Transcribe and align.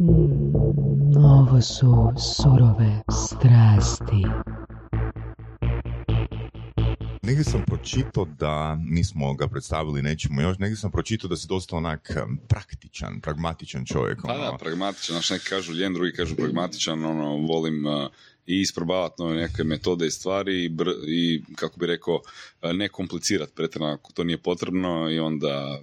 Mm, 0.00 1.16
ovo 1.16 1.60
su 1.60 2.12
surove 2.36 3.02
strasti. 3.10 4.22
Negdje 7.22 7.44
sam 7.44 7.62
pročitao 7.66 8.24
da, 8.24 8.74
nismo 8.74 9.34
ga 9.34 9.48
predstavili 9.48 10.02
nećemo 10.02 10.40
još, 10.40 10.58
negdje 10.58 10.76
sam 10.76 10.90
pročitao 10.90 11.28
da 11.28 11.36
si 11.36 11.48
dosta 11.48 11.76
onak 11.76 12.16
praktičan, 12.48 13.20
pragmatičan 13.20 13.84
čovjek. 13.84 14.18
Pa 14.22 14.36
da, 14.36 14.48
ono. 14.48 14.58
pragmatičan, 14.58 15.14
znaš, 15.14 15.30
neki 15.30 15.44
kažu 15.44 15.72
ljen, 15.72 15.94
drugi 15.94 16.12
kažu 16.12 16.36
pragmatičan, 16.36 17.04
ono, 17.04 17.36
volim 17.36 17.86
uh, 17.86 17.92
i 18.46 18.60
isprobavati 18.60 19.22
nove 19.22 19.36
neke 19.36 19.64
metode 19.64 20.06
i 20.06 20.10
stvari 20.10 20.64
i, 20.64 20.70
br- 20.70 21.04
i 21.06 21.44
kako 21.56 21.80
bi 21.80 21.86
rekao, 21.86 22.14
uh, 22.14 22.72
ne 22.72 22.88
komplicirati 22.88 23.52
pretjerano 23.54 23.92
ako 23.92 24.12
to 24.12 24.24
nije 24.24 24.38
potrebno 24.38 25.10
i 25.10 25.18
onda 25.18 25.80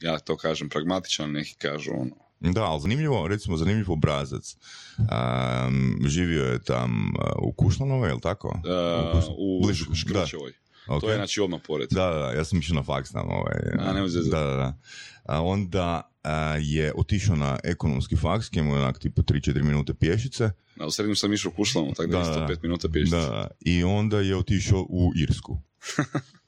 ja 0.00 0.18
to 0.18 0.36
kažem 0.36 0.68
pragmatičan, 0.68 1.32
neki 1.32 1.54
kažu 1.58 1.90
ono, 1.92 2.23
Da, 2.44 2.62
ali 2.62 2.80
zanimljivo, 2.80 3.28
recimo 3.28 3.56
zanimljiv 3.56 3.92
obrazac. 3.92 4.56
Um, 4.98 5.98
živio 6.06 6.44
je 6.44 6.58
tam 6.58 6.92
uh, 7.08 7.24
u 7.38 7.52
Kušlanovoj, 7.52 8.08
je 8.08 8.14
li 8.14 8.20
tako? 8.20 8.48
uh, 8.48 9.12
Kušlan- 9.12 9.34
u 9.38 9.60
blizu, 9.62 9.84
Škrčevoj. 9.94 10.52
da. 10.88 11.00
To 11.00 11.10
je 11.10 11.16
znači 11.16 11.40
odmah 11.40 11.60
pored. 11.66 11.88
Da, 11.90 12.10
da, 12.10 12.32
ja 12.32 12.44
sam 12.44 12.58
išao 12.58 12.74
na 12.74 12.82
faks 12.82 13.10
tamo. 13.12 13.32
Ovaj, 13.32 13.54
A, 14.02 14.08
zezat. 14.08 14.30
Da, 14.30 14.40
da, 14.40 14.56
da. 14.56 14.78
A 15.24 15.42
onda 15.42 16.10
a, 16.22 16.32
je 16.60 16.92
otišao 16.96 17.36
na 17.36 17.58
ekonomski 17.64 18.16
faks, 18.16 18.50
gdje 18.50 18.62
mu 18.62 18.74
je 18.74 18.82
onak 18.82 18.98
tipa 18.98 19.22
3-4 19.22 19.62
minute 19.62 19.94
pješice. 19.94 20.50
A 20.80 20.86
u 20.86 20.90
srednju 20.90 21.14
sam 21.14 21.32
išao 21.32 21.50
u 21.50 21.56
Kušlanu, 21.56 21.92
tako 21.92 22.08
da, 22.08 22.18
Da, 22.20 22.40
da. 22.40 22.46
pet 22.46 22.62
minuta 22.62 22.88
pješice. 22.88 23.16
Da, 23.16 23.48
i 23.60 23.84
onda 23.84 24.20
je 24.20 24.36
otišao 24.36 24.86
u 24.88 25.12
Irsku. 25.16 25.58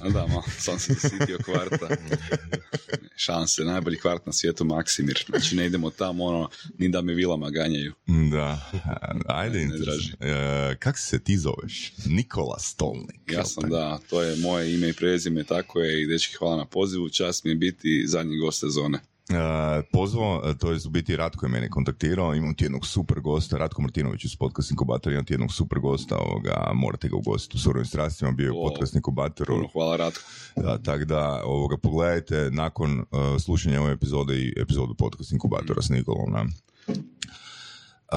A 0.00 0.08
da, 0.08 0.26
malo 0.26 0.44
sam 0.58 0.78
se 0.78 0.94
sitio 0.94 1.38
kvarta. 1.44 1.88
Šanse, 3.16 3.64
najbolji 3.64 3.98
kvart 3.98 4.26
na 4.26 4.32
svijetu 4.32 4.64
Maksimir. 4.64 5.24
Znači 5.28 5.56
ne 5.56 5.66
idemo 5.66 5.90
tamo, 5.90 6.24
ono, 6.24 6.48
ni 6.78 6.88
da 6.88 7.02
me 7.02 7.14
vilama 7.14 7.50
ganjaju. 7.50 7.92
Da, 8.32 8.70
ajde, 9.26 9.58
Ne, 9.58 9.78
ne. 10.20 10.30
E, 10.30 10.76
kak 10.78 10.98
se 10.98 11.18
ti 11.18 11.38
zoveš? 11.38 11.92
Nikola 12.06 12.58
Stolnik. 12.58 13.20
Ja 13.32 13.44
sam, 13.44 13.70
da, 13.70 13.98
to 14.10 14.22
je 14.22 14.36
moje 14.36 14.74
ime 14.74 14.88
i 14.88 14.92
prezime, 14.92 15.44
tako 15.44 15.80
je 15.80 16.02
i 16.02 16.06
dečki 16.06 16.36
hvala 16.36 16.56
na 16.56 16.64
pozivu, 16.64 17.08
čast 17.08 17.44
mi 17.44 17.50
je 17.50 17.54
biti 17.54 18.04
zadnji 18.06 18.38
gost 18.38 18.60
sezone. 18.60 18.98
E, 19.30 19.82
pozvao, 19.92 20.42
e, 20.44 20.58
to 20.58 20.72
je 20.72 20.78
u 20.86 20.90
biti 20.90 21.16
Ratko 21.16 21.46
je 21.46 21.50
mene 21.50 21.70
kontaktirao, 21.70 22.34
imam 22.34 22.54
ti 22.54 22.64
jednog 22.64 22.86
super 22.86 23.20
gosta, 23.20 23.58
Ratko 23.58 23.82
Martinović 23.82 24.24
iz 24.24 24.36
podcast 24.36 24.70
inkubatora, 24.70 25.12
imam 25.12 25.24
ti 25.24 25.32
jednog 25.32 25.52
super 25.52 25.78
gosta, 25.78 26.16
ovoga, 26.18 26.70
morate 26.74 27.08
ga 27.08 27.16
ugostiti 27.16 27.56
u 27.56 27.60
surovim 27.60 27.86
strastima, 27.86 28.32
bio 28.32 28.44
je 28.44 28.52
u 28.52 28.66
O, 28.66 28.68
podcast 28.68 28.94
inkubatoru, 28.94 29.54
Puno 29.54 29.68
hvala 29.72 29.96
Ratko. 29.96 30.22
da, 30.56 30.78
tako 30.78 31.04
da, 31.04 31.42
ovoga, 31.44 31.76
pogledajte 31.76 32.50
nakon 32.50 33.00
uh, 33.00 33.06
slušanja 33.40 33.82
ove 33.82 33.92
epizode 33.92 34.38
i 34.38 34.54
epizodu 34.56 34.94
podcast 34.94 35.32
inkubatora 35.32 35.82
s 35.82 35.88
Nikolom, 35.88 36.32
da. 36.32 36.46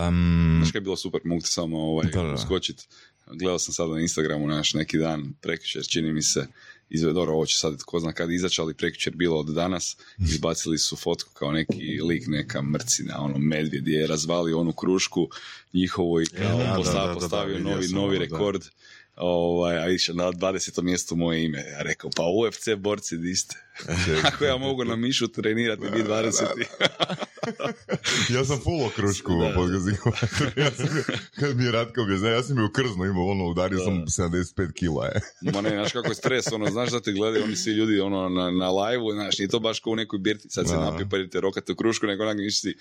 Um, 0.08 0.56
Znaš 0.58 0.72
kaj 0.72 0.80
je 0.80 0.84
bilo 0.84 0.96
super, 0.96 1.22
mogu 1.24 1.42
ti 1.42 1.48
samo 1.48 1.78
ovaj, 1.80 2.06
Da. 3.28 3.36
Gledao 3.36 3.60
sam 3.60 3.74
sad 3.74 3.90
na 3.90 4.00
Instagramu 4.00 4.48
naš 4.48 4.74
neki 4.74 4.98
dan, 4.98 5.34
prekjučer 5.42 5.84
čini 5.88 6.14
mi 6.14 6.22
se, 6.22 6.48
izve, 6.90 7.14
dobro, 7.14 7.34
ovo 7.34 7.46
će 7.46 7.58
sad 7.58 7.78
tko 7.80 8.00
zna 8.00 8.12
kad 8.14 8.32
izaći, 8.32 8.62
ali 8.62 8.74
prekjučer 8.74 9.14
bilo 9.16 9.40
od 9.40 9.46
danas, 9.48 9.98
izbacili 10.30 10.78
su 10.78 10.96
fotku 10.96 11.30
kao 11.34 11.52
neki 11.52 12.02
lik, 12.02 12.24
neka 12.28 12.62
mrcina, 12.62 13.22
ono 13.22 13.38
medvjed 13.38 13.88
je 13.88 14.08
razvalio 14.08 14.60
onu 14.60 14.72
krušku 14.74 15.28
njihovu 15.74 16.22
i 16.22 16.26
kao 16.26 16.58
da, 16.58 16.74
posta- 16.78 16.94
da, 16.94 17.00
da, 17.00 17.08
da, 17.08 17.14
postavio 17.14 17.60
novi, 17.60 17.88
novi 17.88 18.18
rekord. 18.18 18.62
Ovaj, 19.20 19.78
a 19.78 19.86
više 19.86 20.14
na 20.14 20.32
20. 20.32 20.82
mjestu 20.82 21.16
moje 21.16 21.44
ime. 21.44 21.58
Ja 21.58 21.82
rekao, 21.82 22.10
pa 22.16 22.24
UFC 22.24 22.70
borci 22.78 23.18
di 23.18 23.36
ste. 23.36 23.56
Ako 24.34 24.46
ja 24.46 24.58
mogu 24.58 24.84
na 24.84 24.96
mišu 24.96 25.28
trenirati, 25.28 25.82
bi 25.82 26.04
20. 26.04 26.44
ja 28.36 28.46
sam 28.46 28.60
full 28.64 28.90
krušku 28.96 29.32
ja 30.64 30.72
sam, 30.72 30.88
kad 31.40 31.58
mi 31.58 31.64
je 31.64 31.72
Ratko 31.72 32.02
objasnio, 32.02 32.32
ja 32.32 32.44
sam 32.44 32.58
je 32.58 32.64
u 32.64 32.72
krznu 32.72 33.06
imao, 33.06 33.28
ono, 33.28 33.46
udario 33.46 33.80
sam 33.80 33.94
75 33.94 34.74
kila, 34.74 35.06
je. 35.06 35.22
Ma 35.54 35.62
ne, 35.62 35.70
znaš 35.70 35.92
kako 35.92 36.08
je 36.08 36.16
stres, 36.16 36.52
ono, 36.52 36.72
znaš 36.72 36.92
da 36.92 37.02
te 37.02 37.12
gledaju 37.12 37.44
oni 37.44 37.56
svi 37.56 37.72
ljudi 37.72 38.00
ono, 38.00 38.30
na, 38.30 38.52
na 38.52 38.72
live-u, 38.72 39.12
znaš, 39.12 39.38
nije 39.38 39.50
to 39.50 39.60
baš 39.60 39.80
kao 39.80 39.94
u 39.94 39.96
nekoj 39.96 40.20
birti, 40.20 40.50
sad 40.50 40.68
se 40.68 40.76
pa 41.12 41.18
idete 41.18 41.42
rokate 41.42 41.72
u 41.72 41.76
krušku, 41.76 42.06
nego 42.06 42.24
onak 42.24 42.38
si, 42.52 42.76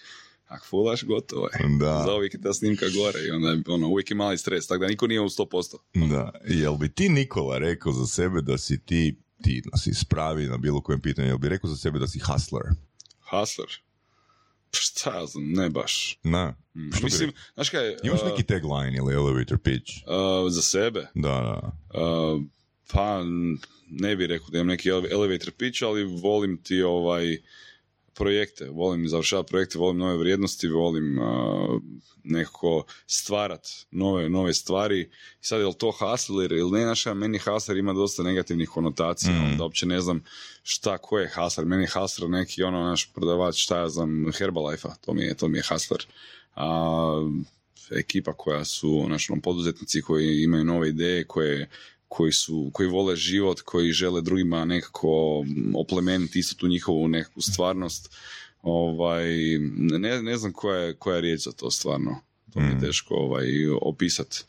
ak 0.49 0.65
fulaš, 0.65 1.05
gotovo 1.05 1.47
je. 1.49 1.79
Da. 1.79 2.03
Za 2.03 2.15
uvijek 2.15 2.35
je 2.35 2.41
ta 2.41 2.53
snimka 2.53 2.87
gore 2.89 3.21
i 3.21 3.31
onda 3.31 3.49
je, 3.49 3.63
ono, 3.69 3.89
uvijek 3.89 4.11
je 4.11 4.17
mali 4.17 4.39
stres, 4.39 4.67
tako 4.67 4.81
da 4.81 4.87
niko 4.87 5.07
nije 5.07 5.21
u 5.21 5.25
100%. 5.27 5.77
Da, 6.09 6.33
jel 6.47 6.75
bi 6.75 6.89
ti 6.89 7.09
Nikola 7.09 7.59
rekao 7.59 7.93
za 7.93 8.07
sebe 8.07 8.43
da 8.43 8.59
si 8.59 8.79
ti, 8.79 9.17
ti 9.43 9.63
da 9.65 9.79
si 9.79 9.95
spravi 9.95 10.45
na 10.45 10.57
bilo 10.57 10.81
kojem 10.81 11.01
pitanju, 11.01 11.29
jel 11.29 11.39
bi 11.39 11.49
rekao 11.49 11.71
za 11.71 11.77
sebe 11.77 11.99
da 11.99 12.07
si 12.07 12.19
hustler? 12.21 12.63
Hustler? 13.31 13.69
Pa 14.71 14.79
Šta 14.79 15.15
ja 15.15 15.27
znam, 15.27 15.45
ne 15.47 15.71
baš. 15.71 16.19
Na, 16.23 16.55
Mm, 16.75 16.93
Što 16.93 17.05
Mislim, 17.05 17.33
znaš 17.55 17.71
kaj, 17.71 17.97
imaš 18.03 18.21
uh, 18.23 18.29
neki 18.29 18.43
tagline 18.43 18.97
ili 18.97 19.15
elevator 19.15 19.59
pitch? 19.59 19.91
uh, 19.97 20.53
za 20.53 20.63
sebe, 20.63 21.07
Da, 21.15 21.29
da. 21.29 21.73
Uh, 21.95 22.43
pa 22.93 23.23
ne 23.91 24.17
bih 24.17 24.27
rekao 24.27 24.49
da 24.49 24.59
imam 24.59 24.67
neki 24.67 24.89
ele- 24.89 25.09
elevator 25.13 25.51
pitch, 25.51 25.83
ali 25.83 26.05
volim 26.05 26.63
ti 26.63 26.83
ovaj 26.83 27.37
projekte, 28.19 28.69
volim 28.71 29.09
završavati 29.09 29.49
projekte, 29.51 29.79
volim 29.79 29.99
nove 29.99 30.17
vrijednosti, 30.17 30.69
volim 30.69 31.19
uh, 31.19 31.81
nekako 32.25 32.85
stvarat 33.07 33.67
nove, 33.91 34.29
nove 34.29 34.55
stvari. 34.55 35.01
I 35.01 35.09
sad 35.41 35.61
je 35.61 35.67
li 35.67 35.75
to 35.79 35.91
hustler 35.91 36.53
ili 36.53 36.71
ne, 36.71 36.83
znaš, 36.83 37.07
meni 37.07 37.39
hustler 37.39 37.77
ima 37.77 37.93
dosta 37.93 38.23
negativnih 38.23 38.69
konotacija, 38.69 39.33
Mm. 39.33 39.45
onda 39.45 39.65
uopće 39.65 39.87
ne 39.87 40.01
znam 40.01 40.25
šta, 40.63 40.99
ko 40.99 41.19
je 41.19 41.31
hustler. 41.35 41.67
Meni 41.67 41.83
je 41.83 41.89
hustler 42.01 42.31
neki 42.31 42.63
ono 42.63 42.85
naš 42.85 43.13
prodavač, 43.15 43.57
šta 43.63 43.79
ja 43.79 43.89
znam, 43.89 44.33
Herbalife-a, 44.39 44.95
to 45.01 45.15
mi 45.15 45.23
je, 45.23 45.35
to 45.35 45.49
mi 45.49 45.59
je 45.59 45.63
hustler. 45.69 46.07
A, 46.55 47.29
ekipa 47.91 48.33
koja 48.33 48.65
su 48.65 49.05
znači, 49.07 49.33
ono, 49.33 49.41
poduzetnici 49.43 50.03
koji 50.03 50.43
imaju 50.43 50.65
nove 50.65 50.89
ideje, 50.89 51.25
koje, 51.25 51.69
koji, 52.09 52.33
su, 52.33 52.71
koji 52.73 52.89
vole 52.89 53.17
život, 53.17 53.61
koji 53.61 53.93
žele 53.93 54.23
drugima 54.23 54.65
nekako 54.65 55.45
oplemeniti 55.77 56.39
isto 56.39 56.55
tu 56.55 56.69
njihovu 56.69 57.09
nekakvu 57.09 57.43
stvarnost. 57.43 58.15
Ovaj, 58.63 59.25
ne, 59.99 60.23
ne 60.23 60.37
znam 60.37 60.53
koja 60.53 60.79
je, 60.79 60.95
koja 60.95 61.15
je 61.15 61.21
riječ 61.23 61.41
za 61.41 61.53
to 61.53 61.71
stvarno. 61.71 62.17
To 62.53 62.61
mi 62.61 62.67
je 62.67 62.75
Mm. 62.75 62.81
teško 62.81 63.15
ovaj, 63.15 63.47
opisati. 63.83 64.45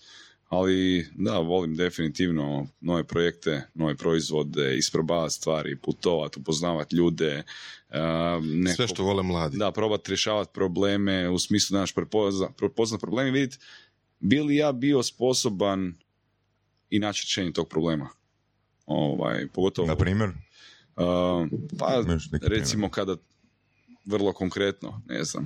Ali 0.50 1.08
da, 1.16 1.38
volim 1.38 1.75
definitivno 1.75 2.68
nove 2.81 3.03
projekte, 3.03 3.62
nove 3.74 3.96
proizvode, 3.96 4.78
isprobavati 4.78 5.34
stvari, 5.34 5.76
putovati, 5.76 6.40
upoznavati 6.40 6.96
ljude. 6.96 7.44
a, 7.91 8.40
neko- 8.44 8.76
Sve 8.76 8.88
što 8.88 9.03
vole 9.03 9.24
mladi. 9.24 9.58
da, 9.58 9.72
probati 9.72 10.12
rješavati 10.12 10.52
probleme 10.53 11.30
u 11.30 11.40
smislu 11.40 11.74
da 11.74 11.80
naš 11.80 11.94
prepozna, 11.94 12.50
prepoznat 12.50 13.02
probleme 13.02 13.30
i 13.30 13.34
vidjeti 13.34 13.58
bi 14.20 14.40
li 14.40 14.56
ja 14.56 14.72
bio 14.72 15.03
sposoban 15.03 15.94
i 16.89 17.00
naći 17.00 17.22
rješenje 17.23 17.51
tog 17.51 17.69
problema. 17.69 18.09
Ovaj, 18.85 19.47
pogotovo, 19.47 19.88
Na 19.88 19.95
primjer? 19.95 20.29
uh, 20.29 21.47
pa 21.79 22.03
recimo 22.41 22.89
kada 22.89 23.16
vrlo 24.05 24.33
konkretno, 24.33 25.01
ne 25.07 25.23
znam, 25.23 25.45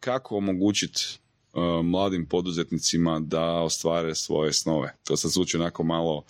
kako 0.00 0.36
omogućiti 0.36 1.18
uh, 1.52 1.84
mladim 1.84 2.26
poduzetnicima 2.26 3.20
da 3.20 3.44
ostvare 3.52 4.14
svoje 4.14 4.52
snove. 4.52 4.96
To 5.04 5.16
sad 5.16 5.30
zvuči 5.30 5.56
onako 5.56 5.82
malo 5.84 6.24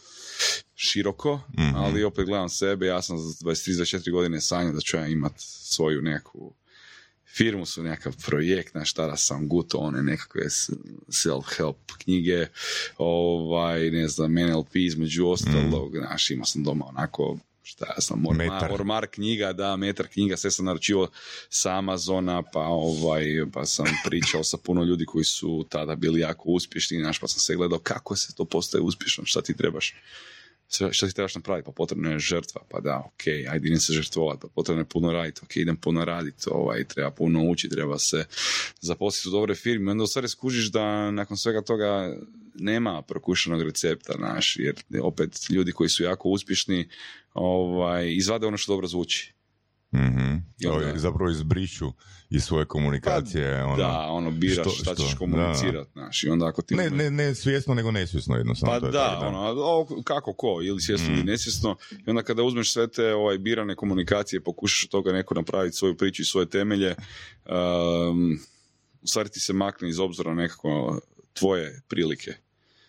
široko, 0.74 1.40
Mhm. 1.58 1.76
ali 1.76 2.04
opet 2.04 2.26
gledam 2.26 2.48
sebe, 2.48 2.86
ja 2.86 3.02
sam 3.02 3.18
za 3.18 3.44
23-24 3.44 4.10
godine 4.12 4.40
sanjao 4.40 4.72
da 4.72 4.80
ću 4.80 4.96
ja 4.96 5.06
imat 5.06 5.32
svoju 5.36 6.02
neku 6.02 6.54
firmu 7.37 7.66
su 7.66 7.82
nekakav 7.82 8.16
projekt, 8.26 8.72
znaš, 8.72 8.93
tada 8.93 9.16
sam 9.16 9.48
guto 9.48 9.78
one 9.78 10.03
nekakve 10.03 10.44
self-help 11.09 11.75
knjige, 11.98 12.47
ovaj, 12.98 13.91
ne 13.91 14.09
znam, 14.09 14.34
NLP 14.34 14.76
između 14.76 15.26
ostalog, 15.26 15.97
znaš, 15.97 16.31
imao 16.31 16.47
sam 16.47 16.65
doma 16.65 16.84
onako 16.88 17.38
šta 17.62 17.87
ja 17.87 18.00
sam, 18.00 18.26
ormar, 18.26 18.72
ormar 18.72 19.06
knjiga, 19.06 19.53
da, 19.53 19.76
metar 19.76 20.06
knjiga, 20.09 20.37
sve 20.37 20.50
sam 20.50 20.65
naručivo 20.65 21.09
sa 21.48 21.78
Amazona, 21.78 22.43
pa 22.43 22.60
ovaj, 22.60 23.25
pa 23.52 23.67
sam 23.67 23.87
pričao 24.05 24.44
sa 24.44 24.56
puno 24.56 24.85
ljudi 24.85 25.06
koji 25.06 25.25
su 25.25 25.67
tada 25.69 25.94
bili 25.94 26.20
jako 26.20 26.49
uspješni, 26.49 27.00
znaš, 27.00 27.19
pa 27.19 27.28
sam 27.28 27.40
se 27.40 27.56
gledao 27.56 27.78
kako 27.78 28.17
se 28.17 28.35
to 28.35 28.44
postaje 28.44 28.82
uspješno, 28.82 29.25
šta 29.25 29.43
ti 29.43 29.56
trebaš 29.56 29.94
sve- 30.74 30.92
što 30.92 31.06
ti 31.06 31.14
trebaš 31.14 31.34
napraviti, 31.34 31.66
pa 31.66 31.72
potrebna 31.72 32.10
je 32.10 32.19
žrtva, 32.19 32.60
pa 32.70 32.80
da, 32.80 33.02
ok, 33.06 33.26
ajde 33.26 33.66
idem 33.69 33.80
se 33.80 33.92
žrtvovati, 33.92 34.40
pa 34.40 34.48
potrebno 34.48 34.80
je 34.80 34.88
puno 34.88 35.12
raditi, 35.12 35.40
ok, 35.44 35.56
idem 35.56 35.76
puno 35.76 36.04
raditi, 36.04 36.44
ovaj, 36.50 36.84
treba 36.84 37.10
puno 37.10 37.44
učiti, 37.50 37.74
treba 37.74 37.98
se 37.98 38.24
zaposliti 38.80 39.28
u 39.28 39.32
dobre 39.32 39.54
firme, 39.54 39.90
onda 39.90 40.04
u 40.04 40.06
stvari 40.06 40.28
skužiš 40.28 40.70
da 40.70 41.10
nakon 41.10 41.36
svega 41.36 41.62
toga 41.62 42.16
nema 42.54 43.02
prokušanog 43.02 43.62
recepta, 43.62 44.12
naš, 44.19 44.56
jer 44.56 44.74
opet 45.02 45.50
ljudi 45.50 45.72
koji 45.72 45.88
su 45.88 46.02
jako 46.02 46.28
uspješni 46.28 46.88
ovaj, 47.34 48.14
izvade 48.14 48.46
ono 48.46 48.56
što 48.56 48.72
dobro 48.72 48.86
zvuči. 48.86 49.32
Mhm. 49.94 50.32
Onda- 50.66 50.88
Ovi 50.88 50.98
Zapravo 50.98 51.30
izbrišu 51.30 51.92
iz 52.30 52.42
svoje 52.44 52.64
komunikacije. 52.64 53.64
ono, 53.64 53.76
da, 53.76 53.98
ono, 54.00 54.30
biraš 54.30 54.56
što- 54.66 54.84
šta 54.84 54.94
ćeš 54.94 55.14
komunicirati, 55.14 55.90
znaš, 55.92 56.24
i 56.24 56.28
onda 56.28 56.46
ako 56.46 56.62
ti... 56.62 56.74
Ne, 56.74 56.90
ne, 56.90 57.10
ne 57.10 57.34
svjesno, 57.34 57.74
nego 57.74 57.90
nesvjesno 57.90 58.36
jednostavno. 58.36 58.74
Pa 58.74 58.80
to 58.80 58.86
je 58.86 58.92
da, 58.92 59.08
tako, 59.10 59.26
ono, 59.26 59.38
o, 59.56 60.02
kako 60.04 60.32
ko, 60.32 60.60
ili 60.62 60.80
svjesno 60.80 61.06
ili 61.08 61.22
Mm. 61.22 61.26
nesvjesno. 61.26 61.76
I 62.06 62.10
onda 62.10 62.22
kada 62.22 62.42
uzmeš 62.42 62.72
sve 62.72 62.88
te 62.88 63.14
ovaj, 63.14 63.38
birane 63.38 63.74
komunikacije, 63.74 64.40
pokušaš 64.40 64.84
od 64.84 64.90
toga 64.90 65.12
neko 65.12 65.34
napraviti 65.34 65.76
svoju 65.76 65.96
priču 65.96 66.22
i 66.22 66.26
svoje 66.26 66.46
temelje, 66.48 66.94
um, 67.46 68.38
u 69.02 69.06
stvari 69.06 69.28
ti 69.28 69.40
se 69.40 69.52
makne 69.52 69.88
iz 69.88 69.98
obzora 69.98 70.34
nekako 70.34 71.00
tvoje 71.32 71.82
prilike. 71.88 72.32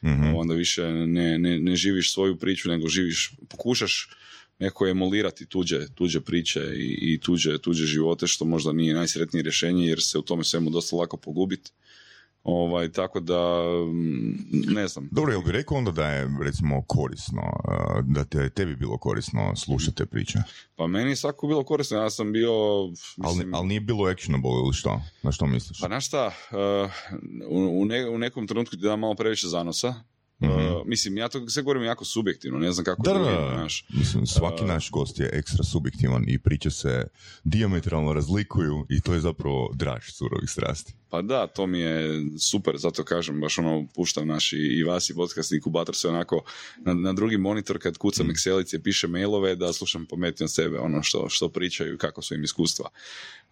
Mhm. 0.03 0.35
Onda 0.35 0.53
više 0.53 0.83
ne, 0.83 1.39
ne, 1.39 1.59
ne 1.59 1.75
živiš 1.75 2.13
svoju 2.13 2.37
priču, 2.37 2.69
nego 2.69 2.87
živiš, 2.87 3.35
pokušaš 3.49 4.09
neko 4.63 4.87
emulirati 4.87 5.45
tuđe, 5.45 5.87
tuđe 5.95 6.21
priče 6.21 6.59
i, 6.75 7.13
i 7.13 7.19
tuđe, 7.19 7.57
tuđe 7.57 7.85
živote, 7.85 8.27
što 8.27 8.45
možda 8.45 8.73
nije 8.73 8.93
najsretnije 8.93 9.43
rješenje, 9.43 9.85
jer 9.85 10.01
se 10.01 10.17
u 10.17 10.21
tome 10.21 10.43
svemu 10.43 10.69
dosta 10.69 10.95
lako 10.95 11.17
pogubiti. 11.17 11.71
Ovaj, 12.43 12.91
tako 12.91 13.19
da, 13.19 13.63
mm, 13.87 14.73
ne 14.73 14.87
znam. 14.87 15.07
Dobro, 15.11 15.31
jel 15.31 15.41
bi 15.41 15.51
rekao 15.51 15.77
onda 15.77 15.91
da 15.91 16.07
je 16.07 16.29
recimo 16.43 16.83
korisno, 16.87 17.41
uh, 17.41 18.05
da 18.05 18.23
te, 18.23 18.49
tebi 18.49 18.75
bilo 18.75 18.97
korisno 18.97 19.55
slušati 19.55 19.97
te 19.97 20.05
priče? 20.05 20.39
Pa 20.75 20.87
meni 20.87 21.09
je 21.09 21.15
svako 21.15 21.47
bilo 21.47 21.63
korisno, 21.63 21.97
ja 21.97 22.09
sam 22.09 22.31
bio... 22.31 22.51
Mislim, 23.17 23.53
ali 23.53 23.67
nije 23.67 23.79
bilo 23.79 24.05
actionable 24.11 24.51
ili 24.65 24.73
što? 24.73 25.01
Na 25.23 25.31
što 25.31 25.47
misliš? 25.47 25.79
Pa 25.81 25.87
znaš 25.87 26.07
šta, 26.07 26.31
uh, 26.51 26.91
u, 27.49 27.81
u, 27.81 27.85
ne- 27.85 28.09
u 28.09 28.17
nekom 28.17 28.47
trenutku 28.47 28.75
ti 28.75 28.81
da 28.81 28.95
malo 28.95 29.15
previše 29.15 29.47
zanosa. 29.47 29.93
Uh, 30.39 30.49
Mhm. 30.49 30.89
mislim, 30.89 31.17
ja 31.17 31.29
to 31.29 31.49
sve 31.49 31.63
govorim 31.63 31.83
jako 31.83 32.05
subjektivno, 32.05 32.59
ne 32.59 32.71
znam 32.71 32.85
kako 32.85 33.01
Da, 33.03 33.13
da, 33.13 33.51
znaš. 33.53 33.85
Mislim, 33.89 34.25
svaki 34.27 34.63
Uh, 34.63 34.67
naš 34.67 34.91
gost 34.91 35.19
je 35.19 35.29
ekstra 35.33 35.63
subjektivan 35.63 36.23
i 36.27 36.39
priče 36.39 36.71
se 36.71 37.07
diametralno 37.43 38.13
razlikuju 38.13 38.85
i 38.89 39.01
to 39.01 39.13
je 39.13 39.19
zapravo 39.19 39.71
draž 39.73 40.03
surovih 40.11 40.49
strasti. 40.49 40.93
Pa 41.09 41.21
da, 41.21 41.47
to 41.47 41.67
mi 41.67 41.79
je 41.79 42.21
super, 42.39 42.77
zato 42.77 43.03
kažem, 43.03 43.41
baš 43.41 43.57
ono, 43.57 43.87
puštam 43.95 44.27
naš 44.27 44.53
i, 44.53 44.57
i 44.57 44.83
vas 44.83 45.09
i 45.09 45.13
podcast 45.13 45.51
inkubator 45.51 45.95
se 45.95 46.07
onako 46.09 46.43
na, 46.77 46.93
na 46.93 47.13
drugi 47.13 47.37
monitor 47.37 47.79
kad 47.79 47.97
kucam 47.97 48.27
Excelice, 48.27 48.83
piše 48.83 49.07
mailove 49.07 49.55
da 49.55 49.73
slušam 49.73 50.05
pametnije 50.05 50.45
od 50.45 50.53
sebe, 50.53 50.79
ono 50.79 51.03
što, 51.03 51.29
što 51.29 51.49
pričaju 51.49 51.97
kako 51.97 52.21
su 52.21 52.35
im 52.35 52.43
iskustva. 52.43 52.89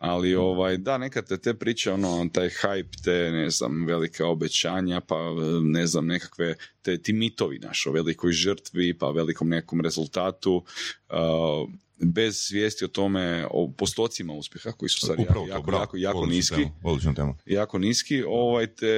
Ali 0.01 0.36
ovaj, 0.36 0.77
da, 0.77 0.98
nekad 0.98 1.27
te, 1.27 1.38
te 1.38 1.53
priče, 1.53 1.92
ono, 1.92 2.30
taj 2.33 2.50
hype, 2.50 3.03
te, 3.03 3.31
ne 3.31 3.50
znam, 3.50 3.86
velika 3.86 4.27
obećanja, 4.27 5.01
pa 5.01 5.15
ne 5.62 5.88
znam, 5.88 6.06
nekakve, 6.07 6.56
te, 6.81 6.98
ti 6.98 7.13
mitovi 7.13 7.59
naš 7.59 7.86
o 7.88 7.92
velikoj 7.92 8.31
žrtvi, 8.31 8.98
pa 8.98 9.09
velikom 9.12 9.50
nekom 9.50 9.81
rezultatu, 9.81 10.63
uh, 11.09 11.69
bez 12.03 12.38
svijesti 12.38 12.86
o 12.86 12.88
tome, 12.88 13.48
o 13.51 13.71
postocima 13.77 14.33
uspjeha 14.33 14.71
koji 14.71 14.89
su 14.89 15.00
sad 15.00 15.15
Upravo 15.19 15.48
jako, 15.48 15.71
to, 15.71 15.77
jako, 15.77 15.98
jako, 15.98 16.25
niski 16.25 16.56
tema, 16.56 16.69
Odlična 16.83 17.13
tema. 17.13 17.38
jako 17.45 17.77
niski, 17.80 18.24
ovaj 18.27 18.68
te 18.68 18.95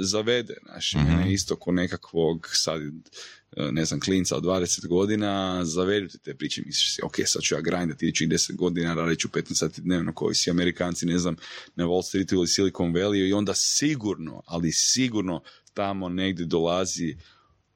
zavede, 0.00 0.54
znaš, 0.66 0.94
Mhm. 0.94 1.04
mene 1.06 1.32
isto 1.32 1.56
ko 1.56 1.72
nekakvog 1.72 2.48
sad, 2.52 2.80
ne 3.56 3.84
znam, 3.84 4.00
klinca 4.00 4.36
od 4.36 4.44
20 4.44 4.86
godina, 4.86 5.64
zavedu 5.64 6.08
ti 6.08 6.18
te 6.18 6.34
priče, 6.34 6.62
misliš 6.66 6.94
si, 6.94 7.02
ok, 7.04 7.16
sad 7.26 7.42
ću 7.42 7.54
ja 7.54 7.60
grindati 7.60 8.06
idućih 8.06 8.28
10 8.28 8.56
godina, 8.56 8.94
radit 8.94 9.18
ću 9.18 9.28
15 9.28 9.54
sati 9.54 9.80
dnevno, 9.80 10.12
koji 10.12 10.34
si 10.34 10.50
Amerikanci, 10.50 11.06
ne 11.06 11.18
znam, 11.18 11.36
na 11.76 11.84
Wall 11.84 12.02
Streetu 12.02 12.34
ili 12.34 12.48
Silicon 12.48 12.92
Valley 12.92 13.28
i 13.28 13.32
onda 13.32 13.54
sigurno, 13.54 14.42
ali 14.46 14.72
sigurno 14.72 15.42
tamo 15.74 16.08
negdje 16.08 16.46
dolazi 16.46 17.16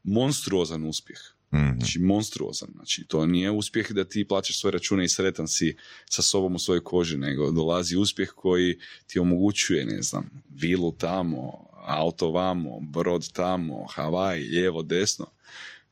monstruozan 0.03 0.85
uspjeh. 0.85 1.19
Mhm. 1.55 1.79
Znači, 1.79 1.99
monstruozan. 1.99 2.69
Znači, 2.75 3.05
to 3.09 3.27
nije 3.27 3.51
uspjeh 3.51 3.93
da 3.93 4.05
ti 4.05 4.25
plaćaš 4.25 4.61
svoje 4.61 4.73
račune 4.73 5.05
i 5.05 5.09
sretan 5.09 5.49
si 5.49 5.77
sa 6.11 6.23
sobom 6.23 6.55
u 6.55 6.59
svojoj 6.59 6.85
koži, 6.85 7.17
nego 7.17 7.51
dolazi 7.51 7.97
uspjeh 7.97 8.29
koji 8.29 8.79
ti 9.07 9.19
omogućuje, 9.19 9.87
ne 9.87 10.03
znam, 10.03 10.31
vilu 10.51 10.93
tamo, 10.93 11.72
auto 11.87 12.31
vamo, 12.31 12.81
brod 12.81 13.33
tamo, 13.33 13.87
Havaj, 13.95 14.39
lijevo, 14.39 14.83
desno. 14.83 15.27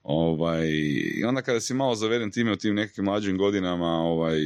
Ovaj, 0.02 0.68
I 1.14 1.24
onda 1.24 1.42
kada 1.42 1.60
si 1.60 1.74
malo 1.74 1.94
zaveden 1.94 2.30
time 2.30 2.52
u 2.52 2.56
tim 2.56 2.74
nekakvim 2.74 3.04
mlađim 3.04 3.38
godinama, 3.38 3.86
ovaj, 3.86 4.38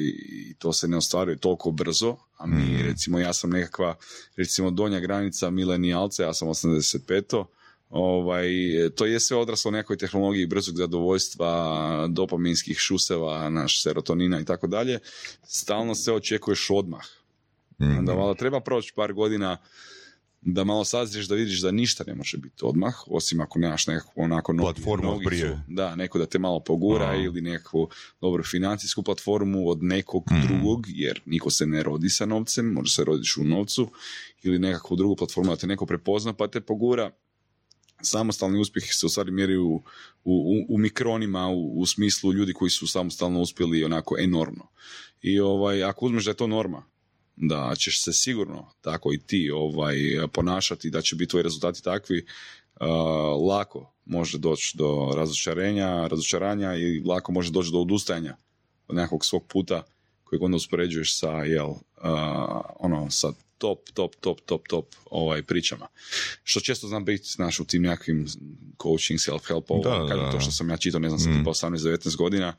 to 0.58 0.72
se 0.72 0.88
ne 0.88 0.96
ostvaruje 0.96 1.36
toliko 1.36 1.70
brzo, 1.70 2.16
a 2.38 2.46
mi, 2.46 2.56
Mhm. 2.62 2.86
recimo, 2.88 3.18
ja 3.18 3.32
sam 3.32 3.50
nekakva, 3.50 3.94
recimo, 4.36 4.70
donja 4.70 5.00
granica 5.00 5.50
milenijalca, 5.50 6.22
ja 6.22 6.34
sam 6.34 6.48
85 6.48 7.44
ovaj, 7.90 8.48
to 8.96 9.06
je 9.06 9.20
sve 9.20 9.36
odraslo 9.36 9.70
nekoj 9.70 9.96
tehnologiji 9.96 10.46
brzog 10.46 10.76
zadovoljstva, 10.76 12.06
dopaminskih 12.10 12.78
šuseva, 12.78 13.50
naš 13.50 13.82
serotonina 13.82 14.40
i 14.40 14.44
tako 14.44 14.66
dalje. 14.66 14.98
Stalno 15.42 15.94
se 15.94 16.12
očekuješ 16.12 16.70
odmah. 16.70 17.04
Mhm. 17.80 17.98
Onda 17.98 18.12
valjda 18.12 18.34
treba 18.34 18.60
proći 18.60 18.92
par 18.96 19.12
godina 19.12 19.56
da 20.46 20.64
malo 20.64 20.84
sazriješ 20.84 21.26
da 21.26 21.34
vidiš 21.34 21.60
da 21.60 21.70
ništa 21.70 22.04
ne 22.06 22.14
može 22.14 22.36
biti 22.38 22.64
odmah, 22.64 22.94
osim 23.06 23.40
ako 23.40 23.58
nemaš 23.58 23.86
nekakvu 23.86 24.12
onako 24.16 24.52
nogi- 24.52 24.64
Platformu 24.64 25.04
nogicu. 25.06 25.28
prije. 25.28 25.60
Da, 25.68 25.96
neko 25.96 26.18
da 26.18 26.26
te 26.26 26.38
malo 26.38 26.60
pogura 26.60 27.04
Aha. 27.04 27.14
ili 27.16 27.40
nekakvu 27.40 27.88
dobru 28.20 28.44
financijsku 28.44 29.02
platformu 29.02 29.68
od 29.68 29.82
nekog 29.82 30.24
Mhm. 30.30 30.40
drugog, 30.42 30.84
jer 30.88 31.20
niko 31.26 31.50
se 31.50 31.66
ne 31.66 31.82
rodi 31.82 32.08
sa 32.08 32.26
novcem, 32.26 32.66
može 32.66 32.92
se 32.92 33.04
rodiš 33.04 33.36
u 33.36 33.44
novcu, 33.44 33.90
ili 34.42 34.58
nekakvu 34.58 34.96
drugu 34.96 35.16
platformu 35.16 35.50
da 35.50 35.56
te 35.56 35.66
neko 35.66 35.86
prepozna 35.86 36.32
pa 36.32 36.48
te 36.48 36.60
pogura. 36.60 37.10
Samostalni 38.02 38.60
uspjeh 38.60 38.84
se 38.86 39.06
u 39.06 39.08
stvari 39.08 39.30
mjeri 39.30 39.56
u, 39.56 39.66
u, 39.66 39.82
u- 40.24 40.66
u 40.68 40.78
mikronima, 40.78 41.48
u, 41.48 41.80
u 41.80 41.86
smislu 41.86 42.32
ljudi 42.32 42.52
koji 42.52 42.70
su 42.70 42.86
samostalno 42.86 43.40
uspjeli 43.40 43.84
onako 43.84 44.16
enormno. 44.18 44.66
I 45.22 45.40
ovaj, 45.40 45.84
ako 45.84 46.06
uzmeš 46.06 46.24
da 46.24 46.30
je 46.30 46.36
to 46.36 46.46
norma, 46.46 46.84
da 47.36 47.74
ćeš 47.78 48.02
se 48.02 48.12
sigurno 48.12 48.70
tako 48.80 49.12
i 49.12 49.18
ti 49.18 49.50
ovaj, 49.54 49.96
ponašati, 50.32 50.90
da 50.90 51.02
će 51.02 51.16
biti 51.16 51.30
tvoji 51.30 51.42
rezultati 51.42 51.82
takvi, 51.82 52.26
uh, 52.80 52.86
lako 53.48 53.92
može 54.04 54.38
doći 54.38 54.76
do 54.76 55.12
razočarenja, 55.16 56.06
razočaranja 56.06 56.74
i 56.76 57.00
lako 57.00 57.32
može 57.32 57.50
doći 57.50 57.72
do 57.72 57.80
odustajanja 57.80 58.36
od 58.88 58.96
nekakvog 58.96 59.24
svog 59.24 59.46
puta 59.46 59.82
kojeg 60.24 60.42
onda 60.42 60.56
uspoređuješ 60.56 61.18
sa, 61.18 61.30
jel, 61.30 61.70
uh, 61.70 61.78
ono, 62.78 63.10
sa 63.10 63.32
top, 63.58 63.78
top, 63.94 64.16
top, 64.20 64.40
top, 64.40 64.68
top 64.68 64.86
ovaj, 65.10 65.42
pričama. 65.42 65.86
Što 66.42 66.60
često 66.60 66.88
znam 66.88 67.04
biti, 67.04 67.28
znaš, 67.28 67.60
u 67.60 67.64
tim 67.64 67.82
nekakvim 67.82 68.26
coaching, 68.82 69.20
self-help, 69.20 69.64
ovo, 69.68 69.82
Da, 69.82 69.90
da, 69.90 70.08
kažem, 70.08 70.24
da. 70.24 70.30
to 70.30 70.40
što 70.40 70.50
sam 70.50 70.70
ja 70.70 70.76
čitao, 70.76 71.00
ne 71.00 71.08
znam, 71.08 71.20
sam 71.20 71.32
Mm. 71.32 71.38
tipa 71.38 71.50
18-19 71.50 72.16
godina, 72.16 72.56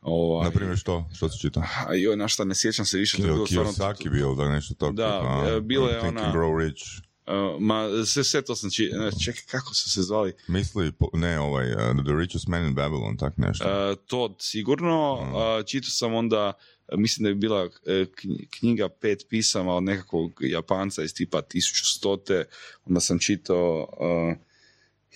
Ovaj, 0.00 0.44
Na 0.44 0.50
primjer 0.50 0.76
što? 0.76 1.04
Što 1.14 1.28
se 1.28 1.38
čita? 1.38 1.68
a 1.86 1.94
joj, 1.94 2.16
na 2.16 2.28
šta 2.28 2.44
ne 2.44 2.54
sjećam 2.54 2.84
se 2.84 2.98
više. 2.98 3.16
stvarno- 3.16 3.44
Kiyosaki 3.72 4.10
bio, 4.10 4.34
da 4.34 4.48
nešto 4.48 4.74
tako. 4.74 4.92
Da, 4.92 5.18
tipa, 5.20 5.56
e, 5.56 5.60
bila 5.60 5.90
je 5.90 6.00
ona- 6.00 6.32
Grow 6.32 6.58
Rich. 6.58 6.82
Uh, 7.26 7.34
ma, 7.60 7.84
sve, 8.06 8.24
sve 8.24 8.42
to 8.42 8.56
sam 8.56 8.70
či... 8.70 8.90
Čekaj, 9.24 9.42
kako 9.46 9.74
su 9.74 9.90
se 9.90 10.02
zvali? 10.02 10.32
Misli, 10.48 10.92
ne, 11.12 11.40
ovaj, 11.40 11.72
uh, 11.72 11.78
The 11.78 12.12
Richest 12.14 12.46
Man 12.46 12.64
in 12.64 12.74
Babylon, 12.74 13.18
tak 13.18 13.36
nešto. 13.36 13.64
Uh, 13.64 13.96
to 14.06 14.36
sigurno. 14.40 15.14
Mm. 15.16 15.34
Uh, 15.34 15.40
čitao 15.66 15.90
sam 15.90 16.14
onda, 16.14 16.52
mislim 16.92 17.22
da 17.22 17.28
je 17.28 17.34
bila 17.34 17.68
knj- 17.88 18.46
knjiga 18.50 18.88
pet 18.90 19.26
pisama 19.28 19.74
od 19.74 19.82
nekakvog 19.82 20.32
Japanca 20.40 21.02
iz 21.02 21.14
tipa 21.14 21.42
1100. 21.44 22.44
Onda 22.84 23.00
sam 23.00 23.18
čitao... 23.18 23.88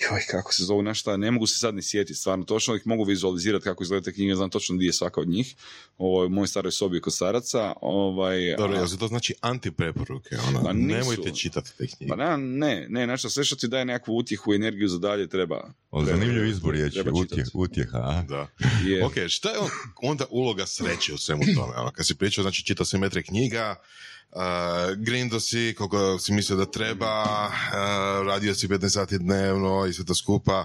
Joj, 0.02 0.20
kako 0.30 0.54
se 0.54 0.64
zovu, 0.64 0.82
nešto, 0.82 1.16
ne 1.16 1.30
mogu 1.30 1.46
se 1.46 1.58
sad 1.58 1.74
ni 1.74 1.82
sjetiti, 1.82 2.14
stvarno, 2.14 2.44
točno 2.44 2.74
ih 2.74 2.82
mogu 2.84 3.04
vizualizirati 3.04 3.64
kako 3.64 3.82
izgledaju 3.82 4.04
te 4.04 4.12
knjige, 4.12 4.34
znam 4.34 4.50
točno 4.50 4.76
gdje 4.76 4.86
je 4.86 4.92
svaka 4.92 5.20
od 5.20 5.28
njih, 5.28 5.54
ovo, 5.98 6.26
u 6.26 6.30
mojoj 6.30 6.46
staroj 6.48 6.72
sobi 6.72 7.00
kod 7.00 7.14
staraca, 7.14 7.72
ovaj, 7.78 8.56
Dobro, 8.56 8.76
a- 8.76 8.98
to 8.98 9.08
znači 9.08 9.34
antipreporuke? 9.40 10.36
Ono, 10.48 10.62
Pa 10.62 10.72
nisu. 10.72 10.88
nemojte 10.88 11.30
čitati 11.32 11.70
te 11.78 11.86
knjige. 11.88 12.08
Pa 12.08 12.16
ne, 12.16 12.38
ne, 12.38 12.86
ne, 12.88 13.04
znači 13.06 13.30
sve 13.30 13.44
što 13.44 13.56
ti 13.56 13.68
daje 13.68 13.84
nekakvu 13.84 14.16
utjehu 14.16 14.54
energiju 14.54 14.88
za 14.88 14.98
dalje 14.98 15.28
treba. 15.28 15.72
O, 15.90 16.04
treba- 16.04 16.18
zanimljiv 16.18 16.46
izbor 16.46 16.74
čitati. 16.90 17.10
utjeh, 17.12 17.46
utjeha. 17.54 17.98
a? 17.98 18.22
Da. 18.22 18.48
Je, 18.88 19.04
Ok, 19.04 19.14
šta 19.28 19.50
je 19.50 19.58
on- 19.58 19.70
onda 20.02 20.24
uloga 20.30 20.66
sreće 20.66 21.14
u 21.14 21.18
svemu 21.18 21.42
tome? 21.46 21.74
Ono, 21.76 21.90
kad 21.90 22.06
si 22.06 22.14
pričao, 22.14 22.42
znači 22.42 22.64
čitao 22.64 22.86
si 22.86 22.98
metre 22.98 23.22
knjiga, 23.22 23.74
uh, 24.32 24.40
grindo 24.96 25.40
si 25.40 25.74
koliko 25.78 26.18
si 26.18 26.32
mislio 26.32 26.56
da 26.56 26.66
treba, 26.66 27.22
uh, 27.46 28.26
radio 28.26 28.54
si 28.54 28.68
15 28.68 28.88
sati 28.88 29.18
dnevno 29.18 29.86
i 29.86 29.92
sve 29.92 30.04
to 30.04 30.14
skupa. 30.14 30.64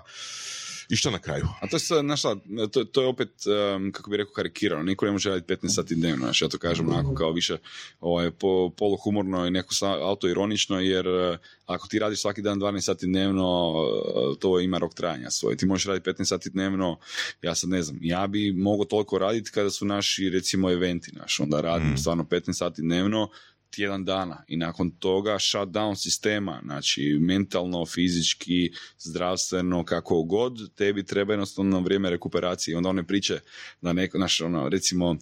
I 0.90 0.96
što 0.96 1.12
na 1.12 1.20
kraju? 1.20 1.48
A 1.62 1.68
to 1.68 1.76
je, 1.76 2.18
šta, 2.18 2.36
to, 2.72 2.84
to 2.84 3.02
je 3.02 3.08
opet, 3.08 3.30
um, 3.76 3.92
kako 3.92 4.10
bi 4.10 4.18
rekao, 4.18 4.34
karikirano. 4.34 4.84
Niko 4.84 5.06
ne 5.06 5.12
može 5.12 5.30
raditi 5.30 5.54
15 5.54 5.76
sati 5.76 5.96
dnevno, 5.96 6.26
znaš, 6.26 6.42
ja 6.42 6.48
to 6.48 6.58
kažem 6.58 6.90
onako 6.90 7.14
kao 7.14 7.32
više 7.32 7.58
ovaj, 8.00 8.32
po, 8.32 8.70
poluhumorno 8.78 9.48
i 9.48 9.52
neko 9.52 9.76
autoironično, 9.86 10.80
jer 10.80 11.08
uh, 11.08 11.38
ako 11.66 11.88
ti 11.88 12.00
radiš 12.00 12.22
svaki 12.22 12.42
dan 12.42 12.60
12 12.60 12.82
sati 12.82 13.06
dnevno, 13.06 13.72
uh, 13.72 14.38
to 14.40 14.60
ima 14.60 14.78
rok 14.78 14.94
trajanja 14.94 15.30
svoj. 15.32 15.58
Ti 15.58 15.66
možeš 15.66 15.86
raditi 15.86 16.10
15 16.10 16.24
sati 16.26 16.50
dnevno, 16.50 17.00
ja 17.42 17.56
sad 17.56 17.70
ne 17.70 17.82
znam, 17.82 18.00
ja 18.02 18.28
bi 18.28 18.52
mogao 18.52 18.86
toliko 18.86 19.18
raditi 19.18 19.52
kada 19.52 19.70
su 19.70 19.86
naši, 19.86 20.30
recimo, 20.30 20.72
eventi, 20.72 21.12
naš, 21.16 21.40
onda 21.40 21.62
radim 21.62 21.88
Mm. 21.94 21.98
stvarno 21.98 22.24
15 22.24 22.54
sati 22.54 22.82
dnevno, 22.82 23.30
tjedan 23.78 24.06
dana 24.06 24.44
i 24.48 24.58
nakon 24.58 24.92
toga 24.92 25.40
shutdown 25.40 25.96
sistema, 25.96 26.62
znači 26.66 27.18
mentalno, 27.22 27.86
fizički, 27.86 28.72
zdravstveno, 29.00 29.86
kako 29.86 30.24
god, 30.24 30.76
tebi 30.76 31.06
treba 31.06 31.34
jednostavno 31.34 31.80
vrijeme 31.80 32.10
rekuperacije. 32.10 32.78
Onda 32.78 32.90
one 32.90 33.08
priče 33.08 33.40
da 33.82 33.94
neko, 33.94 34.18
naš, 34.18 34.42
ono, 34.42 34.70
recimo, 34.70 35.16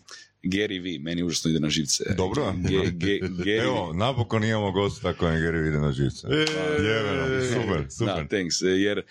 Gary 0.44 0.80
V, 0.84 1.00
meni 1.04 1.24
užasno 1.24 1.52
ide 1.52 1.60
na 1.60 1.70
živce. 1.70 2.04
Dobro. 2.18 2.54
Ge- 2.58 2.92
ge- 2.92 3.20
Gary 3.22 3.64
Evo, 3.64 3.94
napokon 3.94 4.44
imamo 4.44 4.72
gosta 4.72 5.14
kojem 5.14 5.36
Gary 5.36 5.68
ide 5.68 5.80
na 5.80 5.92
živce. 5.92 6.28
Jebeno, 6.28 7.42
super, 7.54 7.86
super. 7.98 8.16
Da, 8.16 8.28
thanks, 8.28 8.62
jer 8.62 8.98
uh, 8.98 9.04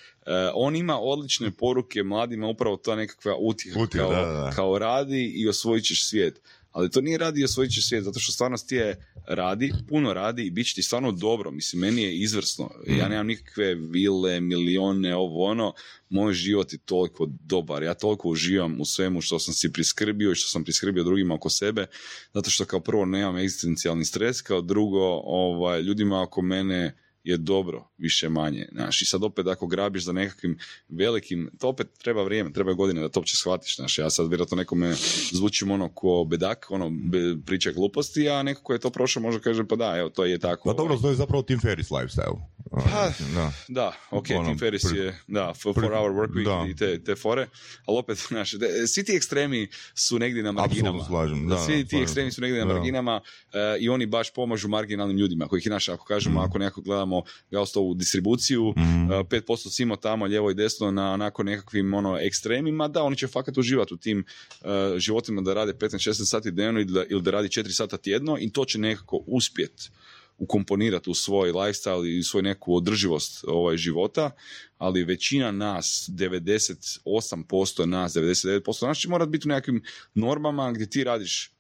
on 0.55 0.77
ima 0.77 0.99
odlične 1.01 1.51
poruke 1.51 2.03
mladima, 2.03 2.47
upravo 2.47 2.77
ta 2.77 2.97
nekakva 2.97 3.37
utjeha, 3.39 3.87
kao, 3.93 4.11
da, 4.11 4.21
da. 4.21 4.51
kao 4.57 4.79
radi 4.79 5.33
i 5.37 5.49
osvojit 5.49 5.85
ćeš 5.85 6.09
svijet. 6.09 6.41
Ali 6.75 6.90
to 6.90 7.00
nije 7.00 7.19
radi 7.19 7.45
osvojit 7.45 7.73
će 7.73 7.83
svijet, 7.83 8.04
zato 8.04 8.21
što 8.21 8.33
stvarno 8.33 8.57
ti 8.57 8.75
je 8.75 9.12
radi, 9.26 9.73
puno 9.88 10.12
radi 10.12 10.47
i 10.47 10.50
bit 10.50 10.66
će 10.66 10.75
ti 10.75 10.83
stvarno 10.83 11.12
dobro. 11.12 11.50
Mislim, 11.50 11.81
meni 11.81 12.02
je 12.02 12.16
izvrsno. 12.16 12.71
Ja 12.87 13.09
nemam 13.09 13.26
nikakve 13.26 13.75
vile, 13.75 14.40
milione, 14.40 15.16
ovo 15.16 15.45
ono. 15.45 15.73
Moj 16.09 16.33
život 16.33 16.73
je 16.73 16.78
toliko 16.78 17.26
dobar. 17.40 17.83
Ja 17.83 17.95
toliko 17.95 18.28
uživam 18.28 18.81
u 18.81 18.85
svemu 18.85 19.21
što 19.21 19.38
sam 19.38 19.54
si 19.54 19.73
priskrbio 19.73 20.33
i 20.33 20.35
što 20.35 20.49
sam 20.49 20.64
priskrbio 20.64 21.04
drugima 21.04 21.35
oko 21.35 21.50
sebe. 21.50 21.87
Zato 22.33 22.50
što 22.50 22.64
kao 22.64 22.81
prvo 22.81 23.04
nemam 23.04 23.37
egzistencijalni 23.37 24.04
stres, 24.04 24.43
kao 24.43 24.61
drugo 24.61 25.21
ovaj, 25.25 25.83
ljudima 25.83 26.23
oko 26.23 26.43
mene 26.43 27.03
je 27.25 27.37
dobro, 27.37 27.88
više 27.99 28.28
manje. 28.28 28.69
Znaš, 28.73 29.02
I 29.02 29.04
sad 29.04 29.25
opet 29.25 29.47
ako 29.47 29.66
grabiš 29.66 30.04
za 30.04 30.12
nekakvim 30.12 30.59
velikim, 30.88 31.50
to 31.59 31.69
opet 31.69 31.87
treba 31.99 32.23
vrijeme, 32.23 32.52
treba 32.52 32.73
godine 32.73 33.00
da 33.00 33.09
to 33.09 33.21
uopće 33.21 33.37
shvatiš. 33.37 33.76
Znaš, 33.76 33.99
ja 33.99 34.11
sad 34.11 34.28
vjerojatno 34.28 34.57
nekome 34.57 34.95
zvučim 35.33 35.71
ono 35.71 35.88
ko 35.88 36.26
bedak, 36.28 36.66
ono 36.71 36.90
be, 36.90 37.37
priča 37.47 37.73
gluposti, 37.73 38.28
a 38.28 38.43
neko 38.43 38.62
ko 38.62 38.73
je 38.73 38.78
to 38.78 38.90
prošao 38.90 39.23
može 39.23 39.40
kaže 39.40 39.64
pa 39.64 39.76
da, 39.76 39.97
evo, 39.97 40.09
to 40.09 40.25
je 40.25 40.38
tako. 40.38 40.69
Pa 40.69 40.76
dobro, 40.76 40.97
to 40.97 41.09
je 41.09 41.14
zapravo 41.14 41.43
Tim 41.43 41.61
Ferris 41.61 41.88
lifestyle. 41.90 42.53
Pa, 42.76 43.11
da. 43.35 43.52
Da, 43.69 43.93
ok, 44.11 44.26
Ono, 44.31 44.45
Tim 44.45 44.59
Ferris 44.59 44.83
je, 44.95 45.19
da, 45.28 45.54
for, 45.54 45.75
for 45.75 45.85
our 45.85 46.11
work 46.12 46.31
week 46.31 46.45
da. 46.45 46.71
i 46.71 46.76
te, 46.76 47.04
te 47.04 47.14
fore, 47.16 47.47
ali 47.87 47.99
opet, 47.99 48.19
znaš, 48.28 48.52
de- 48.52 48.87
svi 48.87 49.04
ti 49.04 49.12
ekstremi 49.12 49.69
su 49.95 50.19
negdje 50.19 50.43
na 50.43 50.52
marginama. 50.52 51.04
Slažem, 51.04 51.49
da, 51.49 51.59
svi 51.59 51.73
ti 51.75 51.88
slažem 51.88 52.02
ekstremi 52.02 52.33
su 52.33 52.40
negdje 52.40 52.59
na 52.59 52.73
marginama 52.75 53.21
eh, 53.52 53.59
i 53.81 53.88
oni 53.88 54.07
baš 54.07 54.33
pomažu 54.33 54.69
marginalnim 54.69 55.16
ljudima, 55.19 55.49
kojih, 55.49 55.64
znaš, 55.64 55.88
ako 55.88 56.04
kažemo, 56.04 56.35
Mm. 56.35 56.45
ako 56.45 56.59
nekako 56.59 56.81
gledamo 56.81 57.23
Gaustovu 57.50 57.95
distribuciju, 57.95 58.75
Mhm. 58.76 59.12
eh, 59.12 59.25
5% 59.25 59.40
svima 59.71 59.97
tamo, 59.97 60.25
lijevo 60.25 60.50
i 60.50 60.54
desno, 60.54 60.90
na 60.90 61.12
onako 61.12 61.43
nekakvim 61.43 61.95
ono, 61.95 62.19
ekstremima, 62.19 62.88
da, 62.88 63.02
oni 63.02 63.16
će 63.16 63.26
fakat 63.26 63.59
uživati 63.59 63.95
u 63.95 63.99
tim 63.99 64.25
eh, 64.61 64.66
životima 64.99 65.43
da 65.43 65.54
rade 65.54 65.73
15-16 65.75 65.99
sati 66.25 66.50
dnevno 66.50 66.81
ili 66.81 66.93
da, 66.93 67.04
ili 67.04 67.23
da 67.23 67.31
radi 67.31 67.49
4 67.49 67.71
sata 67.71 67.97
tjedno 67.97 68.37
i 68.40 68.50
to 68.50 68.64
će 68.64 68.78
nekako 68.78 69.21
uspjeti 69.26 69.90
ukomponirati 70.38 71.11
u 71.11 71.14
svoj 71.14 71.53
lifestyle 71.53 72.19
i 72.19 72.23
svoj 72.23 72.43
neku 72.43 72.76
održivost 72.76 73.45
ovaj 73.49 73.76
života, 73.76 74.31
ali 74.79 75.05
većina 75.05 75.50
nas, 75.50 76.11
98% 76.12 77.85
nas, 77.85 78.12
99% 78.12 78.87
nas 78.87 78.99
će 78.99 79.09
morati 79.09 79.31
biti 79.31 79.49
u 79.49 79.53
nekakvim 79.53 79.83
normama 80.14 80.73
gdje 80.73 80.91
ti 80.91 81.05
radiš 81.05 81.55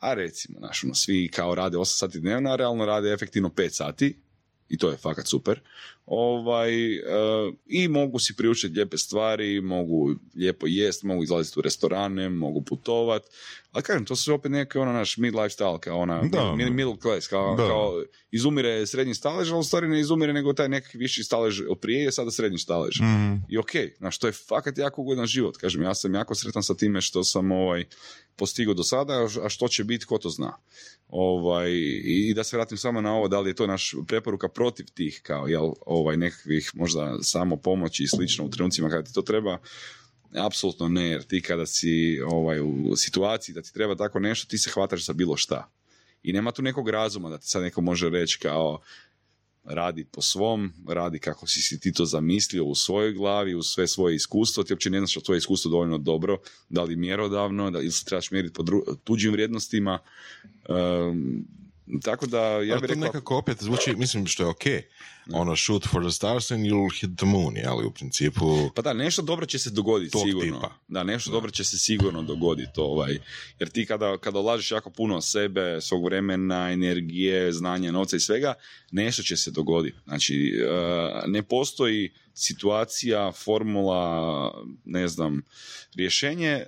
a 0.00 0.14
recimo, 0.14 0.58
znaš, 0.58 0.84
ono, 0.84 0.94
svi 0.94 1.30
kao 1.32 1.54
rade 1.54 1.78
8 1.78 1.84
sati 1.84 2.20
dnevno, 2.20 2.50
a 2.50 2.56
realno 2.56 2.86
rade 2.86 3.12
efektivno 3.12 3.48
5 3.48 3.70
sati, 3.70 4.16
i 4.68 4.78
to 4.78 4.90
je 4.90 4.96
fakat 4.96 5.26
super. 5.26 5.60
Ovaj, 6.12 6.94
e, 6.96 7.00
I 7.66 7.88
mogu 7.88 8.18
si 8.18 8.36
priučiti 8.36 8.74
lijepe 8.74 8.98
stvari, 8.98 9.60
mogu 9.60 10.10
lijepo 10.36 10.66
jest, 10.66 11.02
mogu 11.02 11.22
izlaziti 11.22 11.58
u 11.58 11.62
restorane, 11.62 12.28
mogu 12.28 12.62
putovat. 12.62 13.22
Ali 13.72 13.82
kažem, 13.82 14.04
to 14.04 14.16
su 14.16 14.34
opet 14.34 14.52
neke 14.52 14.78
ono 14.78 14.92
naš 14.92 15.16
mid 15.16 15.34
lifestyle, 15.34 15.78
kao 15.80 15.98
ona 15.98 16.22
Da. 16.22 16.38
mid- 16.38 16.70
middle 16.70 16.96
class, 17.02 17.28
kao, 17.28 17.56
Da. 17.56 17.66
kao 17.66 18.02
izumire 18.30 18.86
srednji 18.86 19.14
stalež, 19.14 19.50
ali 19.50 19.60
u 19.60 19.64
stvari 19.64 19.88
ne 19.88 20.00
izumire 20.00 20.32
nego 20.32 20.52
taj 20.52 20.68
neki 20.68 20.98
viši 20.98 21.24
stalež 21.24 21.60
od 21.60 21.78
prije 21.78 22.02
je 22.02 22.12
sada 22.12 22.30
srednji 22.30 22.58
stalež. 22.58 23.00
Mhm. 23.00 23.34
I 23.48 23.58
ok, 23.58 23.70
znaš, 23.98 24.18
to 24.18 24.26
je 24.26 24.32
fakat 24.48 24.78
jako 24.78 25.02
ugodan 25.02 25.26
život. 25.26 25.56
Kažem, 25.56 25.82
ja 25.82 25.94
sam 25.94 26.14
jako 26.14 26.34
sretan 26.34 26.62
sa 26.62 26.74
time 26.74 27.00
što 27.00 27.24
sam 27.24 27.52
ovaj, 27.52 27.84
postigao 28.36 28.74
do 28.74 28.82
sada, 28.82 29.12
a 29.42 29.48
što 29.48 29.68
će 29.68 29.84
biti, 29.84 30.04
ko 30.04 30.18
to 30.18 30.28
zna. 30.28 30.56
Ovaj, 31.08 31.70
I 32.04 32.32
da 32.34 32.44
se 32.44 32.56
vratim 32.56 32.78
samo 32.78 33.00
na 33.00 33.14
ovo, 33.14 33.28
da 33.28 33.40
li 33.40 33.50
je 33.50 33.54
to 33.54 33.66
naš 33.66 33.94
preporuka 34.06 34.48
protiv 34.48 34.86
tih, 34.94 35.20
kao, 35.22 35.46
jel, 35.46 35.72
ovaj, 36.00 36.16
nekakvih 36.16 36.70
možda 36.74 37.18
samo 37.22 37.56
pomoći 37.56 38.02
i 38.02 38.08
slično 38.08 38.44
u 38.44 38.50
trenucima 38.50 38.88
kada 38.88 39.02
ti 39.02 39.14
to 39.14 39.22
treba, 39.22 39.58
apsolutno 40.34 40.88
ne, 40.88 41.06
jer 41.08 41.22
ti 41.22 41.40
kada 41.40 41.66
si 41.66 42.20
ovaj, 42.26 42.60
u 42.60 42.96
situaciji 42.96 43.54
da 43.54 43.62
ti 43.62 43.74
treba 43.74 43.94
tako 43.96 44.18
nešto, 44.18 44.48
ti 44.48 44.58
se 44.58 44.70
hvataš 44.70 45.06
za 45.06 45.12
bilo 45.12 45.36
šta. 45.36 45.70
I 46.22 46.32
nema 46.32 46.52
tu 46.52 46.62
nekog 46.62 46.88
razuma 46.88 47.30
da 47.30 47.38
ti 47.38 47.48
sad 47.48 47.62
neko 47.62 47.80
može 47.80 48.10
reći 48.10 48.38
kao, 48.38 48.80
radi 49.64 50.04
po 50.04 50.22
svom, 50.22 50.72
radi 50.88 51.18
kako 51.18 51.46
si 51.46 51.60
si 51.60 51.80
ti 51.80 51.92
to 51.92 52.04
zamislio 52.04 52.64
u 52.64 52.74
svojoj 52.74 53.12
glavi, 53.12 53.54
u 53.54 53.62
sve 53.62 53.88
svoje 53.88 54.14
iskustvo, 54.14 54.62
ti 54.62 54.72
uopće 54.72 54.90
ne 54.90 54.98
znaš 54.98 55.10
što 55.10 55.20
tvoje 55.20 55.38
iskustvo 55.38 55.70
dovoljno 55.70 55.98
dobro, 55.98 56.38
da 56.68 56.82
li 56.82 56.96
mjerodavno, 56.96 57.70
da 57.70 57.80
ili 57.80 57.92
se 57.92 58.04
trebaš 58.04 58.30
mjeriti 58.30 58.54
po 58.54 58.64
tuđim 59.04 59.32
vrijednostima. 59.32 59.98
Ehm, 60.68 61.40
tako 62.02 62.26
da 62.26 62.40
ja 62.40 62.76
bih 62.76 62.88
rekao... 62.88 63.04
nekako 63.04 63.36
opet 63.36 63.62
zvuči, 63.62 63.94
mislim 63.96 64.26
što 64.26 64.42
je 64.42 64.48
ok. 64.48 64.64
Ono, 65.32 65.56
shoot 65.56 65.86
for 65.86 66.02
the 66.02 66.10
stars 66.10 66.50
and 66.50 66.66
you'll 66.66 67.00
hit 67.00 67.10
the 67.16 67.26
moon, 67.26 67.54
ali 67.66 67.86
u 67.86 67.90
principu... 67.90 68.70
Pa 68.74 68.82
da, 68.82 68.92
nešto 68.92 69.22
dobro 69.22 69.46
će 69.46 69.58
se 69.58 69.70
dogoditi 69.70 70.18
sigurno. 70.18 70.54
tipa. 70.54 70.74
Da, 70.88 71.04
nešto 71.04 71.30
dobro 71.30 71.50
će 71.50 71.64
se 71.64 71.78
sigurno 71.78 72.22
dogoditi. 72.22 72.72
Ovaj. 72.76 73.18
Jer 73.58 73.68
ti 73.68 73.86
kada, 73.86 74.18
kada 74.18 74.38
ulažeš 74.38 74.70
jako 74.70 74.90
puno 74.90 75.20
sebe, 75.20 75.80
svog 75.80 76.04
vremena, 76.04 76.70
energije, 76.72 77.52
znanja, 77.52 77.92
novca 77.92 78.16
i 78.16 78.20
svega, 78.20 78.54
nešto 78.90 79.22
će 79.22 79.36
se 79.36 79.50
dogoditi. 79.50 79.96
Znači, 80.04 80.60
eh, 80.64 81.22
ne 81.26 81.42
postoji 81.42 82.12
situacija, 82.34 83.32
formula, 83.32 84.52
ne 84.84 85.08
znam, 85.08 85.42
rješenje 85.94 86.66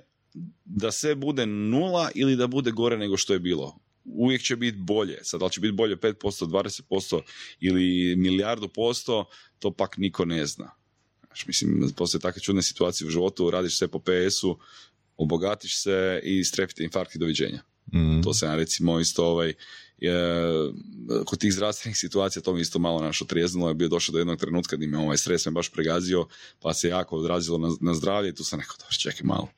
da 0.65 0.91
sve 0.91 1.15
bude 1.15 1.45
nula 1.45 2.09
ili 2.15 2.35
da 2.35 2.47
bude 2.47 2.71
gore 2.71 2.97
nego 2.97 3.17
što 3.17 3.33
je 3.33 3.39
bilo. 3.39 3.83
Uvijek 4.05 4.41
će 4.41 4.55
biti 4.55 4.77
bolje. 4.77 5.19
Sad, 5.23 5.39
da 5.39 5.45
li 5.45 5.51
će 5.51 5.61
biti 5.61 5.71
bolje 5.71 5.95
5%, 5.95 6.45
20% 6.45 7.21
ili 7.59 8.15
milijardu 8.15 8.67
posto, 8.67 9.25
to 9.59 9.71
pak 9.71 9.97
niko 9.97 10.25
ne 10.25 10.45
zna. 10.45 10.71
Znaš, 11.27 11.47
mislim, 11.47 11.91
postoje 11.95 12.21
takve 12.21 12.41
čudne 12.41 12.61
situacije 12.61 13.07
u 13.07 13.11
životu, 13.11 13.51
radiš 13.51 13.77
sve 13.77 13.87
po 13.87 13.99
PS-u, 13.99 14.59
obogatiš 15.17 15.81
se 15.81 16.19
i 16.23 16.43
strepite 16.43 16.83
infarkt 16.83 17.15
i 17.15 17.19
doviđenja. 17.19 17.63
Mhm. 17.93 18.21
To 18.21 18.33
se 18.33 18.55
recimo 18.55 18.99
isto 18.99 19.25
ovaj, 19.25 19.53
je, 19.97 20.13
kod 21.25 21.39
tih 21.39 21.53
zdravstvenih 21.53 21.97
situacija 21.97 22.41
to 22.41 22.53
mi 22.53 22.61
isto 22.61 22.79
malo 22.79 23.01
naš 23.01 23.21
otrijeznilo, 23.21 23.69
je 23.69 23.75
bio 23.75 23.87
došao 23.87 24.13
do 24.13 24.19
jednog 24.19 24.39
trenutka 24.39 24.75
gdje 24.75 24.87
me 24.87 24.97
ovaj 24.97 25.17
stres 25.17 25.45
me 25.45 25.51
baš 25.51 25.69
pregazio, 25.69 26.27
pa 26.59 26.73
se 26.73 26.89
jako 26.89 27.17
odrazilo 27.17 27.57
na, 27.57 27.69
na 27.81 27.93
zdravlje 27.93 28.29
i 28.29 28.35
tu 28.35 28.43
sam 28.43 28.59
rekao, 28.59 28.75
dobro, 28.79 28.97
čekaj 28.97 29.21
malo, 29.23 29.49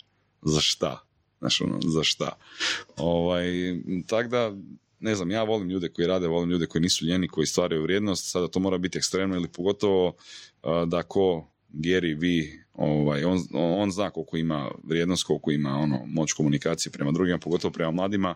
za 0.42 0.62
šta? 0.62 1.05
Znaš, 1.40 1.62
ono, 1.62 1.80
za 1.82 2.04
šta? 2.04 2.38
Ovaj, 2.98 3.46
tak 4.08 4.28
da, 4.28 4.56
ne 5.00 5.16
znam, 5.16 5.32
ja 5.32 5.44
volim 5.44 5.70
ljude 5.70 5.90
koji 5.90 6.08
rade, 6.08 6.28
volim 6.28 6.50
ljude 6.50 6.66
koji 6.66 6.82
nisu 6.82 7.06
ljeni, 7.06 7.28
koji 7.28 7.48
stvaraju 7.48 7.82
vrijednost, 7.82 8.32
sada 8.32 8.48
to 8.48 8.60
mora 8.60 8.78
biti 8.78 8.98
ekstremno 8.98 9.36
ili 9.36 9.48
pogotovo 9.48 10.16
da 10.88 11.04
ko 11.04 11.48
Gary 11.74 12.16
V, 12.20 12.64
ovaj, 12.74 13.24
on, 13.24 13.40
on 13.54 13.92
zna 13.92 14.10
koliko 14.10 14.38
ima 14.38 14.72
vrijednost, 14.84 15.24
koliko 15.24 15.52
ima 15.52 15.78
ono, 15.78 16.06
moć 16.06 16.34
komunikacije 16.34 16.92
prema 16.92 17.12
drugima, 17.12 17.38
pogotovo 17.38 17.72
prema 17.72 17.92
mladima, 17.92 18.36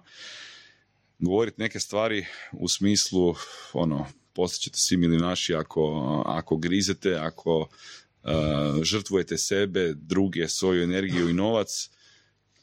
govoriti 1.20 1.62
neke 1.62 1.80
stvari 1.80 2.26
u 2.52 2.68
smislu, 2.68 3.36
ono, 3.74 4.06
postaćete 4.34 4.78
svi 4.78 4.98
milionaši 4.98 5.56
ako, 5.56 5.84
ako 6.26 6.58
grizete, 6.58 7.16
ako 7.16 7.60
uh, 7.60 8.84
žrtvujete 8.84 9.38
sebe, 9.38 9.94
druge, 9.94 10.48
svoju 10.48 10.84
energiju 10.84 11.30
i 11.30 11.34
novac, 11.34 11.90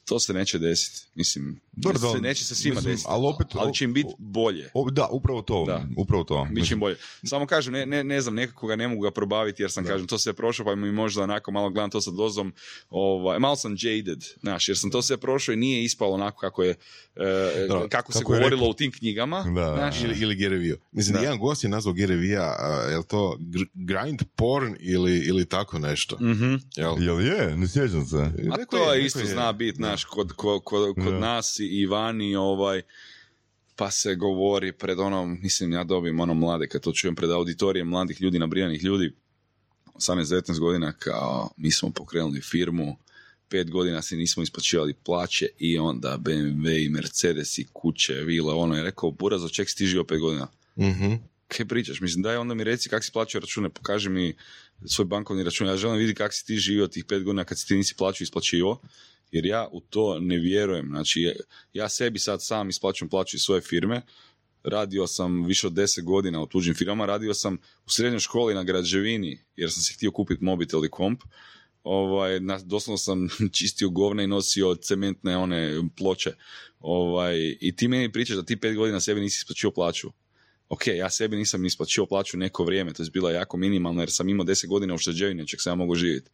to 0.07 0.19
se 0.19 0.33
neće 0.33 0.59
desiti. 0.59 1.07
Mislim, 1.15 1.61
Dobro, 1.73 1.99
da, 1.99 2.09
se, 2.09 2.21
neće 2.21 2.45
se 2.45 2.55
svima 2.55 2.75
mislim, 2.75 2.93
desiti. 2.93 3.09
ali 3.11 3.23
opet- 3.25 3.55
ali 3.55 3.75
će 3.75 3.85
im 3.85 3.93
biti 3.93 4.09
bolje. 4.19 4.71
O, 4.75 4.91
da, 4.91 5.09
upravo 5.09 5.43
to. 5.43 5.65
Da. 5.65 5.87
Upravo 5.97 6.25
to. 6.25 6.47
Biće 6.51 6.75
im 6.75 6.81
bolje. 6.81 6.97
Samo 7.25 7.47
kažem, 7.47 7.73
ne, 7.73 7.87
ne, 7.87 8.05
ne 8.05 8.21
znam, 8.21 8.35
nekako 8.35 8.67
ga 8.67 8.77
ne 8.77 8.89
mogu 8.89 9.01
ga 9.01 9.11
probaviti 9.11 9.63
jer 9.63 9.71
sam, 9.71 9.85
kažem, 9.85 10.07
to 10.07 10.19
sve 10.19 10.33
prošao 10.33 10.67
pa 10.67 10.75
mi 10.75 10.93
možda 10.93 11.23
onako 11.23 11.51
malo 11.51 11.71
gledam 11.71 11.91
to 11.91 12.01
sa 12.01 12.11
dozom, 12.11 12.53
ovaj, 12.91 13.39
malo 13.39 13.57
sam 13.57 13.77
jaded, 13.79 14.25
znaš, 14.41 14.69
jer 14.69 14.79
sam 14.79 14.91
to 14.91 15.03
sve 15.03 15.17
prošao 15.17 15.53
i 15.53 15.57
nije 15.57 15.85
ispalo 15.85 16.13
onako 16.13 16.41
kako 16.41 16.63
je, 16.63 16.75
e, 17.17 17.67
Dobro, 17.69 17.89
kako, 17.89 18.13
se 18.13 18.19
kako 18.19 18.33
je 18.33 18.37
govorilo 18.37 18.61
rekao. 18.61 18.71
u 18.71 18.75
tim 18.75 18.93
knjigama. 18.93 19.43
Da, 19.45 19.75
znaš, 19.75 20.01
Ili, 20.01 20.19
ili 20.19 20.37
Gary 20.37 20.59
Vee. 20.61 20.77
Mislim, 20.93 21.15
Da. 21.15 21.21
jedan 21.21 21.39
gost 21.39 21.65
je 21.65 21.71
nazvao 21.71 21.95
Gary 21.95 22.21
Vee-a, 22.21 22.57
a, 22.59 22.91
je 22.91 22.99
li 22.99 23.05
to 23.05 23.37
gr- 23.41 23.69
grind 23.75 24.23
porn 24.37 24.75
ili, 24.81 25.19
ili 25.19 25.45
tako 25.47 25.79
nešto? 25.79 26.17
Mhm. 26.17 26.55
Jel? 26.77 26.95
Jel 27.01 27.21
je? 27.23 27.57
Ne 27.57 27.69
sjećam 27.69 28.07
se. 28.07 28.17
A 28.53 28.65
to 28.67 28.93
je, 28.93 29.05
isto 29.07 29.21
zna 29.25 29.53
biti, 29.53 29.83
znaš, 29.97 30.05
kod, 30.05 30.33
kod, 30.33 30.61
kod, 30.65 30.95
kod 30.95 31.15
nas 31.15 31.57
i 31.61 31.87
vani, 31.87 32.37
ovaj, 32.37 32.83
pa 33.77 33.91
se 33.91 34.15
govori 34.15 34.73
pred 34.73 34.99
onom, 34.99 35.39
mislim, 35.43 35.73
ja 35.73 35.85
dobijem 35.85 36.21
ono 36.21 36.35
mlade, 36.35 36.69
kad 36.69 36.83
to 36.83 36.93
čujem 36.93 37.15
pred 37.15 37.31
auditorijem 37.31 37.89
mladih 37.89 38.21
ljudi, 38.23 38.39
nabrijanih 38.39 38.85
ljudi, 38.85 39.13
18-19 39.95 40.59
godina, 40.59 40.93
kao, 40.93 41.51
mi 41.57 41.71
smo 41.71 41.91
pokrenuli 41.91 42.41
firmu, 42.41 42.97
pet 43.49 43.71
godina 43.71 44.03
se 44.03 44.17
nismo 44.17 44.43
isplaćivali 44.43 44.95
plaće 44.95 45.49
i 45.59 45.79
onda 45.79 46.19
BMW 46.21 46.87
i 46.87 46.89
Mercedes 46.89 47.59
i 47.59 47.67
kuće, 47.73 48.15
vile, 48.15 48.55
ono 48.55 48.77
je 48.77 48.83
rekao, 48.83 49.11
buraz, 49.11 49.45
od 49.45 49.53
čeg 49.53 49.69
si 49.69 49.77
ti 49.77 49.87
živio 49.87 50.05
pet 50.05 50.21
godina? 50.21 50.49
Mhm. 50.79 51.15
kaj 51.49 51.67
pričaš? 51.67 52.01
Mislim, 52.01 52.23
daj 52.23 52.37
onda 52.37 52.55
mi 52.55 52.65
reci 52.65 52.89
kak 52.89 53.05
si 53.05 53.13
plaćao 53.13 53.41
račune, 53.41 53.69
pokaži 53.69 54.09
mi 54.09 54.35
svoj 54.85 55.05
bankovni 55.05 55.45
račun. 55.45 55.67
Ja 55.67 55.77
želim 55.77 55.99
vidjeti 55.99 56.19
kak 56.19 56.35
si 56.35 56.47
ti 56.47 56.57
živio 56.57 56.87
tih 56.87 57.05
pet 57.05 57.23
godina 57.23 57.45
kad 57.45 57.59
si 57.59 57.67
ti 57.67 57.77
nisi 57.77 57.95
plaćao 57.95 58.23
i 58.23 58.27
isplaćivao, 58.27 58.81
jer 59.31 59.47
ja 59.47 59.69
u 59.73 59.81
to 59.81 60.21
ne 60.21 60.39
vjerujem. 60.39 60.87
Znači, 60.89 61.33
ja- 61.73 61.89
sebi 61.89 62.19
sad 62.19 62.43
sam 62.43 62.69
isplaćujem 62.69 63.09
plaću 63.11 63.37
iz 63.37 63.43
svoje 63.43 63.61
firme, 63.61 64.03
radio 64.63 65.07
sam 65.07 65.45
više 65.45 65.67
od 65.67 65.73
deset 65.73 66.05
godina 66.05 66.43
u 66.43 66.47
tuđim 66.47 66.75
firmama, 66.75 67.07
radio 67.07 67.35
sam 67.35 67.55
u 67.87 67.91
srednjoj 67.91 68.21
školi 68.21 68.55
na 68.55 68.63
građevini, 68.63 69.39
jer 69.57 69.73
sam 69.73 69.83
si 69.83 69.95
htio 69.95 70.11
kupiti 70.11 70.45
mobitel 70.45 70.85
i 70.85 70.91
komp, 70.91 71.21
ovaj, 71.83 72.41
doslovno 72.65 72.99
sam 72.99 73.29
čistio 73.59 73.91
govna 73.91 74.23
i 74.23 74.27
nosio 74.27 74.75
cementne 74.75 75.37
one 75.37 75.83
ploče. 75.97 76.33
Ovaj, 76.81 77.57
I 77.61 77.77
ti 77.77 77.89
meni 77.89 78.13
pričaš 78.13 78.37
da 78.37 78.43
ti 78.43 78.57
pet 78.57 78.77
godina 78.77 79.01
sebi 79.01 79.21
nisi 79.21 79.39
isplaćivao 79.39 79.73
plaću. 79.75 80.09
Ok, 80.69 80.87
ja 80.87 81.11
sebi 81.11 81.37
nisam 81.37 81.65
isplaćivao 81.65 82.07
plaću 82.07 82.37
neko 82.37 82.65
vrijeme, 82.65 82.93
to 82.93 83.03
je 83.03 83.11
bila 83.13 83.33
jako 83.33 83.57
minimalna 83.57 84.03
jer 84.03 84.11
sam 84.11 84.29
imao 84.29 84.45
deset 84.45 84.71
godina 84.71 84.95
ušteđevine, 84.95 85.47
čak 85.47 85.63
sam 85.63 85.71
ja 85.71 85.75
mogu 85.75 85.95
živjeti 85.95 86.31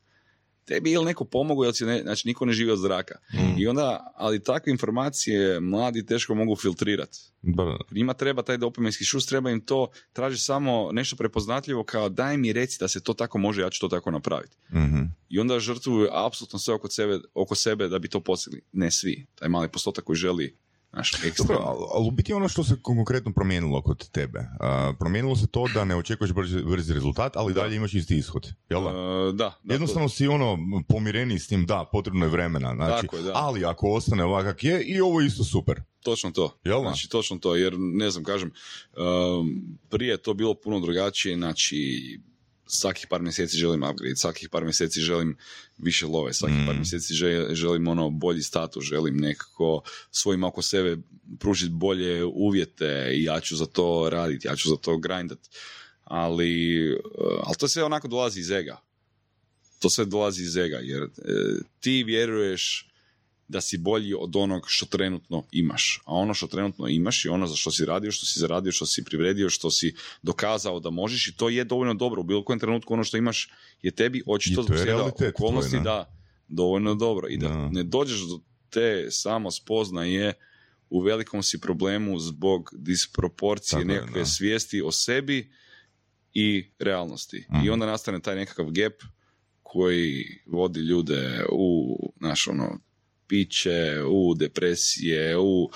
tebi 0.64 0.90
ili 0.90 1.04
neko 1.04 1.24
pomogao, 1.24 1.72
ili 1.80 1.90
ne, 1.90 2.02
znači 2.02 2.28
niko 2.28 2.44
ne 2.44 2.52
živi 2.52 2.70
od 2.70 2.78
zraka. 2.78 3.14
Mm. 3.34 3.58
I 3.58 3.66
onda, 3.66 4.12
ali 4.16 4.42
takve 4.42 4.72
informacije 4.72 5.60
mladi 5.60 6.06
teško 6.06 6.34
mogu 6.34 6.56
filtrirati. 6.56 7.18
Njima 7.90 8.14
treba 8.14 8.42
taj 8.42 8.56
dopaminski 8.56 9.04
šus, 9.04 9.26
treba 9.26 9.50
im 9.50 9.60
to, 9.60 9.90
traži 10.12 10.38
samo 10.38 10.88
nešto 10.92 11.16
prepoznatljivo 11.16 11.84
kao 11.84 12.08
daj 12.08 12.36
mi 12.36 12.52
reci 12.52 12.76
da 12.80 12.88
se 12.88 13.02
to 13.02 13.14
tako 13.14 13.38
može, 13.38 13.62
ja 13.62 13.70
ću 13.70 13.80
to 13.80 13.88
tako 13.88 14.10
napraviti. 14.10 14.56
Mhm. 14.72 15.02
I 15.28 15.38
onda 15.38 15.60
žrtvuju 15.60 16.08
apsolutno 16.12 16.58
sve 16.58 16.74
oko 16.74 16.88
sebe, 16.88 17.18
oko 17.34 17.54
sebe 17.54 17.88
da 17.88 17.98
bi 17.98 18.08
to 18.08 18.20
postigli. 18.20 18.60
Ne 18.72 18.90
svi. 18.90 19.26
Taj 19.34 19.48
mali 19.48 19.68
postotak 19.68 20.04
koji 20.04 20.16
želi 20.16 20.56
Znaš, 20.92 21.12
Dobro, 21.12 21.28
ekstra. 21.28 21.56
ali, 21.60 21.86
ali 21.94 22.08
u 22.08 22.10
biti 22.10 22.32
ono 22.32 22.48
što 22.48 22.64
se 22.64 22.76
konkretno 22.82 23.32
promijenilo 23.32 23.82
kod 23.82 24.10
tebe. 24.10 24.48
A, 24.60 24.92
promijenilo 24.98 25.36
se 25.36 25.46
to 25.46 25.66
da 25.74 25.84
ne 25.84 25.96
očekuješ 25.96 26.32
brzi, 26.32 26.62
brzi 26.62 26.94
rezultat, 26.94 27.36
ali 27.36 27.54
dalje 27.54 27.76
imaš 27.76 27.94
isti 27.94 28.16
ishod. 28.16 28.52
Jel 28.68 28.82
da? 28.82 28.90
E, 28.90 29.32
da, 29.32 29.58
da, 29.62 29.74
Jednostavno 29.74 30.08
si 30.08 30.26
ono 30.26 30.58
pomireniji 30.88 31.38
s 31.38 31.48
tim, 31.48 31.66
da, 31.66 31.88
potrebno 31.92 32.24
je 32.24 32.30
vremena. 32.30 32.74
Znači, 32.74 33.02
Tako 33.02 33.16
je, 33.16 33.22
da. 33.22 33.32
Ali 33.34 33.64
ako 33.64 33.90
ostane 33.90 34.24
ovak 34.24 34.44
kak 34.44 34.64
je, 34.64 34.82
i 34.82 35.00
ovo 35.00 35.20
je 35.20 35.26
isto 35.26 35.44
super. 35.44 35.80
Točno 36.02 36.30
to. 36.30 36.58
Jel 36.64 36.82
da? 36.82 36.88
Znači, 36.88 37.08
točno 37.08 37.38
to, 37.38 37.56
jer 37.56 37.74
ne 37.78 38.10
znam, 38.10 38.24
kažem, 38.24 38.52
um, 38.96 39.78
prije 39.90 40.10
je 40.10 40.22
to 40.22 40.34
bilo 40.34 40.54
puno 40.54 40.80
drugačije, 40.80 41.36
znači, 41.36 42.20
svakih 42.74 43.06
par 43.06 43.22
mjeseci 43.22 43.56
želim 43.56 43.82
upgrade, 43.82 44.16
svakih 44.16 44.48
par 44.48 44.64
mjeseci 44.64 45.00
želim 45.00 45.36
više 45.78 46.06
love, 46.06 46.32
svakih 46.32 46.56
par 46.66 46.74
Mm. 46.74 46.78
mjeseci 46.78 47.14
želim, 47.52 47.88
ono 47.88 48.10
bolji 48.10 48.42
status, 48.42 48.84
želim 48.84 49.16
nekako 49.16 49.82
svojim 50.10 50.44
oko 50.44 50.62
sebe 50.62 50.96
pružiti 51.38 51.72
bolje 51.72 52.24
uvjete 52.24 53.10
i 53.14 53.22
ja 53.24 53.40
ću 53.40 53.56
za 53.56 53.66
to 53.66 54.08
raditi, 54.10 54.48
ja 54.48 54.56
ću 54.56 54.68
za 54.68 54.76
to 54.76 54.98
grindat. 54.98 55.38
Ali, 56.04 56.82
uh, 56.94 57.40
ali 57.44 57.56
to 57.58 57.68
sve 57.68 57.84
onako 57.84 58.08
dolazi 58.08 58.40
iz 58.40 58.50
ega. 58.50 58.80
To 59.78 59.90
sve 59.90 60.04
dolazi 60.04 60.42
iz 60.42 60.56
ega, 60.56 60.76
jer 60.82 61.02
e, 61.02 61.08
ti 61.80 62.04
vjeruješ 62.04 62.91
da 63.52 63.60
si 63.60 63.78
bolji 63.78 64.14
od 64.14 64.36
onog 64.36 64.62
što 64.66 64.86
trenutno 64.86 65.44
imaš. 65.52 66.00
A 66.04 66.14
ono 66.14 66.34
što 66.34 66.46
trenutno 66.46 66.88
imaš 66.88 67.24
je 67.24 67.30
ono 67.30 67.46
za 67.46 67.56
što 67.56 67.70
si 67.70 67.84
radio, 67.84 68.12
što 68.12 68.26
si 68.26 68.40
zaradio, 68.40 68.72
što 68.72 68.86
si 68.86 69.04
privredio, 69.04 69.50
što 69.50 69.70
si 69.70 69.94
dokazao 70.22 70.80
da 70.80 70.90
možeš 70.90 71.28
i 71.28 71.36
to 71.36 71.48
je 71.48 71.64
dovoljno 71.64 71.94
dobro. 71.94 72.20
U 72.20 72.24
bilo 72.24 72.44
kojem 72.44 72.60
trenutku 72.60 72.94
ono 72.94 73.04
što 73.04 73.16
imaš 73.16 73.50
je 73.82 73.90
tebi 73.90 74.22
očito 74.26 74.62
zbog 74.62 74.76
okolnosti 75.34 75.80
da 75.84 76.16
dovoljno 76.48 76.94
dobro. 76.94 77.28
I 77.28 77.36
da, 77.36 77.48
Da. 77.48 77.68
ne 77.68 77.82
dođeš 77.82 78.20
do 78.20 78.40
te 78.70 79.06
samo 79.10 79.50
spoznaje 79.50 80.32
u 80.90 81.00
velikom 81.00 81.42
si 81.42 81.60
problemu 81.60 82.18
zbog 82.18 82.70
disproporcije 82.78 83.78
Tako 83.80 83.88
nekakve 83.88 84.20
da. 84.20 84.26
svijesti 84.26 84.82
o 84.82 84.92
sebi 84.92 85.50
i 86.34 86.70
realnosti. 86.78 87.46
Mhm. 87.54 87.66
I 87.66 87.70
onda 87.70 87.86
nastane 87.86 88.20
taj 88.20 88.36
nekakav 88.36 88.66
gap 88.70 88.92
koji 89.62 90.24
vodi 90.46 90.80
ljude 90.80 91.44
u 91.52 91.96
naš 92.20 92.48
ono 92.48 92.78
piće, 93.32 94.02
u 94.08 94.34
depresije, 94.34 95.38
u 95.38 95.70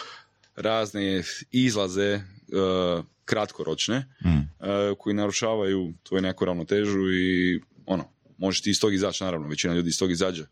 razne 0.56 1.22
izlaze 1.50 2.12
e, 2.12 2.22
kratkoročne 3.24 4.06
Mm. 4.24 4.28
e, 4.28 4.94
koji 4.98 5.14
narušavaju 5.14 5.94
tvoju 6.02 6.22
neku 6.22 6.44
ravnotežu 6.44 7.00
i 7.12 7.60
ono, 7.86 8.04
možeš 8.38 8.62
ti 8.62 8.70
iz 8.70 8.80
tog 8.80 8.94
izaći, 8.94 9.24
naravno, 9.24 9.48
većina 9.48 9.74
ljudi 9.74 9.88
iz 9.88 9.98
tog 9.98 10.10
izađe, 10.10 10.44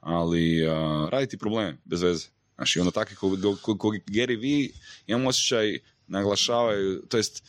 ali 0.00 0.66
a, 0.68 1.08
raditi 1.12 1.38
probleme, 1.38 1.76
bez 1.84 2.02
veze. 2.02 2.26
Znači, 2.54 2.80
onda 2.80 2.90
takvi 2.90 3.16
ko, 3.16 3.36
ko, 3.62 3.78
ko 3.78 3.88
Gary 3.88 4.36
V, 4.40 4.72
imam 5.06 5.26
osjećaj, 5.26 5.78
naglašavaju, 6.06 7.02
to 7.08 7.16
jest 7.16 7.42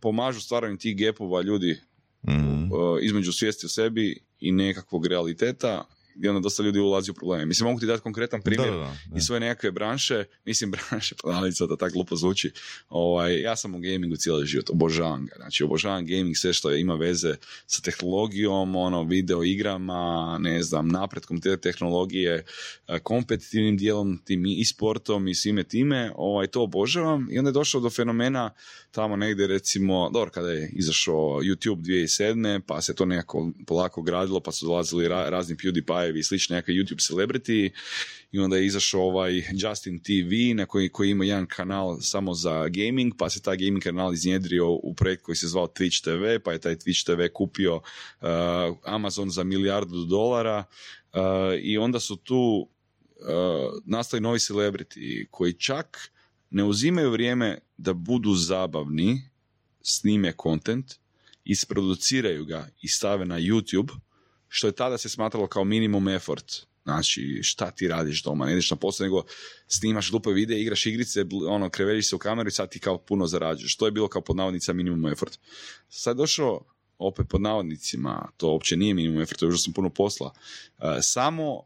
pomažu 0.00 0.40
stvaranju 0.40 0.78
tih 0.78 0.96
gapova 0.96 1.42
ljudi 1.42 1.80
Mm. 2.28 2.72
uh, 2.72 2.98
između 3.00 3.32
svijesti 3.32 3.66
o 3.66 3.68
sebi 3.68 4.18
i 4.40 4.52
nekakvog 4.52 5.06
realiteta 5.06 5.84
gdje 6.14 6.30
onda 6.30 6.40
dosta 6.40 6.62
ljudi 6.62 6.78
ulazi 6.78 7.10
u 7.10 7.14
probleme. 7.14 7.46
Mislim, 7.46 7.66
mogu 7.68 7.80
ti 7.80 7.86
dati 7.86 8.02
konkretan 8.02 8.42
primjer 8.42 8.70
Da, 8.70 8.76
da, 8.76 8.96
da, 9.06 9.16
iz 9.16 9.24
svoje 9.24 9.40
nekakve 9.40 9.70
branše, 9.70 10.24
mislim 10.44 10.70
branše, 10.90 11.14
ponavljam 11.22 11.52
da 11.68 11.76
tako 11.76 11.92
glupo 11.92 12.16
zvuči, 12.16 12.52
ovaj, 12.88 13.40
ja 13.40 13.56
sam 13.56 13.74
u 13.74 13.78
gamingu 13.78 14.16
cijeli 14.16 14.46
život, 14.46 14.70
obožavam 14.70 15.26
ga, 15.26 15.32
znači 15.36 15.64
obožavam 15.64 16.06
gaming, 16.06 16.36
sve 16.36 16.52
što 16.52 16.74
ima 16.74 16.94
veze 16.94 17.34
sa 17.66 17.82
tehnologijom, 17.82 18.76
ono, 18.76 19.02
video 19.02 19.42
igrama, 19.42 20.38
ne 20.40 20.62
znam, 20.62 20.88
napretkom 20.88 21.40
te 21.40 21.56
tehnologije, 21.56 22.44
eh, 22.88 22.98
kompetitivnim 22.98 23.76
dijelom, 23.76 24.18
tim 24.24 24.46
i 24.46 24.64
sportom 24.64 25.28
i 25.28 25.34
svime 25.34 25.64
time, 25.64 26.12
ovaj, 26.16 26.46
to 26.46 26.62
obožavam. 26.62 27.28
I 27.30 27.38
onda 27.38 27.48
je 27.48 27.52
došao 27.52 27.80
do 27.80 27.90
fenomena 27.90 28.50
tamo 28.90 29.16
negdje 29.16 29.46
recimo, 29.46 30.10
dobro, 30.10 30.30
kada 30.30 30.50
je 30.50 30.70
izašao 30.72 31.40
YouTube 31.42 31.80
2007. 31.80 32.60
pa 32.66 32.80
se 32.80 32.94
to 32.94 33.04
nekako 33.04 33.50
polako 33.66 34.02
gradilo, 34.02 34.40
pa 34.40 34.52
su 34.52 34.66
dolazili 34.66 35.08
ra- 35.08 35.30
razni 35.30 35.56
PewDiePie 35.56 36.01
i 36.08 36.22
slični 36.22 36.54
nekakvi 36.56 36.74
YouTube 36.74 37.12
celebrity 37.12 37.70
i 38.32 38.38
onda 38.38 38.56
je 38.56 38.66
izašao 38.66 39.02
ovaj 39.02 39.42
Justin 39.52 39.98
TV 39.98 40.56
na 40.56 40.66
koji, 40.66 40.88
koji 40.88 41.10
ima 41.10 41.24
jedan 41.24 41.46
kanal 41.46 41.98
samo 42.00 42.34
za 42.34 42.68
gaming, 42.68 43.12
pa 43.18 43.30
se 43.30 43.42
taj 43.42 43.56
gaming 43.56 43.82
kanal 43.82 44.14
iznjedrio 44.14 44.70
u 44.70 44.94
projekt 44.94 45.22
koji 45.22 45.36
se 45.36 45.48
zvao 45.48 45.66
Twitch 45.66 46.04
TV, 46.04 46.42
pa 46.44 46.52
je 46.52 46.58
taj 46.58 46.76
Twitch 46.76 47.06
TV 47.06 47.32
kupio 47.34 47.76
uh, 47.76 47.82
Amazon 48.84 49.30
za 49.30 49.44
milijardu 49.44 50.04
dolara 50.04 50.64
uh, 51.12 51.20
i 51.62 51.78
onda 51.78 52.00
su 52.00 52.16
tu 52.16 52.68
uh, 53.16 53.82
nastali 53.84 54.20
novi 54.20 54.38
celebrity 54.38 55.26
koji 55.30 55.52
čak 55.52 56.10
ne 56.50 56.64
uzimaju 56.64 57.10
vrijeme 57.10 57.58
da 57.76 57.92
budu 57.92 58.34
zabavni, 58.34 59.22
snime 59.82 60.32
kontent, 60.32 60.94
isproduciraju 61.44 62.44
ga 62.44 62.68
i 62.82 62.88
stave 62.88 63.24
na 63.24 63.38
YouTube, 63.40 63.90
što 64.54 64.66
je 64.66 64.72
tada 64.72 64.98
se 64.98 65.08
smatralo 65.08 65.46
kao 65.46 65.64
minimum 65.64 66.08
effort. 66.08 66.52
Znači, 66.84 67.40
šta 67.42 67.70
ti 67.70 67.88
radiš 67.88 68.22
doma, 68.22 68.46
ne 68.46 68.52
ideš 68.52 68.70
na 68.70 68.76
posao, 68.76 69.04
nego 69.04 69.22
snimaš 69.68 70.10
glupe 70.10 70.30
videe, 70.30 70.60
igraš 70.60 70.86
igrice, 70.86 71.24
ono, 71.48 71.70
kreveriš 71.70 72.08
se 72.08 72.16
u 72.16 72.18
kameru 72.18 72.48
i 72.48 72.52
sad 72.52 72.70
ti 72.70 72.78
kao 72.78 72.98
puno 72.98 73.26
zarađuješ. 73.26 73.76
To 73.76 73.86
je 73.86 73.92
bilo 73.92 74.08
kao 74.08 74.22
pod 74.22 74.36
navodnicima 74.36 74.74
minimum 74.74 75.06
effort. 75.06 75.38
Sad 75.88 76.16
došao 76.16 76.64
opet 76.98 77.26
pod 77.28 77.40
navodnicima, 77.40 78.28
to 78.36 78.48
uopće 78.48 78.76
nije 78.76 78.94
minimum 78.94 79.20
effort, 79.20 79.40
to 79.40 79.46
je 79.46 79.48
užasno 79.48 79.72
puno 79.72 79.90
posla. 79.90 80.32
Uh, 80.78 80.84
samo 81.02 81.54
uh, 81.56 81.64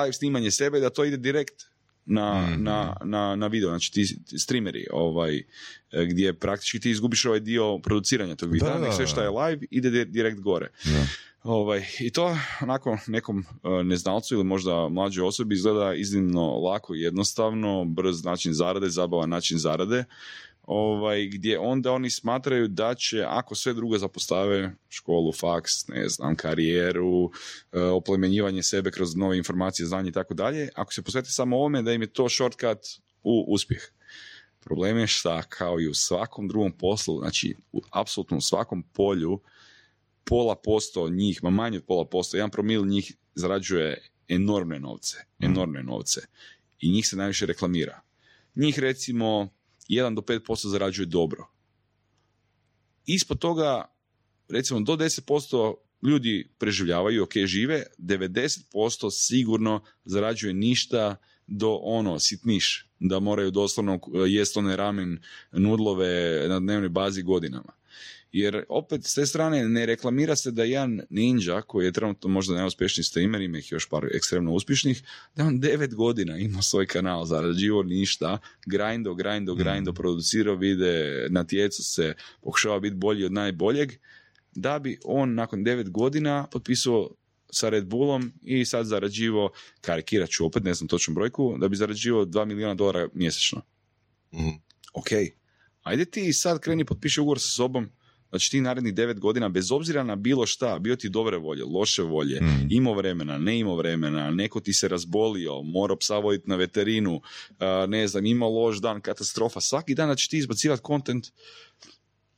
live 0.00 0.12
snimanje 0.12 0.50
sebe 0.50 0.80
da 0.80 0.90
to 0.90 1.04
ide 1.04 1.16
direkt 1.16 1.64
na, 2.08 2.40
Mhm. 2.42 2.62
na, 2.62 2.96
na, 3.04 3.36
na 3.36 3.46
video, 3.46 3.68
znači 3.68 3.92
ti, 3.92 4.06
streameri, 4.38 4.86
ovaj, 4.92 5.36
e, 5.36 5.44
gdje 6.04 6.32
praktički 6.32 6.80
ti 6.80 6.90
izgubiš 6.90 7.24
ovaj 7.24 7.40
dio 7.40 7.78
produciranja 7.78 8.34
tog 8.34 8.52
videa, 8.52 8.68
Da, 8.70 8.78
nek 8.78 8.92
sve 8.92 9.06
što 9.06 9.22
je 9.22 9.30
live 9.30 9.66
ide 9.70 9.90
di- 9.90 10.04
direkt 10.04 10.40
gore. 10.40 10.68
Da. 10.84 11.06
Ovaj, 11.42 11.84
I 12.00 12.10
to 12.10 12.36
onako 12.60 12.98
nekom 13.06 13.38
e, 13.38 13.84
neznalcu 13.84 14.34
ili 14.34 14.44
možda 14.44 14.88
mlađoj 14.88 15.26
osobi 15.26 15.54
izgleda 15.54 15.94
iznimno 15.94 16.58
lako 16.58 16.94
i 16.94 17.00
jednostavno, 17.00 17.84
brz 17.84 18.24
način 18.24 18.52
zarade, 18.52 18.88
zabavan 18.88 19.30
način 19.30 19.58
zarade, 19.58 20.04
ovaj, 20.68 21.26
gdje 21.26 21.58
onda 21.58 21.92
oni 21.92 22.10
smatraju 22.10 22.68
da 22.68 22.94
će, 22.94 23.24
ako 23.28 23.54
sve 23.54 23.74
drugo 23.74 23.98
zapostave, 23.98 24.74
školu, 24.88 25.32
faks, 25.32 25.88
ne 25.88 26.08
znam, 26.08 26.36
karijeru, 26.36 27.30
e, 27.72 27.80
oplemenjivanje 27.80 28.62
sebe 28.62 28.90
kroz 28.90 29.16
nove 29.16 29.38
informacije, 29.38 29.86
znanje 29.86 30.08
i 30.08 30.12
tako 30.12 30.34
dalje, 30.34 30.68
ako 30.74 30.92
se 30.92 31.02
posvete 31.02 31.30
samo 31.30 31.56
ovome, 31.56 31.82
da 31.82 31.92
im 31.92 32.02
je 32.02 32.12
to 32.12 32.28
shortcut 32.28 32.78
u 33.22 33.44
uspjeh. 33.48 33.82
Problem 34.60 34.98
je 34.98 35.06
šta, 35.06 35.42
kao 35.42 35.80
i 35.80 35.88
u 35.88 35.94
svakom 35.94 36.48
drugom 36.48 36.72
poslu, 36.72 37.18
znači 37.18 37.54
u 37.72 37.82
apsolutno 37.90 38.36
u 38.36 38.40
svakom 38.40 38.82
polju, 38.82 39.40
pola 40.24 40.54
posto 40.54 41.08
njih, 41.08 41.42
ma 41.42 41.50
manje 41.50 41.78
od 41.78 41.84
pola 41.84 42.04
posto, 42.04 42.36
jedan 42.36 42.50
promil 42.50 42.86
njih 42.86 43.16
zarađuje 43.34 44.08
enormne 44.28 44.78
novce, 44.80 45.16
enormne 45.38 45.82
novce. 45.82 46.20
I 46.80 46.90
njih 46.92 47.08
se 47.08 47.16
najviše 47.16 47.46
reklamira. 47.46 48.00
Njih 48.54 48.78
recimo 48.78 49.57
1 49.88 50.14
do 50.14 50.20
5% 50.20 50.68
zarađuje 50.68 51.06
dobro. 51.06 51.46
Ispod 53.06 53.38
toga, 53.38 53.84
recimo 54.48 54.80
do 54.80 54.96
10% 54.96 55.74
ljudi 56.02 56.48
preživljavaju, 56.58 57.22
ok, 57.22 57.32
žive, 57.44 57.82
90% 57.98 59.10
sigurno 59.10 59.84
zarađuje 60.04 60.54
ništa 60.54 61.16
do 61.46 61.78
ono, 61.82 62.18
sitniš, 62.18 62.86
da 62.98 63.20
moraju 63.20 63.50
doslovno 63.50 63.94
eh, 63.94 64.18
jest 64.26 64.56
one 64.56 64.76
ramen 64.76 65.22
nudlove 65.52 66.44
na 66.48 66.60
dnevnoj 66.60 66.88
bazi 66.88 67.22
godinama. 67.22 67.77
Jer 68.32 68.64
opet 68.68 69.04
s 69.04 69.14
te 69.14 69.26
strane 69.26 69.68
ne 69.68 69.86
reklamira 69.86 70.36
se 70.36 70.50
da 70.50 70.64
jedan 70.64 71.00
ninja 71.10 71.62
koji 71.62 71.84
je 71.84 71.92
trenutno 71.92 72.28
možda 72.28 72.54
najuspješniji 72.54 73.04
streamer, 73.04 73.40
ima 73.40 73.58
ih 73.58 73.72
još 73.72 73.88
par 73.88 74.04
ekstremno 74.14 74.52
uspješnih, 74.52 75.02
da 75.36 75.44
on 75.44 75.60
devet 75.60 75.94
godina 75.94 76.38
ima 76.38 76.62
svoj 76.62 76.86
kanal, 76.86 77.24
zarađivo 77.24 77.82
ništa, 77.82 78.38
grindo, 78.66 79.14
grindo, 79.14 79.54
grindo, 79.54 79.92
producirao 79.92 80.56
vide, 80.56 81.26
natjecao 81.30 81.84
se, 81.84 82.14
pokušava 82.40 82.80
biti 82.80 82.96
bolji 82.96 83.24
od 83.24 83.32
najboljeg, 83.32 83.92
da 84.54 84.78
bi 84.78 84.98
on 85.04 85.34
nakon 85.34 85.64
devet 85.64 85.90
godina 85.90 86.46
potpisao 86.52 87.10
sa 87.50 87.68
Red 87.68 87.86
Bullom 87.86 88.32
i 88.42 88.64
sad 88.64 88.86
zarađivo, 88.86 89.50
karikirat 89.80 90.30
ću 90.30 90.46
opet, 90.46 90.64
ne 90.64 90.74
znam 90.74 90.88
točnu 90.88 91.14
brojku, 91.14 91.56
da 91.60 91.68
bi 91.68 91.76
zarađivo 91.76 92.24
2 92.24 92.44
milijuna 92.44 92.74
dolara 92.74 93.08
mjesečno. 93.14 93.62
Mhm. 94.34 94.48
Ok, 94.94 95.08
ajde 95.82 96.04
ti 96.04 96.32
sad 96.32 96.60
kreni 96.60 96.84
potpiši 96.84 97.20
ugovor 97.20 97.40
sa 97.40 97.48
sobom, 97.48 97.90
znači 98.30 98.50
ti 98.50 98.60
narednih 98.60 98.94
devet 98.94 99.20
godina, 99.20 99.48
bez 99.48 99.72
obzira 99.72 100.02
na 100.02 100.16
bilo 100.16 100.46
šta, 100.46 100.78
bio 100.78 100.96
ti 100.96 101.08
dobre 101.08 101.36
volje, 101.36 101.64
loše 101.64 102.02
volje, 102.02 102.40
Mm. 102.40 102.66
imao 102.70 102.94
vremena, 102.94 103.38
ne 103.38 103.58
imao 103.58 103.76
vremena, 103.76 104.30
neko 104.30 104.60
ti 104.60 104.72
se 104.72 104.88
razbolio, 104.88 105.62
morao 105.62 105.96
psa 105.96 106.18
voditi 106.18 106.48
na 106.50 106.56
veterinu, 106.56 107.20
ne 107.88 108.08
znam, 108.08 108.26
imao 108.26 108.50
loš 108.50 108.76
dan, 108.80 109.00
katastrofa, 109.00 109.60
svaki 109.60 109.94
dan 109.94 110.08
da 110.08 110.14
će 110.14 110.28
ti 110.28 110.38
izbacivati 110.38 110.82
kontent 110.82 111.26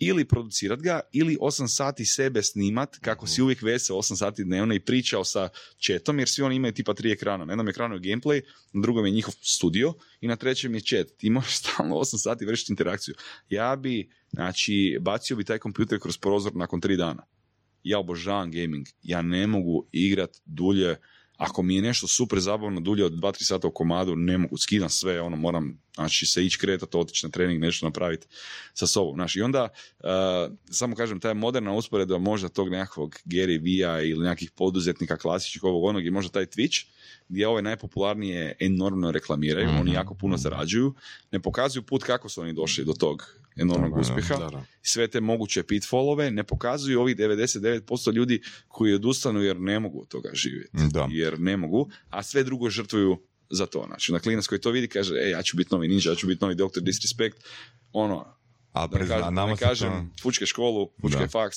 ili 0.01 0.25
producirat 0.25 0.81
ga, 0.81 1.01
ili 1.13 1.37
8 1.41 1.69
sati 1.69 2.05
sebe 2.05 2.43
snimat, 2.43 2.97
kako 3.01 3.27
si 3.27 3.43
uvijek 3.43 3.63
veseo 3.63 3.97
8 3.97 4.17
sati 4.17 4.45
dnevno 4.45 4.75
i 4.75 4.81
pričao 4.81 5.25
sa 5.25 5.49
chatom, 5.87 6.19
jer 6.19 6.29
svi 6.29 6.43
oni 6.43 6.57
imaju 6.57 6.75
tipa 6.75 6.95
tri 6.95 7.13
ekrana. 7.13 7.45
Na 7.45 7.53
jednom 7.53 7.69
ekranu 7.69 7.95
je 7.95 8.01
gameplay, 8.01 8.41
na 8.73 8.83
drugom 8.83 9.07
je 9.07 9.13
njihov 9.13 9.35
studio 9.43 9.95
i 10.21 10.29
na 10.29 10.37
trećem 10.37 10.75
je 10.75 10.81
chat. 10.81 11.07
Ti 11.17 11.31
možeš 11.31 11.57
stalno 11.61 11.97
8 11.97 12.23
sati 12.23 12.45
vršiti 12.47 12.73
interakciju. 12.73 13.15
Ja 13.49 13.77
bi, 13.77 14.11
znači, 14.31 14.99
bacio 15.01 15.37
bi 15.37 15.45
taj 15.45 15.59
kompjuter 15.59 16.01
kroz 16.01 16.19
prozor 16.19 16.57
nakon 16.57 16.81
tri 16.81 16.97
dana. 16.97 17.27
Ja 17.83 17.99
obožavam 17.99 18.51
gaming. 18.51 18.87
Ja 19.03 19.23
ne 19.23 19.47
mogu 19.47 19.89
igrat 19.93 20.37
dulje 20.45 20.97
ako 21.41 21.63
mi 21.63 21.75
je 21.77 21.83
nešto 21.83 22.07
super 22.07 22.41
zabavno 22.41 22.81
dulje 22.81 23.05
od 23.05 23.13
2-3 23.13 23.43
sata 23.43 23.69
u 23.69 23.71
komadu, 23.71 24.17
ne 24.17 24.39
mogu, 24.39 24.57
skidam 24.57 24.89
sve, 24.91 25.21
ono, 25.21 25.37
moram, 25.37 25.81
znači, 25.95 26.27
se 26.27 26.45
ići 26.45 26.59
kretati, 26.59 26.97
otići 26.97 27.27
na 27.27 27.31
trening, 27.31 27.61
nešto 27.61 27.87
napraviti 27.87 28.27
sa 28.75 28.87
sobom, 28.87 29.15
znaš, 29.15 29.37
i 29.37 29.43
onda, 29.43 29.69
uh, 29.99 30.09
samo 30.71 30.97
kažem, 30.97 31.21
ta 31.21 31.35
moderna 31.35 31.73
usporedba 31.73 32.19
možda 32.19 32.49
tog 32.49 32.71
nekakvog 32.71 33.17
Gary 33.25 33.61
Vee-a 33.63 34.01
ili 34.03 34.25
nekakvih 34.25 34.51
poduzetnika 34.51 35.17
klasičnih 35.17 35.65
ovog 35.65 35.85
onog 35.85 36.07
i 36.07 36.11
možda 36.11 36.33
taj 36.33 36.47
Twitch, 36.47 36.85
gdje 37.29 37.49
ove 37.49 37.63
najpopularnije 37.63 38.57
enormno 38.61 39.11
reklamiraju, 39.11 39.69
Mhm. 39.69 39.81
oni 39.81 39.93
jako 39.93 40.15
puno 40.15 40.37
zarađuju, 40.37 40.95
ne 41.33 41.41
pokazuju 41.41 41.83
put 41.83 42.05
kako 42.05 42.29
su 42.29 42.41
oni 42.41 42.53
došli 42.53 42.85
do 42.85 42.93
tog 42.93 43.35
enormnog 43.57 43.95
da. 43.95 44.01
uspjeha, 44.01 44.37
Da, 44.37 44.49
da. 44.49 44.65
sve 44.83 45.09
te 45.09 45.21
moguće 45.21 45.63
pitfallove, 45.63 46.31
ne 46.31 46.43
pokazuju 46.45 47.01
ovih 47.01 47.17
99% 47.17 47.81
ljudi 48.13 48.41
koji 48.69 48.95
odustanu 48.95 49.41
jer 49.41 49.61
ne 49.61 49.81
mogu 49.81 50.01
od 50.01 50.09
toga 50.09 50.31
živjeti 50.33 50.71
Da. 50.85 51.09
jer 51.11 51.41
ne 51.41 51.57
mogu, 51.57 51.91
a 52.11 52.23
sve 52.23 52.45
drugo 52.45 52.71
žrtvuju 52.71 53.19
za 53.51 53.67
to. 53.67 53.85
Znači, 53.87 54.13
na 54.13 54.19
klinac 54.19 54.47
koji 54.47 54.61
to 54.61 54.71
vidi 54.71 54.89
kaže, 54.89 55.15
e, 55.17 55.31
ja 55.31 55.43
ću 55.43 55.57
biti 55.57 55.69
novi 55.73 55.89
ninja, 55.89 56.03
ja 56.07 56.15
ću 56.15 56.27
biti 56.27 56.43
novi 56.43 56.55
doktor 56.55 56.83
disrespect, 56.83 57.37
ono, 57.93 58.27
A, 58.73 58.87
da 58.87 58.99
ne 58.99 59.07
kažem, 59.07 59.17
a 59.17 59.21
da 59.21 59.31
nama 59.31 59.51
ne 59.51 59.57
kažem 59.59 59.91
to- 59.91 60.23
fučke 60.23 60.47
školu, 60.47 60.91
fučke 61.01 61.19
Da. 61.19 61.29
faks, 61.29 61.57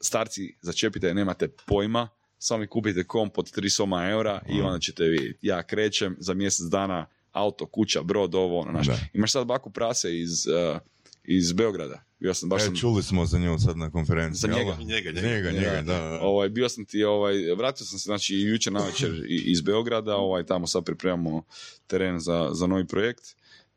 starci, 0.00 0.54
začepite, 0.60 1.14
nemate 1.14 1.48
pojma, 1.66 2.08
samo 2.38 2.60
mi 2.60 2.66
kupite 2.66 3.04
komp 3.04 3.38
od 3.38 3.50
3 3.50 3.70
soma 3.70 4.04
eura 4.04 4.42
i 4.48 4.54
Mhm. 4.54 4.64
onda 4.64 4.78
ćete 4.78 5.04
vidjeti. 5.04 5.38
Ja 5.42 5.62
krećem 5.62 6.16
za 6.18 6.34
mjesec 6.34 6.66
dana, 6.66 7.06
auto, 7.32 7.66
kuća, 7.66 8.02
brod, 8.02 8.34
ovo, 8.34 8.60
ono, 8.60 8.82
znaš. 8.82 8.98
Imaš 9.12 9.32
sad 9.32 9.46
baku 9.46 9.70
prase 9.70 10.18
iz, 10.18 10.46
uh, 10.46 10.78
iz 11.24 11.52
Beograda. 11.52 12.04
Ja 12.20 12.34
sam 12.34 12.48
baš 12.48 12.62
E, 12.62 12.64
sam, 12.64 12.76
čuli 12.76 13.02
smo 13.02 13.26
za 13.26 13.38
nju 13.38 13.58
sad 13.58 13.76
na 13.76 13.90
konferenciji. 13.90 14.40
Za 14.40 14.58
njega. 14.58 14.76
Njega, 14.80 15.10
njega. 15.10 15.28
njega, 15.28 15.50
njega, 15.50 15.82
da, 15.82 15.82
da. 15.82 16.20
Ovaj, 16.20 16.48
bio 16.48 16.68
sam 16.68 16.84
ti, 16.84 17.04
ovaj, 17.04 17.34
vratio 17.58 17.86
sam 17.86 17.98
se, 17.98 18.06
znači, 18.06 18.36
jučer 18.36 18.72
navečer 18.72 19.24
iz 19.28 19.60
Beograda, 19.60 20.16
ovaj, 20.16 20.46
tamo 20.46 20.66
sad 20.66 20.84
pripremamo 20.84 21.42
teren 21.86 22.18
za, 22.18 22.50
za 22.52 22.66
novi 22.66 22.86
projekt. 22.86 23.24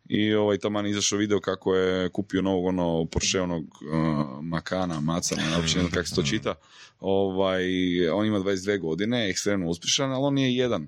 I 0.10 0.34
ovaj, 0.34 0.58
tamo 0.58 0.80
je 0.80 0.90
izašao 0.90 1.20
video 1.20 1.40
kako 1.40 1.76
je 1.76 2.10
kupio 2.10 2.42
novog 2.42 2.66
ono 2.66 3.06
Porsche 3.06 3.42
onog 3.42 3.64
uh, 3.64 4.44
Makana, 4.44 5.00
Macana, 5.00 5.58
uopće 5.58 5.76
ne 5.76 5.82
znam 5.82 5.92
kako 5.92 6.08
se 6.08 6.16
to 6.16 6.24
čita. 6.24 6.56
Ovaj, 7.00 7.64
on 8.10 8.26
ima 8.26 8.40
22 8.40 8.80
godine, 8.80 9.30
ekstremno 9.30 9.70
uspješan, 9.70 10.12
ali 10.12 10.24
on 10.24 10.38
je 10.38 10.56
jedan 10.56 10.88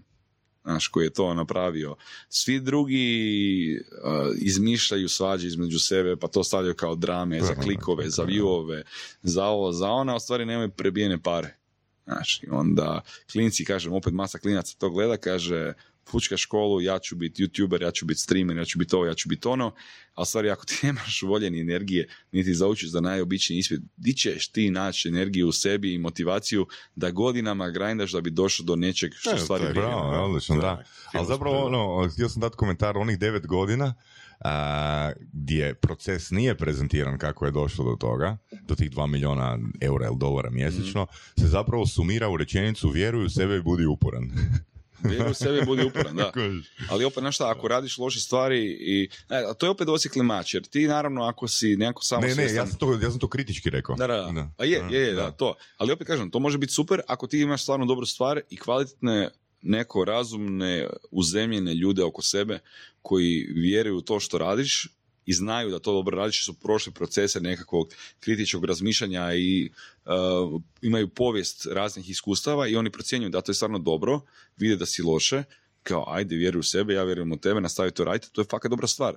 znaš, 0.68 0.88
koji 0.88 1.06
je 1.06 1.14
to 1.14 1.34
napravio. 1.34 1.96
Svi 2.30 2.60
drugi 2.60 3.80
uh, 3.80 4.36
izmišljaju 4.38 5.10
svađe 5.10 5.48
između 5.48 5.80
sebe, 5.80 6.16
pa 6.16 6.28
to 6.28 6.44
stavljaju 6.44 6.76
kao 6.76 6.96
drame, 6.96 7.42
za 7.42 7.56
klikove, 7.56 8.10
za 8.10 8.24
viewove, 8.24 8.82
za 9.24 9.46
ovo, 9.46 9.72
za 9.72 9.90
ono, 9.90 10.14
a 10.14 10.16
u 10.16 10.20
stvari 10.20 10.46
nemaju 10.46 10.70
prebijene 10.70 11.22
pare. 11.22 11.58
Znaš, 12.06 12.44
i 12.44 12.48
onda 12.50 13.02
klinci, 13.32 13.66
kažem, 13.66 13.94
opet 13.94 14.14
masa 14.14 14.40
klinaca 14.40 14.76
to 14.78 14.90
gleda, 14.90 15.18
kaže, 15.18 15.74
fučka 16.12 16.38
školu, 16.38 16.82
ja 16.82 17.00
ću 17.00 17.16
biti 17.16 17.44
youtuber, 17.44 17.82
ja 17.84 17.92
ću 17.92 18.06
biti 18.06 18.20
streamer, 18.20 18.58
ja 18.58 18.66
ću 18.66 18.80
biti 18.80 18.96
ovo, 18.96 19.06
ja 19.06 19.14
ću 19.14 19.30
biti 19.30 19.48
ono, 19.48 19.74
a 20.14 20.22
u 20.22 20.26
stvari 20.26 20.50
ako 20.50 20.66
ti 20.66 20.76
nemaš 20.86 21.22
volje 21.22 21.50
ni 21.50 21.60
energije, 21.60 22.10
niti 22.32 22.54
zaučiš 22.54 22.90
za 22.90 23.02
najobičniji 23.02 23.60
ispit, 23.60 23.82
di 23.98 24.14
ćeš 24.14 24.48
ti 24.48 24.72
naći 24.72 25.08
energiju 25.08 25.48
u 25.48 25.52
sebi 25.52 25.94
i 25.94 25.98
motivaciju 25.98 26.66
da 26.96 27.12
godinama 27.12 27.70
grindaš 27.70 28.12
da 28.12 28.22
bi 28.22 28.30
došao 28.30 28.66
do 28.66 28.76
nečeg 28.76 29.12
što 29.16 29.32
Ne, 29.32 29.38
stvari 29.38 29.62
to 29.64 29.68
je 29.68 29.72
vrijedi. 29.72 29.90
Bravo, 29.90 30.26
odlično, 30.26 30.56
da. 30.56 30.62
Da, 30.62 30.84
Ali 31.14 31.28
zapravo, 31.28 31.66
ono, 31.66 32.10
htio 32.10 32.30
sam 32.30 32.42
dati 32.42 32.56
komentar 32.58 32.98
onih 32.98 33.20
devet 33.20 33.48
godina 33.48 33.94
a, 34.40 35.12
gdje 35.34 35.74
proces 35.74 36.32
nije 36.32 36.56
prezentiran 36.58 37.18
kako 37.18 37.46
je 37.46 37.52
došlo 37.52 37.86
do 37.86 37.96
toga, 37.96 38.38
do 38.68 38.76
tih 38.76 38.92
dva 38.92 39.08
milijuna 39.08 39.60
eura 39.82 40.08
ili 40.08 40.18
dolara 40.18 40.50
mjesečno, 40.50 41.04
Mhm. 41.04 41.42
se 41.42 41.48
zapravo 41.48 41.86
sumira 41.88 42.30
u 42.30 42.38
rečenicu 42.38 42.90
vjeruj 42.90 43.26
u 43.26 43.30
sebe 43.30 43.56
i 43.58 43.62
budi 43.62 43.86
uporan. 43.86 44.24
Vjeruj 45.04 45.32
u 45.32 45.34
sebe 45.34 45.62
budi 45.66 45.84
uporan, 45.84 46.16
da. 46.16 46.32
Ali 46.92 47.06
opet, 47.06 47.20
znaš 47.20 47.36
šta, 47.36 47.52
ako 47.52 47.68
radiš 47.68 47.98
loše 47.98 48.20
stvari 48.20 48.78
i... 48.80 49.10
Ne, 49.30 49.38
a 49.38 49.54
to 49.54 49.66
je 49.66 49.70
opet 49.70 49.88
dosjekli 49.88 50.24
mač, 50.24 50.54
jer 50.54 50.64
ti 50.64 50.88
naravno 50.88 51.24
ako 51.24 51.48
si 51.48 51.76
nekako 51.76 52.04
samo 52.04 52.22
ne, 52.22 52.36
ne, 52.36 52.54
ja 52.54 52.68
sam, 52.68 52.78
to, 52.78 52.94
ja 52.94 53.10
sam 53.12 53.20
to 53.20 53.28
kritički 53.28 53.70
rekao. 53.70 53.96
Da, 53.96 54.08
da, 54.08 54.32
da. 54.36 54.50
A 54.58 54.66
je, 54.66 54.84
je, 54.92 55.02
je, 55.02 55.14
da, 55.14 55.32
to. 55.32 55.56
Ali 55.78 55.92
opet 55.92 56.08
kažem, 56.08 56.32
to 56.32 56.40
može 56.40 56.58
biti 56.58 56.74
super 56.74 57.02
ako 57.08 57.28
ti 57.28 57.40
imaš 57.40 57.62
stvarno 57.62 57.86
dobru 57.86 58.06
stvar 58.06 58.42
i 58.50 58.58
kvalitetne 58.58 59.30
neko 59.62 60.06
razumne, 60.06 60.88
uzemljene 61.12 61.74
ljude 61.74 62.04
oko 62.04 62.22
sebe 62.22 62.60
koji 63.02 63.48
vjeruju 63.56 63.98
u 63.98 64.02
to 64.02 64.20
što 64.20 64.38
radiš 64.38 64.88
i 65.28 65.34
znaju 65.34 65.70
da 65.70 65.80
to 65.80 65.94
dobro 65.94 66.18
radiš, 66.18 66.46
su 66.46 66.54
prošli 66.54 66.94
procese 66.94 67.42
nekakvog 67.42 67.94
kritičkog 68.20 68.66
razmišljanja 68.66 69.34
i 69.34 69.72
uh, 70.06 70.62
imaju 70.82 71.08
povijest 71.08 71.66
raznih 71.72 72.10
iskustava 72.10 72.68
i 72.68 72.76
oni 72.76 72.92
procjenjuju 72.92 73.30
da 73.30 73.42
to 73.42 73.52
je 73.52 73.56
stvarno 73.56 73.80
dobro, 73.80 74.22
vide 74.58 74.76
da 74.76 74.86
si 74.86 75.02
loše, 75.02 75.44
kao 75.84 76.06
ajde 76.08 76.36
vjeruj 76.36 76.60
u 76.60 76.64
sebe, 76.64 76.94
ja 76.94 77.04
vjerujem 77.04 77.32
u 77.32 77.38
tebe, 77.38 77.62
nastavi 77.62 77.92
to 77.92 78.04
raditi, 78.04 78.34
to 78.34 78.42
je 78.42 78.46
fakat 78.46 78.70
dobra 78.70 78.88
stvar. 78.88 79.16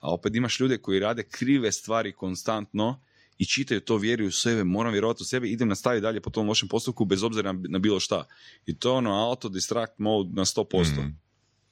A 0.00 0.12
opet 0.12 0.34
imaš 0.34 0.60
ljude 0.60 0.78
koji 0.78 1.00
rade 1.00 1.22
krive 1.22 1.72
stvari 1.72 2.12
konstantno 2.12 3.00
i 3.38 3.46
čitaju 3.46 3.80
to, 3.80 3.96
vjeruju 3.96 4.28
u 4.28 4.32
sebe, 4.32 4.64
moram 4.64 4.92
vjerovati 4.92 5.22
u 5.22 5.26
sebe, 5.26 5.48
idem 5.48 5.68
nastaviti 5.68 6.02
dalje 6.02 6.20
po 6.20 6.30
tom 6.30 6.48
lošem 6.48 6.68
postupku 6.68 7.04
bez 7.04 7.22
obzira 7.22 7.52
na, 7.52 7.78
bilo 7.78 8.00
šta. 8.00 8.24
I 8.66 8.78
to 8.78 8.88
je 8.88 8.92
ono 8.92 9.28
auto 9.28 9.48
distract 9.48 9.98
mode 9.98 10.30
na 10.32 10.44
100%. 10.44 11.02
Mm. 11.02 11.25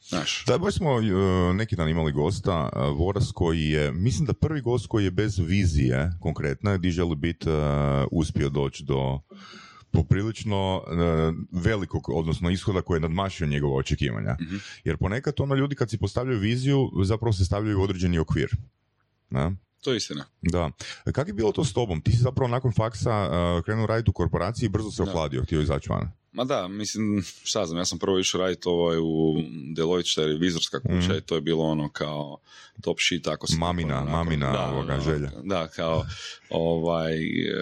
Znaš, 0.08 0.44
Da, 0.46 0.58
baš 0.58 0.74
smo 0.74 0.94
uh, 0.94 1.02
neki 1.54 1.76
dan 1.76 1.88
imali 1.88 2.12
gosta, 2.12 2.70
uh, 2.76 2.98
Voras 2.98 3.32
koji 3.32 3.68
je, 3.68 3.92
mislim 3.92 4.26
da 4.26 4.32
prvi 4.32 4.60
gost 4.60 4.86
koji 4.86 5.04
je 5.04 5.10
bez 5.10 5.38
vizije 5.38 6.12
konkretno, 6.20 6.78
gdje 6.78 6.90
želi 6.90 7.16
biti 7.16 7.48
uh, 7.48 7.54
uspio 8.10 8.48
doći 8.48 8.84
do 8.84 9.20
poprilično 9.90 10.76
uh, 10.76 11.62
velikog, 11.62 12.08
odnosno 12.08 12.50
ishoda 12.50 12.82
koji 12.82 12.96
je 12.96 13.00
nadmašio 13.00 13.46
njegova 13.46 13.76
očekivanja. 13.76 14.36
Mhm. 14.40 14.56
Jer 14.84 14.96
ponekad 14.96 15.34
ono 15.38 15.54
ljudi 15.54 15.74
kad 15.74 15.90
si 15.90 15.98
postavljaju 15.98 16.38
viziju, 16.38 16.90
zapravo 17.04 17.32
se 17.32 17.44
stavljaju 17.44 17.80
u 17.80 17.82
određeni 17.82 18.18
okvir. 18.18 18.56
Da? 19.30 19.52
to 19.84 19.90
je 19.90 19.96
istina. 19.96 20.24
Da. 20.42 20.70
Kako 21.12 21.30
je 21.30 21.34
bilo 21.34 21.52
to 21.52 21.64
s 21.64 21.72
tobom? 21.72 22.00
Ti 22.00 22.12
si 22.12 22.18
zapravo 22.18 22.48
nakon 22.48 22.72
faksa 22.72 23.28
uh, 23.28 23.64
krenuo 23.64 23.86
raditi 23.86 24.10
u 24.10 24.12
korporaciji 24.12 24.66
i 24.66 24.70
brzo 24.70 24.90
se 24.90 25.04
Da. 25.04 25.10
ohladio, 25.10 25.42
htio 25.42 25.60
izaći 25.60 25.88
van. 25.90 26.10
Ma 26.34 26.44
da, 26.44 26.68
mislim, 26.68 27.24
šta 27.44 27.66
znam, 27.66 27.78
ja 27.78 27.84
sam 27.84 27.98
prvo 27.98 28.18
išao 28.18 28.40
raditi 28.40 28.68
ovaj 28.68 28.98
u 28.98 29.34
Deloitte, 29.74 30.08
što 30.10 30.20
je 30.22 30.28
revizorska 30.28 30.80
kuća 30.80 30.94
Mhm. 30.94 31.12
i 31.12 31.20
to 31.20 31.34
je 31.34 31.40
bilo 31.40 31.64
ono 31.64 31.88
kao 31.88 32.38
top 32.82 32.96
shit, 33.00 33.26
ako 33.26 33.46
se... 33.46 33.56
Mamina, 33.58 33.96
onako, 33.98 34.10
mamina 34.16 34.70
ovoga 34.72 35.00
želja. 35.00 35.30
Da, 35.44 35.68
kao, 35.68 36.04
ovaj, 36.50 37.14
e, 37.16 37.54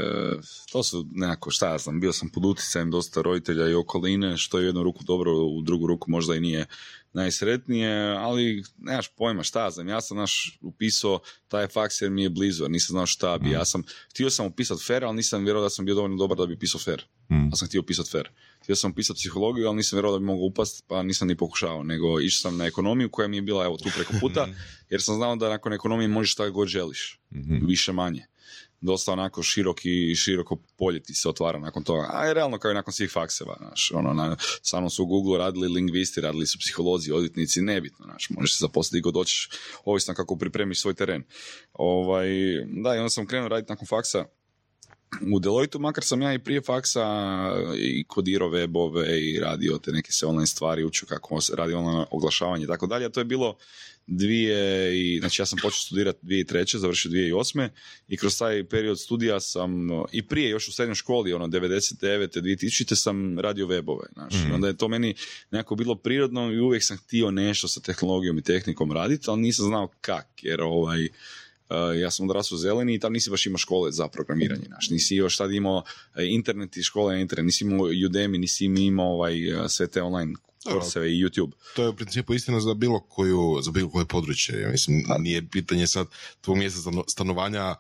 to 0.73 0.83
su 0.83 1.07
nekako, 1.15 1.51
šta 1.51 1.69
ja 1.71 1.79
znam, 1.79 2.01
bio 2.01 2.13
sam 2.13 2.29
pod 2.29 2.45
utjecajem 2.45 2.91
dosta 2.91 3.23
roditelja 3.23 3.69
i 3.69 3.75
okoline, 3.75 4.37
što 4.37 4.59
je 4.59 4.63
u 4.63 4.67
jednu 4.67 4.83
ruku 4.83 5.05
dobro, 5.05 5.33
u 5.33 5.61
drugu 5.63 5.87
ruku 5.87 6.11
možda 6.11 6.35
i 6.35 6.41
nije 6.41 6.67
najsretnije, 7.13 7.91
ali 8.09 8.65
nemaš 8.79 9.09
pojma 9.09 9.43
šta 9.43 9.65
ja 9.65 9.71
znam, 9.71 9.89
ja 9.89 10.01
sam 10.01 10.17
naš 10.17 10.59
upisao 10.63 11.21
taj 11.49 11.67
faks 11.67 12.01
jer 12.01 12.11
mi 12.11 12.23
je 12.23 12.31
blizu, 12.31 12.65
jer 12.65 12.71
nisam 12.71 12.95
znao 12.95 13.07
šta 13.07 13.39
bi, 13.39 13.45
Mhm. 13.45 13.53
ja 13.53 13.65
sam, 13.65 13.83
htio 14.11 14.31
sam 14.31 14.47
upisati 14.47 14.85
fair, 14.85 15.05
ali 15.05 15.17
nisam 15.17 15.45
vjerovao 15.45 15.67
da 15.67 15.71
sam 15.71 15.85
bio 15.85 15.95
dovoljno 15.95 16.17
dobar 16.17 16.39
da 16.39 16.47
bi 16.47 16.59
pisao 16.59 16.81
fair, 16.81 17.03
Mm. 17.29 17.35
ali 17.43 17.57
sam 17.57 17.69
htio 17.69 17.81
upisati 17.81 18.11
fair. 18.11 18.29
Htio 18.63 18.77
sam 18.77 18.91
upisati 18.91 19.19
psihologiju, 19.19 19.67
ali 19.67 19.77
nisam 19.77 19.97
vjerovao 19.97 20.13
da 20.13 20.21
bi 20.21 20.27
mogao 20.27 20.45
upast, 20.45 20.85
pa 20.87 21.03
nisam 21.03 21.29
ni 21.29 21.37
pokušao, 21.37 21.83
nego 21.83 22.21
išao 22.21 22.41
sam 22.41 22.57
na 22.57 22.67
ekonomiju 22.67 23.11
koja 23.11 23.29
mi 23.29 23.37
je 23.37 23.43
bila 23.43 23.65
evo 23.65 23.77
tu 23.77 23.89
preko 23.95 24.13
puta, 24.21 24.49
jer 24.91 25.03
sam 25.03 25.15
znao 25.15 25.37
da 25.37 25.49
nakon 25.49 25.73
ekonomije 25.73 26.09
možeš 26.09 26.33
šta 26.33 26.49
god 26.49 26.69
želiš, 26.69 27.21
Mhm. 27.31 27.67
više 27.67 27.93
manje. 27.93 28.27
Dosta 28.83 29.13
onako 29.13 29.43
široki, 29.43 30.15
široko 30.15 30.57
polje 30.79 31.03
ti 31.03 31.15
se 31.15 31.29
otvara 31.29 31.59
nakon 31.59 31.85
toga. 31.85 32.09
A 32.13 32.33
realno 32.33 32.59
kao 32.59 32.71
i 32.71 32.75
nakon 32.75 32.93
svih 32.93 33.11
fakseva, 33.13 33.57
znaš, 33.59 33.93
ono, 33.95 34.13
na, 34.13 34.37
sa 34.63 34.81
mnom 34.81 34.91
su 34.91 35.03
u 35.03 35.07
Google 35.07 35.39
radili 35.39 35.69
lingvisti, 35.69 36.21
radili 36.21 36.47
su 36.47 36.59
psiholozi, 36.59 37.13
odvjetnici, 37.13 37.63
nebitno, 37.63 38.05
znaš, 38.05 38.31
možeš 38.31 38.53
se 38.53 38.59
zaposliti 38.61 39.01
god 39.01 39.15
hoćeš, 39.15 39.49
ovisno 39.85 40.15
kako 40.15 40.37
pripremiš 40.37 40.81
svoj 40.81 40.95
teren. 40.95 41.25
Ovaj, 41.73 42.29
da, 42.85 42.95
i 42.95 42.99
onda 42.99 43.09
sam 43.09 43.27
krenuo 43.27 43.49
raditi 43.49 43.73
nakon 43.73 43.87
faksa 43.87 44.25
u 45.21 45.39
Deloitu, 45.41 45.79
makar 45.79 46.05
sam 46.05 46.23
ja 46.23 46.35
i 46.35 46.39
prije 46.39 46.61
faksa 46.61 47.05
i 47.79 48.05
kodirao 48.05 48.49
webove 48.51 49.19
i 49.19 49.41
radio 49.41 49.79
te 49.79 49.93
neke 49.93 50.13
se 50.13 50.27
online 50.27 50.47
stvari, 50.47 50.85
učio 50.85 51.07
kako 51.09 51.39
radi 51.55 51.75
online 51.75 52.05
oglašavanje 52.11 52.65
i 52.65 52.67
tako 52.67 52.87
dalje, 52.87 53.07
a 53.07 53.09
to 53.09 53.21
je 53.21 53.25
bilo 53.25 53.57
dvije 54.07 54.93
i, 55.01 55.19
znači 55.19 55.43
ja 55.43 55.47
sam 55.47 55.59
počeo 55.63 55.79
studirati 55.79 56.27
2003. 56.27 56.77
završio 56.77 57.11
2008. 57.11 57.69
i 58.09 58.17
kroz 58.17 58.39
taj 58.39 58.65
period 58.65 59.01
studija 59.01 59.41
sam 59.41 59.71
i 60.13 60.27
prije 60.27 60.51
još 60.51 60.69
u 60.69 60.73
srednjoj 60.73 60.95
školi, 60.95 61.33
ono 61.33 61.47
99. 61.47 62.41
2000. 62.41 62.95
sam 62.95 63.39
radio 63.39 63.67
webove, 63.67 64.13
znači 64.13 64.37
Mhm. 64.37 64.55
onda 64.55 64.69
je 64.69 64.77
to 64.77 64.89
meni 64.89 65.15
nekako 65.51 65.75
bilo 65.75 65.95
prirodno 65.95 66.53
i 66.53 66.61
uvijek 66.61 66.85
sam 66.85 66.97
htio 66.97 67.31
nešto 67.31 67.69
sa 67.69 67.81
tehnologijom 67.81 68.39
i 68.39 68.43
tehnikom 68.43 68.93
raditi, 68.93 69.25
ali 69.31 69.41
nisam 69.41 69.67
znao 69.67 69.89
kak, 70.01 70.27
jer 70.43 70.61
ovaj, 70.63 71.05
Uh, 71.05 71.42
ja 71.95 72.11
sam 72.11 72.31
odrasao 72.31 72.59
zeleni 72.59 72.95
i 72.95 72.99
tam 72.99 73.13
nisi 73.13 73.31
baš 73.31 73.47
imao 73.47 73.59
škole 73.59 73.93
za 73.93 74.09
programiranje, 74.09 74.65
znaš, 74.67 74.91
nisi 74.91 75.17
još 75.17 75.37
tad 75.37 75.53
imao 75.53 75.83
e, 76.15 76.27
internet 76.27 76.77
i 76.77 76.83
škole 76.83 77.15
na 77.15 77.21
internet, 77.21 77.45
nisi 77.47 77.65
imao 77.65 77.79
Udemy, 77.79 78.39
nisi 78.39 78.65
imao 78.65 79.07
ovaj, 79.07 79.65
e, 79.65 79.69
sve 79.69 79.87
te 79.87 80.03
online 80.03 80.33
kurseve 80.65 81.09
i 81.09 81.25
YouTube. 81.25 81.51
To 81.77 81.83
je 81.83 81.89
u 81.89 81.97
principu 81.97 82.35
istina 82.35 82.61
za 82.61 82.75
bilo 82.75 83.01
koju, 83.01 83.59
za 83.63 83.71
bilo 83.71 83.91
koje 83.91 84.05
područje. 84.07 84.61
Ja 84.61 84.69
mislim, 84.71 85.05
nije 85.19 85.49
pitanje 85.49 85.87
sad 85.87 86.07
tvog 86.41 86.57
mjesta 86.59 86.81
stano- 86.81 87.05
stanovanja 87.09 87.75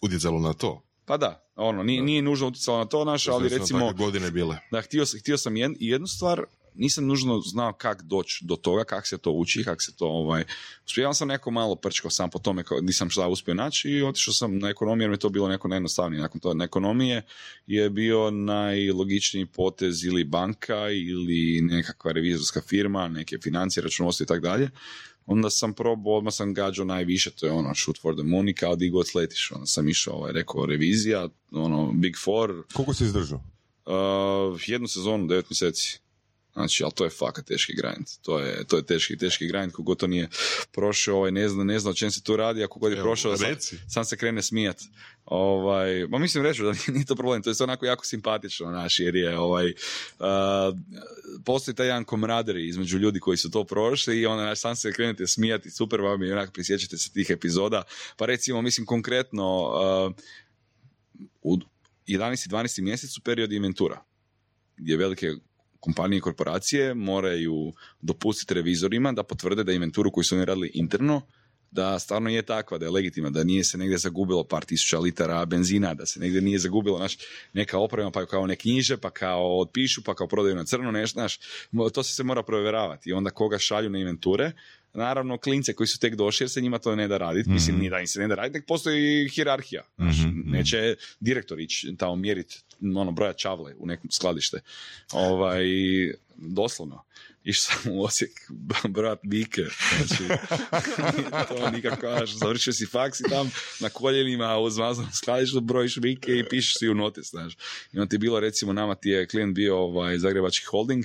utjecalo 0.00 0.40
na 0.40 0.52
to. 0.52 0.82
Pa 1.04 1.16
da, 1.16 1.50
ono, 1.56 1.82
nije, 1.82 2.02
nije 2.02 2.22
nužno 2.22 2.48
utjecalo 2.48 2.78
na 2.78 2.84
to 2.84 3.04
naš, 3.04 3.28
ali 3.28 3.48
recimo, 3.48 3.92
godine 3.92 4.30
bile. 4.30 4.56
da, 4.70 4.80
htio, 4.80 5.06
sam- 5.06 5.20
htio 5.20 5.38
sam 5.38 5.54
jed- 5.54 5.76
jednu 5.80 6.06
stvar, 6.06 6.44
nisam 6.74 7.06
nužno 7.06 7.40
znao 7.40 7.72
kak 7.72 8.02
doći 8.02 8.44
do 8.44 8.56
toga, 8.56 8.84
kak 8.84 9.06
se 9.06 9.18
to 9.18 9.30
uči, 9.30 9.64
kak 9.64 9.82
se 9.82 9.96
to, 9.96 10.06
ovaj, 10.06 10.44
uspjevao 10.86 11.14
sam 11.14 11.28
neko 11.28 11.50
malo 11.50 11.74
prčkao 11.74 12.10
sam 12.10 12.30
po 12.30 12.38
tome, 12.38 12.64
kao, 12.64 12.80
nisam 12.80 13.10
šta 13.10 13.28
uspio 13.28 13.54
naći 13.54 13.90
i 13.90 14.02
otišao 14.02 14.34
sam 14.34 14.58
na 14.58 14.68
ekonomiju 14.68 15.04
jer 15.04 15.10
mi 15.10 15.14
je 15.14 15.18
to 15.18 15.28
bilo 15.28 15.48
neko 15.48 15.68
najjednostavnije. 15.68 16.22
Nakon 16.22 16.40
toga 16.40 16.54
na 16.54 16.64
ekonomije 16.64 17.22
je 17.66 17.90
bio 17.90 18.30
najlogičniji 18.30 19.46
potez 19.46 20.04
ili 20.04 20.24
banka 20.24 20.90
ili 20.90 21.60
nekakva 21.62 22.12
revizorska 22.12 22.60
firma, 22.60 23.08
neke 23.08 23.38
financije, 23.38 23.82
računovodstvo 23.82 24.24
i 24.24 24.26
tako 24.26 24.40
dalje. 24.40 24.70
Onda 25.26 25.50
sam 25.50 25.74
probao, 25.74 26.16
odmah 26.16 26.34
sam 26.34 26.54
gađao 26.54 26.84
najviše, 26.84 27.30
to 27.30 27.46
je 27.46 27.52
ono 27.52 27.74
shoot 27.74 28.00
for 28.00 28.14
the 28.14 28.22
moon 28.22 28.48
i 28.48 28.54
kao 28.54 28.76
di 28.76 28.90
god 28.90 29.08
sletiš. 29.08 29.50
Onda 29.52 29.66
sam 29.66 29.88
išao, 29.88 30.14
ovaj, 30.14 30.32
rekao 30.32 30.66
revizija, 30.66 31.28
ono 31.52 31.92
big 31.92 32.14
four, 32.24 32.62
Koliko 32.72 32.94
si 32.94 33.04
izdržao? 33.04 33.40
Uh, 33.86 34.60
jednu 34.66 34.88
sezonu, 34.88 35.26
devet 35.26 35.50
mjeseci. 35.50 36.03
Znači, 36.54 36.84
ali 36.84 36.92
to 36.92 37.04
je 37.04 37.10
fakat 37.10 37.44
teški 37.44 37.74
grind. 37.74 38.06
To 38.22 38.38
je, 38.38 38.64
to 38.64 38.76
je 38.76 38.86
teški, 38.86 39.16
teški 39.16 39.46
grind. 39.46 39.72
Kogod 39.72 39.98
to 39.98 40.06
nije 40.06 40.28
prošao, 40.72 41.16
ovaj, 41.16 41.32
ne 41.32 41.48
zna, 41.48 41.64
ne 41.64 41.78
zna 41.78 41.90
o 41.90 41.94
čem 41.94 42.10
se 42.10 42.22
tu 42.22 42.36
radi, 42.36 42.64
a 42.64 42.68
kogod 42.68 42.92
je 42.92 42.98
Evo, 42.98 43.04
prošao, 43.04 43.36
sam, 43.36 43.56
sam 43.88 44.04
se 44.04 44.16
krene 44.16 44.42
smijat. 44.42 44.82
Ovaj, 45.24 46.06
ma 46.06 46.18
mislim 46.18 46.44
reći 46.44 46.62
da 46.62 46.72
nije, 46.72 46.84
nije 46.88 47.04
to 47.04 47.14
problem, 47.14 47.42
to 47.42 47.50
je 47.50 47.56
onako 47.60 47.86
jako 47.86 48.04
simpatično, 48.04 48.70
naš, 48.70 48.98
jer 48.98 49.16
je 49.16 49.38
ovaj, 49.38 49.66
uh, 49.66 50.26
postoji 51.44 51.74
taj 51.74 51.86
jedan 51.86 52.04
komraderi 52.04 52.68
između 52.68 52.98
ljudi 52.98 53.20
koji 53.20 53.36
su 53.36 53.50
to 53.50 53.64
prošli 53.64 54.20
i 54.20 54.26
onda 54.26 54.42
znaš, 54.42 54.60
sam 54.60 54.76
se 54.76 54.92
krenete 54.92 55.26
smijati, 55.26 55.70
super 55.70 56.00
vam 56.00 56.22
je, 56.22 56.32
onako 56.32 56.52
prisjećate 56.52 56.98
se 56.98 57.12
tih 57.12 57.30
epizoda. 57.30 57.82
Pa 58.16 58.26
recimo, 58.26 58.62
mislim 58.62 58.86
konkretno, 58.86 59.72
uh, 60.06 60.12
u 61.42 61.58
11. 62.06 62.46
i 62.46 62.50
12. 62.50 62.82
mjesecu 62.82 63.20
period 63.20 63.52
inventura, 63.52 64.04
gdje 64.76 64.96
velike 64.96 65.34
kompanije 65.84 66.18
i 66.18 66.20
korporacije 66.20 66.94
moraju 66.94 67.72
dopustiti 68.00 68.54
revizorima 68.54 69.12
da 69.12 69.22
potvrde 69.22 69.64
da 69.64 69.72
inventuru 69.72 70.10
koju 70.10 70.24
su 70.24 70.36
oni 70.36 70.44
radili 70.44 70.70
interno, 70.74 71.22
da 71.70 71.98
stvarno 71.98 72.30
je 72.30 72.42
takva, 72.42 72.78
da 72.78 72.86
je 72.86 72.90
legitimna, 72.90 73.30
da 73.30 73.44
nije 73.44 73.64
se 73.64 73.78
negdje 73.78 73.98
zagubilo 73.98 74.44
par 74.44 74.64
tisuća 74.64 74.98
litara 74.98 75.44
benzina, 75.44 75.94
da 75.94 76.06
se 76.06 76.20
negdje 76.20 76.40
nije 76.40 76.58
zagubilo 76.58 76.98
naš, 76.98 77.18
neka 77.52 77.78
oprema, 77.78 78.10
pa 78.10 78.26
kao 78.26 78.46
ne 78.46 78.56
knjiže, 78.56 78.96
pa 78.96 79.10
kao 79.10 79.58
otpišu, 79.60 80.04
pa 80.04 80.14
kao 80.14 80.28
prodaju 80.28 80.56
na 80.56 80.64
crno, 80.64 80.90
nešto, 80.90 81.20
znaš, 81.20 81.38
mo- 81.72 81.90
to 81.90 82.02
se 82.02 82.14
se 82.14 82.22
mora 82.22 82.42
provjeravati. 82.42 83.10
I 83.10 83.12
onda 83.12 83.30
koga 83.30 83.58
šalju 83.58 83.90
na 83.90 83.98
inventure, 83.98 84.52
naravno 84.94 85.38
klince 85.38 85.72
koji 85.72 85.86
su 85.86 85.98
tek 85.98 86.14
došli 86.14 86.44
jer 86.44 86.50
se 86.50 86.60
njima 86.60 86.78
to 86.78 86.96
ne 86.96 87.08
da 87.08 87.18
raditi, 87.18 87.50
mislim 87.50 87.78
nije 87.78 87.90
da 87.90 88.00
im 88.00 88.06
se 88.06 88.20
ne 88.20 88.28
da 88.28 88.34
raditi, 88.34 88.58
nek 88.58 88.66
postoji 88.66 89.28
hirarhija. 89.28 89.82
Znaš, 89.96 90.18
Mhm, 90.18 90.28
mhm. 90.28 90.50
Neće 90.50 90.96
direktor 91.20 91.60
ići 91.60 91.94
tamo 91.98 92.16
mjeriti 92.16 92.62
ono, 92.96 93.12
broja 93.12 93.32
čavle 93.32 93.74
u 93.78 93.86
nekom 93.86 94.10
skladište. 94.10 94.60
Ovaj, 95.12 95.64
doslovno. 96.36 97.04
Išao 97.44 97.76
sam 97.76 97.92
u 97.92 98.02
Osijek 98.02 98.30
brojat 98.88 99.18
bike. 99.22 99.62
Znači, 99.96 100.22
to 101.48 101.70
nikako, 101.70 102.06
znaš, 102.06 102.30
završio 102.30 102.72
si 102.72 102.86
faks 102.86 103.20
i 103.20 103.24
tam 103.30 103.50
na 103.80 103.88
koljenima 103.88 104.58
u 104.58 104.70
zmazanom 104.70 105.12
skladištu 105.12 105.60
brojiš 105.60 105.98
bike 105.98 106.38
i 106.38 106.48
pišeš 106.48 106.78
si 106.78 106.88
u 106.88 106.94
notes, 106.94 107.30
znaš. 107.30 107.56
I 107.92 107.98
onda 107.98 108.08
ti 108.08 108.14
je 108.14 108.18
bilo, 108.18 108.40
recimo, 108.40 108.72
nama 108.72 108.94
ti 108.94 109.08
je 109.08 109.26
klijent 109.26 109.54
bio 109.54 109.78
ovaj, 109.78 110.18
Zagrebački 110.18 110.66
holding 110.66 111.04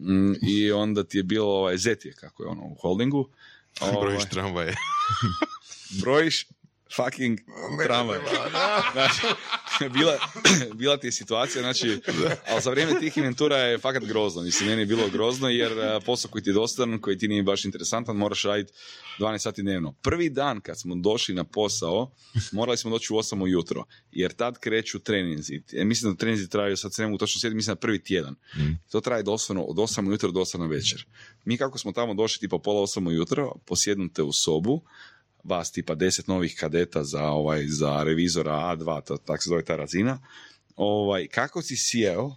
mm, 0.00 0.32
i 0.42 0.72
onda 0.72 1.04
ti 1.04 1.18
je 1.18 1.22
bilo 1.22 1.52
ovaj, 1.52 1.76
Zetje, 1.76 2.12
kako 2.12 2.42
je 2.42 2.48
ono 2.48 2.62
u 2.62 2.74
holdingu. 2.74 3.28
Ovaj, 3.80 4.00
Brojiš 4.00 4.24
tramvaje. 4.30 4.76
brojiš 6.02 6.46
fucking 6.96 7.40
tramvaj. 7.86 8.18
Znači, 8.92 9.20
bila, 9.92 10.18
bila 10.74 10.96
ti 10.96 11.06
je 11.06 11.12
situacija, 11.12 11.62
znači, 11.62 12.00
ali 12.48 12.62
za 12.62 12.70
vrijeme 12.70 13.00
tih 13.00 13.16
inventura 13.16 13.56
je 13.56 13.78
fakat 13.78 14.04
grozno. 14.04 14.42
Mislim, 14.42 14.68
meni 14.68 14.82
je 14.82 14.86
bilo 14.86 15.08
grozno 15.08 15.48
jer 15.48 15.72
eh, 15.72 16.00
posao 16.06 16.30
koji 16.30 16.42
ti 16.42 16.50
je 16.50 16.54
dosadan, 16.54 17.00
koji 17.00 17.18
ti 17.18 17.28
nije 17.28 17.42
baš 17.42 17.64
interesantan, 17.64 18.16
moraš 18.16 18.42
raditi 18.42 18.72
12 19.18 19.38
sati 19.38 19.62
dnevno. 19.62 19.92
Prvi 20.02 20.30
dan 20.30 20.60
kad 20.60 20.80
smo 20.80 20.94
došli 20.94 21.34
na 21.34 21.44
posao, 21.44 22.12
morali 22.52 22.78
smo 22.78 22.90
doći 22.90 23.12
u 23.12 23.16
8 23.16 23.42
ujutro, 23.42 23.84
jer 24.12 24.32
tad 24.32 24.58
kreću 24.58 24.98
treninzi. 24.98 25.62
E, 25.72 25.84
Mislim 25.84 26.12
da 26.12 26.18
treninzi 26.18 26.48
traju, 26.48 26.76
sad 26.76 26.94
se 26.94 27.02
ne 27.02 27.08
mogu 27.08 27.18
točno 27.18 27.40
sjetiti, 27.40 27.56
mislim 27.56 27.74
da 27.74 27.80
prvi 27.80 28.02
tjedan. 28.02 28.34
To 28.90 29.00
traje 29.00 29.22
doslovno 29.22 29.62
od 29.62 29.76
8 29.76 30.08
ujutro 30.08 30.30
do 30.30 30.40
8 30.40 30.58
na 30.58 30.66
večer. 30.66 31.06
Mi 31.44 31.56
kako 31.56 31.78
smo 31.78 31.92
tamo 31.92 32.14
došli 32.14 32.40
tipa 32.40 32.58
pola 32.58 32.82
8 32.82 33.08
ujutro, 33.08 33.52
posjednute 33.66 34.22
u 34.22 34.32
sobu, 34.32 34.82
vas 35.44 35.72
tipa 35.72 35.94
10 35.94 36.28
novih 36.28 36.56
kadeta 36.60 37.04
za 37.04 37.24
ovaj 37.24 37.66
za 37.66 38.02
revizora 38.02 38.52
A2, 38.52 39.04
to, 39.04 39.16
tako 39.16 39.42
se 39.42 39.48
zove 39.48 39.64
ta 39.64 39.76
razina. 39.76 40.18
Ovaj, 40.76 41.28
kako 41.28 41.62
si 41.62 41.76
sjeo, 41.76 42.36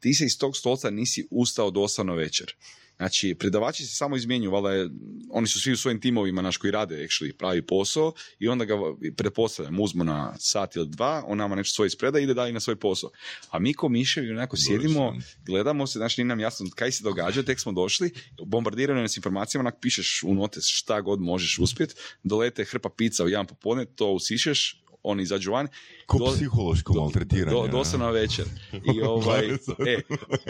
ti 0.00 0.14
se 0.14 0.24
iz 0.24 0.38
tog 0.38 0.56
stolca 0.56 0.90
nisi 0.90 1.26
ustao 1.30 1.70
do 1.70 1.80
8 1.80 2.02
na 2.02 2.14
večer. 2.14 2.54
Znači, 3.02 3.34
predavači 3.34 3.86
se 3.86 3.96
samo 3.96 4.16
izmjenjuju, 4.16 4.50
valjda 4.50 4.70
je, 4.72 4.90
oni 5.30 5.46
su 5.46 5.60
svi 5.60 5.72
u 5.72 5.76
svojim 5.76 6.00
timovima 6.00 6.42
naš 6.42 6.56
koji 6.56 6.70
rade 6.70 6.96
actually 6.96 7.32
pravi 7.32 7.62
posao 7.62 8.12
i 8.38 8.48
onda 8.48 8.64
ga 8.64 8.74
pretpostavljam, 9.16 9.80
uzmu 9.80 10.04
na 10.04 10.34
sat 10.38 10.76
ili 10.76 10.88
dva, 10.88 11.24
on 11.26 11.38
nama 11.38 11.54
nešto 11.54 11.74
svoje 11.74 11.86
ispreda 11.86 12.18
i 12.18 12.22
ide 12.22 12.34
dalje 12.34 12.52
na 12.52 12.60
svoj 12.60 12.76
posao. 12.76 13.10
A 13.50 13.58
mi 13.58 13.74
ko 13.74 13.88
miševi 13.88 14.30
onako 14.30 14.56
sjedimo, 14.56 15.16
gledamo 15.46 15.86
se, 15.86 15.98
znači 15.98 16.20
nije 16.20 16.28
nam 16.28 16.40
jasno 16.40 16.66
kaj 16.74 16.92
se 16.92 17.04
događa, 17.04 17.42
tek 17.42 17.60
smo 17.60 17.72
došli, 17.72 18.10
bombardirano 18.46 19.00
nas 19.02 19.16
informacijama, 19.16 19.62
onak 19.62 19.80
pišeš 19.80 20.22
u 20.22 20.34
notes 20.34 20.64
šta 20.66 21.00
god 21.00 21.20
možeš 21.20 21.58
uspjet, 21.58 21.96
dolete 22.22 22.64
hrpa 22.64 22.88
pizza 22.96 23.24
u 23.24 23.28
jedan 23.28 23.46
popodne, 23.46 23.84
to 23.84 24.10
usišeš, 24.12 24.81
oni 25.02 25.22
izađu 25.22 25.52
van. 25.52 25.68
Ko 26.06 26.18
do- 26.18 26.32
psiholško 26.34 26.94
maltretiranje. 26.94 27.56
do, 27.56 27.68
doslovno 27.68 28.10
večer. 28.10 28.44
I 28.94 29.00
ovaj, 29.02 29.46
e, 29.86 30.00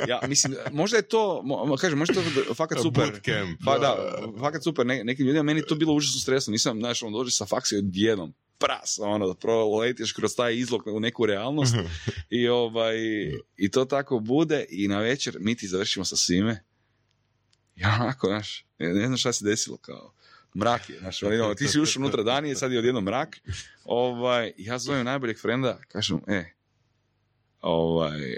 ja, 0.08 0.20
mislim, 0.28 0.54
možda 0.72 0.96
je 0.96 1.02
to, 1.02 1.44
kažem, 1.80 1.98
možda 1.98 2.20
je 2.20 2.44
to 2.48 2.54
fakat 2.54 2.78
super. 2.82 3.10
Bootcamp. 3.10 3.60
Pa 3.64 3.78
da, 3.78 4.22
fakat 4.40 4.62
super. 4.64 4.86
Ne, 4.86 5.04
nekim 5.04 5.26
ljudima, 5.26 5.42
meni 5.42 5.60
je 5.60 5.66
to 5.66 5.74
bilo 5.74 5.94
užasno 5.94 6.20
stresno. 6.20 6.50
Nisam, 6.50 6.78
znaš, 6.78 7.02
on 7.02 7.12
dođe 7.12 7.30
sa 7.30 7.46
faksa 7.46 7.76
odjednom, 7.76 8.34
pras, 8.58 8.98
ono, 9.02 9.26
da 9.26 9.34
proletiš 9.34 10.12
kroz 10.12 10.36
taj 10.36 10.56
izlog 10.56 10.82
u 10.86 11.00
neku 11.00 11.26
realnost. 11.26 11.74
I, 12.30 12.48
ovaj, 12.48 12.96
I 13.56 13.70
to 13.70 13.84
tako 13.84 14.18
bude 14.18 14.66
i 14.70 14.88
na 14.88 14.98
večer 14.98 15.36
mi 15.40 15.54
ti 15.54 15.68
završimo 15.68 16.04
sa 16.04 16.16
svime. 16.16 16.64
Ja 17.76 17.98
onako, 18.00 18.26
znaš, 18.26 18.64
ne 18.78 19.06
znam 19.06 19.16
šta 19.16 19.32
se 19.32 19.44
desilo, 19.44 19.76
kao, 19.76 20.12
mrak 20.54 20.90
je, 20.90 20.98
znaš, 20.98 21.22
ono, 21.22 21.54
ti 21.58 21.68
si 21.68 21.80
ušao 21.80 22.00
unutra 22.00 22.22
danije, 22.22 22.56
sad 22.56 22.72
je 22.72 22.78
odjednom 22.78 23.04
mrak. 23.04 23.40
Ovaj, 23.84 24.52
ja 24.56 24.78
zovem 24.78 25.04
najboljeg 25.04 25.40
frenda, 25.40 25.78
kažem, 25.88 26.20
e, 26.26 26.44
ovaj, 27.60 28.36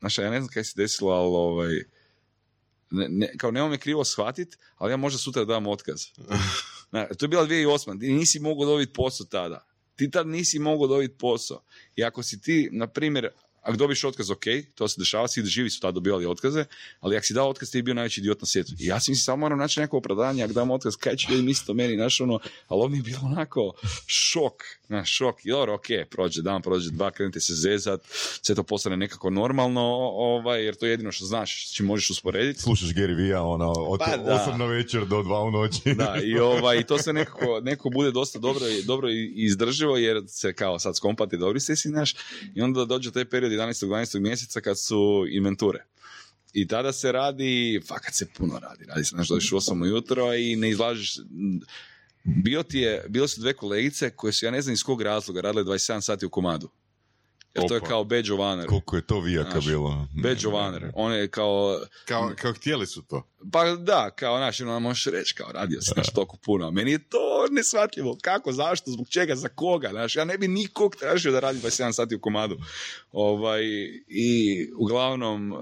znaš, 0.00 0.18
ja 0.18 0.30
ne 0.30 0.40
znam 0.40 0.48
kaj 0.48 0.64
se 0.64 0.72
desilo, 0.76 1.10
ali 1.10 1.28
ovaj, 1.28 1.74
ne, 2.90 3.08
ne, 3.08 3.32
kao 3.38 3.50
nemoj 3.50 3.70
me 3.70 3.78
krivo 3.78 4.04
shvatit, 4.04 4.58
ali 4.76 4.92
ja 4.92 4.96
možda 4.96 5.18
sutra 5.18 5.44
dam 5.44 5.66
otkaz. 5.66 6.02
Na, 6.92 7.06
to 7.06 7.24
je 7.24 7.28
bila 7.28 7.46
2008. 7.46 8.00
Ti 8.00 8.12
nisi 8.12 8.40
mogao 8.40 8.66
dobiti 8.66 8.92
posao 8.92 9.26
tada. 9.26 9.66
Ti 9.96 10.10
tad 10.10 10.26
nisi 10.26 10.58
mogao 10.58 10.86
dobiti 10.86 11.14
posao. 11.18 11.64
I 11.96 12.04
ako 12.04 12.22
si 12.22 12.40
ti, 12.40 12.68
na 12.72 12.86
primjer, 12.86 13.28
ako 13.64 13.76
dobiš 13.76 14.04
otkaz, 14.04 14.30
ok, 14.30 14.44
to 14.74 14.88
se 14.88 15.00
dešava, 15.00 15.28
svi 15.28 15.46
živi 15.46 15.70
su 15.70 15.80
tada 15.80 15.92
dobivali 15.92 16.26
otkaze, 16.26 16.64
ali 17.00 17.16
ako 17.16 17.26
si 17.26 17.34
dao 17.34 17.48
otkaz, 17.48 17.70
ti 17.70 17.78
je 17.78 17.82
bio 17.82 17.94
najveći 17.94 18.20
idiot 18.20 18.40
na 18.40 18.46
svijetu. 18.46 18.72
I 18.78 18.86
ja 18.86 19.00
si 19.00 19.10
mislim, 19.10 19.24
samo 19.24 19.36
moram 19.36 19.58
naći 19.58 19.80
neko 19.80 19.96
opravdanje, 19.96 20.44
ako 20.44 20.52
dam 20.52 20.70
otkaz, 20.70 20.96
kaj 20.96 21.16
će 21.16 21.26
ljudi 21.30 21.42
misliti 21.42 21.70
o 21.70 21.74
meni, 21.74 21.96
znaš, 21.96 22.20
ono, 22.20 22.38
ali 22.68 22.78
ovo 22.78 22.88
mi 22.88 22.96
je 22.96 23.02
bilo 23.02 23.20
onako 23.22 23.72
šok, 24.06 24.62
na 24.88 25.04
šok, 25.04 25.44
i 25.44 25.50
dobro, 25.50 25.74
ok, 25.74 25.86
prođe 26.10 26.42
dan, 26.42 26.62
prođe 26.62 26.90
dva, 26.90 27.10
krenete 27.10 27.40
se 27.40 27.54
zezat, 27.54 28.00
sve 28.42 28.54
to 28.54 28.62
postane 28.62 28.96
nekako 28.96 29.30
normalno, 29.30 29.82
ovaj, 30.14 30.64
jer 30.64 30.74
to 30.74 30.86
je 30.86 30.90
jedino 30.90 31.12
što 31.12 31.24
znaš, 31.24 31.68
s 31.68 31.72
čim 31.72 31.86
možeš 31.86 32.10
usporediti. 32.10 32.62
Slušaš 32.62 32.88
Gary 32.88 33.16
Vee-a, 33.16 33.42
ono, 33.42 33.70
od 33.70 33.98
Pa 33.98 34.16
da. 34.16 34.46
8 34.48 34.58
na 34.58 34.66
večer 34.66 35.06
do 35.06 35.16
2 35.16 35.48
u 35.48 35.50
noći. 35.50 35.94
Da, 35.94 36.16
i 36.24 36.38
ovaj, 36.38 36.78
i 36.78 36.84
to 36.84 36.98
sve 36.98 37.12
nekako, 37.12 37.60
nekako 37.62 37.90
bude 37.90 38.10
dosta 38.10 38.38
dobro, 38.38 38.66
dobro 38.84 39.08
izdrživo, 39.34 39.96
jer 39.96 40.22
se 40.28 40.52
kao 40.52 40.78
sad 40.78 40.96
skompati 40.96 41.36
dobri 41.36 41.60
se 41.60 41.76
si 41.76 41.88
naš, 41.88 42.14
i 42.54 42.62
onda 42.62 42.84
dođe 42.84 43.12
taj 43.12 43.24
period 43.24 43.52
11. 43.54 43.86
12. 43.86 44.20
mjeseca 44.20 44.60
kad 44.60 44.78
su 44.78 45.26
inventure. 45.30 45.84
I 46.52 46.66
tada 46.68 46.92
se 46.92 47.12
radi, 47.12 47.80
fakat 47.86 48.14
se 48.14 48.26
puno 48.26 48.58
radi, 48.58 48.84
radi 48.84 49.04
se, 49.04 49.16
dođeš 49.28 49.52
u 49.52 49.56
8 49.56 49.82
ujutro 49.82 50.34
i 50.34 50.56
ne 50.56 50.70
izlažeš, 50.70 51.18
bio 52.24 52.62
ti 52.62 52.78
je, 52.78 53.04
bile 53.08 53.28
su 53.28 53.40
dve 53.40 53.52
kolegice 53.52 54.10
koje 54.10 54.32
su, 54.32 54.44
ja 54.44 54.50
ne 54.50 54.62
znam 54.62 54.72
iz 54.72 54.82
kog 54.82 55.02
razloga, 55.02 55.40
radile 55.40 55.64
27 55.64 56.00
sati 56.00 56.26
u 56.26 56.30
komadu. 56.30 56.70
Jer 57.54 57.68
to 57.68 57.74
je 57.74 57.80
kao 57.80 58.04
badge 58.04 58.32
of 58.32 58.38
honor. 58.38 58.66
Koliko 58.66 58.96
je 58.96 59.02
to 59.06 59.20
vijaka 59.20 59.50
Znaš, 59.50 59.66
bilo. 59.66 60.08
Badge 60.22 60.48
of 60.48 60.52
honor. 60.52 60.90
One 60.94 61.16
je 61.16 61.28
kao, 61.28 61.80
Kao, 62.04 62.32
kao 62.36 62.52
htjeli 62.52 62.86
su 62.86 63.02
to. 63.02 63.22
pa 63.52 63.64
da, 63.64 64.10
kao 64.10 64.38
naš, 64.38 64.60
ono, 64.60 64.80
možeš 64.80 65.04
reći, 65.06 65.34
kao 65.34 65.52
radio 65.52 65.80
si 65.80 65.92
naš 65.96 66.12
toliko 66.12 66.36
puno. 66.36 66.70
Meni 66.70 66.90
je 66.90 67.08
to 67.08 67.18
neshvatljivo. 67.50 68.18
Kako, 68.22 68.52
zašto, 68.52 68.90
zbog 68.90 69.08
čega, 69.08 69.34
za 69.36 69.48
koga, 69.48 69.88
znaš, 69.90 70.16
ja 70.16 70.24
ne 70.24 70.38
bi 70.38 70.48
nikog 70.48 70.96
tražio 70.96 71.32
da 71.32 71.40
radi 71.40 71.58
27 71.58 71.92
sati 71.92 72.14
u 72.14 72.20
komadu. 72.20 72.56
Ovaj, 73.12 73.62
I 74.08 74.58
uglavnom, 74.78 75.52
eh, 75.52 75.56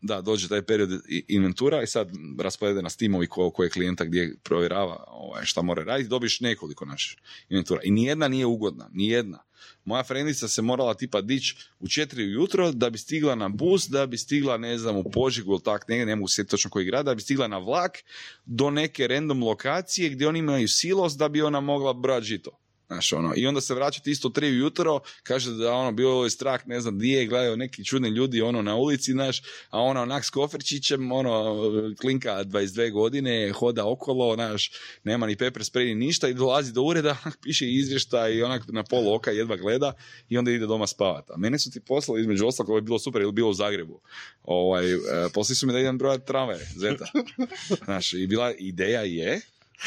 da, 0.00 0.20
dođe 0.20 0.48
taj 0.48 0.62
period 0.62 0.90
inventura 1.28 1.82
i 1.82 1.86
sad 1.86 2.08
rasporede 2.40 2.82
nas 2.82 2.96
timovi 2.96 3.26
ko, 3.26 3.50
koje 3.50 3.70
klijenta 3.70 4.04
gdje 4.04 4.36
provjerava 4.42 5.04
ovaj, 5.06 5.44
šta 5.44 5.62
mora 5.62 5.84
raditi, 5.84 6.08
dobiš 6.08 6.40
nekoliko 6.40 6.84
naših 6.84 7.18
inventura. 7.48 7.80
I 7.84 7.90
nijedna 7.90 8.28
nije 8.28 8.46
ugodna, 8.46 8.88
nijedna. 8.92 9.38
Moja 9.84 10.04
frendica 10.04 10.48
se 10.48 10.62
morala 10.62 10.94
tipa 10.94 11.20
dići 11.20 11.56
u 11.80 11.88
četiri 11.88 12.24
ujutro 12.24 12.72
da 12.72 12.90
bi 12.90 12.98
stigla 12.98 13.34
na 13.34 13.48
bus, 13.48 13.88
da 13.88 14.06
bi 14.06 14.18
stigla, 14.18 14.56
ne 14.56 14.78
znam, 14.78 14.96
u 14.96 15.10
Požegu 15.10 15.52
ili 15.52 15.62
tak, 15.62 15.88
ne, 15.88 16.06
ne 16.06 16.16
mogu 16.16 16.28
se 16.28 16.46
točno 16.46 16.70
koji 16.70 16.84
grad, 16.84 17.04
da 17.04 17.14
bi 17.14 17.20
stigla 17.20 17.48
na 17.48 17.58
vlak 17.58 17.98
do 18.46 18.70
neke 18.70 19.06
random 19.06 19.42
lokacije 19.42 20.10
gdje 20.10 20.28
oni 20.28 20.38
imaju 20.38 20.68
silos 20.68 21.16
da 21.16 21.28
bi 21.28 21.42
ona 21.42 21.60
mogla 21.60 21.92
brati 21.92 22.26
žito. 22.26 22.65
Znaš, 22.86 23.12
ono, 23.12 23.32
I 23.36 23.46
onda 23.46 23.60
se 23.60 23.74
vraćati 23.74 24.10
isto 24.10 24.28
tri 24.28 24.46
ujutro, 24.46 25.00
kaže 25.22 25.50
da 25.50 25.72
ono, 25.72 25.92
bilo 25.92 26.24
je 26.24 26.30
strah, 26.30 26.66
ne 26.66 26.80
znam, 26.80 26.98
di 26.98 27.08
je, 27.08 27.26
gledaju 27.26 27.56
neki 27.56 27.84
čudni 27.84 28.08
ljudi 28.08 28.42
ono 28.42 28.62
na 28.62 28.76
ulici, 28.76 29.12
znaš, 29.12 29.42
a 29.70 29.80
ona 29.80 30.02
onak 30.02 30.24
s 30.24 30.30
koferčićem, 30.30 31.12
ono, 31.12 31.56
klinka 32.00 32.44
22 32.44 32.92
godine, 32.92 33.52
hoda 33.52 33.88
okolo, 33.88 34.34
znaš, 34.34 34.70
nema 35.04 35.26
ni 35.26 35.36
pepper 35.36 35.62
spray 35.62 35.84
ni 35.84 35.94
ništa 35.94 36.28
i 36.28 36.34
dolazi 36.34 36.72
do 36.72 36.82
ureda, 36.82 37.16
piše 37.42 37.66
izvještaj 37.68 38.34
i 38.34 38.42
onak 38.42 38.62
na 38.68 38.82
pol 38.82 39.14
oka 39.14 39.30
jedva 39.30 39.56
gleda 39.56 39.92
i 40.28 40.38
onda 40.38 40.50
ide 40.50 40.66
doma 40.66 40.86
spavati. 40.86 41.32
A 41.34 41.36
mene 41.36 41.58
su 41.58 41.70
ti 41.70 41.80
poslali 41.80 42.20
između 42.20 42.46
ostalog, 42.46 42.68
ovo 42.68 42.78
je 42.78 42.82
bilo 42.82 42.98
super, 42.98 43.22
ili 43.22 43.32
bilo 43.32 43.50
u 43.50 43.54
Zagrebu. 43.54 44.00
Ovaj, 44.42 44.92
e, 44.92 44.98
poslali 45.34 45.56
su 45.56 45.66
mi 45.66 45.72
da 45.72 45.78
idem 45.78 45.98
brojati 45.98 46.26
tramvaje, 46.26 46.66
zeta. 46.76 47.06
Znaš, 47.84 48.12
i 48.12 48.26
bila 48.26 48.52
ideja 48.58 49.02
je, 49.02 49.40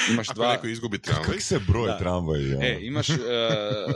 imaš 0.10 0.30
Ako 0.30 0.36
dva... 0.36 0.52
neko 0.52 0.68
izgubi 0.68 0.98
tramvaj, 1.02 1.26
Kako 1.26 1.40
se 1.40 1.60
broj 1.62 1.92
tramvaj? 2.00 2.54
ono? 2.54 2.66
E, 2.66 2.78
imaš, 2.82 3.10
e, 3.10 3.16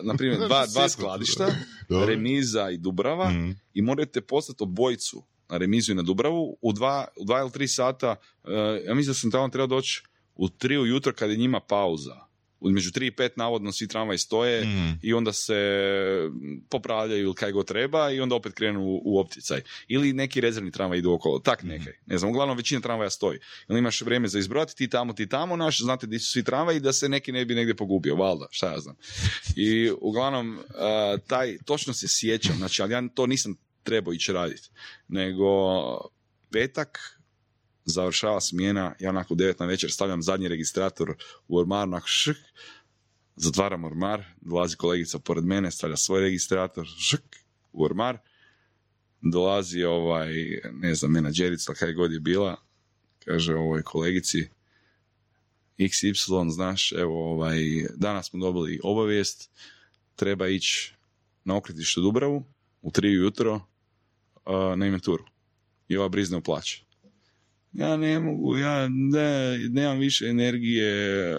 na 0.04 0.14
primjer, 0.16 0.38
dva, 0.48 0.48
dva 0.48 0.68
Sjetno. 0.68 0.90
skladišta, 0.90 1.48
Dobro. 1.90 2.06
remiza 2.08 2.70
i 2.70 2.78
Dubrava 2.78 3.30
Mm. 3.30 3.56
i 3.74 3.82
morate 3.82 4.22
poslati 4.22 4.64
obojicu 4.64 5.24
na 5.50 5.58
remizu 5.58 5.92
i 5.92 5.96
na 5.96 6.02
Dubravu 6.02 6.58
u 6.62 6.74
dva, 6.74 7.08
u 7.18 7.26
dva 7.26 7.40
ili 7.40 7.52
tri 7.52 7.68
sata. 7.68 8.16
e, 8.44 8.52
ja 8.86 8.94
mislim 8.94 9.10
da 9.10 9.14
sam 9.14 9.32
tamo 9.32 9.50
trebao 9.50 9.68
doći 9.68 10.04
u 10.36 10.50
tri 10.50 10.78
ujutro 10.78 11.14
kad 11.14 11.30
je 11.30 11.38
njima 11.38 11.60
pauza. 11.60 12.16
Između 12.70 12.92
tri 12.92 13.08
i 13.08 13.12
pet 13.12 13.38
navodno 13.38 13.72
svi 13.72 13.88
tramvaj 13.88 14.18
stoje 14.18 14.66
Mm. 14.66 15.00
i 15.02 15.14
onda 15.14 15.34
se 15.34 15.54
popravljaju 16.70 17.24
ili 17.24 17.36
kaj 17.36 17.52
god 17.52 17.68
treba 17.68 18.12
i 18.12 18.20
onda 18.20 18.36
opet 18.36 18.54
krenu 18.54 18.82
u, 19.04 19.20
opticaj. 19.20 19.62
Ili 19.88 20.14
neki 20.14 20.42
rezervni 20.42 20.72
tramvaj 20.72 21.00
idu 21.00 21.12
okolo, 21.12 21.40
tak 21.40 21.64
nekaj. 21.64 21.94
Ne 22.06 22.18
znam, 22.18 22.32
uglavnom 22.32 22.58
većina 22.58 22.82
tramvaja 22.82 23.10
stoji. 23.10 23.38
I 23.38 23.66
onda 23.68 23.80
imaš 23.80 24.02
vrijeme 24.02 24.28
za 24.28 24.40
izbrojati, 24.40 24.76
ti 24.76 24.90
tamo, 24.90 25.14
ti 25.14 25.30
tamo, 25.30 25.56
naš, 25.56 25.82
znate 25.82 26.08
di 26.08 26.20
su 26.20 26.32
svi 26.32 26.44
tramvaji 26.44 26.80
da 26.80 26.94
se 26.94 27.10
neki 27.10 27.32
ne 27.32 27.46
bi 27.46 27.56
negdje 27.56 27.76
pogubio, 27.76 28.16
valjda, 28.16 28.48
šta 28.52 28.72
ja 28.72 28.80
znam. 28.80 28.96
I 29.56 29.92
uglavnom, 30.02 30.60
taj, 31.28 31.58
točno 31.66 31.94
se 31.94 32.08
sjećam, 32.08 32.56
znači, 32.58 32.82
ali 32.82 32.94
ja 32.94 33.04
to 33.14 33.28
nisam 33.28 33.56
trebao 33.84 34.14
ići 34.14 34.34
raditi, 34.34 34.70
nego 35.08 35.48
petak, 36.52 37.20
završava 37.86 38.42
smjena, 38.42 38.96
ja 39.00 39.12
nakon 39.12 39.38
devet 39.38 39.60
na 39.60 39.66
večer 39.66 39.92
stavljam 39.92 40.22
zadnji 40.22 40.48
registrator 40.48 41.16
u 41.48 41.58
ormar, 41.58 41.84
onako 41.84 42.08
šk, 42.08 42.38
zatvaram 43.36 43.84
ormar, 43.84 44.24
dolazi 44.42 44.76
kolegica 44.76 45.20
pored 45.20 45.46
mene, 45.46 45.72
stavlja 45.72 45.98
svoj 45.98 46.22
registrator, 46.22 46.88
šk, 47.00 47.36
u 47.74 47.84
ormar, 47.84 48.18
dolazi 49.22 49.84
ovaj, 49.84 50.34
ne 50.72 50.96
znam, 50.96 51.12
menadžerica, 51.12 51.74
kaj 51.74 51.94
god 51.94 52.14
je 52.14 52.20
bila, 52.20 52.56
kaže 53.26 53.56
ovoj 53.56 53.84
kolegici, 53.84 54.50
XY, 55.78 56.50
znaš, 56.50 56.92
evo, 56.92 57.32
ovaj, 57.32 57.60
danas 57.96 58.30
smo 58.30 58.40
dobili 58.40 58.80
obavijest, 58.84 59.50
treba 60.16 60.48
ići 60.48 60.94
na 61.44 61.58
okretište 61.58 62.00
u 62.00 62.04
Dubravu 62.04 62.44
u 62.82 62.92
tri 62.92 63.20
ujutro 63.20 63.62
a, 64.46 64.76
na 64.78 64.86
inventuru. 64.86 65.26
I 65.88 65.98
ova 65.98 66.10
brizne 66.10 66.38
u. 66.38 66.86
Ja 67.74 67.98
ne 67.98 68.20
mogu, 68.20 68.58
ja 68.58 68.88
ne, 68.90 69.58
nemam 69.70 70.00
više 70.00 70.26
energije, 70.26 70.92
e, 71.32 71.36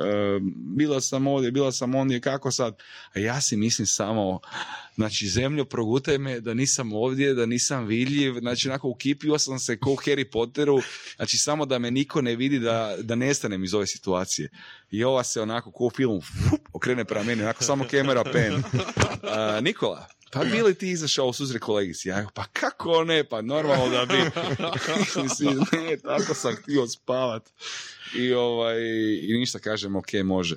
bila 0.76 1.00
sam 1.00 1.26
ovdje, 1.26 1.50
bila 1.50 1.72
sam 1.72 1.94
ondje, 1.94 2.20
kako 2.20 2.50
sad? 2.50 2.82
A 3.14 3.18
ja 3.18 3.40
si 3.40 3.56
mislim 3.56 3.86
samo, 3.86 4.40
znači 4.94 5.28
zemljo 5.28 5.64
progutaj 5.64 6.18
me 6.18 6.40
da 6.40 6.54
nisam 6.54 6.92
ovdje, 6.92 7.34
da 7.34 7.46
nisam 7.46 7.86
vidljiv, 7.86 8.34
znači 8.40 8.68
onako 8.68 8.88
ukipio 8.88 9.38
sam 9.38 9.58
se 9.58 9.78
ko 9.78 9.90
Harry 9.90 10.30
Potteru, 10.32 10.78
znači 11.16 11.38
samo 11.38 11.66
da 11.66 11.78
me 11.78 11.90
niko 11.90 12.22
ne 12.22 12.36
vidi 12.36 12.58
da, 12.58 12.96
da 13.02 13.14
nestanem 13.14 13.64
iz 13.64 13.74
ove 13.74 13.86
situacije. 13.86 14.50
I 14.90 15.04
ova 15.04 15.24
se 15.24 15.40
onako 15.40 15.70
ko 15.70 15.84
u 15.84 15.90
filmu 15.90 16.22
okrene 16.72 17.04
prema 17.04 17.24
meni, 17.24 17.42
onako 17.42 17.64
samo 17.64 17.84
kamera 17.90 18.24
pen. 18.24 18.62
A, 19.22 19.60
Nikola, 19.60 20.08
pa 20.34 20.44
bi 20.44 20.62
li 20.62 20.74
ti 20.74 20.90
izašao 20.90 21.26
u 21.26 21.32
susret 21.32 21.62
kolegici? 21.62 22.08
Ja, 22.08 22.26
pa 22.34 22.44
kako 22.52 23.04
ne, 23.04 23.24
pa 23.24 23.42
normalno 23.42 23.88
da 23.88 24.06
bi. 24.06 24.18
Mislim, 25.22 25.58
ne, 25.72 25.96
tako 25.96 26.34
sam 26.34 26.56
htio 26.56 26.86
spavat. 26.86 27.50
I, 28.16 28.32
ovaj, 28.32 28.76
I 29.22 29.38
ništa 29.38 29.58
kažem, 29.58 29.96
ok, 29.96 30.12
može. 30.24 30.56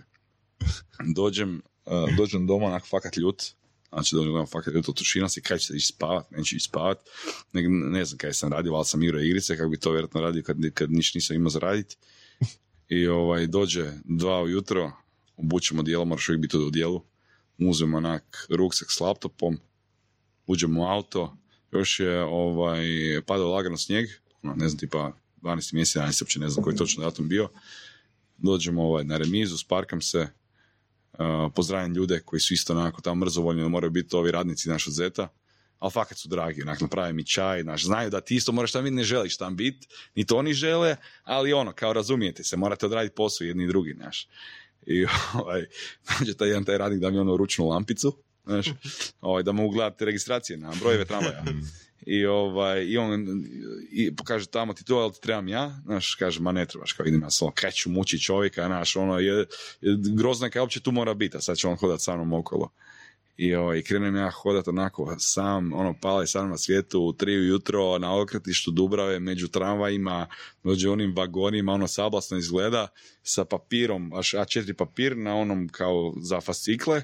Dođem, 1.16 1.62
uh, 1.86 2.16
dođem 2.18 2.48
doma, 2.48 2.66
onak 2.66 2.86
fakat 2.90 3.18
ljut. 3.18 3.44
Znači, 3.90 4.16
dođem 4.16 4.34
doma 4.34 4.46
fakat 4.46 4.74
ljut, 4.74 4.90
otušina 4.90 5.30
se, 5.30 5.42
kaj 5.42 5.58
ćete 5.58 5.74
ići 5.74 5.88
spavat, 5.88 6.32
neću 6.32 6.56
ići 6.56 6.66
spavat. 6.66 6.98
Ne, 7.54 7.62
ne 7.70 8.06
znam 8.06 8.18
kaj 8.18 8.34
sam 8.34 8.54
radio, 8.54 8.74
ali 8.74 8.86
sam 8.86 9.04
igrao 9.04 9.22
igrice, 9.22 9.58
kako 9.58 9.70
bi 9.70 9.80
to 9.80 9.92
vjerojatno 9.92 10.22
radio 10.22 10.44
kad, 10.44 10.58
kad 10.74 10.92
niš 10.92 11.14
nisam 11.14 11.36
imao 11.36 11.50
za 11.50 11.60
raditi. 11.60 11.98
I 12.90 13.08
ovaj, 13.08 13.48
dođe 13.48 13.92
dva 14.04 14.42
ujutro, 14.42 14.92
obučemo 15.38 15.84
dijelo, 15.84 16.06
moraš 16.06 16.30
uvijek 16.30 16.42
biti 16.42 16.58
u 16.58 16.70
dijelu. 16.70 17.04
Uzmemo 17.58 17.98
onak 17.98 18.48
ruksak 18.50 18.92
s 18.92 19.00
laptopom, 19.00 19.60
uđemo 20.48 20.82
u 20.82 20.86
auto, 20.86 21.38
još 21.72 22.00
je 22.00 22.24
ovaj, 22.24 22.88
padao 23.26 23.52
lagano 23.52 23.78
snijeg, 23.78 24.10
ono, 24.44 24.56
ne 24.56 24.70
znam, 24.70 24.80
tipa 24.80 25.12
12. 25.42 25.74
mjesec, 25.74 26.02
11. 26.02 26.22
uopće 26.22 26.40
ne 26.40 26.50
znam 26.50 26.64
koji 26.64 26.76
točno 26.76 27.04
datum 27.04 27.28
bio. 27.28 27.50
Dođemo 28.38 28.84
ovaj, 28.84 29.04
na 29.04 29.18
remizu, 29.18 29.58
sparkam 29.58 30.02
se, 30.02 30.28
uh, 31.14 31.52
pozdravljam 31.56 31.94
ljude 31.94 32.20
koji 32.20 32.40
su 32.40 32.54
isto 32.54 32.74
onako 32.74 33.02
tamo 33.02 33.26
mrzovoljni, 33.26 33.70
moraju 33.70 33.92
biti 33.92 34.16
ovi 34.16 34.32
radnici 34.32 34.70
naš 34.70 34.88
Zeta, 34.88 35.28
ali 35.80 35.92
fakat 35.92 36.18
su 36.18 36.30
dragi, 36.30 36.62
onak 36.62 36.82
naprave 36.82 37.14
mi 37.14 37.26
čaj, 37.26 37.62
znaš, 37.62 37.84
znaju 37.84 38.10
da 38.10 38.22
ti 38.22 38.36
isto 38.36 38.52
moraš 38.52 38.72
tam 38.72 38.84
biti, 38.84 38.96
ne 38.96 39.04
želiš 39.04 39.38
tam 39.38 39.56
biti, 39.56 39.88
ni 40.16 40.26
to 40.26 40.38
oni 40.38 40.54
žele, 40.54 40.96
ali 41.24 41.54
ono, 41.54 41.72
kao 41.72 41.94
razumijete 41.94 42.44
se, 42.44 42.58
morate 42.58 42.86
odraditi 42.86 43.16
posao 43.16 43.46
jedni 43.46 43.64
i 43.64 43.68
drugi, 43.68 43.94
znaš. 43.94 44.28
I 44.86 45.06
ovaj, 45.42 45.66
dođe 46.20 46.34
taj 46.34 46.48
jedan 46.48 46.64
taj 46.64 46.78
radnik 46.78 47.02
da 47.02 47.10
mi 47.10 47.20
ono 47.20 47.38
ručnu 47.38 47.68
lampicu, 47.68 48.18
znaš, 48.46 48.68
ovaj, 49.22 49.44
da 49.44 49.52
mogu 49.52 49.74
gledati 49.74 50.06
registracije 50.06 50.58
na 50.58 50.74
brojeve 50.80 51.06
tramvaja. 51.06 51.44
I, 52.06 52.26
ovaj, 52.26 52.84
i 52.84 52.98
on 52.98 53.26
i 53.92 54.12
kaže 54.24 54.46
tamo 54.46 54.74
ti 54.74 54.86
to, 54.86 54.98
ali 54.98 55.14
ti 55.14 55.22
trebam 55.22 55.48
ja? 55.48 55.82
Znaš, 55.86 56.16
kaže, 56.16 56.40
ma 56.40 56.52
ne 56.52 56.66
trebaš, 56.66 56.94
kao 56.94 57.06
idem 57.06 57.22
ja 57.22 57.30
samo, 57.30 57.52
kaj 57.56 57.72
ću 57.72 57.90
čovjeka, 58.26 58.66
znaš, 58.66 58.96
ono, 58.96 59.20
je, 59.20 59.46
je 59.82 59.98
grozno 60.16 60.50
je 60.54 60.62
uopće 60.62 60.80
tu 60.80 60.92
mora 60.92 61.14
biti, 61.14 61.38
a 61.38 61.42
sad 61.42 61.58
će 61.58 61.68
on 61.68 61.76
hodat 61.76 62.02
sa 62.02 62.16
mnom 62.16 62.34
okolo. 62.34 62.72
I 63.38 63.56
ovaj, 63.56 63.82
krenem 63.82 64.16
ja 64.16 64.32
hodat 64.32 64.68
onako 64.68 65.16
sam, 65.20 65.74
ono, 65.74 65.96
pale 66.02 66.28
sam 66.28 66.50
na 66.50 66.58
svijetu 66.58 67.02
u 67.02 67.14
tri 67.14 67.38
ujutro 67.38 67.98
na 67.98 68.22
okretištu 68.22 68.72
Dubrave 68.72 69.20
među 69.20 69.48
tramvajima, 69.48 70.28
dođe 70.64 70.90
onim 70.90 71.16
vagonima, 71.16 71.74
ono 71.74 71.88
sablasno 71.88 72.38
izgleda, 72.38 72.88
sa 73.24 73.46
papirom, 73.46 74.10
baš 74.10 74.32
A4 74.32 74.74
papir 74.74 75.18
na 75.18 75.36
onom 75.36 75.70
kao 75.70 76.14
za 76.22 76.42
fascikle, 76.42 77.02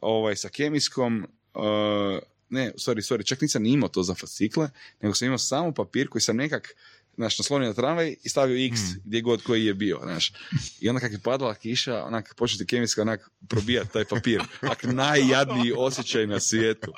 ovaj, 0.00 0.36
sa 0.36 0.48
kemijskom, 0.48 1.26
uh, 1.54 2.18
ne, 2.48 2.72
sorry, 2.76 3.12
sorry, 3.12 3.26
čak 3.26 3.40
nisam 3.40 3.62
ni 3.62 3.70
imao 3.70 3.88
to 3.88 4.02
za 4.02 4.14
fascikle, 4.14 4.70
nego 5.00 5.14
sam 5.14 5.26
imao 5.26 5.38
samo 5.38 5.72
papir 5.72 6.08
koji 6.08 6.22
sam 6.22 6.36
nekak 6.36 6.74
znaš, 7.18 7.38
naslonio 7.38 7.68
na 7.68 7.74
tramvaj 7.74 8.14
i 8.24 8.28
stavio 8.28 8.66
X 8.66 8.80
gdje 9.04 9.20
god 9.20 9.42
koji 9.42 9.64
je 9.64 9.74
bio, 9.74 10.00
znaš. 10.02 10.32
I 10.80 10.88
onda 10.88 11.00
kak 11.00 11.12
je 11.12 11.18
padala 11.18 11.54
kiša, 11.54 12.04
onak 12.04 12.34
početi 12.36 12.66
kemijska 12.66 13.02
onak 13.02 13.30
probijati 13.48 13.92
taj 13.92 14.04
papir. 14.04 14.42
Onak 14.62 14.84
najjadniji 14.84 15.72
osjećaj 15.76 16.26
na 16.26 16.40
svijetu. 16.40 16.92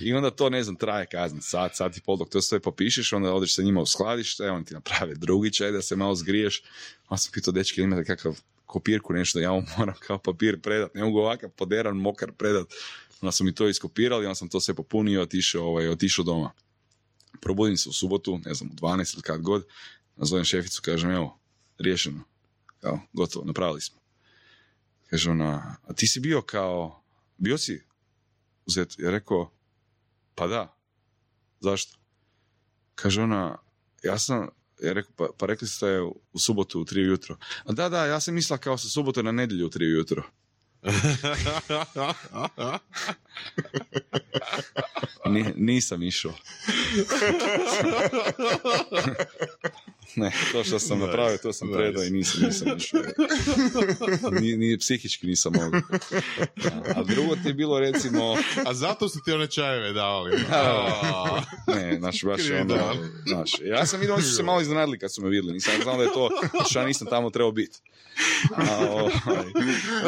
I 0.00 0.12
onda 0.12 0.30
to, 0.30 0.50
ne 0.50 0.62
znam, 0.62 0.76
traje 0.76 1.06
kazni 1.06 1.42
sat, 1.42 1.76
sat 1.76 1.96
i 1.96 2.00
pol 2.00 2.16
dok 2.16 2.28
to 2.28 2.42
sve 2.42 2.60
popišeš, 2.60 3.12
onda 3.12 3.34
odeš 3.34 3.54
sa 3.54 3.62
njima 3.62 3.80
u 3.80 3.86
skladište, 3.86 4.50
oni 4.50 4.64
ti 4.64 4.74
naprave 4.74 5.14
drugi 5.14 5.52
čaj 5.52 5.70
da 5.70 5.82
se 5.82 5.96
malo 5.96 6.14
zgriješ. 6.14 6.62
Onda 7.08 7.16
sam 7.16 7.32
pitao, 7.32 7.52
dečki, 7.52 7.80
imate 7.80 8.04
kakav 8.04 8.40
kopirku, 8.66 9.12
nešto, 9.12 9.40
ja 9.40 9.52
mu 9.52 9.62
moram 9.78 9.94
kao 10.06 10.18
papir 10.18 10.60
predat, 10.60 10.94
ne 10.94 11.04
mogu 11.04 11.18
ovakav 11.18 11.50
poderan, 11.50 11.96
mokar 11.96 12.32
predat. 12.32 12.66
Onda 13.20 13.32
su 13.32 13.44
mi 13.44 13.54
to 13.54 13.68
iskopirali, 13.68 14.26
onda 14.26 14.34
sam 14.34 14.48
to 14.48 14.60
sve 14.60 14.74
popunio 14.74 15.20
i 15.20 15.22
otišao, 15.22 15.64
ovaj, 15.64 15.88
otišao 15.88 16.24
doma. 16.24 16.50
Probudim 17.40 17.76
se 17.76 17.88
u 17.88 17.92
subotu, 17.92 18.40
ne 18.44 18.54
znam, 18.54 18.70
u 18.70 18.74
12 18.74 19.14
ili 19.14 19.22
kad 19.22 19.40
god, 19.40 19.66
nazovem 20.16 20.44
šeficu, 20.44 20.82
kažem, 20.84 21.10
evo, 21.10 21.38
riješeno. 21.78 22.24
Kao, 22.80 23.00
gotovo, 23.12 23.44
napravili 23.44 23.80
smo. 23.80 24.00
Kaže 25.10 25.30
ona, 25.30 25.76
a 25.86 25.92
ti 25.92 26.06
si 26.06 26.20
bio 26.20 26.42
kao, 26.42 27.02
bio 27.36 27.58
si 27.58 27.82
uzet? 28.66 28.94
Ja 28.98 29.10
rekao, 29.10 29.50
pa 30.34 30.46
da. 30.46 30.76
Zašto? 31.60 31.98
Kaže 32.94 33.22
ona, 33.22 33.58
ja 34.02 34.18
sam, 34.18 34.48
ja 34.82 34.92
rekao, 34.92 35.12
pa, 35.16 35.26
pa 35.38 35.46
rekli 35.46 35.68
ste 35.68 36.00
u 36.32 36.38
subotu 36.38 36.80
u 36.80 36.84
tri 36.84 37.00
ujutro. 37.00 37.36
A 37.64 37.72
da, 37.72 37.88
da, 37.88 38.06
ja 38.06 38.20
sam 38.20 38.34
mislila 38.34 38.58
kao 38.58 38.78
sa 38.78 38.88
subote 38.88 39.22
na 39.22 39.32
nedjelju 39.32 39.66
u 39.66 39.70
tri 39.70 39.86
ujutro. 39.86 40.22
Ni, 45.26 45.44
nisam 45.56 46.02
išao. 46.02 46.32
ne, 50.16 50.32
to 50.52 50.64
što 50.64 50.78
sam 50.78 50.98
napravio, 50.98 51.38
to 51.38 51.52
sam 51.52 51.68
predao 51.72 52.04
i 52.04 52.10
nisam, 52.10 52.42
nisam 52.42 52.68
išao. 52.76 53.00
Ni, 54.40 54.56
ni 54.56 54.78
psihički 54.78 55.26
nisam 55.26 55.52
mogao. 55.52 55.80
A 56.96 57.02
drugo 57.02 57.36
ti 57.36 57.48
je 57.48 57.54
bilo 57.54 57.80
recimo... 57.80 58.36
A 58.66 58.74
zato 58.74 59.08
su 59.08 59.22
ti 59.24 59.32
one 59.32 59.46
čajeve 59.46 59.92
davali. 59.92 60.30
ne, 61.66 61.96
znaš, 61.98 62.24
baš 62.24 62.40
je 62.48 62.60
ono, 62.60 62.76
znaš, 63.26 63.50
ja 63.64 63.86
sam 63.86 64.00
vidio, 64.00 64.14
oni 64.14 64.22
su 64.24 64.36
se 64.36 64.42
malo 64.42 64.60
iznenadili 64.60 64.98
kad 64.98 65.14
su 65.14 65.22
me 65.22 65.28
vidjeli, 65.28 65.52
nisam 65.52 65.72
znao 65.82 65.96
da 65.96 66.02
je 66.02 66.12
to, 66.12 66.28
što 66.70 66.78
ja 66.78 66.86
nisam 66.86 67.06
tamo 67.06 67.30
trebao 67.30 67.52
biti. 67.52 67.80
A, 68.56 68.86
ovaj, 68.90 69.12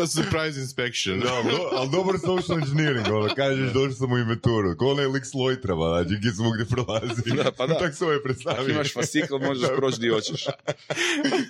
Surprise 0.07 0.61
inspection. 0.61 1.21
Da, 1.21 1.43
do, 1.51 1.69
ali 1.73 1.91
dobar 1.91 2.15
social 2.19 2.59
engineering, 2.59 3.07
ono, 3.07 3.35
kažeš 3.35 3.73
došao 3.73 3.93
sam 3.93 4.13
u 4.13 4.19
inventuru, 4.19 4.77
ko 4.77 4.87
onaj 4.87 5.07
lik 5.07 5.25
s 5.25 5.31
znači, 5.31 6.17
gdje 6.19 6.33
smo 6.33 6.51
gdje 6.51 6.67
prolazi. 6.67 7.31
Da, 7.37 7.53
pa 7.53 7.67
da. 7.67 7.79
Tak 7.79 7.95
se 7.95 8.05
ovaj 8.05 8.17
Ako 8.17 8.25
predstavio. 8.25 8.73
imaš 8.73 8.93
fascikl, 8.95 9.39
možeš 9.39 9.69
proći 9.77 9.92
di 9.95 10.09
hoćeš. 10.09 10.45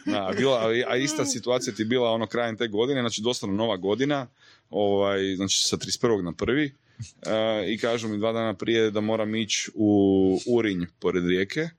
Da, 0.07 0.33
bila, 0.37 0.59
a- 0.87 0.97
ista 0.97 1.25
situacija 1.25 1.75
ti 1.75 1.85
bila 1.85 2.11
ono 2.11 2.27
krajem 2.27 2.57
te 2.57 2.69
godine, 2.69 3.01
znači 3.01 3.23
doslovno 3.23 3.57
nova 3.57 3.77
godina, 3.77 4.27
ovaj, 4.71 5.35
znači 5.37 5.61
sa 5.61 5.77
31. 5.77 6.23
na 6.23 6.33
prvi, 6.33 6.75
e, 7.23 7.65
i 7.69 7.79
kažu 7.79 8.09
mi 8.09 8.19
dva 8.19 8.33
dana 8.33 8.55
prije 8.55 8.91
da 8.91 9.01
moram 9.01 9.35
ići 9.35 9.71
u 9.75 9.91
Urinj 10.47 10.85
pored 10.99 11.27
rijeke, 11.27 11.61
e, 11.61 11.71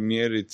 mjerit 0.00 0.52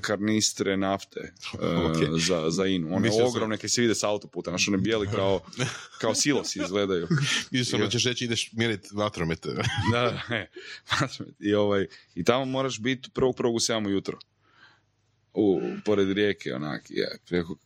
karnistre 0.00 0.76
nafte 0.76 1.20
e, 1.54 1.66
Ok. 1.86 2.20
za, 2.20 2.50
za 2.50 2.66
Inu. 2.66 2.88
One 2.88 3.00
Mislio 3.00 3.18
sam- 3.18 3.28
ogromne 3.28 3.56
koje 3.56 3.70
se 3.70 3.80
vide 3.80 3.94
s 3.94 4.02
autoputa, 4.02 4.50
znači 4.50 4.70
one 4.70 4.78
bijeli 4.78 5.06
kao, 5.08 5.40
kao 6.00 6.14
silosi 6.14 6.60
izgledaju. 6.60 7.08
Sam 7.70 7.80
da 7.80 7.88
ćeš 7.88 8.04
reći 8.04 8.24
ideš 8.24 8.52
mjeriti 8.52 8.88
vatromet. 8.92 9.46
da, 9.92 10.00
da, 10.00 10.20
ne. 10.28 10.50
I, 11.40 11.54
ovaj, 11.54 11.86
I 12.14 12.24
tamo 12.24 12.44
moraš 12.44 12.80
biti 12.80 13.10
prvog 13.10 13.36
prvog 13.36 13.54
u 13.54 13.58
7 13.58 13.86
ujutro. 13.86 14.18
U, 15.34 15.60
pored 15.84 16.12
rijeke, 16.12 16.54
onak. 16.54 16.82
Ja, 16.88 17.08
rekao, 17.30 17.56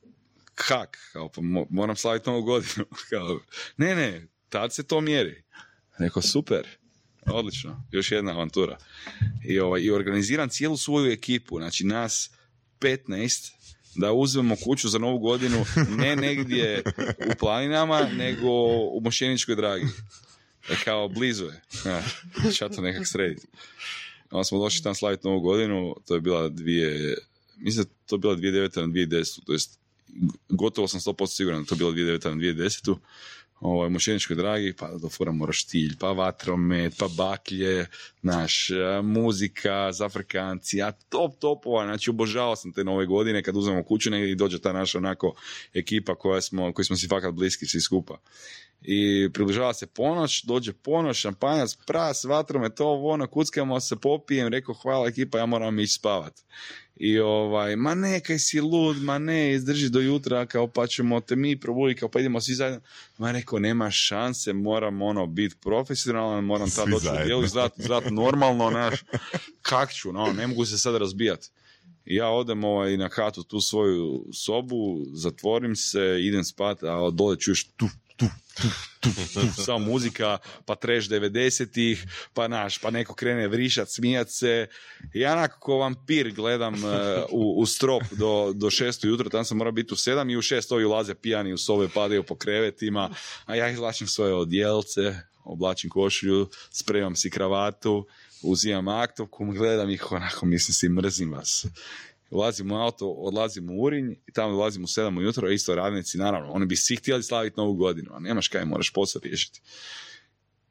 kak? 0.55 0.99
Kao, 1.13 1.29
pa 1.29 1.41
mo- 1.41 1.67
moram 1.71 1.97
slaviti 1.97 2.31
novu 2.31 2.43
godinu. 2.43 2.85
Kao, 3.11 3.41
ne, 3.77 3.95
ne, 3.95 4.27
tad 4.49 4.75
se 4.75 4.83
to 4.83 5.01
mjeri. 5.01 5.43
Rekao, 5.99 6.23
super. 6.23 6.67
Odlično, 7.27 7.83
još 7.93 8.13
jedna 8.13 8.33
avantura. 8.33 8.79
I, 9.45 9.61
ovaj, 9.61 9.81
I 9.81 9.91
organiziram 9.91 10.49
cijelu 10.49 10.77
svoju 10.77 11.13
ekipu, 11.13 11.59
znači 11.59 11.85
nas 11.85 12.31
15, 12.81 13.53
da 13.95 14.13
uzmemo 14.13 14.57
kuću 14.65 14.89
za 14.89 14.99
novu 14.99 15.19
godinu 15.19 15.65
ne 15.99 16.17
negdje 16.17 16.83
u 17.27 17.35
planinama, 17.39 18.09
nego 18.17 18.49
u 18.93 19.01
Mošeničkoj 19.01 19.57
dragi. 19.57 19.87
E, 20.71 20.75
kao 20.85 21.09
blizu 21.09 21.45
je. 21.45 21.63
Ja, 22.61 22.69
to 22.69 22.83
nekak 22.83 23.07
srediti. 23.07 23.47
Onda 24.31 24.45
smo 24.45 24.59
došli 24.59 24.83
tam 24.83 24.95
slaviti 24.95 25.29
novu 25.29 25.41
godinu, 25.41 25.97
to 26.07 26.15
je 26.15 26.21
bila 26.21 26.49
dvije, 26.49 27.19
mislim 27.57 27.85
da 27.85 27.91
to 28.07 28.19
bila 28.19 28.37
2009. 28.37 28.81
na 28.81 28.87
2010. 28.87 29.45
To 29.47 29.53
jest, 29.53 29.79
gotovo 30.49 30.89
sam 30.89 31.01
100% 31.01 31.27
siguran 31.27 31.63
da 31.63 31.69
to 31.69 31.75
bila 31.75 31.93
2009. 31.93 32.29
na 32.31 32.37
2010. 32.37 32.97
Ovaj, 33.61 33.91
Mošeničkoj 33.91 34.37
dragi, 34.37 34.75
pa 34.79 34.91
do 35.01 35.09
fora 35.09 35.33
roštilj, 35.47 35.97
pa 35.99 36.13
vatromet, 36.13 36.95
pa 36.99 37.09
baklje, 37.09 37.87
naš, 38.23 38.71
e, 38.71 39.03
muzika, 39.03 39.93
zafrikanci, 39.93 40.83
a 40.83 40.93
top 40.93 41.39
topova, 41.39 41.85
znači 41.85 42.11
obožavao 42.11 42.57
sam 42.57 42.73
te 42.73 42.85
nove 42.85 43.07
godine 43.07 43.43
kad 43.43 43.57
uzmemo 43.57 43.85
kuću 43.85 44.11
negdje 44.11 44.33
i 44.33 44.35
dođe 44.35 44.59
ta 44.59 44.73
naša 44.73 44.99
onako 44.99 45.35
ekipa 45.75 46.15
koja 46.15 46.41
smo, 46.41 46.73
koji 46.73 46.85
smo 46.85 46.97
si 46.97 47.09
fakat 47.09 47.35
bliski 47.35 47.67
svi 47.67 47.81
skupa. 47.81 48.19
I 48.83 49.29
približava 49.35 49.75
se 49.75 49.87
ponoć, 49.87 50.45
dođe 50.45 50.73
ponoć, 50.73 51.17
šampanjac, 51.17 51.77
pras, 51.87 52.25
vatrome, 52.25 52.75
to 52.75 53.01
ono, 53.03 53.27
kuckamo 53.27 53.81
se, 53.81 53.97
popijem, 53.97 54.49
rekao 54.49 54.75
hvala 54.75 55.09
ekipa, 55.09 55.39
ja 55.39 55.47
moram 55.47 55.81
ići 55.81 55.93
spavat. 55.93 56.41
I 56.97 57.19
ovaj, 57.19 57.77
ma 57.77 57.95
ne, 57.95 58.21
kaj 58.21 58.39
si 58.39 58.61
lud, 58.61 59.03
ma 59.03 59.19
ne, 59.19 59.53
izdrži 59.53 59.89
do 59.89 60.01
jutra, 60.01 60.47
kao 60.47 60.67
pa 60.67 60.87
ćemo 60.87 61.21
te 61.21 61.37
mi 61.37 61.61
probuditi, 61.61 62.01
kao 62.01 62.09
pa 62.09 62.21
idemo 62.21 62.41
svi 62.41 62.55
zajedno. 62.55 62.81
Ma 63.19 63.33
rekao, 63.33 63.59
nema 63.59 63.91
šanse, 63.91 64.53
moram 64.53 65.03
ono 65.03 65.27
biti 65.27 65.57
profesionalan, 65.61 66.45
moram 66.45 66.71
tad 66.71 66.89
doći 66.89 66.97
u 66.97 66.99
zajedno. 66.99 67.25
dijelu, 67.25 67.45
izgledat, 67.45 67.79
izgledat 67.79 68.11
normalno, 68.11 68.71
naš, 68.71 69.05
kak 69.63 69.93
ću, 69.93 70.13
no, 70.13 70.33
ne 70.33 70.47
mogu 70.47 70.65
se 70.65 70.79
sad 70.79 70.97
razbijati. 70.97 71.51
I 72.05 72.15
ja 72.15 72.29
odem 72.29 72.65
ovaj, 72.65 72.97
na 72.97 73.09
hatu 73.13 73.43
tu 73.43 73.61
svoju 73.61 74.25
sobu, 74.33 75.05
zatvorim 75.13 75.77
se, 75.77 76.19
idem 76.21 76.45
spat, 76.45 76.83
a 76.83 77.11
dole 77.11 77.37
čuješ 77.37 77.65
tu, 77.65 77.89
samo 79.65 79.79
muzika, 79.79 80.39
pa 80.65 80.75
treš 80.75 81.09
90-ih, 81.09 82.07
pa 82.35 82.49
naš, 82.49 82.79
pa 82.79 82.91
neko 82.91 83.15
krene 83.15 83.49
vrišat, 83.49 83.89
smijat 83.91 84.31
se. 84.31 84.67
Ja 85.15 85.33
onako 85.33 85.61
ko 85.61 85.77
vampir 85.77 86.33
gledam 86.33 86.75
eh, 86.75 87.23
u, 87.31 87.61
u 87.61 87.67
strop 87.67 88.03
do, 88.11 88.53
do 88.55 88.71
šest 88.71 89.05
ujutro, 89.05 89.29
tam 89.29 89.45
sam 89.45 89.59
mora 89.59 89.71
biti 89.71 89.95
u 89.95 89.97
sedam 89.97 90.31
i 90.31 90.37
u 90.37 90.43
šest 90.43 90.73
ovi 90.73 90.85
ulaze 90.85 91.15
pijani 91.15 91.53
u 91.53 91.59
sobe, 91.59 91.89
padaju 91.95 92.23
po 92.23 92.37
krevetima, 92.37 93.11
a 93.45 93.55
ja 93.55 93.71
izvlačim 93.71 94.07
svoje 94.07 94.35
odjelce, 94.35 95.15
oblačim 95.45 95.91
košulju, 95.91 96.49
spremam 96.71 97.17
si 97.17 97.31
kravatu, 97.31 98.07
uzimam 98.43 98.89
aktovku, 98.89 99.45
gledam 99.45 99.91
ih 99.91 100.13
onako, 100.13 100.47
mislim 100.47 100.75
si, 100.75 100.89
mrzim 100.89 101.33
vas. 101.33 101.67
Ulazim 102.31 102.73
u 102.73 102.77
auto, 102.77 103.09
odlazim 103.09 103.71
u 103.71 103.83
Urinj 103.83 104.13
i 104.27 104.33
tamo 104.33 104.53
dolazim 104.53 104.85
u 104.85 104.87
7 104.87 105.19
ujutro, 105.19 105.51
isto 105.51 105.75
radnici, 105.75 106.19
naravno, 106.19 106.53
oni 106.53 106.67
bi 106.67 106.77
svi 106.77 106.97
htjeli 106.97 107.23
slaviti 107.23 107.57
novu 107.57 107.75
godinu, 107.75 108.11
a 108.15 108.19
nemaš 108.19 108.49
kaj, 108.49 108.65
moraš 108.65 108.93
posao 108.93 109.21
riješiti. 109.25 109.61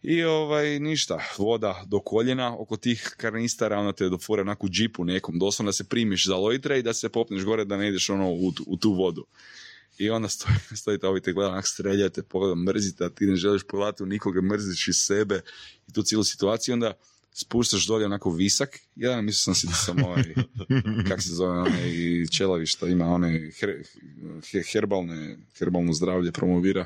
I 0.07 0.23
ovaj, 0.23 0.79
ništa, 0.79 1.19
voda 1.37 1.83
do 1.87 1.99
koljena 1.99 2.59
oko 2.59 2.77
tih 2.77 3.15
karnistara, 3.17 3.79
onda 3.79 3.93
te 3.93 4.09
dofure 4.09 4.41
onako 4.41 4.65
u 4.65 4.69
džipu 4.69 5.05
nekom, 5.05 5.39
doslovno 5.39 5.69
da 5.69 5.73
se 5.73 5.83
primiš 5.83 6.25
za 6.27 6.35
lojtre 6.35 6.79
i 6.79 6.83
da 6.83 6.93
se 6.93 7.09
popneš 7.09 7.43
gore 7.43 7.65
da 7.65 7.77
ne 7.77 7.89
ideš 7.89 8.09
ono 8.09 8.29
u, 8.29 8.53
u 8.67 8.77
tu 8.77 8.93
vodu. 8.93 9.25
I 9.97 10.09
onda 10.09 10.29
stoji, 10.29 10.55
stojite 10.81 11.07
ovi 11.07 11.21
te 11.21 11.33
gleda, 11.33 11.49
onak 11.49 11.67
streljate, 11.67 12.23
pogleda, 12.23 12.55
mrzite, 12.55 13.05
a 13.05 13.09
ti 13.09 13.25
ne 13.25 13.35
želiš 13.35 13.63
pogledati 13.63 14.03
u 14.03 14.05
nikoga, 14.05 14.41
mrziš 14.41 14.87
iz 14.87 14.97
sebe 14.97 15.41
i 15.87 15.93
tu 15.93 16.03
cijelu 16.03 16.23
situaciju, 16.23 16.73
onda 16.73 16.93
spuštaš 17.37 17.87
dolje 17.87 18.05
onako 18.05 18.31
visak, 18.31 18.79
jedan 18.95 19.25
mislio 19.25 19.43
sam 19.43 19.55
si 19.55 19.67
da 19.67 19.73
sam 19.73 20.03
ovaj, 20.03 20.23
kak 21.09 21.21
se 21.21 21.29
zove, 21.29 21.59
onaj 21.59 22.25
čelavi 22.31 22.65
što 22.65 22.87
ima 22.87 23.05
one 23.05 23.51
her, 23.59 23.83
he- 24.51 24.71
herbalne, 24.71 25.37
herbalno 25.57 25.93
zdravlje 25.93 26.31
promovira, 26.31 26.85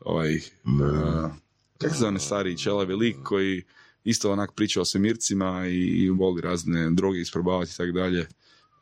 ovaj, 0.00 0.36
uh, 0.36 1.30
kak 1.78 1.90
se 1.90 1.98
zove 1.98 2.08
onaj 2.08 2.20
stariji 2.20 2.58
čelavi 2.58 2.94
lik 2.94 3.16
koji 3.24 3.62
isto 4.04 4.32
onak 4.32 4.52
priča 4.54 4.80
o 4.80 4.84
svemircima 4.84 5.66
i, 5.66 5.78
i 5.78 6.10
voli 6.10 6.40
razne 6.40 6.90
droge 6.90 7.20
isprobavati 7.20 7.70
i 7.74 7.76
tako 7.76 7.92
dalje. 7.92 8.26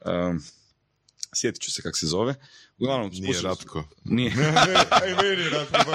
Um, 0.04 0.42
sjetit 1.34 1.62
ću 1.62 1.72
se 1.72 1.82
kak 1.82 1.96
se 1.96 2.06
zove. 2.06 2.34
Uglavnom, 2.82 3.10
Nije 3.12 3.42
Ratko. 3.42 3.84
Nije. 4.04 4.32
Aj, 4.90 5.10
meni 5.22 5.48
ratko. 5.48 5.92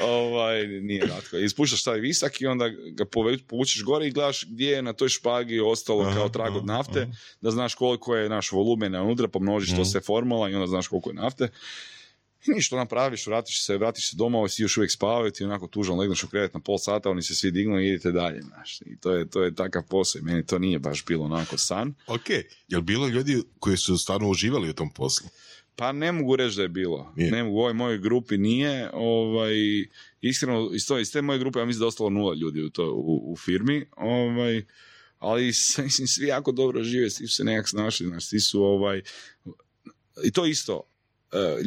ovaj, 0.02 0.66
nije 0.66 1.06
ratko. 1.06 1.36
I 1.36 1.48
spuštaš 1.48 1.82
taj 1.82 2.00
visak 2.00 2.40
i 2.40 2.46
onda 2.46 2.68
ga 2.68 3.04
povučeš 3.48 3.82
gore 3.82 4.06
i 4.06 4.10
gledaš 4.10 4.44
gdje 4.44 4.68
je 4.68 4.82
na 4.82 4.92
toj 4.92 5.08
špagi 5.08 5.60
ostalo 5.60 6.02
Aha, 6.02 6.14
kao 6.14 6.28
trag 6.28 6.56
od 6.56 6.62
aha, 6.62 6.76
nafte, 6.76 7.08
da 7.40 7.50
znaš 7.50 7.74
koliko 7.74 8.16
je 8.16 8.28
naš 8.28 8.52
volumen 8.52 8.94
unutra, 8.94 9.28
pomnožiš 9.28 9.70
to 9.70 9.74
Mhm. 9.74 9.84
sve 9.84 10.00
formula 10.00 10.48
i 10.48 10.54
onda 10.54 10.66
znaš 10.66 10.88
koliko 10.88 11.10
je 11.10 11.14
nafte. 11.14 11.48
Ništa 12.56 12.76
napraviš, 12.76 13.26
vratiš 13.26 13.64
se, 13.64 13.76
vratiš 13.76 14.10
se 14.10 14.16
doma, 14.16 14.48
svi 14.48 14.62
još 14.62 14.76
uvijek 14.76 14.92
spavaju, 14.92 15.30
ti 15.30 15.44
onako 15.44 15.66
tužan 15.66 15.98
legneš 15.98 16.24
u 16.24 16.28
krevet 16.28 16.54
na 16.54 16.60
pol 16.60 16.78
sata, 16.78 17.10
oni 17.10 17.22
se 17.22 17.34
svi 17.34 17.50
dignu 17.50 17.80
i 17.80 17.88
idete 17.88 18.12
dalje, 18.12 18.42
znaš. 18.42 18.80
I 18.80 18.96
to 19.00 19.12
je, 19.12 19.30
to 19.30 19.42
je 19.42 19.54
takav 19.54 19.82
posao 19.88 20.18
i 20.18 20.22
meni 20.22 20.46
to 20.46 20.58
nije 20.58 20.78
baš 20.78 21.04
bilo 21.04 21.24
onako 21.24 21.58
san. 21.58 21.94
Ok, 22.06 22.30
jel 22.68 22.80
bilo 22.80 23.08
ljudi 23.08 23.42
koji 23.58 23.76
su 23.76 23.98
stvarno 23.98 24.28
uživali 24.28 24.70
u 24.70 24.74
tom 24.74 24.90
poslu? 24.90 25.28
Pa 25.76 25.92
ne 25.92 26.12
mogu 26.12 26.36
reći 26.36 26.56
da 26.56 26.62
je 26.62 26.68
bilo. 26.68 27.12
Nije. 27.16 27.30
Ne 27.30 27.42
mogu, 27.44 27.56
u 27.56 27.60
ovoj 27.60 27.74
mojoj 27.74 27.98
grupi 27.98 28.38
nije. 28.38 28.90
Ovaj, 28.92 29.54
iskreno, 30.20 30.70
iz, 30.74 30.86
to, 30.86 30.98
iz 30.98 31.12
te 31.12 31.22
moje 31.22 31.38
grupe 31.38 31.58
ja 31.58 31.64
mislim 31.64 31.78
da 31.78 31.84
je 31.84 31.88
ostalo 31.88 32.10
nula 32.10 32.34
ljudi 32.34 32.62
u, 32.62 32.70
to, 32.70 32.92
u, 32.92 33.32
u 33.32 33.36
firmi. 33.36 33.86
Ovaj, 33.96 34.64
ali 35.18 35.46
mislim, 35.84 36.08
svi 36.08 36.26
jako 36.26 36.52
dobro 36.52 36.82
žive, 36.82 37.10
svi 37.10 37.26
su 37.26 37.34
se 37.34 37.44
nekak 37.44 37.68
snašli, 37.68 38.06
znaš, 38.06 38.26
svi 38.26 38.40
su 38.40 38.62
ovaj... 38.62 39.02
I 40.24 40.30
to 40.30 40.46
isto, 40.46 40.91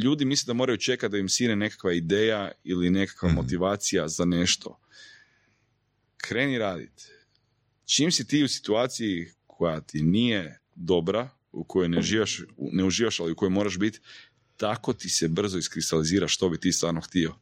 ljudi 0.03 0.25
misle 0.25 0.47
da 0.47 0.53
moraju 0.53 0.77
čekati 0.77 1.11
da 1.11 1.17
im 1.17 1.29
sine 1.29 1.55
nekakva 1.55 1.93
ideja 1.93 2.51
ili 2.63 2.89
nekakva 2.89 3.29
Mhm. 3.29 3.35
motivacija 3.35 4.07
za 4.07 4.25
nešto. 4.25 4.79
Kreni 6.17 6.57
raditi. 6.57 7.03
Čim 7.85 8.11
si 8.11 8.27
ti 8.27 8.43
u 8.43 8.47
situaciji 8.47 9.27
koja 9.47 9.81
ti 9.81 10.01
nije 10.01 10.59
dobra, 10.75 11.29
u 11.51 11.63
kojoj 11.63 11.89
ne, 11.89 12.01
živaš, 12.01 12.41
ne 12.57 12.83
uživaš, 12.83 13.19
ali 13.19 13.31
u 13.31 13.35
kojoj 13.35 13.49
moraš 13.49 13.77
biti, 13.77 13.99
tako 14.57 14.93
ti 14.93 15.09
se 15.09 15.27
brzo 15.27 15.57
iskristalizira 15.57 16.27
što 16.27 16.49
bi 16.49 16.59
ti 16.59 16.71
stvarno 16.71 17.01
htio. 17.01 17.35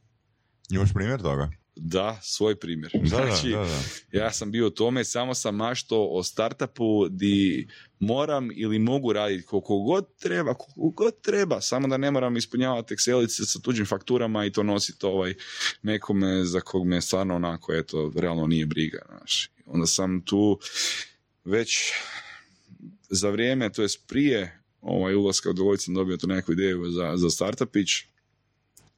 Imaš 0.70 0.92
primjer 0.94 1.20
toga? 1.22 1.50
Da, 1.76 2.20
svoj 2.22 2.56
primjer. 2.56 2.92
Da, 2.94 3.06
znači, 3.06 3.50
da, 3.50 3.58
da, 3.58 3.64
da. 4.12 4.18
ja 4.18 4.32
sam 4.32 4.50
bio 4.50 4.66
u 4.66 4.70
tome, 4.70 5.04
samo 5.04 5.34
sam 5.34 5.56
mašto 5.56 6.08
o 6.10 6.22
startupu 6.22 7.08
di 7.08 7.68
moram 7.98 8.50
ili 8.54 8.78
mogu 8.78 9.12
raditi 9.12 9.46
koliko 9.46 9.78
god 9.78 10.16
treba, 10.16 10.54
koliko 10.54 10.90
god 10.90 11.20
treba, 11.20 11.60
samo 11.60 11.88
da 11.88 11.96
ne 11.96 12.10
moram 12.10 12.36
ispunjavati 12.36 12.94
Excelice 12.94 13.44
sa 13.46 13.58
tuđim 13.58 13.86
fakturama 13.86 14.46
i 14.46 14.52
to 14.52 14.62
nositi 14.62 15.06
ovaj 15.06 15.34
nekome 15.82 16.44
za 16.44 16.60
kog 16.60 16.86
me 16.86 17.00
stvarno 17.00 17.34
onako, 17.34 17.74
eto, 17.74 18.12
realno 18.16 18.46
nije 18.46 18.66
briga. 18.66 18.98
Znaš. 19.08 19.50
Onda 19.66 19.86
sam 19.86 20.20
tu 20.24 20.58
već 21.44 21.92
za 23.10 23.30
vrijeme, 23.30 23.72
to 23.72 23.82
jest 23.82 24.06
prije 24.06 24.60
ovaj 24.80 25.14
ulaska 25.14 25.50
u 25.50 25.52
Deloitte 25.52 25.84
sam 25.84 25.94
dobio 25.94 26.16
tu 26.16 26.26
neku 26.26 26.52
ideju 26.52 26.90
za, 26.90 27.12
za 27.16 27.30
startupić 27.30 27.90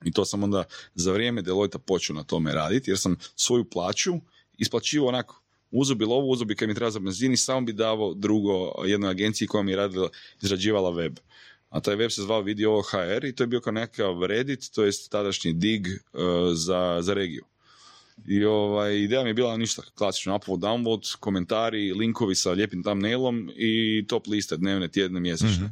i 0.05 0.13
to 0.13 0.25
sam 0.25 0.43
onda 0.43 0.65
za 0.95 1.13
vrijeme 1.13 1.43
Deloitte 1.43 1.79
počeo 1.79 2.17
na 2.17 2.25
tome 2.25 2.53
raditi 2.53 2.91
jer 2.91 2.99
sam 2.99 3.17
svoju 3.37 3.65
plaću 3.65 4.13
isplaćivao 4.59 5.09
onako 5.09 5.43
uzo 5.71 5.95
bi 5.95 6.05
lovu, 6.05 6.31
uzo 6.31 6.45
bi 6.45 6.57
kad 6.57 6.69
mi 6.69 6.75
treba 6.75 6.91
za 6.91 6.99
benzin 6.99 7.33
i 7.33 7.37
samo 7.37 7.61
bi 7.61 7.73
davao 7.73 8.15
drugo 8.15 8.73
jednoj 8.85 9.11
agenciji 9.11 9.49
koja 9.49 9.63
mi 9.63 9.73
je 9.73 9.77
radila, 9.77 10.09
izrađivala 10.43 10.91
web. 10.91 11.19
A 11.69 11.81
taj 11.81 11.97
web 11.97 12.11
se 12.11 12.23
zvao 12.23 12.43
Video 12.43 12.83
HR 12.83 13.25
i 13.25 13.35
to 13.35 13.43
je 13.43 13.47
bio 13.47 13.61
kao 13.61 13.73
nekakav 13.73 14.25
Reddit, 14.25 14.71
to 14.75 14.85
jest 14.85 15.11
tadašnji 15.11 15.53
dig 15.53 15.87
uh, 15.87 16.21
za, 16.55 16.99
za 17.01 17.15
regiju. 17.15 17.45
I 18.27 18.45
ovaj, 18.45 18.97
ideja 18.97 19.23
mi 19.23 19.31
je 19.31 19.35
bila 19.35 19.57
ništa, 19.57 19.83
klasično 19.95 20.37
upload, 20.37 20.61
download, 20.61 21.17
komentari, 21.21 21.93
linkovi 21.93 22.35
sa 22.35 22.51
lijepim 22.51 22.83
thumbnailom 22.83 23.51
i 23.57 24.05
top 24.09 24.27
liste 24.27 24.57
dnevne, 24.57 24.89
tjedne, 24.89 25.21
mjesečne. 25.21 25.67
E, 25.67 25.71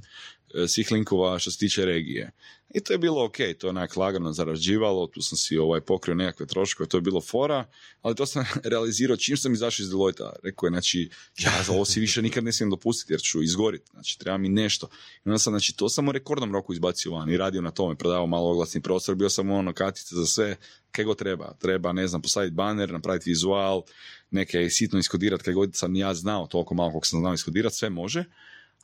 Svih 0.68 0.92
linkova 0.92 1.38
što 1.38 1.50
se 1.50 1.58
tiče 1.58 1.84
regije. 1.84 2.30
I 2.74 2.80
to 2.80 2.92
je 2.92 2.98
bilo 2.98 3.24
ok, 3.24 3.36
to 3.58 3.66
je 3.66 3.68
onak 3.68 3.96
lagano 3.96 4.32
zarađivalo, 4.32 5.06
tu 5.06 5.22
sam 5.22 5.38
si 5.38 5.58
ovaj, 5.58 5.80
pokrio 5.80 6.14
nekakve 6.14 6.46
troškove, 6.46 6.88
to 6.88 6.96
je 6.96 7.00
bilo 7.00 7.20
fora, 7.20 7.64
ali 8.02 8.14
to 8.14 8.26
sam 8.26 8.44
realizirao 8.72 9.16
čim 9.16 9.36
sam 9.36 9.52
izašao 9.52 9.84
iz 9.84 9.90
Deloitte. 9.90 10.24
Rekao 10.42 10.66
je, 10.66 10.70
znači, 10.70 11.10
ja 11.38 11.52
ovo 11.68 11.84
si 11.84 12.00
više 12.00 12.22
nikad 12.22 12.44
ne 12.44 12.52
smijem 12.52 12.70
dopustiti 12.70 13.12
jer 13.12 13.20
ću 13.20 13.42
izgoriti, 13.42 13.90
znači 13.92 14.18
treba 14.18 14.38
mi 14.38 14.48
nešto. 14.48 14.88
I 15.24 15.28
onda 15.28 15.38
sam, 15.38 15.52
znači, 15.52 15.76
to 15.76 15.88
sam 15.88 16.08
u 16.08 16.12
rekordnom 16.12 16.52
roku 16.52 16.72
izbacio 16.72 17.12
van 17.12 17.30
i 17.30 17.36
radio 17.36 17.62
na 17.62 17.70
tome, 17.70 17.94
prodavao 17.94 18.26
malo 18.26 18.50
oglasni 18.50 18.80
prostor, 18.82 19.14
bio 19.14 19.30
sam 19.30 19.50
ono 19.50 19.72
kartice 19.72 20.14
za 20.14 20.26
sve, 20.26 20.56
kaj 20.90 21.04
god 21.04 21.18
treba. 21.18 21.54
Treba, 21.58 21.92
ne 21.92 22.08
znam, 22.08 22.22
postaviti 22.22 22.54
baner, 22.54 22.92
napraviti 22.92 23.30
vizual, 23.30 23.82
neke 24.30 24.70
sitno 24.70 24.98
iskodirati, 24.98 25.44
kaj 25.44 25.54
god 25.54 25.70
sam 25.74 25.96
ja 25.96 26.14
znao, 26.14 26.46
toliko 26.46 26.74
malo 26.74 26.90
koliko 26.90 27.06
sam 27.06 27.20
znao 27.20 27.34
iskodirati, 27.34 27.76
sve 27.76 27.90
može. 27.90 28.24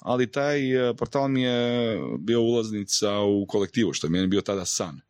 Ali 0.00 0.32
taj 0.32 0.90
e, 0.90 0.94
portal 0.94 1.28
mi 1.28 1.42
je 1.42 1.98
bio 2.18 2.40
ulaznica 2.40 3.18
u 3.18 3.46
kolektivu, 3.46 3.92
što 3.92 4.06
je 4.06 4.10
meni 4.10 4.26
bio 4.26 4.40
tada 4.40 4.64
san. 4.64 5.00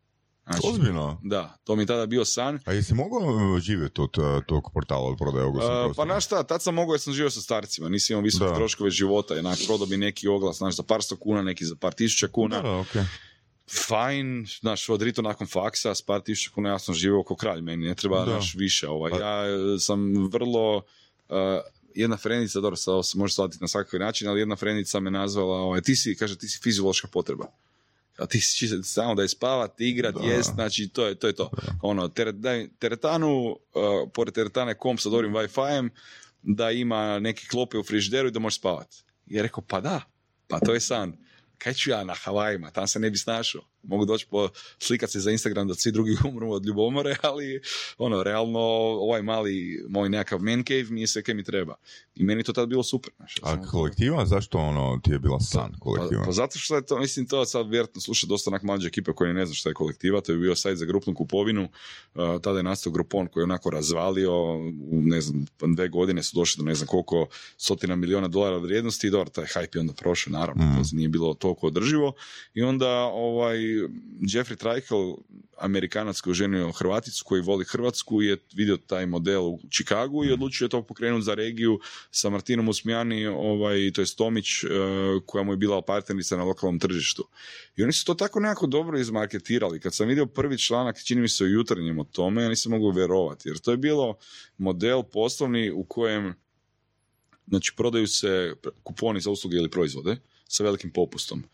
Znači, 0.44 0.66
Ozbiljno? 0.66 1.20
da, 1.22 1.56
to 1.64 1.76
mi 1.76 1.82
je 1.82 1.86
tada 1.86 2.06
bio 2.06 2.24
san. 2.24 2.58
A 2.64 2.72
jesi 2.72 2.94
mogao 2.94 3.18
uh, 3.18 3.58
živjeti 3.58 4.00
od 4.00 4.18
uh, 4.18 4.44
tog 4.46 4.70
portala 4.74 5.08
od 5.08 5.18
prodaje 5.18 5.44
oglasnih 5.44 5.76
Uh, 5.90 5.96
pa 5.96 6.04
znaš 6.04 6.26
šta, 6.26 6.42
tad 6.42 6.62
sam 6.62 6.74
mogao 6.74 6.94
jer 6.94 7.00
sam 7.00 7.12
živio 7.12 7.30
sa 7.30 7.40
starcima, 7.40 7.88
nisam 7.88 8.14
imao 8.14 8.22
visoke 8.24 8.54
troškove 8.54 8.90
života, 8.90 9.34
jednak 9.34 9.58
prodao 9.66 9.86
bi 9.86 9.96
neki 9.96 10.28
oglas, 10.28 10.56
znaš, 10.56 10.76
za 10.76 10.82
par 10.82 11.02
sto 11.02 11.16
kuna, 11.16 11.42
neki 11.42 11.64
za 11.64 11.76
par 11.76 11.92
tisuća 11.92 12.28
kuna. 12.28 12.56
Da, 12.56 12.62
da, 12.62 12.76
okej. 12.78 13.02
fajn, 13.86 14.46
znaš, 14.60 14.88
odrito 14.88 15.22
nakon 15.22 15.46
faksa, 15.46 15.94
s 15.94 16.02
par 16.02 16.20
tisuća 16.20 16.50
kuna 16.54 16.68
ja 16.68 16.78
sam 16.78 16.94
živio 16.94 17.22
kao 17.22 17.36
kralj, 17.36 17.60
meni 17.60 17.86
ne 17.86 17.94
treba, 17.94 18.24
Da. 18.24 18.30
znaš, 18.30 18.54
više, 18.54 18.88
ovaj, 18.88 19.10
Pa- 19.10 19.18
ja 19.18 19.44
e, 19.46 19.78
sam 19.78 20.28
vrlo, 20.32 20.76
uh, 20.76 21.36
jedna 21.94 22.16
frenica, 22.16 22.60
dobro, 22.60 22.76
sad 22.76 22.94
ovo 22.94 23.02
se 23.02 23.18
može 23.18 23.32
shvatiti 23.32 23.58
na 23.64 23.68
svakakvi 23.68 23.98
način, 23.98 24.28
ali 24.28 24.40
jedna 24.40 24.56
frenica 24.56 25.00
me 25.00 25.10
nazvala, 25.10 25.56
ovaj, 25.56 25.80
ti 25.80 25.96
si, 25.96 26.16
kaže, 26.16 26.38
ti 26.38 26.48
si 26.48 26.58
fiziološka 26.62 27.08
potreba. 27.08 27.46
A 28.18 28.26
ti 28.26 28.40
si 28.40 28.68
samo 28.82 29.14
da 29.14 29.22
je 29.22 29.28
spavat, 29.28 29.80
igrat, 29.80 30.14
Da. 30.14 30.20
jest, 30.26 30.54
znači 30.54 30.88
to 30.88 31.06
je 31.06 31.14
to. 31.14 31.26
Je 31.26 31.32
to. 31.32 31.50
Ono, 31.82 32.08
teret, 32.08 32.34
daj- 32.34 32.68
teretanu, 32.78 33.48
uh, 33.50 33.56
pored 34.14 34.34
teretane 34.34 34.74
komp 34.74 35.00
sa 35.00 35.08
dobrim 35.08 35.32
Wi-Fi-em, 35.32 35.90
da 36.42 36.70
ima 36.70 37.18
neke 37.18 37.46
klope 37.50 37.78
u 37.78 37.82
frižideru 37.82 38.28
i 38.28 38.30
da 38.30 38.38
može 38.40 38.56
spavat. 38.56 38.88
I 39.26 39.34
ja 39.36 39.42
rekao, 39.42 39.64
pa 39.68 39.80
da, 39.80 40.00
pa 40.48 40.60
to 40.60 40.74
je 40.74 40.80
san. 40.80 41.16
Kaj 41.58 41.74
ću 41.74 41.90
ja 41.90 42.04
na 42.04 42.14
Havajima, 42.14 42.70
tam 42.70 42.86
se 42.86 42.98
ne 42.98 43.10
bi 43.10 43.18
snašao. 43.18 43.62
Mogu 43.82 44.04
doći 44.04 44.26
po 44.30 44.48
slikat 44.78 45.10
se 45.10 45.20
za 45.20 45.30
Instagram 45.30 45.68
da 45.68 45.74
svi 45.74 45.92
drugi 45.92 46.16
umru 46.28 46.52
od 46.52 46.66
ljubomore, 46.66 47.16
ali 47.22 47.60
ono, 47.98 48.22
realno 48.22 48.60
ovaj 49.00 49.22
mali 49.22 49.84
moj 49.88 50.08
nekakav 50.08 50.38
man 50.42 50.64
cave 50.64 50.84
mi 50.90 51.00
je 51.00 51.06
sve 51.06 51.22
kaj 51.22 51.34
mi 51.34 51.44
treba. 51.44 51.74
I 52.14 52.24
meni 52.24 52.42
to 52.42 52.52
tad 52.52 52.68
bilo 52.68 52.82
super. 52.82 53.12
Znaš, 53.16 53.34
A 53.42 53.62
kolektiva, 53.66 54.26
zašto 54.26 54.58
ono 54.58 55.00
ti 55.04 55.10
je 55.10 55.18
bila 55.18 55.40
san 55.40 55.72
pa, 55.72 55.78
kolektiva? 55.78 56.22
pa 56.24 56.32
zato 56.32 56.58
što 56.58 56.76
je 56.76 56.86
to, 56.86 56.98
mislim, 56.98 57.26
to 57.26 57.44
sad 57.44 57.70
vjerojatno 57.70 58.00
sluša 58.00 58.26
dosta 58.26 58.50
onak 58.50 58.62
mlađe 58.62 58.88
ekipe 58.88 59.12
koji 59.12 59.34
ne 59.34 59.46
zna 59.46 59.54
što 59.54 59.68
je 59.68 59.74
kolektiva, 59.74 60.20
to 60.20 60.32
je 60.32 60.38
bio 60.38 60.54
sajt 60.56 60.78
za 60.78 60.84
grupnu 60.84 61.14
kupovinu, 61.14 61.62
uh, 62.14 62.40
tada 62.42 62.56
je 62.58 62.62
nastao 62.62 62.92
grupon 62.92 63.26
koji 63.26 63.42
je 63.42 63.44
onako 63.44 63.70
razvalio, 63.70 64.56
u 64.90 65.02
ne 65.02 65.20
znam, 65.20 65.46
dve 65.76 65.88
godine 65.88 66.22
su 66.22 66.36
došli 66.36 66.58
do 66.62 66.68
ne 66.68 66.74
znam 66.74 66.86
koliko 66.86 67.26
stotina 67.56 67.96
miliona 67.96 68.28
dolara 68.28 68.56
vrijednosti 68.58 69.06
i 69.06 69.10
dobro, 69.10 69.30
taj 69.30 69.44
hype 69.44 69.76
je 69.76 69.80
onda 69.80 69.92
prošao, 69.92 70.30
naravno, 70.30 70.64
Mm. 70.64 70.76
to 70.76 70.96
nije 70.96 71.08
bilo 71.08 71.34
toliko 71.34 71.66
održivo 71.66 72.12
i 72.54 72.62
onda 72.62 72.90
ovaj, 73.04 73.58
Jeffrey 74.20 74.56
Treichel, 74.56 75.14
Amerikanac 75.58 76.20
koji 76.20 76.32
je 76.32 76.34
ženio 76.34 76.72
Hrvaticu 76.72 77.24
koji 77.24 77.42
voli 77.42 77.64
Hrvatsku 77.64 78.22
je 78.22 78.36
vidio 78.54 78.76
taj 78.76 79.06
model 79.06 79.42
u 79.42 79.60
Čikagu 79.70 80.24
i 80.24 80.32
odlučio 80.32 80.64
je 80.64 80.68
to 80.68 80.82
pokrenuti 80.82 81.24
za 81.24 81.34
regiju 81.34 81.78
sa 82.10 82.30
Martinom 82.30 82.68
Usmijani, 82.68 83.26
ovaj, 83.26 83.90
to 83.94 84.00
je 84.00 84.06
Tomić, 84.16 84.64
eh, 84.64 84.68
koja 85.26 85.44
mu 85.44 85.52
je 85.52 85.56
bila 85.56 85.82
partnerica 85.82 86.36
na 86.36 86.44
lokalnom 86.44 86.78
tržištu. 86.78 87.28
I 87.76 87.82
oni 87.82 87.92
su 87.92 88.04
to 88.04 88.14
tako 88.14 88.40
nekako 88.40 88.66
dobro 88.66 88.98
izmarketirali. 88.98 89.80
Kad 89.80 89.94
sam 89.94 90.08
vidio 90.08 90.26
prvi 90.26 90.58
članak, 90.58 91.04
čini 91.04 91.20
mi 91.20 91.28
se 91.28 91.44
u 91.44 91.48
jutarnjem 91.48 91.98
o 91.98 92.04
tome, 92.04 92.42
ja 92.42 92.48
nisam 92.48 92.72
mogu 92.72 92.90
vjerovati, 92.90 93.48
jer 93.48 93.58
to 93.58 93.70
je 93.70 93.76
bilo 93.76 94.16
model 94.58 95.02
poslovni 95.02 95.70
u 95.70 95.84
kojem 95.84 96.34
znači 97.46 97.72
prodaju 97.76 98.06
se 98.06 98.54
kuponi 98.82 99.20
za 99.20 99.30
usluge 99.30 99.56
ili 99.56 99.70
proizvode 99.70 100.16
sa 100.48 100.64
velikim 100.64 100.90
popustom. 100.90 101.44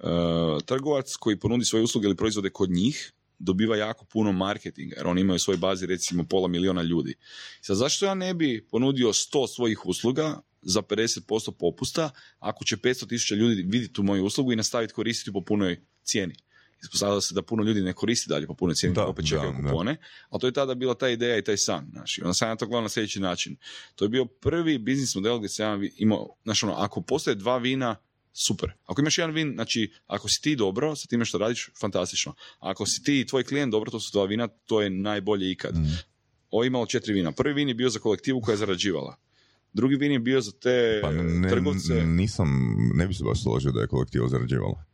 E, 0.00 0.64
trgovac 0.66 1.16
koji 1.16 1.38
ponudi 1.38 1.64
svoje 1.64 1.82
usluge 1.82 2.06
ili 2.06 2.16
proizvode 2.16 2.50
kod 2.50 2.70
njih 2.70 3.12
dobiva 3.38 3.76
jako 3.76 4.04
puno 4.04 4.32
marketinga, 4.32 4.96
jer 4.96 5.06
oni 5.06 5.20
imaju 5.20 5.36
u 5.36 5.38
svojoj 5.38 5.58
bazi 5.58 5.86
recimo 5.86 6.24
pola 6.24 6.48
miliona 6.48 6.82
ljudi. 6.82 7.14
Sad, 7.60 7.76
zašto 7.76 8.06
ja 8.06 8.14
ne 8.14 8.34
bi 8.34 8.66
ponudio 8.70 9.08
100 9.08 9.54
svojih 9.54 9.86
usluga 9.86 10.40
za 10.62 10.82
50% 10.82 11.50
popusta, 11.58 12.10
ako 12.38 12.64
će 12.64 12.76
500 12.76 13.08
tisuća 13.08 13.34
ljudi 13.34 13.62
vidjeti 13.62 13.94
tu 13.94 14.02
moju 14.02 14.24
uslugu 14.24 14.52
i 14.52 14.56
nastaviti 14.56 14.92
koristiti 14.92 15.32
po 15.32 15.40
punoj 15.40 15.80
cijeni? 16.02 16.34
Ispostavilo 16.82 17.20
se 17.20 17.34
da 17.34 17.42
puno 17.42 17.62
ljudi 17.62 17.82
ne 17.82 17.92
koristi 17.92 18.28
dalje 18.28 18.46
po 18.46 18.54
punoj 18.54 18.74
cijeni, 18.74 18.94
Da, 18.94 19.06
opet 19.06 19.28
čekaju 19.28 19.54
kupone, 19.62 19.96
ali 20.28 20.40
to 20.40 20.46
je 20.46 20.52
tada 20.52 20.74
bila 20.74 20.94
ta 20.94 21.08
ideja 21.08 21.38
i 21.38 21.44
taj 21.44 21.56
san. 21.56 21.88
Znaš. 21.92 22.18
I 22.18 22.22
onda 22.22 22.34
sam 22.34 22.48
ja 22.48 22.56
to 22.56 22.66
gledao 22.66 22.82
na 22.82 22.88
sljedeći 22.88 23.20
način. 23.20 23.56
To 23.94 24.04
je 24.04 24.08
bio 24.08 24.24
prvi 24.24 24.78
biznis 24.78 25.14
model 25.14 25.38
gdje 25.38 25.48
sam 25.48 25.84
ja 25.84 25.90
imao, 25.96 26.36
znaš 26.44 26.62
ono, 26.62 26.72
ako 26.72 27.00
postoje 27.00 27.34
dva 27.34 27.58
vina, 27.58 27.96
super. 28.36 28.72
Ako 28.84 29.00
imaš 29.00 29.18
jedan 29.18 29.34
vin, 29.34 29.52
znači, 29.54 29.92
ako 30.06 30.28
si 30.28 30.42
ti 30.42 30.56
dobro 30.56 30.96
sa 30.96 31.06
time 31.06 31.24
što 31.24 31.38
radiš, 31.38 31.70
fantastično. 31.80 32.34
Ako 32.58 32.86
si 32.86 33.02
ti 33.02 33.20
i 33.20 33.26
tvoj 33.26 33.44
klijent 33.44 33.70
dobro, 33.72 33.90
to 33.90 34.00
su 34.00 34.10
dva 34.12 34.24
vina, 34.24 34.48
to 34.48 34.82
je 34.82 34.90
najbolje 34.90 35.50
ikad. 35.50 35.74
Mm. 35.74 35.98
Ovo 36.50 36.62
je 36.62 36.66
imalo 36.66 36.86
četiri 36.86 37.12
vina. 37.12 37.32
Prvi 37.32 37.54
vin 37.54 37.68
je 37.68 37.74
bio 37.74 37.90
za 37.90 37.98
kolektivu 37.98 38.40
koja 38.40 38.52
je 38.52 38.56
zarađivala. 38.56 39.16
Drugi 39.72 39.96
vin 39.96 40.12
je 40.12 40.18
bio 40.18 40.40
za 40.40 40.52
te 40.52 41.00
Pa 41.02 41.10
ne, 41.12 41.48
trgovce. 41.48 42.04
nisam, 42.04 42.48
ne 42.94 43.06
bi 43.06 43.14
se 43.14 43.24
baš 43.24 43.42
složio 43.42 43.72
da 43.72 43.80
je 43.80 43.86
kolektiva 43.86 44.28
zarađivala. 44.28 44.84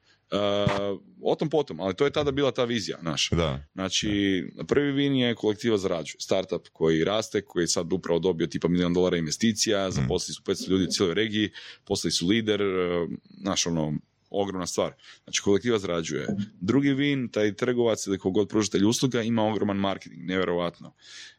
O 1.22 1.34
tom 1.34 1.50
potom, 1.50 1.80
ali 1.80 1.94
to 1.94 2.04
je 2.04 2.10
tada 2.10 2.30
bila 2.30 2.50
ta 2.50 2.64
vizija 2.64 2.98
naša. 3.02 3.36
Da. 3.36 3.64
Znači, 3.74 4.42
prvi 4.68 4.92
vin 4.92 5.16
je 5.16 5.34
kolektiva 5.34 5.78
zarađuje. 5.78 6.20
Startup 6.20 6.68
koji 6.72 7.04
raste, 7.04 7.42
koji 7.42 7.62
je 7.62 7.68
sad 7.68 7.92
upravo 7.92 8.18
dobio 8.18 8.46
tipa 8.46 8.68
milijon 8.68 8.94
dolara 8.94 9.16
investicija, 9.16 9.90
zaposlili 9.90 10.34
su 10.34 10.42
500 10.42 10.68
ljudi 10.68 10.84
u 10.84 10.90
cijeloj 10.90 11.14
regiji, 11.14 11.50
postali 11.84 12.12
su 12.12 12.26
lider, 12.26 12.62
e, 12.62 13.06
znaš 13.40 13.66
ono, 13.66 13.94
ogromna 14.32 14.66
stvar. 14.66 14.92
Znači 15.24 15.42
kolektiva 15.42 15.78
zarađuje. 15.78 16.26
Drugi 16.60 16.88
win, 16.88 17.30
taj 17.32 17.54
trgovac 17.54 18.06
ili 18.06 18.18
kogod 18.18 18.48
pružatelj 18.48 18.84
usluga 18.84 19.22
ima 19.22 19.42
ogroman 19.42 19.76
marketing, 19.76 20.22
nevjerojatno. 20.24 20.94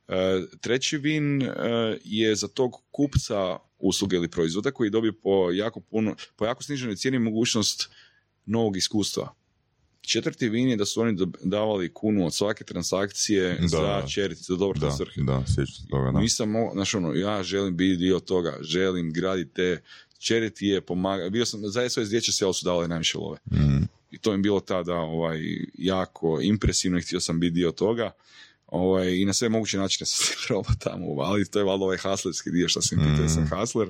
E, 0.07 0.41
treći 0.61 0.99
win 0.99 1.43
e, 1.43 1.97
je 2.03 2.35
za 2.35 2.47
tog 2.47 2.71
kupca 2.91 3.57
usluge 3.79 4.15
ili 4.15 4.29
proizvoda 4.29 4.71
koji 4.71 4.89
dobije 4.89 5.13
po 5.13 5.51
jako 5.51 5.79
puno, 5.79 6.15
po 6.35 6.45
jako 6.45 6.63
sniženoj 6.63 6.95
cijeni 6.95 7.19
mogućnost 7.19 7.89
novog 8.45 8.77
iskustva. 8.77 9.33
Četvrti 10.01 10.49
win 10.49 10.67
je 10.67 10.77
da 10.77 10.85
su 10.85 11.01
oni 11.01 11.17
davali 11.43 11.93
kunu 11.93 12.25
od 12.25 12.33
svake 12.33 12.63
transakcije 12.63 13.57
Da, 13.61 13.67
za 13.67 13.77
charity, 14.07 14.33
za 14.37 14.55
dobrotne 14.55 14.87
Da, 14.87 14.91
svrhe. 14.91 15.21
da, 15.21 15.43
sjećam 15.47 15.65
se 15.75 15.87
toga, 15.89 16.11
da. 16.11 16.19
Nisam, 16.19 16.53
znaš 16.73 16.95
ono, 16.95 17.13
ja 17.13 17.43
želim 17.43 17.77
biti 17.77 17.97
dio 17.97 18.19
toga, 18.19 18.57
želim 18.61 19.13
graditi 19.13 19.53
te 19.53 19.81
charity 20.19 20.63
je 20.63 20.81
pomaga, 20.81 21.29
bio 21.29 21.45
sam, 21.45 21.61
za 21.61 21.89
SOS 21.89 22.09
dječje 22.09 22.33
selo 22.33 22.53
su 22.53 22.65
davali 22.65 22.87
najviše 22.87 23.17
love. 23.17 23.37
Mm. 23.45 23.83
I 24.11 24.17
to 24.17 24.31
je 24.31 24.37
bilo 24.37 24.59
tada 24.59 24.95
ovaj, 24.95 25.39
jako 25.73 26.39
impresivno 26.41 26.97
i 26.97 27.01
htio 27.01 27.19
sam 27.19 27.39
biti 27.39 27.53
dio 27.53 27.71
toga. 27.71 28.11
Ovaj, 28.67 29.11
I 29.11 29.25
na 29.25 29.33
sve 29.33 29.49
moguće 29.49 29.77
načine 29.77 30.05
sam 30.05 30.25
se 30.25 30.47
probao 30.47 30.73
tamo, 30.79 31.05
ali 31.19 31.45
to 31.45 31.59
je 31.59 31.65
valjda 31.65 31.83
ovaj 31.83 31.97
haslerski 31.97 32.51
dio 32.51 32.67
što 32.69 32.81
sam 32.81 32.97
pitao, 32.97 33.25
Mm. 33.25 33.29
sam 33.29 33.47
hasler. 33.47 33.89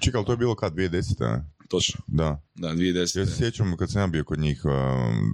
Čekaj, 0.00 0.18
ali 0.18 0.26
to 0.26 0.32
je 0.32 0.36
bilo 0.36 0.54
kad, 0.54 0.72
2010. 0.74 1.20
ne? 1.20 1.44
Točno, 1.68 2.00
Da. 2.06 2.40
Da, 2.54 2.68
2010. 2.68 3.18
Ja 3.18 3.26
se 3.26 3.36
sjećam 3.36 3.76
kad 3.76 3.90
sam 3.90 4.00
ja 4.00 4.06
bio 4.06 4.24
kod 4.24 4.38
njih, 4.38 4.62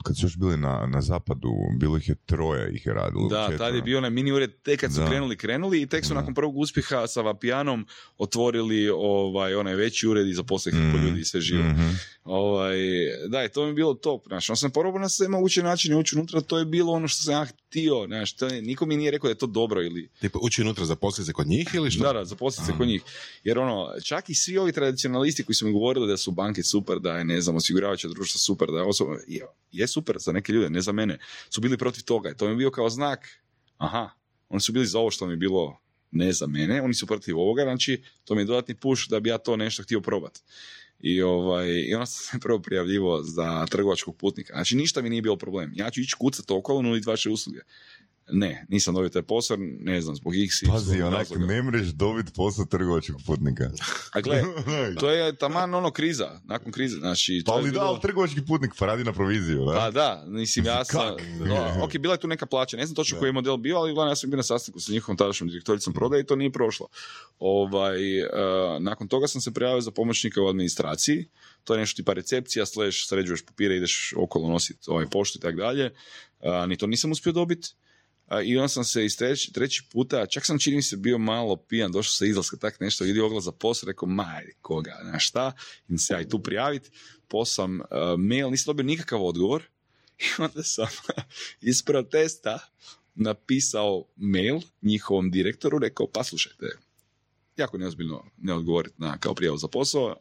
kad 0.05 0.17
su 0.19 0.27
još 0.27 0.37
bili 0.37 0.57
na, 0.57 0.87
na 0.87 1.01
zapadu, 1.01 1.51
bilo 1.79 1.97
ih 1.97 2.09
je 2.09 2.15
troje 2.15 2.75
ih 2.75 2.87
je 2.87 2.93
radilo. 2.95 3.29
Da, 3.29 3.43
četvero. 3.43 3.65
tad 3.65 3.75
je 3.75 3.83
bio 3.83 3.99
onaj 3.99 4.11
mini 4.11 4.33
ured, 4.33 4.51
tek 4.63 4.81
kad 4.81 4.95
su 4.95 5.01
Da. 5.01 5.07
krenuli, 5.07 5.37
krenuli 5.37 5.83
i 5.83 5.87
tek 5.87 6.05
su 6.05 6.15
Da. 6.15 6.21
nakon 6.21 6.35
prvog 6.35 6.57
uspjeha 6.57 7.07
sa 7.07 7.21
Vapijanom 7.21 7.87
otvorili 8.19 8.89
ovaj, 8.89 9.55
onaj 9.55 9.75
veći 9.75 10.09
ured 10.09 10.29
i 10.29 10.35
zaposlili 10.35 10.79
mm. 10.79 11.07
ljudi 11.07 11.21
i 11.21 11.25
sve 11.25 11.41
živo. 11.41 11.65
Mhm. 11.65 11.89
Ovaj, 12.25 12.77
da, 13.29 13.45
i 13.45 13.49
to 13.49 13.63
mi 13.63 13.69
je 13.71 13.75
bilo 13.75 13.95
top. 13.95 14.27
Znaš, 14.27 14.51
on 14.51 14.57
sam 14.57 14.71
probao 14.71 14.99
na 15.01 15.09
sve 15.09 15.29
moguće 15.29 15.63
načine 15.63 15.97
ući 15.97 16.17
unutra, 16.17 16.41
to 16.41 16.59
je 16.59 16.65
bilo 16.65 16.93
ono 16.93 17.09
što 17.09 17.23
sam 17.23 17.33
ja 17.33 17.45
htio. 17.45 18.07
Znaš, 18.07 18.33
to 18.33 18.47
je, 18.47 18.63
niko 18.63 18.87
mi 18.87 18.97
nije 18.97 19.11
rekao 19.11 19.29
da 19.29 19.33
je 19.33 19.39
to 19.39 19.47
dobro 19.47 19.83
ili... 19.83 20.09
Tipa 20.21 20.39
ući 20.43 20.63
unutra 20.63 20.85
zaposliti 20.85 21.27
se 21.27 21.33
kod 21.33 21.47
njih 21.47 21.69
ili 21.75 21.91
što? 21.91 22.03
Da, 22.03 22.13
da, 22.13 22.25
zaposliti 22.25 22.67
se 22.67 22.73
kod 22.79 22.89
njih. 22.89 23.03
Jer 23.45 23.59
ono, 23.59 23.89
čak 24.05 24.31
i 24.31 24.35
svi 24.35 24.59
ovi 24.59 24.73
tradicionalisti 24.73 25.45
koji 25.45 25.57
su 25.57 25.67
mi 25.67 25.73
govorili 25.73 26.09
da 26.09 26.17
su 26.17 26.31
banke 26.31 26.63
super, 26.63 26.99
da 26.99 27.10
je, 27.19 27.25
ne 27.25 27.41
znam, 27.41 27.57
osiguravajuća 27.57 28.09
društva 28.09 28.39
super, 28.39 28.69
da 28.69 28.79
je 28.79 28.85
osoba, 28.85 29.17
je, 29.27 29.47
je 29.73 29.87
super 29.87 30.17
za 30.19 30.33
neke 30.33 30.53
ljude, 30.53 30.71
ne 30.71 30.81
za 30.81 30.93
mene, 30.93 31.19
su 31.51 31.61
bili 31.61 31.79
protiv 31.79 32.05
toga. 32.05 32.31
I 32.31 32.37
to 32.37 32.45
mi 32.45 32.53
je 32.53 32.57
bio 32.57 32.71
kao 32.71 32.91
znak, 32.91 33.29
aha, 33.77 34.11
oni 34.49 34.61
su 34.61 34.73
bili 34.73 34.87
za 34.87 34.99
ovo 34.99 35.11
što 35.11 35.27
mi 35.27 35.33
je 35.33 35.37
bilo 35.37 35.79
ne 36.11 36.33
za 36.33 36.47
mene, 36.47 36.83
oni 36.83 36.95
su 36.95 37.07
protiv 37.07 37.39
ovoga, 37.39 37.63
znači 37.63 38.03
to 38.25 38.35
mi 38.35 38.41
je 38.41 38.45
dodatni 38.45 38.75
push 38.75 39.09
da 39.09 39.21
bi 39.21 39.29
ja 39.29 39.39
to 39.39 39.57
nešto 39.57 39.83
htio 39.83 40.01
probati. 40.01 40.41
I, 41.01 41.23
ovaj, 41.23 41.69
I 41.69 41.95
onda 41.95 42.07
sam 42.07 42.33
se 42.33 42.43
prvo 42.43 42.59
prijavljivo 42.59 43.23
za 43.23 43.67
trgovačkog 43.67 44.17
putnika. 44.17 44.53
Znači 44.53 44.77
ništa 44.77 45.03
mi 45.03 45.11
nije 45.11 45.23
bilo 45.23 45.37
problem. 45.37 45.73
Ja 45.75 45.91
ću 45.91 46.01
ići 46.01 46.17
kucati 46.19 46.53
okolo, 46.53 46.83
nuditi 46.83 47.09
vaše 47.09 47.31
usluge. 47.31 47.61
Ne, 48.33 48.67
nisam 48.69 48.95
dobio 48.95 49.09
taj 49.09 49.23
posao, 49.23 49.57
ne 49.81 50.01
znam, 50.01 50.17
zbog 50.17 50.37
x 50.37 50.63
i 50.63 50.67
Pazi, 50.67 51.03
onak, 51.03 51.27
ne 51.37 51.63
mreš 51.63 51.87
dobiti 51.87 52.33
posao 52.37 52.65
trgovačkog 52.65 53.21
putnika. 53.27 53.71
A 54.13 54.21
gle, 54.21 54.43
to 55.01 55.11
je 55.11 55.37
taman 55.37 55.75
ono 55.75 55.91
kriza, 55.91 56.41
nakon 56.45 56.73
krize, 56.73 56.97
znači... 56.97 57.43
Pa 57.47 57.53
ali 57.53 57.65
da, 57.65 57.71
bilo- 57.71 57.85
ali 57.85 58.01
trgovački 58.01 58.45
putnik 58.47 58.73
pa 58.79 58.87
radi 58.87 59.05
na 59.05 59.13
proviziju, 59.13 59.65
da? 59.65 59.73
Pa 59.73 59.91
da, 59.91 60.25
mislim 60.27 60.67
ja 60.67 60.85
sam, 60.85 61.17
no, 61.47 61.75
ok, 61.85 61.99
bila 61.99 62.15
je 62.15 62.21
tu 62.21 62.29
neka 62.29 62.47
plaća, 62.47 62.77
ne 62.77 62.87
znam 62.87 62.95
točno 62.97 63.19
koji 63.19 63.29
je 63.29 63.33
model 63.33 63.57
bio, 63.57 63.77
ali 63.77 63.93
uglavnom 63.93 64.11
ja 64.11 64.17
sam 64.17 64.31
bio 64.31 64.37
na 64.37 64.43
sastanku 64.43 64.81
sa 64.81 64.93
njihovom 64.93 65.17
tadašnjom 65.17 65.49
direktoricom 65.49 65.93
prodaje 65.93 66.21
i 66.21 66.27
to 66.27 66.37
nije 66.37 66.53
prošlo. 66.53 66.87
Ovaj, 67.39 68.21
e, 68.21 68.27
nakon 68.81 69.09
toga 69.09 69.27
sam 69.27 69.41
se 69.41 69.51
prijavio 69.51 69.81
za 69.81 69.91
pomoćnika 69.91 70.43
u 70.43 70.49
administraciji, 70.49 71.29
to 71.65 71.75
je 71.75 71.81
nešto 71.81 71.97
tipa 71.97 72.13
recepcija, 72.13 72.67
slash 72.67 72.97
sređuješ 73.09 73.43
papire, 73.43 73.77
ideš 73.77 74.15
okolo 74.17 74.49
nositi 74.49 74.91
ovaj 74.91 75.07
poštu 75.07 75.39
i 75.39 75.41
tako 75.41 75.57
dalje, 75.57 75.91
A, 76.41 76.67
ni 76.67 76.77
to 76.77 76.87
nisam 76.87 77.13
uspio 77.13 77.33
dobiti. 77.33 77.69
I 78.45 78.57
onda 78.57 78.69
sam 78.69 78.85
se 78.85 79.05
iz 79.05 79.17
treći, 79.17 79.53
treći 79.53 79.83
puta, 79.93 80.27
čak 80.27 80.47
sam 80.47 80.59
čini 80.59 80.83
se 80.83 80.97
bio 80.97 81.19
malo 81.19 81.57
pijan, 81.57 81.93
došao 81.93 82.13
sa 82.13 82.27
izlaska, 82.27 82.57
tak 82.57 82.81
nešto, 82.81 83.05
vidio 83.05 83.27
oglas 83.27 83.45
za 83.45 83.53
posao, 83.53 83.87
rekao, 83.87 84.09
majde, 84.09 84.53
koga, 84.61 84.99
znaš 85.03 85.29
šta, 85.29 85.53
idem 85.89 85.99
se 85.99 86.19
i 86.23 86.29
tu 86.29 86.43
prijaviti, 86.43 86.91
posam 87.29 87.81
uh, 87.81 87.87
mail, 88.19 88.51
nisam 88.51 88.71
dobio 88.71 88.85
nikakav 88.85 89.25
odgovor, 89.25 89.63
i 90.23 90.43
onda 90.43 90.63
sam 90.63 90.89
iz 91.71 91.83
protesta 91.83 92.59
napisao 93.15 94.05
mail 94.17 94.61
njihovom 94.83 95.31
direktoru, 95.31 95.79
rekao, 95.79 96.07
pa 96.07 96.25
slušajte, 96.25 96.67
jako 97.57 97.79
neozbiljno 97.79 98.25
ne 98.39 98.55
odgovoriti 98.55 98.95
na 98.99 99.19
kao 99.19 99.35
prijavu 99.35 99.57
za 99.57 99.69
posao, 99.69 100.17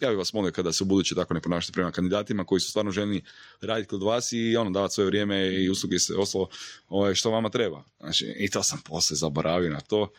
ja 0.00 0.08
bih 0.08 0.18
vas 0.18 0.32
molio 0.32 0.52
kada 0.52 0.72
se 0.72 0.84
u 0.84 0.86
buduće 0.86 1.14
tako 1.14 1.34
ne 1.34 1.40
ponašate 1.40 1.72
prema 1.72 1.92
kandidatima 1.92 2.44
koji 2.44 2.60
su 2.60 2.70
stvarno 2.70 2.90
željni 2.90 3.24
raditi 3.60 3.88
kod 3.88 4.02
vas 4.02 4.32
i 4.32 4.56
ono 4.56 4.70
davati 4.70 4.94
svoje 4.94 5.06
vrijeme 5.06 5.62
i 5.64 5.70
usluge 5.70 5.96
i 5.96 5.98
sve 5.98 6.16
ostalo 6.16 6.48
ovaj, 6.88 7.14
što 7.14 7.30
vama 7.30 7.50
treba. 7.50 7.84
Znači, 8.00 8.34
I 8.38 8.50
to 8.50 8.62
sam 8.62 8.80
poslije 8.84 9.16
zaboravio 9.16 9.70
na 9.70 9.80
to. 9.80 10.12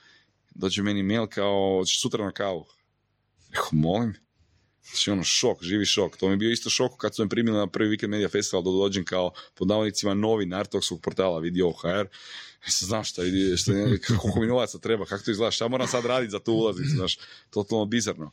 Dođe 0.56 0.84
meni 0.84 1.04
mail 1.04 1.28
kao 1.28 1.78
"Hoćeš 1.80 2.02
sutra 2.02 2.26
na 2.26 2.32
kavu. 2.32 2.66
Rekao, 3.50 3.70
molim. 3.72 4.14
Znači 4.84 5.12
ono 5.12 5.24
šok, 5.24 5.64
živi 5.64 5.86
šok. 5.86 6.18
To 6.18 6.28
mi 6.28 6.34
je 6.34 6.38
bio 6.38 6.52
isto 6.52 6.70
šok 6.70 6.92
kad 6.98 7.16
su 7.16 7.24
me 7.24 7.30
primili 7.30 7.58
na 7.58 7.68
prvi 7.68 7.98
Weekend 7.98 8.08
Media 8.08 8.30
Festival 8.30 8.64
da 8.64 8.70
dođem 8.72 9.06
kao 9.06 9.32
pod 9.56 9.68
navodnicima 9.68 10.14
novinar 10.14 10.66
tog 10.66 10.86
svog 10.86 11.02
portala 11.02 11.40
Video 11.40 11.72
HR. 11.72 12.08
Mislim, 12.66 12.88
znam 12.88 13.04
šta, 13.04 13.22
vidi, 13.22 13.58
šta, 13.58 13.72
koliko 14.22 14.40
mi 14.40 14.48
novaca 14.48 14.80
treba, 14.80 15.06
kako 15.06 15.24
to 15.24 15.32
izgleda, 15.32 15.52
šta 15.52 15.68
moram 15.68 15.88
sad 15.88 16.06
raditi 16.06 16.32
za 16.32 16.40
tu 16.40 16.54
ulaznicu, 16.54 16.96
znaš, 16.96 17.18
totalno 17.50 17.86
bizarno. 17.86 18.32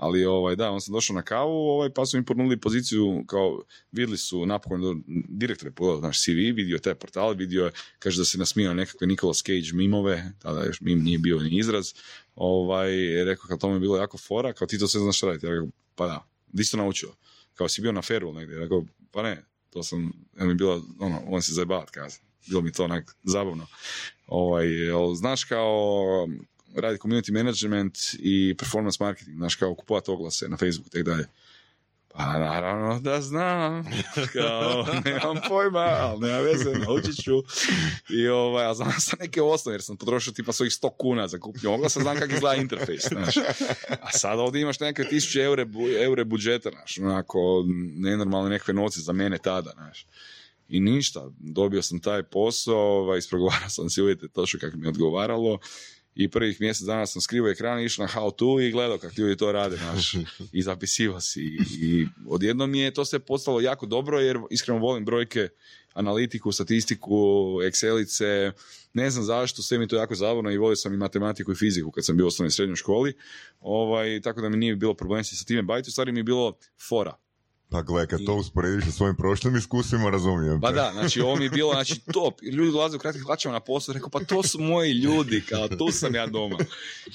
Ali 0.00 0.24
ovaj, 0.24 0.56
da, 0.56 0.70
on 0.70 0.80
sam 0.80 0.92
došao 0.92 1.14
na 1.14 1.22
kavu, 1.22 1.68
ovaj, 1.68 1.90
pa 1.90 2.06
su 2.06 2.18
mi 2.18 2.24
ponudili 2.24 2.60
poziciju, 2.60 3.24
kao 3.26 3.62
vidjeli 3.92 4.18
su 4.18 4.46
napokon, 4.46 5.02
direktor 5.28 5.66
je 5.68 5.72
pogledao 5.72 6.00
naš 6.00 6.24
CV, 6.24 6.30
vidio 6.30 6.78
taj 6.78 6.94
portal, 6.94 7.34
vidio 7.34 7.64
je, 7.64 7.72
kaže 7.98 8.20
da 8.20 8.24
se 8.24 8.38
nasmio 8.38 8.68
na 8.68 8.74
nekakve 8.74 9.06
Nicolas 9.06 9.42
Cage 9.42 9.72
mimove, 9.72 10.32
tada 10.38 10.64
još 10.64 10.80
mim 10.80 11.02
nije 11.02 11.18
bio 11.18 11.38
ni 11.38 11.58
izraz, 11.58 11.92
ovaj, 12.34 12.90
rekao 13.24 13.48
kao 13.48 13.56
to 13.56 13.70
mi 13.70 13.80
bilo 13.80 13.96
jako 13.96 14.18
fora, 14.18 14.52
kao 14.52 14.66
ti 14.66 14.78
to 14.78 14.88
sve 14.88 15.00
znaš 15.00 15.20
raditi, 15.20 15.46
ja 15.46 15.62
pa 15.94 16.06
da, 16.06 16.28
di 16.52 16.64
si 16.64 16.70
to 16.70 16.76
naučio? 16.76 17.08
Kao 17.54 17.68
si 17.68 17.82
bio 17.82 17.92
na 17.92 18.02
feru 18.02 18.32
negdje, 18.32 18.58
rekao, 18.58 18.84
pa 19.10 19.22
ne, 19.22 19.44
to 19.70 19.82
sam, 19.82 20.12
ja 20.38 20.44
mi 20.44 20.50
je 20.50 20.54
bilo, 20.54 20.82
ono, 20.98 21.22
on 21.26 21.42
se 21.42 21.52
zajebavat, 21.52 21.90
kaže, 21.90 22.18
bilo 22.48 22.60
mi 22.62 22.72
to 22.72 22.84
onak 22.84 23.16
zabavno. 23.24 23.66
Ovaj, 24.26 24.66
znaš 25.14 25.44
kao 25.44 26.28
radi 26.74 26.98
community 26.98 27.32
management 27.32 27.98
i 28.18 28.54
performance 28.58 29.04
marketing, 29.04 29.36
znaš 29.36 29.54
kao 29.54 29.74
kupovati 29.74 30.10
oglase 30.10 30.48
na 30.48 30.56
Facebook 30.56 30.86
i 30.86 30.90
tako 30.90 31.10
dalje. 31.10 31.26
Pa 32.14 32.38
naravno 32.38 33.00
da 33.00 33.20
znam, 33.20 33.84
kao 34.32 34.86
nemam 35.04 35.36
pojma, 35.48 35.78
ali 35.78 36.20
nema 36.20 36.38
veze, 36.38 36.70
naučit 36.70 37.24
ću. 37.24 37.42
I 38.08 38.28
ovaj, 38.28 38.66
a 38.66 38.74
znam 38.74 38.92
sam 38.98 39.18
neke 39.20 39.42
osnove, 39.42 39.74
jer 39.74 39.82
sam 39.82 39.96
potrošio 39.96 40.32
tipa 40.32 40.52
svojih 40.52 40.72
100 40.72 40.90
kuna 40.98 41.28
za 41.28 41.38
kupnju 41.38 41.72
oglasa, 41.72 42.00
znam 42.00 42.16
kako 42.18 42.32
izgleda 42.34 42.62
interfejs, 42.62 43.08
znaš. 43.08 43.36
A 44.00 44.10
sad 44.12 44.38
ovdje 44.38 44.60
imaš 44.60 44.80
neke 44.80 45.04
tisuće 45.04 45.40
eure, 45.40 45.66
eure 46.00 46.24
budžeta, 46.24 46.70
znaš, 46.70 46.98
onako 46.98 47.64
nenormalne 47.96 48.50
nekakve 48.50 48.74
novce 48.74 49.00
za 49.00 49.12
mene 49.12 49.38
tada, 49.38 49.70
znaš. 49.74 50.06
I 50.68 50.80
ništa, 50.80 51.30
dobio 51.38 51.82
sam 51.82 52.00
taj 52.00 52.22
posao, 52.22 52.78
ovaj, 52.78 53.18
ispregovarao 53.18 53.68
sam 53.68 53.90
si 53.90 54.02
uvjete 54.02 54.28
točno 54.28 54.60
kako 54.60 54.76
mi 54.76 54.86
je 54.86 54.88
odgovaralo 54.88 55.58
i 56.20 56.28
prvih 56.28 56.60
mjesec 56.60 56.86
dana 56.86 57.06
sam 57.06 57.22
skrivao 57.22 57.50
ekran, 57.50 57.80
išao 57.80 58.06
na 58.06 58.12
how 58.12 58.36
to 58.36 58.60
i 58.60 58.70
gledao 58.70 58.98
kako 58.98 59.14
ljudi 59.18 59.36
to 59.36 59.52
rade, 59.52 59.76
znaš, 59.76 60.14
i 60.52 60.62
zapisivao 60.62 61.20
si. 61.20 61.40
I, 61.40 61.58
i 61.80 62.06
odjednom 62.28 62.70
mi 62.70 62.78
je 62.78 62.94
to 62.94 63.04
sve 63.04 63.18
postalo 63.18 63.60
jako 63.60 63.86
dobro 63.86 64.20
jer 64.20 64.38
iskreno 64.50 64.80
volim 64.80 65.04
brojke, 65.04 65.48
analitiku, 65.92 66.52
statistiku, 66.52 67.16
Excelice, 67.62 68.52
ne 68.92 69.10
znam 69.10 69.24
zašto, 69.24 69.62
sve 69.62 69.78
mi 69.78 69.88
to 69.88 69.96
jako 69.96 70.14
zabavno 70.14 70.50
i 70.50 70.58
volio 70.58 70.76
sam 70.76 70.94
i 70.94 70.96
matematiku 70.96 71.52
i 71.52 71.54
fiziku 71.54 71.90
kad 71.90 72.04
sam 72.04 72.16
bio 72.16 72.26
u 72.26 72.28
osnovnoj 72.28 72.48
i 72.48 72.50
srednjoj 72.50 72.76
školi, 72.76 73.14
ovaj, 73.60 74.20
tako 74.20 74.40
da 74.40 74.48
mi 74.48 74.56
nije 74.56 74.76
bilo 74.76 74.94
problem 74.94 75.24
sa 75.24 75.44
time 75.44 75.62
baviti, 75.62 75.88
u 75.88 75.92
stvari 75.92 76.12
mi 76.12 76.20
je 76.20 76.24
bilo 76.24 76.58
fora. 76.88 77.16
Pa 77.70 77.82
gle, 77.82 78.06
kad 78.06 78.24
to 78.26 78.34
usporediš 78.34 78.84
sa 78.84 78.90
svojim 78.90 79.16
prošlim 79.16 79.56
iskustvima, 79.56 80.10
razumijem. 80.10 80.60
Pa 80.60 80.68
te. 80.68 80.74
da, 80.74 80.90
znači 80.92 81.20
ovo 81.20 81.36
mi 81.36 81.44
je 81.44 81.50
bilo 81.50 81.72
znači, 81.72 82.00
top. 82.12 82.42
Ljudi 82.42 82.72
dolaze 82.72 82.96
u 82.96 82.98
kratkim 82.98 83.24
hlačama 83.24 83.52
na 83.52 83.60
posao, 83.60 83.92
rekao 83.92 84.08
pa 84.08 84.24
to 84.24 84.42
su 84.42 84.60
moji 84.60 84.92
ljudi, 84.92 85.42
kao 85.48 85.68
tu 85.68 85.90
sam 85.90 86.14
ja 86.14 86.26
doma. 86.26 86.56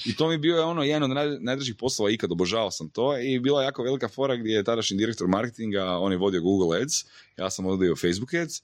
I 0.04 0.16
to 0.16 0.28
mi 0.28 0.34
je 0.34 0.38
bio 0.38 0.68
ono 0.68 0.82
jedan 0.82 1.02
od 1.02 1.10
naj, 1.10 1.26
najdražih 1.40 1.74
poslova 1.74 2.10
ikad, 2.10 2.32
obožavao 2.32 2.70
sam 2.70 2.88
to 2.88 3.18
i 3.18 3.38
bila 3.38 3.62
jako 3.62 3.82
velika 3.82 4.08
fora 4.08 4.36
gdje 4.36 4.52
je 4.52 4.64
tadašnji 4.64 4.96
direktor 4.96 5.28
marketinga, 5.28 5.84
on 5.84 6.12
je 6.12 6.18
vodio 6.18 6.40
Google 6.40 6.80
Ads, 6.82 7.04
ja 7.36 7.50
sam 7.50 7.64
vodio 7.64 7.96
Facebook 7.96 8.34
Ads 8.34 8.62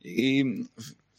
i 0.00 0.44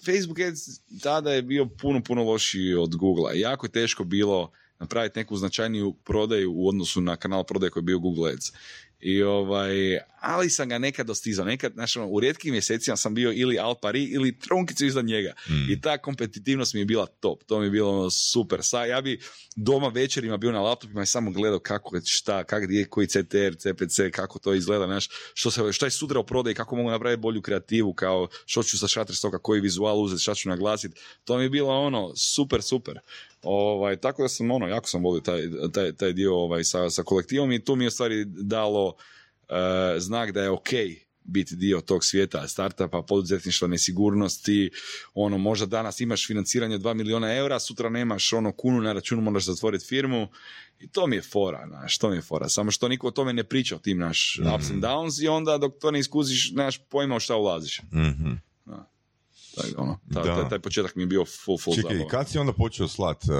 Facebook 0.06 0.40
Ads 0.40 0.80
tada 1.02 1.34
je 1.34 1.42
bio 1.42 1.66
puno, 1.66 2.04
puno 2.04 2.24
lošiji 2.24 2.74
od 2.74 2.96
Googlea. 2.96 3.34
Jako 3.34 3.66
je 3.66 3.72
teško 3.72 4.04
bilo 4.04 4.52
napraviti 4.80 5.20
neku 5.20 5.38
značajniju 5.38 5.94
prodaju 6.04 6.54
u 6.56 6.68
odnosu 6.68 7.02
na 7.02 7.16
kanal 7.16 7.44
prodaje 7.44 7.70
koji 7.70 7.82
je 7.82 7.86
bio 7.86 8.00
Google 8.00 8.32
Ads. 8.32 8.52
I 9.00 9.24
ovaj, 9.24 9.98
ali 10.26 10.50
sam 10.50 10.70
ga 10.70 10.78
nekad 10.78 11.08
dostizao. 11.08 11.46
Nekad, 11.46 11.74
znači, 11.74 12.00
ono, 12.00 12.08
u 12.08 12.20
rijetkim 12.20 12.52
mjesecima 12.52 12.98
sam 12.98 13.14
bio 13.14 13.32
ili 13.34 13.60
al 13.60 13.76
pari 13.82 14.04
ili 14.04 14.40
trunkicu 14.40 14.86
iznad 14.86 15.06
njega. 15.06 15.34
Mm. 15.50 15.72
I 15.72 15.82
ta 15.82 15.98
kompetitivnost 15.98 16.74
mi 16.74 16.80
je 16.80 16.86
bila 16.86 17.06
top. 17.06 17.44
To 17.44 17.60
mi 17.60 17.66
je 17.66 17.70
bilo 17.70 18.00
ono, 18.00 18.10
super. 18.10 18.60
Sa, 18.64 18.86
ja 18.86 19.02
bi 19.02 19.20
doma 19.56 19.88
večerima 19.88 20.38
bio 20.38 20.52
na 20.52 20.62
laptopima 20.62 21.02
i 21.02 21.06
samo 21.06 21.32
gledao 21.32 21.60
kako 21.60 21.96
je 21.96 22.02
šta, 22.06 22.44
kak, 22.44 22.64
gdje, 22.64 22.80
je 22.80 22.86
koji 22.86 23.08
CTR, 23.08 23.56
CPC, 23.58 24.00
kako 24.12 24.40
to 24.40 24.54
izgleda, 24.54 24.86
znaš, 24.86 25.10
što, 25.34 25.52
se, 25.52 25.72
šta 25.72 25.86
je 25.86 25.92
sutra 25.92 26.20
u 26.20 26.26
prodaji, 26.26 26.56
kako 26.56 26.76
mogu 26.76 26.90
napraviti 26.90 27.22
bolju 27.22 27.42
kreativu, 27.42 27.94
kao 27.94 28.28
što 28.46 28.64
ću 28.64 28.78
sa 28.78 28.88
Shutterstocka, 28.88 29.40
koji 29.40 29.62
vizual 29.62 30.02
uzeti, 30.02 30.22
šta 30.22 30.36
ću 30.36 30.50
naglasiti. 30.50 31.00
To 31.24 31.38
mi 31.38 31.44
je 31.44 31.50
bilo 31.50 31.80
ono, 31.80 32.16
super, 32.16 32.62
super. 32.62 33.00
Ovaj, 33.44 33.96
tako 33.98 34.22
da 34.22 34.30
sam 34.30 34.52
ono, 34.52 34.68
jako 34.68 34.88
sam 34.88 35.04
volio 35.04 35.22
taj, 35.22 35.42
taj, 35.74 35.92
taj 35.94 36.14
dio 36.14 36.36
ovaj, 36.36 36.64
sa, 36.64 36.90
sa 36.90 37.04
kolektivom 37.04 37.52
i 37.52 37.64
tu 37.64 37.76
mi 37.76 37.84
je 37.84 37.92
stvari 37.92 38.26
dalo 38.26 38.96
znak 39.98 40.32
da 40.32 40.42
je 40.42 40.50
ok 40.50 40.70
biti 41.28 41.56
dio 41.56 41.82
tog 41.82 42.06
svijeta 42.06 42.48
startupa, 42.48 43.02
poduzetništva, 43.02 43.68
nesigurnosti, 43.68 44.72
ono, 45.14 45.38
možda 45.38 45.66
danas 45.66 46.00
imaš 46.00 46.28
financiranje 46.28 46.78
2 46.78 46.94
miliona 46.94 47.36
eura, 47.36 47.60
sutra 47.60 47.90
nemaš 47.90 48.34
ono 48.34 48.52
kunu 48.52 48.82
na 48.82 48.94
računu, 48.94 49.22
moraš 49.22 49.46
zatvoriti 49.46 49.86
firmu 49.86 50.28
i 50.80 50.88
to 50.88 51.08
mi 51.08 51.16
je 51.16 51.22
fora, 51.22 51.66
znaš, 51.68 51.98
to 51.98 52.10
mi 52.10 52.16
je 52.16 52.22
fora. 52.22 52.50
Samo 52.50 52.72
što 52.72 52.88
niko 52.88 53.08
o 53.08 53.12
tome 53.12 53.34
ne 53.34 53.44
priča, 53.44 53.76
o 53.76 53.80
tim 53.80 53.98
naš 53.98 54.40
ups 54.56 54.70
and 54.70 54.84
downs 54.84 55.24
i 55.24 55.28
onda 55.28 55.58
dok 55.58 55.74
to 55.80 55.92
ne 55.92 56.00
iskuziš, 56.00 56.52
nemaš 56.52 56.78
pojma 56.90 57.16
u 57.16 57.20
šta 57.20 57.36
ulaziš. 57.36 57.82
Taj, 59.56 59.70
ono, 59.78 59.98
ta- 60.14 60.24
Da. 60.24 60.36
taj, 60.36 60.50
taj 60.50 60.60
početak 60.60 60.96
mi 60.96 61.04
je 61.04 61.08
bio 61.08 61.26
full, 61.26 61.58
full 61.58 61.76
Čekaj, 61.76 61.92
zabava. 61.92 62.10
kad 62.10 62.30
si 62.30 62.38
onda 62.38 62.54
počeo 62.54 62.88
slat 62.88 63.24
uh, 63.24 63.36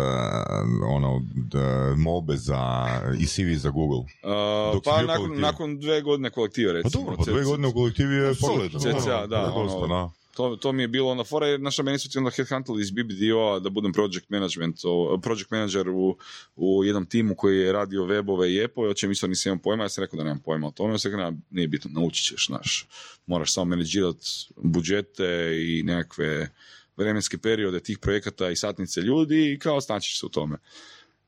ono, 0.88 1.22
d- 1.36 1.60
molbe 1.98 2.36
za, 2.38 2.88
i 3.20 3.26
CV 3.26 3.58
za 3.58 3.70
Google? 3.70 4.00
Uh, 4.00 4.82
pa 4.84 5.02
nakon, 5.04 5.40
nakon 5.40 5.80
dve 5.80 6.02
godine 6.02 6.30
kolektive, 6.30 6.72
Pa 6.72 6.78
recimo. 6.78 7.04
dobro, 7.04 7.18
pa 7.18 7.24
dve 7.26 7.44
godine 7.44 7.68
u 7.68 7.74
kolektivi 7.74 8.16
je 8.16 8.36
Solidno. 8.36 8.80
CCA, 8.80 9.28
da, 9.28 9.54
ono, 9.54 9.88
da. 9.88 10.10
To, 10.36 10.56
to 10.56 10.72
mi 10.72 10.84
je 10.84 10.88
bilo 10.88 11.12
onda 11.12 11.24
fora, 11.24 11.48
jer 11.48 11.62
naša 11.62 11.84
meni 11.84 12.00
su 12.00 12.10
ti 12.10 12.18
onda 12.18 12.30
headhuntali 12.30 12.82
iz 12.82 12.92
BBDO-a 12.92 13.60
da 13.60 13.70
budem 13.70 13.94
project 13.94 14.30
management, 14.30 14.78
project 15.22 15.52
manager 15.52 15.90
u, 15.90 16.18
u 16.56 16.84
jednom 16.84 17.06
timu 17.06 17.36
koji 17.36 17.60
je 17.60 17.72
radio 17.72 18.02
webove 18.04 18.48
i 18.48 18.64
appove, 18.64 18.90
o 18.90 18.94
čem 18.94 19.12
isto 19.12 19.28
nisam 19.28 19.50
imao 19.52 19.62
pojma, 19.62 19.84
ja 19.84 19.90
sam 19.90 20.04
rekao 20.04 20.18
da 20.18 20.24
nemam 20.24 20.40
pojma 20.40 20.68
o 20.68 20.72
tome, 20.72 20.94
ja 20.94 20.98
sam 20.98 21.12
rekao, 21.12 21.26
"Nema, 21.26 21.38
nije 21.50 21.68
bitno, 21.68 21.92
naučit 21.94 22.26
ćeš, 22.26 22.48
znaš, 22.48 22.88
moraš 23.26 23.54
samo 23.54 23.66
menadžirati 23.66 24.28
budžete 24.56 25.52
i 25.58 25.84
nekakve 25.84 26.50
vremenske 26.98 27.38
periode 27.38 27.80
tih 27.80 28.00
projekata 28.00 28.50
i 28.50 28.56
satnice 28.56 29.02
ljudi 29.02 29.52
i 29.52 29.60
kao 29.60 29.82
snaćiš 29.82 30.20
se 30.20 30.26
u 30.26 30.30
tome. 30.30 30.58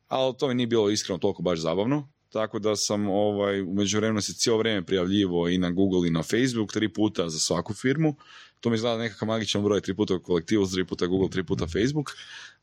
Ali 0.08 0.34
to 0.39 0.47
mi 0.47 0.53
nije 0.53 0.68
bilo 0.68 0.89
iskreno 0.89 1.20
toliko 1.20 1.41
baš 1.41 1.60
zabavno, 1.60 2.08
tako 2.30 2.60
da 2.60 2.76
sam 2.76 3.10
ovaj, 3.10 3.62
u 3.62 3.74
međuvremenu 3.74 4.22
se 4.22 4.34
cijelo 4.34 4.60
vrijeme 4.60 4.86
prijavljivo 4.86 5.49
i 5.49 5.58
na 5.58 5.72
Google 5.72 6.08
i 6.08 6.12
na 6.12 6.24
Facebook, 6.24 6.74
tri 6.74 6.93
puta 6.93 7.30
za 7.30 7.39
svaku 7.39 7.74
firmu. 7.74 8.16
To 8.60 8.70
mi 8.70 8.76
izgleda 8.76 8.97
nekakav 8.97 9.28
magičan 9.28 9.64
broj, 9.64 9.82
tri 9.82 9.95
puta 9.95 10.20
kolektivu, 10.20 10.68
tri 10.68 10.86
puta 10.86 11.08
Google, 11.08 11.30
tri 11.30 11.43
puta 11.43 11.68
Facebook. 11.68 12.12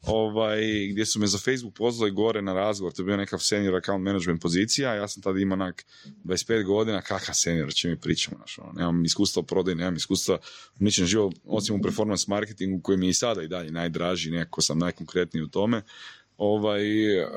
Ovaj, 0.03 0.87
gdje 0.91 1.07
su 1.07 1.21
me 1.21 1.27
za 1.27 1.39
Facebook 1.39 1.75
pozvali 1.75 2.11
gore 2.11 2.43
na 2.43 2.53
razgovor, 2.53 2.93
to 2.93 3.03
je 3.03 3.07
bio 3.07 3.17
nekav 3.17 3.39
senior 3.39 3.75
account 3.75 4.05
management 4.05 4.43
pozicija, 4.43 4.95
ja 4.95 5.09
sam 5.09 5.23
tada 5.23 5.39
imao 5.41 5.55
onak 5.55 5.85
25 6.25 6.65
godina, 6.65 7.03
kakav 7.03 7.35
senior, 7.35 7.69
o 7.69 7.73
čem 7.73 7.91
mi 7.91 8.01
pričamo, 8.01 8.37
znaš, 8.37 8.59
ono, 8.59 8.73
nemam 8.73 9.05
iskustva 9.05 9.41
u 9.41 9.47
prodaji, 9.47 9.75
nemam 9.75 9.97
iskustva 9.97 10.39
u 10.81 10.85
ničem 10.85 11.07
živo, 11.07 11.33
osim 11.45 11.77
u 11.77 11.83
performance 11.83 12.25
marketingu 12.29 12.81
koji 12.83 12.99
mi 12.99 13.09
i 13.09 13.15
sada 13.15 13.43
i 13.43 13.49
dalje 13.49 13.71
najdraži, 13.71 14.31
nekako 14.31 14.63
sam 14.63 14.79
najkonkretniji 14.79 15.43
u 15.43 15.49
tome. 15.49 15.83
Ovaj, 16.37 16.85
uh, 17.23 17.29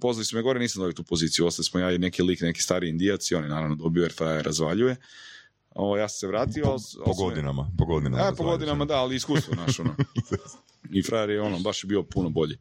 pozvali 0.00 0.24
su 0.24 0.36
me 0.36 0.42
gore, 0.42 0.60
nisam 0.60 0.80
dobio 0.80 0.92
tu 0.92 1.02
poziciju, 1.02 1.46
ostali 1.46 1.64
smo 1.64 1.80
ja 1.80 1.92
i 1.92 1.98
neki 1.98 2.22
lik, 2.22 2.40
neki 2.40 2.62
stari 2.62 2.88
indijac 2.88 3.30
i 3.30 3.34
on 3.34 3.42
je 3.42 3.48
naravno 3.48 3.74
dobio 3.74 4.02
jer 4.02 4.12
frajer 4.12 4.44
razvaljuje. 4.44 4.96
Ovo, 5.78 5.96
ja 5.96 6.08
sam 6.08 6.18
se 6.18 6.26
vratio, 6.26 6.64
Po, 6.64 6.70
ali- 6.70 7.04
po 7.04 7.14
godinama, 7.14 7.70
po 7.78 7.84
godinama. 7.84 8.28
E, 8.28 8.36
po 8.36 8.44
godinama 8.44 8.84
da, 8.84 8.96
ali 8.96 9.16
iskustvo 9.16 9.54
naš, 9.54 9.80
ono. 9.80 9.94
I 10.96 11.02
frajer 11.02 11.30
je 11.30 11.40
ono, 11.40 11.58
baš 11.58 11.84
je 11.84 11.88
bio 11.88 12.02
puno 12.02 12.30
bolji. 12.30 12.58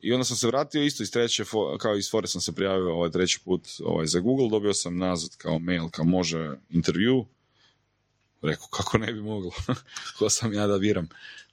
I 0.00 0.12
onda 0.12 0.24
sam 0.24 0.36
se 0.36 0.46
vratio 0.46 0.82
isto 0.82 1.02
iz 1.02 1.10
treće, 1.10 1.44
kao 1.78 1.96
iz 1.96 2.10
fore 2.10 2.26
sam 2.26 2.40
se 2.40 2.54
prijavio 2.54 2.94
ovaj 2.94 3.10
treći 3.10 3.40
put 3.44 3.68
ovaj, 3.84 4.06
za 4.06 4.20
Google, 4.20 4.48
dobio 4.50 4.74
sam 4.74 4.96
nazad 4.98 5.36
kao 5.36 5.58
mail, 5.58 5.88
kao 5.88 6.04
može 6.04 6.56
intervju. 6.70 7.26
Rekao, 8.42 8.66
kako 8.66 8.98
ne 8.98 9.12
bi 9.12 9.20
moglo, 9.20 9.50
ko 10.18 10.30
sam 10.30 10.52
ja 10.52 10.66
da 10.66 10.78
biram. 10.78 11.08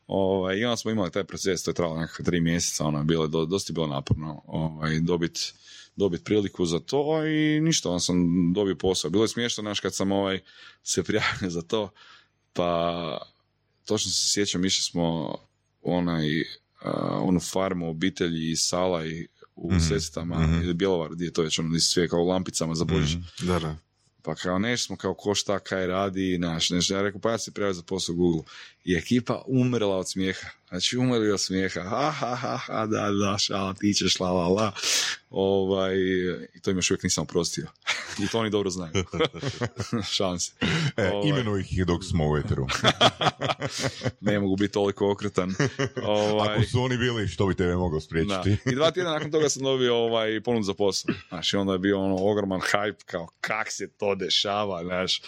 Ovaj, 0.08 0.58
I 0.58 0.66
onda 0.66 0.78
smo 0.78 0.92
imali 0.92 1.12
taj 1.12 1.24
proces, 1.24 1.64
to 1.64 1.72
je 1.72 1.76
trajalo 1.76 2.00
nekakve 2.00 2.26
tri 2.26 2.42
mjeseca, 2.42 2.86
ono 2.86 2.98
je 2.98 3.04
bilo, 3.06 3.28
do, 3.28 3.46
dosta 3.46 3.72
je 3.72 3.74
bilo 3.74 3.88
naporno 3.88 4.42
ovaj, 4.48 5.00
dobiti 5.00 5.54
dobit 5.96 6.24
priliku 6.24 6.66
za 6.66 6.80
to 6.80 7.26
i 7.26 7.62
ništa, 7.62 7.90
onda 7.90 8.00
sam 8.00 8.16
dobio 8.54 8.76
posao. 8.76 9.12
Bilo 9.12 9.24
je 9.24 9.28
smiješno, 9.28 9.62
znaš, 9.62 9.80
kad 9.80 9.96
sam 9.96 10.12
ovaj, 10.12 10.40
se 10.84 11.04
prijavio 11.04 11.50
za 11.50 11.62
to, 11.62 11.90
pa 12.54 13.18
točno 13.86 14.12
se 14.12 14.32
sjećam, 14.32 14.66
išli 14.66 14.84
smo 14.84 15.38
onaj, 15.82 16.42
uh, 16.42 16.46
onu 17.22 17.40
farmu 17.40 17.90
obitelji 17.90 18.52
iz 18.52 18.60
Sala 18.62 19.06
i 19.06 19.28
u 19.56 19.72
Mhm, 19.72 19.80
Sestama 19.80 20.40
mhm. 20.40 20.62
ili 20.62 20.74
Bjelovar, 20.74 21.12
gdje 21.12 21.26
je 21.26 21.34
to 21.34 21.42
već 21.42 21.60
ono, 21.60 21.70
gdje 21.70 21.80
sve 21.80 22.08
kao 22.08 22.24
lampicama 22.24 22.76
za 22.76 22.86
Božić. 22.86 23.16
Mhm. 23.16 23.48
Da, 23.48 23.60
da. 23.60 23.76
Pa 24.26 24.36
kao 24.36 24.60
neš 24.60 24.86
smo 24.86 24.96
kao 24.98 25.14
ko 25.14 25.36
šta 25.36 25.60
kaj 25.60 25.88
radi, 25.88 26.38
naš, 26.38 26.70
neš, 26.70 26.90
ja 26.90 27.02
rekao 27.02 27.22
pa 27.22 27.32
ja 27.32 27.38
se 27.38 27.52
prijavio 27.52 27.74
za 27.74 27.82
posao 27.82 28.16
Google. 28.16 28.42
I 28.86 28.96
ekipa 28.96 29.44
umrla 29.48 29.98
od 29.98 30.10
smijeha. 30.12 30.48
Znači 30.70 30.98
umrli 30.98 31.32
od 31.32 31.42
smijeha. 31.42 31.82
Ha, 31.82 32.12
ha, 32.12 32.36
ha, 32.36 32.58
ha, 32.58 32.86
da, 32.86 33.12
da, 33.12 33.38
šala, 33.38 33.74
ti 33.74 33.94
ćeš, 33.94 34.20
la, 34.20 34.32
la, 34.32 34.48
la. 34.48 34.72
Ovaj, 35.30 35.96
I 36.56 36.62
to 36.62 36.72
im 36.72 36.78
još 36.78 36.92
uvijek 36.92 37.04
nisam 37.04 37.22
oprostio. 37.22 37.68
I 38.24 38.28
to 38.28 38.40
oni 38.40 38.50
dobro 38.50 38.70
znaju. 38.70 38.92
Šalim 40.16 40.40
se. 40.40 40.52
E, 40.98 41.10
Ovaj, 41.10 41.30
imenuj 41.30 41.62
ih 41.62 41.86
dok 41.86 42.04
smo 42.04 42.30
u 42.30 42.38
eteru. 42.38 42.68
ne 44.22 44.40
mogu 44.40 44.56
biti 44.56 44.74
toliko 44.74 45.12
okretan. 45.12 45.56
Ovaj, 46.04 46.56
Ako 46.56 46.64
su 46.64 46.82
oni 46.82 46.98
bili, 46.98 47.28
što 47.28 47.48
bi 47.48 47.56
tebe 47.56 47.76
mogao 47.76 48.00
Da. 48.00 48.06
spriječiti? 48.06 48.70
I 48.72 48.76
dva 48.76 48.92
tjedna 48.92 49.12
nakon 49.12 49.32
toga 49.32 49.50
sam 49.50 49.64
dobio 49.64 49.96
ovaj 49.96 50.42
ponud 50.42 50.64
za 50.64 50.74
posao. 50.74 51.16
Znaš, 51.30 51.54
i 51.54 51.58
onda 51.58 51.74
je 51.74 51.80
bio 51.80 52.02
ono 52.02 52.16
ogroman 52.20 52.62
hype, 52.62 53.04
kao 53.06 53.28
kak 53.42 53.72
se 53.72 53.88
to 53.88 54.13
dešava, 54.16 54.84
znaš. 54.84 55.22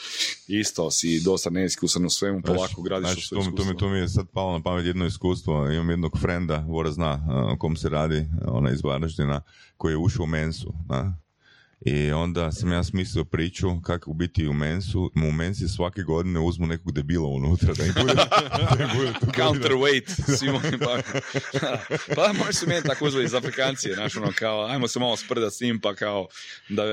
Isto 0.47 0.91
si 0.91 1.19
dosta 1.19 1.49
neiskusan 1.49 2.05
u 2.05 2.09
svemu, 2.09 2.41
polako 2.41 2.81
gradiš 2.81 3.17
u 3.17 3.21
svoje 3.21 3.43
to, 3.45 3.49
mi- 3.51 3.57
to, 3.57 3.65
mi, 3.65 3.77
to 3.77 3.89
mi 3.89 3.97
je 3.97 4.09
sad 4.09 4.25
palo 4.33 4.51
na 4.57 4.63
pamet 4.63 4.85
jedno 4.85 5.05
iskustvo. 5.05 5.71
Imam 5.71 5.89
jednog 5.89 6.19
frenda, 6.19 6.65
Vora 6.67 6.91
zna 6.91 7.27
o 7.53 7.57
kom 7.57 7.75
se 7.75 7.89
radi, 7.89 8.25
ona 8.47 8.71
iz 8.71 8.83
Varaždina, 8.83 9.41
koji 9.77 9.93
je 9.93 9.97
ušao 9.97 10.23
u 10.23 10.27
mensu. 10.27 10.73
Da? 10.85 11.13
I 11.81 12.11
onda 12.11 12.51
sam 12.51 12.71
ja 12.71 12.83
smislio 12.83 13.25
priču 13.25 13.81
kako 13.83 14.13
biti 14.13 14.47
u 14.47 14.53
mensu, 14.53 15.11
u 15.15 15.31
mensi 15.31 15.67
svake 15.67 16.01
godine 16.01 16.39
uzmu 16.39 16.67
nekog 16.67 16.91
debila 16.91 17.27
unutra 17.27 17.73
da 17.73 17.85
im 17.85 17.93
bude, 18.01 18.13
da 18.77 18.89
bude. 18.95 19.13
Counterweight, 19.37 20.37
svim 20.37 20.55
onim 20.55 20.79
pa... 20.79 20.99
pa 22.15 22.33
možeš 22.33 22.55
se 22.55 22.67
meni 22.67 22.83
tako 22.83 23.05
uzeti 23.05 23.23
iz 23.23 23.33
Afrikancije, 23.33 23.95
znaš, 23.95 24.17
ono, 24.17 24.31
kao, 24.35 24.65
ajmo 24.65 24.87
se 24.87 24.99
malo 24.99 25.17
sprdat 25.17 25.53
s 25.53 25.61
njim, 25.61 25.79
pa 25.79 25.95
kao, 25.95 26.27
da, 26.69 26.83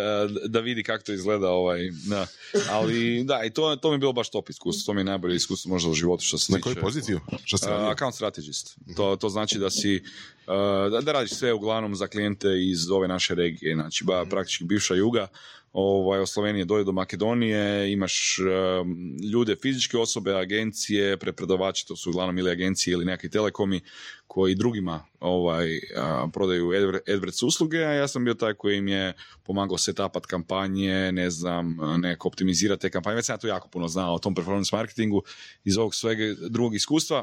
da 0.46 0.60
vidi 0.60 0.82
kako 0.82 1.04
to 1.04 1.12
izgleda, 1.12 1.50
ovaj, 1.50 1.90
da. 2.06 2.26
Ali, 2.70 3.24
da, 3.24 3.44
i 3.44 3.50
to, 3.50 3.76
to 3.76 3.88
mi 3.88 3.94
je 3.94 3.98
bilo 3.98 4.12
baš 4.12 4.30
top 4.30 4.50
iskustvo, 4.50 4.86
to 4.86 4.94
mi 4.94 5.00
je 5.00 5.04
najbolje 5.04 5.36
iskustvo 5.36 5.68
možda 5.68 5.90
u 5.90 5.94
životu 5.94 6.24
što 6.24 6.38
se 6.38 6.52
Na 6.52 6.60
koju 6.60 6.74
poziciju? 6.80 7.20
Šta 7.44 7.58
se 7.58 7.72
Uh, 7.72 7.90
account 7.90 8.14
strategist. 8.14 8.78
To, 8.96 9.16
to 9.16 9.28
znači 9.28 9.58
da 9.58 9.70
si 9.70 10.02
uh, 10.46 10.92
da, 10.92 11.00
da 11.00 11.12
radiš 11.12 11.30
sve 11.30 11.52
uglavnom 11.52 11.94
za 11.94 12.06
klijente 12.06 12.48
iz 12.70 12.90
ove 12.90 13.08
naše 13.08 13.34
regije, 13.34 13.74
znači 13.74 14.04
ba, 14.04 14.24
praktički 14.30 14.64
bivša 14.72 14.94
juga, 14.94 15.28
ovaj, 15.72 16.20
od 16.20 16.28
Slovenije 16.28 16.64
dođe 16.64 16.84
do 16.84 16.92
Makedonije, 16.92 17.92
imaš 17.92 18.38
um, 18.38 19.16
ljude, 19.32 19.56
fizičke 19.62 19.98
osobe, 19.98 20.34
agencije, 20.34 21.16
prepredavači, 21.16 21.86
to 21.86 21.96
su 21.96 22.10
uglavnom 22.10 22.38
ili 22.38 22.50
agencije 22.50 22.92
ili 22.92 23.04
nekakvi 23.04 23.30
telekomi 23.30 23.80
koji 24.26 24.54
drugima 24.54 25.04
ovaj, 25.20 25.80
a, 25.96 26.28
prodaju 26.32 26.66
AdWords 27.06 27.46
usluge, 27.46 27.78
a 27.78 27.92
ja 27.92 28.08
sam 28.08 28.24
bio 28.24 28.34
taj 28.34 28.54
koji 28.54 28.78
im 28.78 28.88
je 28.88 29.12
pomagao 29.42 29.78
setupat 29.78 30.26
kampanje, 30.26 31.12
ne 31.12 31.30
znam, 31.30 31.76
neko 31.98 32.28
optimizirati 32.28 32.80
te 32.80 32.90
kampanje. 32.90 33.16
Već 33.16 33.26
sam 33.26 33.34
ja 33.34 33.38
to 33.38 33.46
jako 33.46 33.68
puno 33.68 33.88
znao 33.88 34.14
o 34.14 34.18
tom 34.18 34.34
performance 34.34 34.76
marketingu 34.76 35.22
iz 35.64 35.78
ovog 35.78 35.94
svega 35.94 36.34
drugog 36.48 36.74
iskustva. 36.74 37.22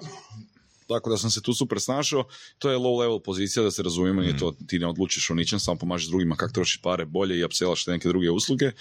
Tako 0.90 1.10
da 1.10 1.18
sam 1.18 1.30
se 1.30 1.42
tu 1.42 1.54
super 1.54 1.80
snašao. 1.80 2.24
To 2.58 2.72
je 2.72 2.78
low 2.78 3.00
level 3.00 3.20
pozicija, 3.20 3.64
da 3.64 3.72
se 3.72 3.84
razumijemo, 3.84 4.22
nije 4.22 4.38
to 4.38 4.56
ti 4.68 4.80
ne 4.80 4.88
odlučiš 4.88 5.30
o 5.30 5.34
ničem, 5.34 5.60
samo 5.60 5.78
pomažeš 5.78 6.08
drugima 6.08 6.36
kako 6.36 6.54
trošiš 6.54 6.82
pare 6.82 7.06
bolje 7.06 7.40
i 7.40 7.44
upselaš 7.44 7.86
te 7.86 7.92
neke 7.92 8.08
druge 8.08 8.32
usluge. 8.32 8.72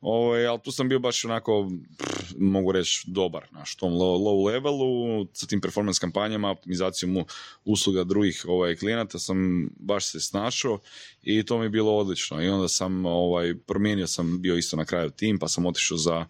Ovaj, 0.00 0.46
ali 0.46 0.60
tu 0.64 0.72
sam 0.72 0.88
bio 0.88 0.98
baš 0.98 1.24
onako, 1.24 1.70
pff, 1.98 2.34
mogu 2.38 2.72
reći, 2.72 3.04
dobar 3.06 3.46
na 3.52 3.64
tom 3.78 3.92
low, 3.92 4.18
low 4.18 4.46
levelu, 4.46 5.26
sa 5.32 5.46
tim 5.46 5.60
performance 5.60 6.00
kampanjama, 6.00 6.50
optimizacijom 6.50 7.24
usluga 7.64 8.04
drugih 8.04 8.44
ovaj, 8.48 8.76
klijenata 8.76 9.18
sam 9.18 9.68
baš 9.76 10.10
se 10.10 10.20
snašao 10.20 10.78
i 11.22 11.42
to 11.42 11.58
mi 11.58 11.64
je 11.64 11.70
bilo 11.70 11.96
odlično. 11.96 12.42
I 12.42 12.48
onda 12.48 12.68
sam 12.68 13.06
ovaj, 13.06 13.54
promijenio 13.54 14.06
sam 14.06 14.42
bio 14.42 14.56
isto 14.56 14.76
na 14.76 14.84
kraju 14.84 15.10
tim, 15.10 15.38
pa 15.38 15.48
sam 15.48 15.66
otišao 15.66 15.98
za 15.98 16.26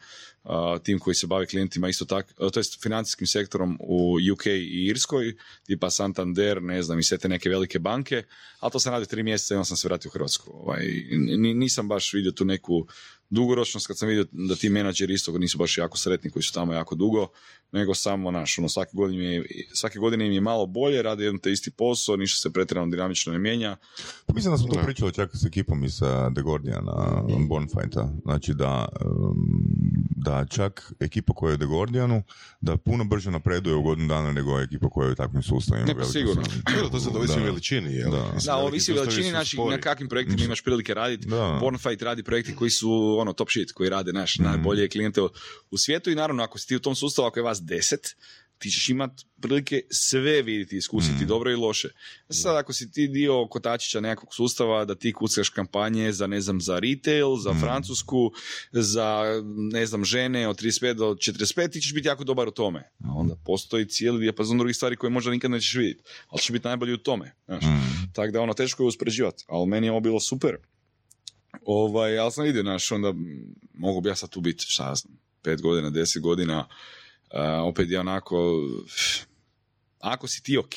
tim 0.83 0.99
koji 0.99 1.15
se 1.15 1.27
bavi 1.27 1.47
klijentima 1.47 1.89
isto 1.89 2.05
tako, 2.05 2.51
to 2.51 2.61
jest 2.61 2.83
financijskim 2.83 3.27
sektorom 3.27 3.79
u 3.81 4.17
UK 4.33 4.47
i 4.47 4.87
Irskoj, 4.87 5.37
tipa 5.67 5.91
Santander, 5.91 6.63
ne 6.63 6.83
znam, 6.83 6.99
i 6.99 7.03
sve 7.03 7.19
te 7.19 7.29
neke 7.29 7.49
velike 7.49 7.79
banke, 7.79 8.23
ali 8.61 8.73
to 8.73 8.81
sam 8.81 8.93
radio 8.93 9.07
tri 9.07 9.23
mjeseca 9.23 9.55
i 9.55 9.57
onda 9.57 9.65
sam 9.65 9.77
se 9.77 9.89
vratio 9.89 10.09
u 10.09 10.13
Hrvatsku. 10.13 10.51
Ovaj, 10.55 10.87
nisam 11.55 11.89
baš 11.89 12.13
vidio 12.13 12.33
tu 12.33 12.45
neku 12.45 12.87
dugoročnost 13.31 13.87
kad 13.87 13.99
sam 13.99 14.09
vidio 14.09 14.27
da 14.33 14.55
ti 14.55 14.69
menadžeri 14.69 15.15
isto 15.15 15.39
nisu 15.39 15.59
baš 15.59 15.79
jako 15.79 15.99
sretni 15.99 16.31
koji 16.31 16.43
su 16.43 16.53
tamo 16.53 16.73
jako 16.73 16.95
dugo, 16.95 17.29
nego 17.73 17.95
samo 17.95 18.31
naš, 18.31 18.59
ono, 18.59 18.69
svake 18.69 18.91
godine, 18.95 19.25
im 19.27 19.33
je, 19.33 19.45
svake 19.73 19.99
godine 19.99 20.27
im 20.27 20.33
je 20.33 20.41
malo 20.41 20.67
bolje, 20.67 21.03
rade 21.03 21.25
jedan 21.25 21.39
te 21.39 21.53
isti 21.53 21.71
posao, 21.71 22.17
ništa 22.17 22.41
se 22.41 22.53
pretjerano 22.53 22.91
dinamično 22.91 23.33
ne 23.33 23.39
mijenja. 23.39 23.77
Pa 24.27 24.35
mislim 24.35 24.53
da 24.53 24.59
smo 24.59 24.69
to 24.69 24.75
Da. 24.75 24.83
pričali 24.83 25.13
čak 25.13 25.31
s 25.33 25.45
ekipom 25.45 25.85
iz 25.85 25.97
The 26.35 26.43
Guardiana, 26.43 27.23
Bonfighta. 27.41 28.13
Znači 28.23 28.55
da, 28.55 28.89
da 30.17 30.47
čak 30.47 30.93
ekipa 31.01 31.35
koja 31.35 31.51
je 31.51 31.55
u 31.55 31.59
The 31.59 31.67
Guardianu, 31.67 32.23
da 32.61 32.77
puno 32.77 33.05
brže 33.05 33.31
napreduje 33.31 33.77
u 33.77 33.83
godinu 33.83 34.09
dana 34.09 34.33
nego 34.33 34.61
ekipa 34.61 34.89
koja 34.89 35.07
je 35.07 35.13
u 35.13 35.17
takvim 35.17 35.43
sustavima. 35.43 35.87
Ne, 35.87 35.95
pa 35.95 36.05
sigurno. 36.05 36.43
to 36.91 37.01
se 37.01 37.09
ovisi 37.09 37.33
o 37.33 37.37
Da. 37.37 37.45
veličini, 37.45 37.93
jel? 37.93 38.11
Da. 38.11 38.33
Da, 38.45 38.57
ovisi 38.57 38.93
o 38.93 38.95
sustavi 38.95 39.07
veličini, 39.07 39.31
znači 39.31 39.57
spori. 39.57 39.71
na 39.71 39.81
kakvim 39.81 40.09
projektima 40.09 40.45
imaš 40.45 40.63
prilike 40.63 40.95
raditi. 40.95 41.29
Da. 41.29 41.59
Bornfight 41.61 42.03
radi 42.03 42.23
projekti 42.23 42.55
koji 42.55 42.71
su 42.71 42.91
ono 43.19 43.33
top 43.33 43.49
shit, 43.51 43.73
koji 43.73 43.91
rade 43.91 44.13
naš 44.13 44.39
najbolje 44.39 44.89
klijente 44.89 45.23
u- 45.23 45.29
u 45.71 45.79
svijetu 45.79 46.11
i 46.11 46.15
naravno 46.15 46.43
ako 46.43 46.59
si 46.59 46.69
ti 46.69 46.77
u 46.77 46.81
tom 46.81 46.95
sustavu, 46.95 47.27
ako 47.27 47.39
je 47.39 47.45
vas 47.45 47.62
deset, 47.63 48.17
ti 48.63 48.71
ćeš 48.71 48.89
imat 48.89 49.11
prilike 49.41 49.81
sve 49.91 50.43
vidjeti, 50.43 50.77
iskusiti, 50.77 51.25
dobro 51.27 51.51
i 51.51 51.55
loše. 51.55 51.89
Sad 52.31 52.57
ako 52.57 52.73
si 52.73 52.91
ti 52.91 53.09
dio 53.09 53.47
kotačića 53.47 54.01
nekakvog 54.01 54.35
sustava, 54.35 54.85
da 54.85 54.95
ti 54.95 55.13
kucaš 55.13 55.49
kampanje 55.49 56.13
za, 56.13 56.27
ne 56.27 56.41
znam, 56.41 56.61
za 56.61 56.79
retail, 56.79 57.37
za 57.37 57.55
Francusku, 57.61 58.33
za, 58.73 59.25
ne 59.73 59.87
znam, 59.87 60.05
žene 60.05 60.49
od 60.49 60.63
35 60.63 60.95
do 60.95 61.15
45, 61.15 61.71
ti 61.71 61.81
ćeš 61.81 61.95
biti 61.95 62.09
jako 62.09 62.25
dobar 62.25 62.49
u 62.49 62.51
tome. 62.51 62.91
A 63.05 63.13
onda 63.15 63.37
postoji 63.45 63.89
cijeli 63.89 64.21
dijapazon 64.21 64.59
drugih 64.59 64.77
stvari 64.77 64.97
koje 64.97 65.11
možda 65.11 65.31
nikad 65.31 65.51
nećeš 65.51 65.75
vidjeti, 65.75 66.03
ali 66.29 66.41
ćeš 66.41 66.51
biti 66.51 66.69
najbolji 66.69 66.93
u 66.93 66.99
tome. 66.99 67.35
Znaš. 67.47 67.65
Tako 68.13 68.33
da 68.33 68.41
ono, 68.41 68.55
teško 68.55 68.83
je 68.83 68.87
uspoređivati, 68.87 69.45
ali 69.49 69.67
meni 69.67 69.87
je 69.87 69.91
ovo 69.91 70.01
bilo 70.01 70.21
super. 70.21 70.57
Ovaj, 71.65 72.19
ali 72.19 72.33
sam 72.33 72.45
vidio, 72.45 72.63
znaš, 72.63 72.93
onda 72.93 73.15
mogu 73.75 74.01
bi 74.01 74.09
ja 74.09 74.17
sad 74.17 74.31
tu 74.31 74.41
biti, 74.41 74.65
šta 74.69 74.95
znam, 74.95 75.19
pet 75.43 75.63
godina, 75.63 75.91
deset 75.91 76.23
godina, 76.23 76.69
opet 77.65 77.91
je 77.91 78.01
onako, 78.01 78.61
ako 80.01 80.27
si 80.29 80.43
ti 80.43 80.59
ok, 80.59 80.77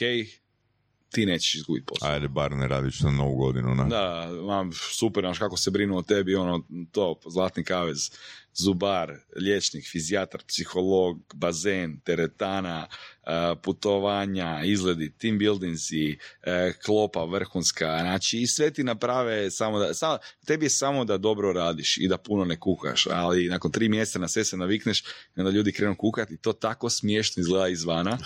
ti 1.15 1.25
nećeš 1.25 1.55
izgubiti 1.55 1.85
posao. 1.85 2.09
Ajde, 2.09 2.27
bar 2.27 2.51
ne 2.51 2.67
radiš 2.67 2.99
na 2.99 3.11
novu 3.11 3.35
godinu. 3.35 3.75
Ne? 3.75 3.85
Da, 3.89 4.29
mam, 4.45 4.71
super, 4.73 5.23
znaš 5.23 5.39
kako 5.39 5.57
se 5.57 5.71
brinu 5.71 5.97
o 5.97 6.01
tebi, 6.01 6.35
ono, 6.35 6.63
to, 6.91 7.19
zlatni 7.29 7.63
kavez, 7.63 8.09
zubar, 8.53 9.13
liječnik, 9.35 9.85
fizijatar, 9.91 10.41
psiholog, 10.47 11.33
bazen, 11.33 11.99
teretana, 11.99 12.87
e, 12.87 13.55
putovanja, 13.63 14.61
izgledi, 14.65 15.13
team 15.17 15.37
buildingsi, 15.37 16.17
e, 16.43 16.73
klopa 16.85 17.23
vrhunska, 17.23 17.97
znači 18.01 18.41
i 18.41 18.47
sve 18.47 18.71
ti 18.71 18.83
naprave 18.83 19.51
samo 19.51 19.79
da, 19.79 19.93
samo, 19.93 20.17
tebi 20.45 20.65
je 20.65 20.69
samo 20.69 21.05
da 21.05 21.17
dobro 21.17 21.53
radiš 21.53 21.97
i 21.97 22.07
da 22.07 22.17
puno 22.17 22.45
ne 22.45 22.59
kukaš, 22.59 23.07
ali 23.11 23.47
nakon 23.47 23.71
tri 23.71 23.89
mjeseca 23.89 24.19
na 24.19 24.27
sve 24.27 24.45
se 24.45 24.57
navikneš 24.57 25.01
i 25.35 25.39
onda 25.39 25.51
ljudi 25.51 25.71
krenu 25.71 25.95
kukati 25.95 26.33
i 26.33 26.37
to 26.37 26.53
tako 26.53 26.89
smiješno 26.89 27.41
izgleda 27.41 27.67
izvana. 27.67 28.17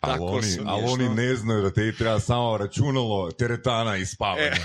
Ali 0.00 0.22
oni, 0.22 0.58
ali 0.66 0.84
oni 0.86 1.08
ne 1.08 1.36
znaju 1.36 1.62
da 1.62 1.70
te 1.70 1.92
treba 1.92 2.20
samo 2.20 2.56
računalo, 2.56 3.30
teretana 3.32 3.96
i 3.96 4.06
spavanje. 4.06 4.50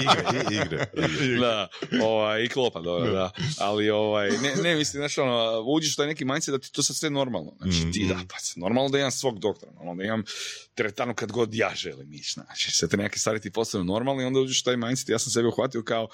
I 0.00 0.04
igre, 0.04 0.46
i 0.50 0.54
igre. 0.54 0.86
da, 1.40 1.68
ovaj, 2.02 2.44
i 2.44 2.48
klopa, 2.48 2.80
dobro, 2.80 3.12
da. 3.12 3.30
Ali, 3.58 3.90
ovaj, 3.90 4.30
ne, 4.30 4.54
ne 4.62 4.74
mislim, 4.74 5.00
znaš, 5.00 5.18
ono, 5.18 5.62
uđeš 5.66 5.92
u 5.92 5.96
taj 5.96 6.06
neki 6.06 6.24
mindset 6.24 6.52
da 6.52 6.58
ti 6.58 6.72
to 6.72 6.82
sad 6.82 6.96
sve 6.96 7.10
normalno. 7.10 7.52
Znači, 7.60 7.92
ti 7.92 8.06
da, 8.08 8.14
pa 8.14 8.36
normalno 8.56 8.88
da 8.88 8.98
imam 8.98 9.10
svog 9.10 9.38
doktora, 9.38 9.72
normalno 9.72 10.02
da 10.02 10.04
imam 10.04 10.22
teretanu 10.74 11.14
kad 11.14 11.32
god 11.32 11.54
ja 11.54 11.72
želim 11.74 12.12
ići, 12.12 12.32
znači, 12.32 12.70
sve 12.70 12.88
te 12.88 12.96
neke 12.96 13.18
stvari 13.18 13.40
ti 13.40 13.50
postanu 13.50 13.84
normalni 13.84 14.22
i 14.22 14.26
onda 14.26 14.40
uđeš 14.40 14.60
u 14.60 14.64
taj 14.64 14.76
mindset, 14.76 15.08
ja 15.08 15.18
sam 15.18 15.32
sebe 15.32 15.48
uhvatio 15.48 15.82
kao, 15.82 16.08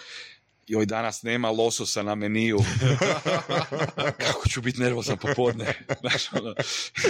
joj, 0.66 0.86
danas 0.86 1.22
nema 1.22 1.50
lososa 1.50 2.02
na 2.02 2.14
meniju. 2.14 2.58
Kako 4.26 4.48
ću 4.48 4.60
biti 4.62 4.80
nervozan 4.80 5.18
popodne. 5.18 5.84
Znaš, 6.00 6.32
ono, 6.32 6.54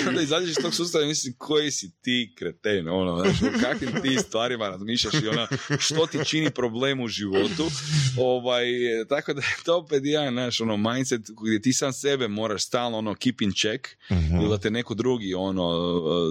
i 0.05 0.09
onda 0.09 0.23
izađeš 0.23 0.51
iz 0.51 0.57
tog 0.63 0.75
sustava 0.75 1.05
i 1.05 1.09
mislim, 1.09 1.35
koji 1.39 1.71
si 1.71 1.91
ti 2.03 2.35
kreten, 2.39 2.89
ono, 2.89 3.23
znaš, 3.23 3.43
o 3.43 3.61
kakvim 3.61 4.03
ti 4.03 4.17
stvarima 4.19 4.69
razmišljaš 4.69 5.15
i 5.15 5.29
ona, 5.29 5.49
što 5.79 6.07
ti 6.07 6.19
čini 6.25 6.51
problem 6.51 7.01
u 7.01 7.09
životu. 7.09 7.71
Ovaj, 8.19 8.65
tako 9.09 9.35
da 9.35 9.41
je 9.41 9.57
to 9.65 9.77
opet 9.77 10.03
jedan, 10.05 10.35
naš, 10.35 10.61
ono, 10.61 10.77
mindset 10.77 11.21
gdje 11.45 11.63
ti 11.63 11.73
sam 11.73 11.93
sebe 11.93 12.29
moraš 12.29 12.65
stalno, 12.65 12.99
ono, 12.99 13.15
keep 13.15 13.41
in 13.41 13.53
check, 13.53 13.89
ili 14.11 14.49
da 14.49 14.59
te 14.59 14.71
neko 14.71 14.95
drugi, 14.95 15.35
ono, 15.35 15.73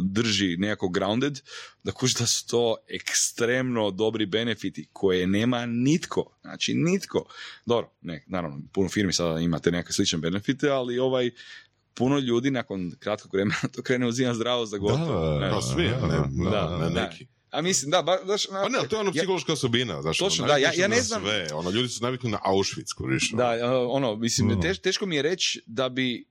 drži 0.04 0.58
nekako 0.58 0.90
grounded, 0.90 1.40
da 1.84 1.92
kuži 1.92 2.16
da 2.20 2.26
su 2.26 2.48
to 2.48 2.76
ekstremno 2.88 3.92
dobri 3.92 4.26
benefiti 4.26 4.88
koje 4.94 5.28
nema 5.28 5.66
nitko. 5.66 6.38
Znači, 6.42 6.74
nitko. 6.74 7.11
Dobro, 7.66 7.90
ne, 8.02 8.24
naravno, 8.28 8.62
puno 8.72 8.90
firmi 8.90 9.14
sada 9.14 9.40
imate 9.40 9.72
neke 9.72 9.94
slične 9.94 10.18
benefite, 10.20 10.70
ali 10.70 11.00
ovaj, 11.00 11.32
puno 11.94 12.20
ljudi 12.20 12.52
nakon 12.52 12.92
kratkog 13.00 13.34
vremena 13.34 13.56
to 13.76 13.82
krene 13.82 14.08
uzimati 14.08 14.36
zdravo 14.36 14.66
za 14.66 14.78
gotovo. 14.78 15.26
Da, 15.30 15.40
Ne. 15.40 15.52
Pa 15.52 15.62
svi, 15.64 15.84
Da, 15.84 16.08
ne, 16.08 16.18
da, 16.44 16.50
da, 16.52 16.68
da, 16.68 16.78
ne 16.80 16.90
da. 16.90 17.04
neki. 17.04 17.28
A 17.50 17.62
mislim, 17.62 17.92
da, 17.92 18.02
ba, 18.02 18.18
baš... 18.26 18.48
Pa 18.48 18.70
ne, 18.70 18.78
ali 18.78 18.90
to 18.90 18.96
je 18.96 19.00
ono 19.00 19.10
ja- 19.10 19.14
psihološka 19.14 19.54
osobina, 19.54 20.02
znaš, 20.02 20.18
Točno, 20.18 20.44
ono, 20.44 20.54
da, 20.54 20.58
ja- 20.58 20.72
ja 20.74 20.88
ne 20.88 20.96
na 20.96 21.02
znam- 21.02 21.22
Sve, 21.22 21.48
ono, 21.54 21.70
ljudi 21.70 21.90
su 21.90 22.04
navikli 22.04 22.30
na 22.30 22.40
Auschwitz, 22.44 22.94
kuriš. 22.94 23.34
ono. 23.34 23.44
Da, 23.44 23.50
a, 23.62 23.88
ono, 23.88 24.16
mislim, 24.16 24.50
Da. 24.50 24.56
teš- 24.58 24.82
teško 24.82 25.06
mi 25.06 25.16
je 25.16 25.22
reći 25.22 25.64
da 25.66 25.90
bi 25.90 26.26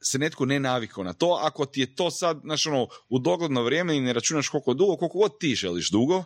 se 0.00 0.18
netko 0.18 0.44
ne 0.46 0.60
navikao 0.60 1.04
na 1.04 1.12
to, 1.12 1.38
ako 1.42 1.66
ti 1.66 1.80
je 1.80 1.94
to 1.94 2.10
sad, 2.10 2.40
znaš, 2.40 2.66
ono, 2.66 2.88
u 3.08 3.18
dogledno 3.18 3.62
vrijeme 3.62 3.96
i 3.96 4.00
ne 4.00 4.12
računaš 4.12 4.48
koliko 4.48 4.74
dugo, 4.74 4.96
koliko 4.96 5.18
god 5.18 5.38
ti 5.38 5.54
želiš 5.54 5.90
dugo, 5.90 6.24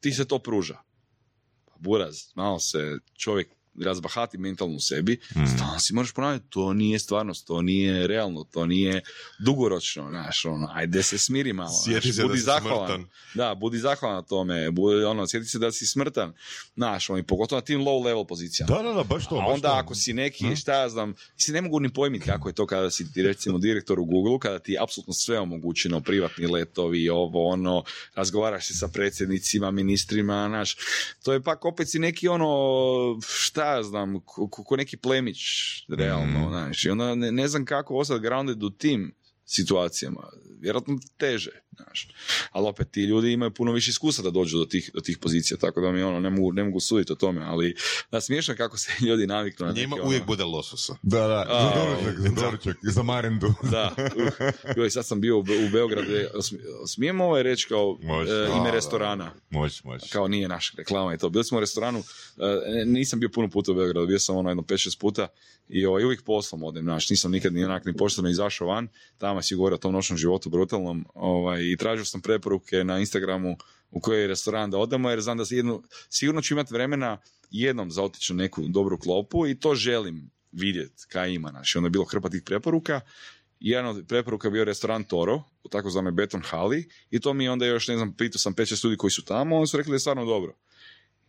ti 0.00 0.12
se 0.12 0.24
to 0.24 0.38
pruža. 0.38 0.78
Buraz, 1.84 2.16
malo 2.34 2.58
se 2.58 2.98
čovjek 3.14 3.48
razbahati 3.82 4.38
mentalno 4.38 4.76
u 4.76 4.80
sebi, 4.80 5.20
stalno 5.30 5.78
si 5.78 5.94
moraš 5.94 6.12
ponavljati, 6.12 6.44
to 6.48 6.72
nije 6.72 6.98
stvarnost, 6.98 7.46
to 7.46 7.62
nije 7.62 8.06
realno, 8.06 8.44
to 8.44 8.66
nije 8.66 9.00
dugoročno, 9.38 10.10
znaš, 10.10 10.44
ono, 10.44 10.68
ajde 10.72 11.02
se 11.02 11.18
smiri 11.18 11.52
malo, 11.52 11.70
znaš, 11.84 12.04
se 12.04 12.22
da 12.22 12.26
budi 12.28 12.38
si 12.38 12.44
zahvalan. 12.44 12.86
smrtan. 12.86 13.06
Da, 13.34 13.54
budi 13.54 13.78
zahvalan 13.78 14.16
na 14.16 14.22
tome, 14.22 14.70
budi, 14.70 15.04
ono, 15.04 15.26
sjeti 15.26 15.46
se 15.46 15.58
da 15.58 15.72
si 15.72 15.86
smrtan, 15.86 16.32
znaš, 16.74 17.10
ono, 17.10 17.18
i 17.18 17.22
pogotovo 17.22 17.60
na 17.60 17.64
tim 17.64 17.80
low 17.80 18.04
level 18.04 18.24
pozicijama. 18.24 18.76
Da, 18.76 18.82
da, 18.82 18.92
da, 18.92 19.02
baš 19.02 19.28
to. 19.28 19.34
A 19.34 19.38
baš 19.38 19.54
onda 19.54 19.68
to. 19.68 19.74
ako 19.74 19.94
si 19.94 20.12
neki, 20.12 20.56
šta 20.56 20.80
ja 20.80 20.88
znam, 20.88 21.14
mislim, 21.34 21.54
ne 21.54 21.60
mogu 21.60 21.80
ni 21.80 21.92
pojmiti 21.92 22.24
kako 22.24 22.48
je 22.48 22.52
to 22.52 22.66
kada 22.66 22.90
si 22.90 23.06
recimo 23.16 23.58
direktor 23.58 24.00
u 24.00 24.04
Google, 24.04 24.38
kada 24.38 24.58
ti 24.58 24.72
je 24.72 24.78
apsolutno 24.82 25.14
sve 25.14 25.38
omogućeno, 25.38 26.00
privatni 26.00 26.46
letovi, 26.46 27.08
ovo, 27.08 27.48
ono, 27.48 27.84
razgovaraš 28.14 28.66
se 28.66 28.74
sa 28.74 28.88
predsjednicima, 28.88 29.70
ministrima, 29.70 30.46
znaš, 30.48 30.76
to 31.22 31.32
je 31.32 31.42
pak 31.42 31.64
opet 31.64 31.90
si 31.90 31.98
neki 31.98 32.28
ono, 32.28 32.46
šta 33.28 33.63
ja 33.66 33.82
znam, 33.82 34.20
ko, 34.20 34.48
ko- 34.48 34.76
neki 34.76 34.96
plemić, 34.96 35.38
realno, 35.88 36.38
Mhm. 36.40 36.48
znaš, 36.48 36.84
i 36.84 36.90
onda 36.90 37.14
ne, 37.14 37.32
ne 37.32 37.48
znam 37.48 37.64
kako 37.64 37.96
ostati 37.96 38.22
grounded 38.22 38.62
u 38.62 38.70
tim 38.70 39.12
situacijama, 39.46 40.20
vjerojatno 40.60 40.98
teže, 41.16 41.50
znaš. 41.72 42.08
Ali 42.50 42.66
opet 42.66 42.90
ti 42.90 43.02
ljudi 43.02 43.32
imaju 43.32 43.50
puno 43.50 43.72
više 43.72 43.90
iskustva 43.90 44.22
da 44.22 44.30
dođu 44.30 44.58
do 44.58 44.64
tih, 44.64 44.90
do 44.94 45.00
tih 45.00 45.18
pozicija, 45.18 45.56
tako 45.56 45.80
da 45.80 45.92
mi 45.92 46.02
ono, 46.02 46.20
ne 46.20 46.30
mogu, 46.30 46.52
ne 46.52 46.64
mogu 46.64 46.80
suditi 46.80 47.12
o 47.12 47.16
tome, 47.16 47.40
ali 47.42 47.76
da 48.10 48.20
smiješno 48.20 48.54
je 48.54 48.58
kako 48.58 48.76
se 48.78 48.92
ljudi 49.06 49.26
naviknu 49.26 49.66
na 49.66 49.72
neke, 49.72 49.80
Njima 49.80 49.96
ono- 49.96 50.04
uvijek 50.04 50.26
bude 50.26 50.44
lososa. 50.44 50.94
Da, 51.02 51.18
da, 51.20 51.46
A, 51.48 51.62
za 51.64 51.84
doručak, 51.84 52.20
za 52.20 52.42
doručak, 52.42 52.76
za 52.82 53.02
marendu. 53.02 53.46
Da, 53.70 53.94
uh, 54.16 54.32
joj, 54.76 54.90
sad 54.90 55.06
sam 55.06 55.20
bio 55.20 55.38
u, 55.38 55.42
Be- 55.42 55.66
u 55.66 55.70
Beogradu, 55.70 56.12
e, 56.12 56.28
smi- 56.34 56.58
smijem 56.86 57.20
ovaj 57.20 57.42
reći 57.42 57.68
kao 57.68 57.98
Može. 58.02 58.32
e, 58.32 58.48
ime 58.50 58.64
da. 58.64 58.70
restorana, 58.70 59.32
Može, 59.50 59.80
može. 59.84 60.06
kao 60.08 60.28
nije 60.28 60.48
naš 60.48 60.72
reklama 60.72 61.14
i 61.14 61.18
to. 61.18 61.28
Bili 61.28 61.44
smo 61.44 61.58
u 61.58 61.60
restoranu, 61.60 61.98
e, 61.98 62.84
nisam 62.84 63.20
bio 63.20 63.28
puno 63.28 63.50
puta 63.50 63.72
u 63.72 63.74
Beogradu, 63.74 64.06
bio 64.06 64.18
sam 64.18 64.36
ono 64.36 64.50
jedno 64.50 64.62
5-6 64.62 64.98
puta 64.98 65.28
i 65.68 65.86
ovaj, 65.86 66.04
uvijek 66.04 66.22
poslom 66.22 66.62
odem, 66.62 66.84
znaš, 66.84 67.10
nisam 67.10 67.30
nikad 67.30 67.52
ni 67.52 67.64
onak 67.64 67.84
ni 67.84 67.96
pošteno 67.96 68.28
izašao 68.28 68.68
van, 68.68 68.88
tamo 69.18 69.42
si 69.42 69.54
govorio 69.54 69.74
o 69.74 69.78
tom 69.78 69.92
noćnom 69.92 70.18
životu 70.18 70.50
brutalnom 70.50 71.06
ovaj, 71.14 71.62
i 71.62 71.76
tražio 71.76 72.04
sam 72.04 72.20
preporuke 72.20 72.84
na 72.84 72.98
Instagramu 72.98 73.56
u 73.90 74.00
koji 74.00 74.26
restoran 74.26 74.70
da 74.70 74.78
odemo, 74.78 75.10
jer 75.10 75.20
znam 75.20 75.38
da 75.38 75.44
jednu, 75.50 75.82
sigurno 76.08 76.42
ću 76.42 76.54
imati 76.54 76.74
vremena 76.74 77.18
jednom 77.50 77.90
za 77.90 78.02
otići 78.02 78.32
u 78.32 78.36
neku 78.36 78.62
dobru 78.68 78.98
klopu 78.98 79.46
i 79.46 79.60
to 79.60 79.74
želim 79.74 80.30
vidjeti 80.52 81.04
kaj 81.08 81.32
ima. 81.32 81.50
Znači, 81.50 81.78
onda 81.78 81.86
je 81.86 81.90
bilo 81.90 82.04
hrpa 82.04 82.28
tih 82.28 82.42
preporuka. 82.42 83.00
Jedan 83.60 83.86
od 83.86 84.04
preporuka 84.08 84.48
je 84.48 84.52
bio 84.52 84.64
restoran 84.64 85.04
Toro 85.04 85.42
u 85.64 85.68
takozvanoj 85.68 86.12
Beton 86.12 86.42
Hali 86.42 86.88
i 87.10 87.20
to 87.20 87.34
mi 87.34 87.44
je 87.44 87.50
onda 87.50 87.66
još, 87.66 87.88
ne 87.88 87.96
znam, 87.96 88.16
pitao 88.16 88.38
sam 88.38 88.54
5-6 88.54 88.84
ljudi 88.84 88.96
koji 88.96 89.10
su 89.10 89.24
tamo, 89.24 89.56
oni 89.56 89.66
su 89.66 89.76
rekli 89.76 89.90
da 89.90 89.94
je 89.94 90.00
stvarno 90.00 90.24
dobro. 90.24 90.56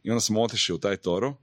I 0.03 0.11
onda 0.11 0.21
smo 0.21 0.41
otišli 0.41 0.75
u 0.75 0.77
taj 0.77 0.97
Toro 0.97 1.35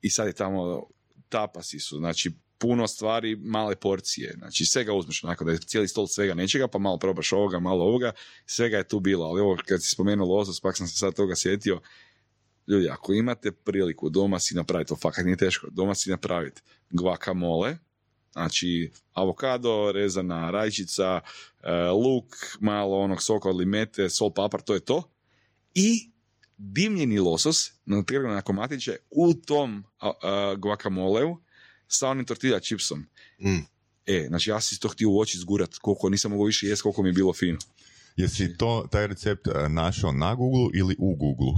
i 0.00 0.10
sad 0.10 0.26
je 0.26 0.32
tamo 0.32 0.86
tapasi 1.28 1.80
su, 1.80 1.98
znači 1.98 2.32
puno 2.58 2.86
stvari, 2.86 3.36
male 3.36 3.76
porcije, 3.76 4.34
znači 4.38 4.64
svega 4.64 4.92
uzmeš 4.92 5.24
onako 5.24 5.44
da 5.44 5.52
je 5.52 5.58
cijeli 5.58 5.88
stol 5.88 6.06
svega 6.06 6.34
nečega, 6.34 6.68
pa 6.68 6.78
malo 6.78 6.98
probaš 6.98 7.32
ovoga, 7.32 7.60
malo 7.60 7.84
ovoga, 7.84 8.12
svega 8.46 8.76
je 8.76 8.88
tu 8.88 9.00
bilo, 9.00 9.24
ali 9.24 9.40
ovo 9.40 9.56
kad 9.66 9.82
si 9.82 9.90
spomenuo 9.90 10.36
losos, 10.36 10.60
pak 10.60 10.76
sam 10.76 10.86
se 10.86 10.96
sad 10.96 11.14
toga 11.14 11.36
sjetio, 11.36 11.80
ljudi, 12.66 12.88
ako 12.88 13.12
imate 13.12 13.52
priliku 13.52 14.10
doma 14.10 14.38
si 14.38 14.54
napraviti, 14.54 14.88
to 14.88 14.96
fakat 14.96 15.24
nije 15.24 15.36
teško, 15.36 15.66
doma 15.70 15.94
si 15.94 16.10
napraviti 16.10 16.62
guacamole, 16.90 17.76
znači 18.32 18.92
avokado, 19.12 19.92
rezana 19.92 20.50
rajčica, 20.50 21.20
e, 21.62 21.72
luk, 21.90 22.36
malo 22.60 22.98
onog 22.98 23.22
soka 23.22 23.48
od 23.48 23.56
limete, 23.56 24.10
sol, 24.10 24.30
papar, 24.34 24.62
to 24.62 24.74
je 24.74 24.80
to. 24.80 25.02
I 25.74 26.10
dimljeni 26.58 27.18
losos 27.18 27.72
natrgan 27.84 28.34
na 28.34 28.42
komatiće 28.42 28.96
u 29.10 29.34
tom 29.34 29.84
a, 30.00 30.12
a, 30.22 30.54
guacamoleu 30.58 31.36
sa 31.88 32.08
onim 32.08 32.24
tortilla 32.24 32.60
čipsom. 32.60 33.06
Mm. 33.40 33.58
E, 34.06 34.26
znači 34.28 34.50
ja 34.50 34.60
si 34.60 34.80
to 34.80 34.88
htio 34.88 35.10
u 35.10 35.20
oči 35.20 35.38
zgurat, 35.38 35.74
koliko 35.74 36.08
nisam 36.08 36.30
mogao 36.30 36.46
više 36.46 36.66
jest, 36.66 36.82
koliko 36.82 37.02
mi 37.02 37.08
je 37.08 37.12
bilo 37.12 37.32
fino. 37.32 37.58
Jesi 38.18 38.56
to, 38.56 38.88
taj 38.90 39.06
recept 39.06 39.46
e, 39.46 39.68
našao 39.68 40.12
na 40.12 40.34
Google 40.34 40.70
ili 40.74 40.96
u 40.98 41.14
Google? 41.16 41.52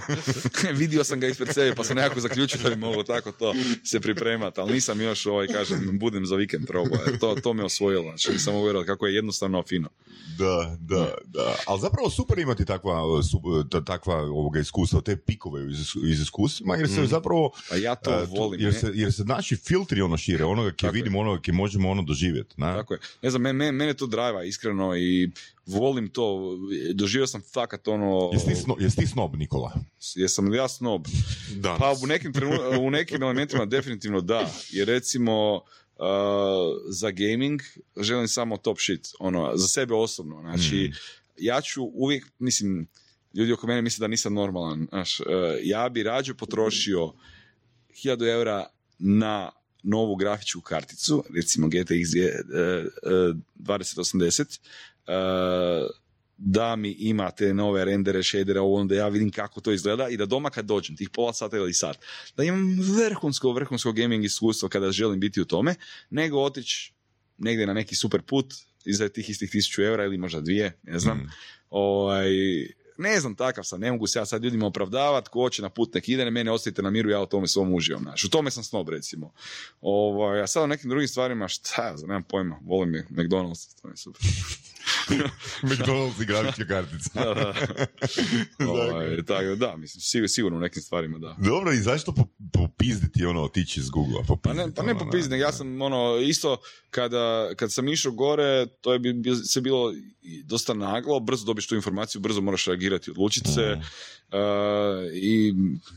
Vidio 0.80 1.04
sam 1.04 1.20
ga 1.20 1.26
ispred 1.26 1.54
sebe, 1.54 1.74
pa 1.74 1.84
sam 1.84 1.96
nekako 1.96 2.20
zaključio 2.20 2.60
da 2.62 2.70
bi 2.70 2.76
moglo 2.76 3.02
tako 3.02 3.32
to 3.32 3.54
se 3.84 4.00
pripremati, 4.00 4.60
ali 4.60 4.72
nisam 4.72 5.00
još, 5.00 5.26
ovaj, 5.26 5.46
kažem, 5.46 5.98
budem 5.98 6.26
za 6.26 6.36
vikend 6.36 6.66
probao. 6.66 6.98
jer 7.06 7.18
To, 7.18 7.36
to 7.42 7.52
me 7.52 7.64
osvojilo, 7.64 8.02
znači 8.02 8.32
nisam 8.32 8.54
vjerovati 8.62 8.86
kako 8.86 9.06
je 9.06 9.14
jednostavno 9.14 9.62
fino. 9.68 9.88
Da, 10.38 10.76
da, 10.80 11.14
da. 11.24 11.54
Ali 11.66 11.80
zapravo 11.80 12.10
super 12.10 12.38
imati 12.38 12.64
takva, 12.64 13.00
ta- 13.70 13.84
takva 13.84 14.16
ovoga 14.16 14.60
iskustva, 14.60 15.00
te 15.00 15.16
pikove 15.16 15.70
iz, 15.70 15.78
iz 16.10 16.20
iskustvima, 16.20 16.76
jer 16.76 16.88
se 16.88 17.06
zapravo... 17.06 17.50
A 17.72 17.76
ja 17.76 17.94
to 17.94 18.10
e, 18.10 18.24
tu- 18.26 18.30
volim, 18.30 18.60
jer, 18.60 18.74
se, 18.74 18.90
jer 18.94 19.12
se 19.12 19.24
naši 19.24 19.56
filtri 19.56 20.00
ono 20.02 20.16
šire, 20.16 20.44
onoga 20.44 20.72
kje 20.72 20.90
vidimo, 20.90 21.18
onoga 21.20 21.40
kje 21.40 21.52
možemo 21.52 21.90
ono 21.90 22.02
doživjeti. 22.02 22.54
Ne? 22.56 22.66
Tako 22.74 22.94
je. 22.94 23.00
Ne 23.22 23.30
znam, 23.30 23.42
mene, 23.42 23.72
mene 23.72 23.94
to 23.94 24.06
drajva, 24.06 24.44
iskreno, 24.44 24.96
i 24.96 25.30
volim 25.66 26.08
to. 26.08 26.56
Doživio 26.94 27.26
sam 27.26 27.42
fakat 27.54 27.88
ono... 27.88 28.30
Jesi 28.32 28.46
ti, 28.46 28.54
sno, 28.54 28.76
jesi 28.80 28.96
ti 28.96 29.06
snob, 29.06 29.36
Nikola? 29.36 29.72
Jesam 30.14 30.48
li 30.48 30.56
ja 30.56 30.68
snob? 30.68 31.06
Da. 31.56 31.76
Pa 31.78 31.94
u 32.02 32.06
nekim, 32.06 32.32
trenu- 32.32 32.86
u 32.86 32.90
nekim 32.90 33.22
elementima 33.22 33.64
definitivno 33.66 34.20
da. 34.20 34.50
Jer 34.70 34.88
recimo 34.88 35.54
uh, 35.54 35.62
za 36.88 37.10
gaming 37.10 37.60
želim 38.00 38.28
samo 38.28 38.56
top 38.56 38.78
shit. 38.80 39.08
Ono, 39.18 39.52
za 39.54 39.68
sebe 39.68 39.94
osobno. 39.94 40.40
Znači, 40.40 40.92
ja 41.36 41.60
ću 41.60 41.84
uvijek, 41.84 42.26
mislim, 42.38 42.88
ljudi 43.34 43.52
oko 43.52 43.66
mene 43.66 43.82
misle 43.82 44.02
da 44.02 44.08
nisam 44.08 44.34
normalan. 44.34 44.86
Znaš, 44.88 45.20
uh, 45.20 45.26
ja 45.62 45.88
bi 45.88 46.02
rađe 46.02 46.34
potrošio 46.34 47.12
1000 48.04 48.32
eura 48.32 48.66
na 48.98 49.50
novu 49.82 50.16
grafičku 50.16 50.60
karticu, 50.60 51.24
recimo 51.34 51.68
GTX 51.68 52.16
je, 52.16 52.26
e, 52.26 52.32
e, 52.32 53.32
2080, 53.56 54.42
e, 54.42 54.99
da 56.36 56.76
mi 56.76 56.90
ima 56.90 57.30
te 57.30 57.54
nove 57.54 57.84
rendere, 57.84 58.22
shadere, 58.22 58.60
ovo 58.60 58.80
onda 58.80 58.94
ja 58.94 59.08
vidim 59.08 59.30
kako 59.30 59.60
to 59.60 59.72
izgleda 59.72 60.08
i 60.08 60.16
da 60.16 60.26
doma 60.26 60.50
kad 60.50 60.64
dođem, 60.64 60.96
tih 60.96 61.10
pola 61.10 61.32
sata 61.32 61.56
ili 61.56 61.74
sat, 61.74 61.98
da 62.36 62.44
imam 62.44 62.78
vrhunsko, 62.80 63.52
vrhunsko 63.52 63.92
gaming 63.92 64.24
iskustvo 64.24 64.68
kada 64.68 64.92
želim 64.92 65.20
biti 65.20 65.40
u 65.40 65.44
tome, 65.44 65.74
nego 66.10 66.40
otići 66.40 66.92
negdje 67.38 67.66
na 67.66 67.72
neki 67.72 67.94
super 67.94 68.22
put 68.22 68.54
iza 68.84 69.08
tih 69.08 69.30
istih 69.30 69.50
tisuću 69.50 69.82
eura 69.82 70.04
ili 70.04 70.18
možda 70.18 70.40
dvije, 70.40 70.80
ne 70.82 70.98
znam. 70.98 71.18
Mm. 71.18 71.30
Ovaj, 71.70 72.30
ne 72.98 73.20
znam, 73.20 73.34
takav 73.34 73.64
sam, 73.64 73.80
ne 73.80 73.92
mogu 73.92 74.06
se 74.06 74.18
ja 74.18 74.26
sad 74.26 74.44
ljudima 74.44 74.66
opravdavat, 74.66 75.28
ko 75.28 75.40
hoće 75.40 75.62
na 75.62 75.68
put 75.68 75.94
nek 75.94 76.08
ide, 76.08 76.30
mene 76.30 76.50
ostavite 76.50 76.82
na 76.82 76.90
miru, 76.90 77.10
ja 77.10 77.20
o 77.20 77.26
tome 77.26 77.48
svom 77.48 77.74
uživam, 77.74 78.02
znaš. 78.02 78.24
U 78.24 78.30
tome 78.30 78.50
sam 78.50 78.64
snob, 78.64 78.88
recimo. 78.88 79.32
Ovaj, 79.80 80.42
a 80.42 80.46
sad 80.46 80.62
o 80.62 80.66
nekim 80.66 80.90
drugim 80.90 81.08
stvarima, 81.08 81.48
šta 81.48 81.86
ja 81.86 81.96
znam, 81.96 82.08
nemam 82.08 82.22
pojma, 82.22 82.58
volim 82.62 82.94
je 82.94 83.06
McDonald's, 83.10 83.82
to 83.82 83.88
je 83.88 83.96
super. 83.96 84.22
McDonald's 85.62 86.22
i 86.22 86.24
grafička 86.24 86.66
kartica. 86.66 87.10
Da, 87.14 87.34
da. 87.34 87.54
Ovaj, 88.70 89.22
tako, 89.26 89.54
da, 89.54 89.76
mislim, 89.76 90.28
sigurno, 90.28 90.58
u 90.58 90.60
nekim 90.60 90.82
stvarima, 90.82 91.18
da. 91.18 91.36
Dobro, 91.38 91.72
i 91.72 91.76
zašto 91.76 92.14
po, 92.14 92.26
popizditi 92.52 93.24
ono, 93.24 93.42
otići 93.42 93.80
iz 93.80 93.90
Google? 93.90 94.22
Pa 94.42 94.52
ne, 94.52 94.74
pa 94.74 94.82
ne 94.82 94.90
ono, 94.90 95.00
popizdi, 95.04 95.30
nego 95.30 95.42
ja 95.42 95.52
sam 95.52 95.82
ono, 95.82 96.16
isto 96.16 96.56
kada, 96.90 97.50
kad 97.56 97.72
sam 97.72 97.88
išao 97.88 98.12
gore, 98.12 98.66
to 98.80 98.92
je 98.92 98.98
bi, 98.98 99.14
se 99.44 99.60
bilo 99.60 99.92
dosta 100.44 100.74
naglo, 100.74 101.20
brzo 101.20 101.44
dobiješ 101.44 101.66
tu 101.66 101.74
informaciju, 101.74 102.20
brzo 102.20 102.40
moraš 102.40 102.64
reagirati, 102.66 103.10
odlučiti 103.10 103.52
se 103.52 103.70
Mhm. 103.76 103.82
Uh, 104.32 105.14
i 105.14 105.54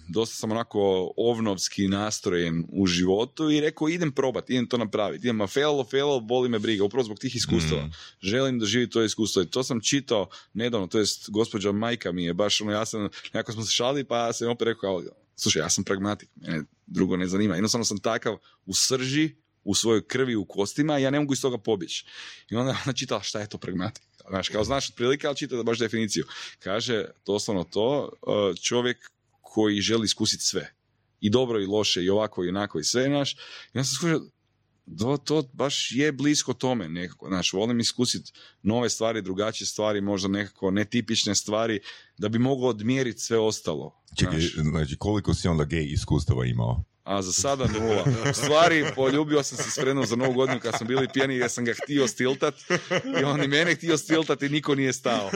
dosta 0.07 0.35
sam 0.35 0.51
onako 0.51 1.13
ovnovski 1.17 1.87
nastrojen 1.87 2.65
u 2.69 2.87
životu 2.87 3.51
i 3.51 3.61
rekao 3.61 3.89
idem 3.89 4.11
probati, 4.11 4.53
idem 4.53 4.67
to 4.67 4.77
napraviti, 4.77 5.27
idem, 5.27 5.41
a 5.41 5.47
failalo, 5.47 5.83
failalo, 5.83 6.19
boli 6.19 6.49
me 6.49 6.59
briga, 6.59 6.83
upravo 6.83 7.03
zbog 7.03 7.19
tih 7.19 7.35
iskustava. 7.35 7.81
Mhm. 7.81 7.91
Želim 8.21 8.59
doživjeti 8.59 8.93
to 8.93 9.03
iskustvo 9.03 9.41
i 9.41 9.49
to 9.49 9.63
sam 9.63 9.81
čitao 9.81 10.29
nedavno, 10.53 10.87
to 10.87 10.99
jest 10.99 11.29
gospođa 11.29 11.71
majka 11.71 12.11
mi 12.11 12.23
je 12.23 12.33
baš 12.33 12.61
ono, 12.61 12.71
ja 12.71 12.85
sam, 12.85 13.09
nekako 13.33 13.51
smo 13.51 13.63
se 13.63 13.71
šalili 13.71 14.03
pa 14.03 14.33
sam 14.33 14.49
opet 14.49 14.65
rekao, 14.65 14.81
kao, 14.81 15.03
slušaj, 15.35 15.61
ja 15.61 15.69
sam 15.69 15.83
pragmatik, 15.83 16.29
mene 16.35 16.63
drugo 16.87 17.17
ne 17.17 17.27
zanima, 17.27 17.55
jednostavno 17.55 17.85
sam 17.85 17.97
takav 17.97 18.37
u 18.65 18.73
srži, 18.73 19.35
u 19.63 19.75
svojoj 19.75 20.07
krvi, 20.07 20.35
u 20.35 20.45
kostima, 20.45 20.97
ja 20.97 21.09
ne 21.09 21.19
mogu 21.19 21.33
iz 21.33 21.41
toga 21.41 21.57
pobjeći. 21.57 22.05
I 22.49 22.55
onda 22.55 22.71
je 22.71 22.77
ona 22.85 22.93
čitala 22.93 23.21
šta 23.21 23.39
je 23.39 23.49
to 23.49 23.57
pragmatik. 23.57 24.03
Znaš, 24.29 24.49
kao 24.49 24.63
znaš 24.63 24.89
otprilike, 24.89 25.27
ali 25.27 25.35
čita 25.35 25.55
da 25.55 25.63
baš 25.63 25.79
definiciju. 25.79 26.25
Kaže, 26.59 27.05
doslovno 27.25 27.63
to, 27.63 28.09
uh, 28.21 28.57
čovjek 28.61 28.97
koji 29.41 29.81
želi 29.81 30.05
iskusiti 30.05 30.43
sve. 30.43 30.73
I 31.19 31.29
dobro 31.29 31.61
i 31.61 31.65
loše, 31.65 32.03
i 32.03 32.09
ovako 32.09 32.45
i 32.45 32.49
onako 32.49 32.79
i 32.79 32.83
sve, 32.83 33.03
znaš. 33.03 33.35
Ja 33.73 33.83
sam 33.83 33.95
skušao, 33.95 34.21
to, 34.99 35.17
to 35.17 35.49
baš 35.53 35.91
je 35.91 36.11
blisko 36.11 36.53
tome 36.53 36.89
nekako, 36.89 37.27
znaš, 37.27 37.53
volim 37.53 37.79
iskusiti 37.79 38.31
nove 38.61 38.89
stvari, 38.89 39.21
drugačije 39.21 39.67
stvari, 39.67 40.01
možda 40.01 40.27
nekako 40.27 40.71
netipične 40.71 41.35
stvari, 41.35 41.79
da 42.17 42.29
bi 42.29 42.39
mogao 42.39 42.69
odmjeriti 42.69 43.19
sve 43.19 43.39
ostalo. 43.39 44.03
Čekaj, 44.17 44.39
znaš. 44.39 44.53
znači 44.69 44.95
koliko 44.97 45.33
si 45.33 45.47
onda 45.47 45.63
gej 45.63 45.85
iskustava 45.85 46.45
imao? 46.45 46.83
A 47.03 47.21
za 47.21 47.31
sada 47.31 47.65
nula. 47.69 48.03
U 48.29 48.33
stvari, 48.33 48.85
poljubio 48.95 49.43
sam 49.43 49.57
se 49.57 49.71
s 49.71 49.75
Frenom 49.75 50.05
za 50.05 50.15
novu 50.15 50.33
godinu 50.33 50.59
kad 50.59 50.77
smo 50.77 50.87
bili 50.87 51.07
pijani 51.13 51.35
jer 51.35 51.49
sam 51.49 51.65
ga 51.65 51.73
htio 51.83 52.07
stiltat 52.07 52.55
i 53.21 53.23
on 53.23 53.43
i 53.43 53.47
mene 53.47 53.75
htio 53.75 53.97
stiltat 53.97 54.41
i 54.43 54.49
niko 54.49 54.75
nije 54.75 54.93
stao. 54.93 55.29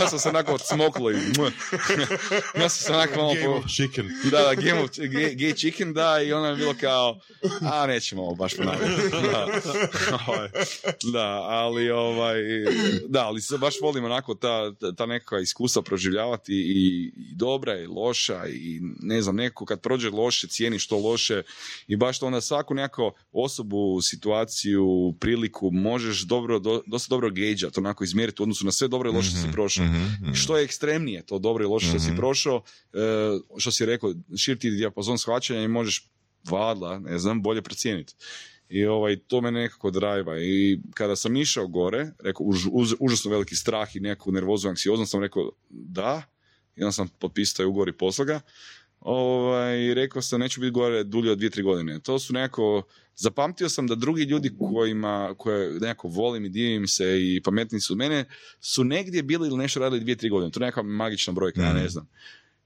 ja 0.00 0.08
sam 0.08 0.18
se 0.18 0.28
onako 0.28 0.52
odsmoklo 0.54 1.10
i 1.10 1.14
ja 2.54 2.68
sam 2.68 2.86
se 2.86 2.92
onako 2.92 3.16
malo 3.16 3.34
Game 3.34 3.46
po... 3.46 3.52
of 3.52 3.64
chicken. 3.66 4.08
Da, 4.30 4.42
da, 4.42 4.54
game 4.54 4.80
of, 4.82 4.90
gay, 4.90 5.36
gay 5.36 5.56
chicken, 5.56 5.92
da, 5.92 6.22
i 6.22 6.32
ona 6.32 6.48
je 6.48 6.56
bilo 6.56 6.74
kao, 6.80 7.20
a 7.72 7.86
nećemo 7.86 8.22
ovo 8.22 8.34
baš 8.34 8.56
ponavljati. 8.56 9.02
Da, 9.10 9.46
Ovaj, 10.28 10.48
da, 11.12 11.26
ali 11.48 11.90
ovaj, 11.90 12.36
da, 13.08 13.26
ali 13.26 13.40
se 13.40 13.58
baš 13.58 13.74
volim 13.82 14.04
onako 14.04 14.34
ta, 14.34 14.74
ta- 14.74 14.92
ta 14.92 15.06
neka 15.06 15.38
iskustva 15.38 15.82
proživljavati 15.82 16.52
i, 16.52 17.12
i 17.16 17.34
dobra 17.34 17.78
i 17.78 17.86
loša 17.86 18.46
i 18.48 18.80
ne 19.00 19.22
znam, 19.22 19.36
neko 19.36 19.64
kad 19.64 19.80
prođe 19.80 20.10
loše, 20.20 20.48
cijeni 20.48 20.78
što 20.78 20.98
loše 20.98 21.42
i 21.86 21.96
baš 21.96 22.18
to 22.18 22.26
onda 22.26 22.40
svaku 22.40 22.74
nekako 22.74 23.12
osobu, 23.32 24.00
situaciju, 24.02 25.14
priliku 25.20 25.70
možeš 25.70 26.22
dobro, 26.22 26.58
do, 26.58 26.82
dosta 26.86 27.14
dobro 27.14 27.30
gejđat, 27.30 27.78
onako 27.78 28.04
izmjeriti 28.04 28.42
u 28.42 28.44
odnosu 28.44 28.64
na 28.64 28.72
sve 28.72 28.88
dobro 28.88 29.10
i 29.10 29.14
loše 29.14 29.30
što 29.30 29.38
si 29.38 29.52
prošao. 29.52 29.84
Mhm, 29.84 30.04
mhm. 30.22 30.32
Što 30.34 30.56
je 30.56 30.64
ekstremnije 30.64 31.26
to 31.26 31.38
dobro 31.38 31.64
i 31.64 31.66
loše 31.66 31.86
što 31.86 31.98
si 31.98 32.10
Mhm. 32.10 32.16
prošao, 32.16 32.62
e, 32.92 32.98
što 33.58 33.70
si 33.70 33.86
rekao, 33.86 34.14
širiti 34.36 34.70
dijapazon 34.70 35.18
shvaćanja 35.18 35.62
i 35.62 35.68
možeš 35.68 36.10
valjda, 36.50 36.98
ne 36.98 37.18
znam, 37.18 37.42
bolje 37.42 37.62
procijeniti. 37.62 38.14
I 38.68 38.86
ovaj, 38.86 39.16
to 39.16 39.40
me 39.40 39.50
nekako 39.50 39.90
drajva. 39.90 40.40
I 40.40 40.80
kada 40.94 41.16
sam 41.16 41.36
išao 41.36 41.66
gore, 41.66 42.12
rekao, 42.18 42.46
už, 42.46 42.66
uz, 42.72 42.94
užasno 43.00 43.30
veliki 43.30 43.56
strah 43.56 43.96
i 43.96 44.00
nekakvu 44.00 44.32
nervozu, 44.32 44.68
anksioznost, 44.68 45.10
sam 45.10 45.22
rekao 45.22 45.50
da, 45.70 46.22
i 46.76 46.82
onda 46.82 46.92
sam 46.92 47.08
potpisao 47.08 47.56
taj 47.56 47.66
ugovor 47.66 47.88
i 47.88 47.92
poslao 47.92 48.26
ga. 48.26 48.40
Ovaj, 49.00 49.78
i 49.80 49.94
rekao 49.94 50.22
sam, 50.22 50.40
neću 50.40 50.60
biti 50.60 50.70
gore 50.70 51.04
dulje 51.04 51.30
od 51.32 51.38
dvije, 51.38 51.50
tri 51.50 51.62
godine. 51.62 52.00
To 52.00 52.18
su 52.18 52.32
nekako, 52.32 52.82
zapamtio 53.16 53.68
sam 53.68 53.86
da 53.86 53.94
drugi 53.94 54.22
ljudi 54.22 54.50
kojima, 54.72 55.34
koje 55.38 55.80
nekako 55.80 56.08
volim 56.08 56.44
i 56.44 56.48
divim 56.48 56.86
se 56.88 57.18
i 57.20 57.42
pametni 57.44 57.80
su 57.80 57.92
od 57.92 57.98
mene, 57.98 58.24
su 58.60 58.84
negdje 58.84 59.22
bili 59.22 59.48
ili 59.48 59.56
nešto 59.58 59.80
radili 59.80 60.00
dvije, 60.00 60.16
tri 60.16 60.28
godine. 60.28 60.50
To 60.50 60.60
je 60.60 60.66
neka 60.66 60.82
magična 60.82 61.32
brojka, 61.32 61.62
ja 61.62 61.72
ne 61.72 61.80
Mhm. 61.80 61.88
znam. 61.88 62.08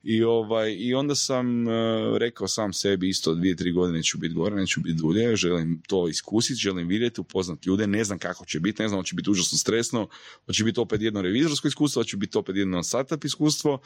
I, 0.04 0.24
ovaj, 0.24 0.76
I 0.78 0.94
onda 0.94 1.14
sam 1.14 1.68
e, 1.68 1.72
rekao 2.18 2.48
sam 2.48 2.72
sebi 2.72 3.08
isto 3.08 3.34
dvije, 3.34 3.56
tri 3.56 3.72
godine 3.72 4.02
ću 4.02 4.18
biti 4.18 4.34
gore, 4.34 4.56
neću 4.56 4.80
biti 4.80 4.98
dulje, 4.98 5.36
želim 5.36 5.82
to 5.88 6.08
iskusiti, 6.08 6.60
želim 6.60 6.88
vidjeti, 6.88 7.20
upoznat 7.20 7.66
ljude, 7.66 7.86
ne 7.86 8.04
znam 8.04 8.18
kako 8.18 8.44
će 8.44 8.60
biti, 8.60 8.82
ne 8.82 8.88
znam, 8.88 9.00
hoće 9.00 9.14
biti 9.14 9.30
užasno 9.30 9.58
stresno, 9.58 10.08
hoće 10.46 10.64
biti 10.64 10.80
opet 10.80 11.00
jedno 11.00 11.22
revizorsko 11.22 11.68
iskustvo, 11.68 12.00
hoće 12.00 12.16
biti 12.16 12.38
opet 12.38 12.56
jedno 12.56 12.82
startup 12.82 13.24
iskustvo, 13.24 13.80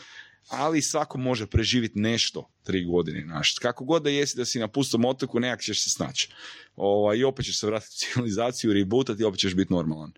ali 0.49 0.83
svako 0.83 1.19
može 1.19 1.47
preživjeti 1.47 1.99
nešto 1.99 2.51
tri 2.63 2.85
godine. 2.85 3.23
Znaš. 3.25 3.59
Kako 3.59 3.85
god 3.85 4.03
da 4.03 4.11
jesi 4.11 4.37
da 4.37 4.45
si 4.45 4.59
na 4.59 4.69
pustom 4.69 5.05
otoku, 5.05 5.41
nekak 5.41 5.63
ćeš 5.63 5.85
se 5.85 5.91
snaći. 5.91 6.31
Ovaj, 6.77 7.19
I 7.19 7.25
opet 7.25 7.47
ćeš 7.47 7.61
se 7.61 7.67
vratiti 7.67 7.95
u 7.95 7.99
civilizaciju, 8.15 8.73
rebootati 8.73 9.23
i 9.23 9.25
opet 9.25 9.41
ćeš 9.41 9.55
biti 9.55 9.73
normalan. 9.73 10.13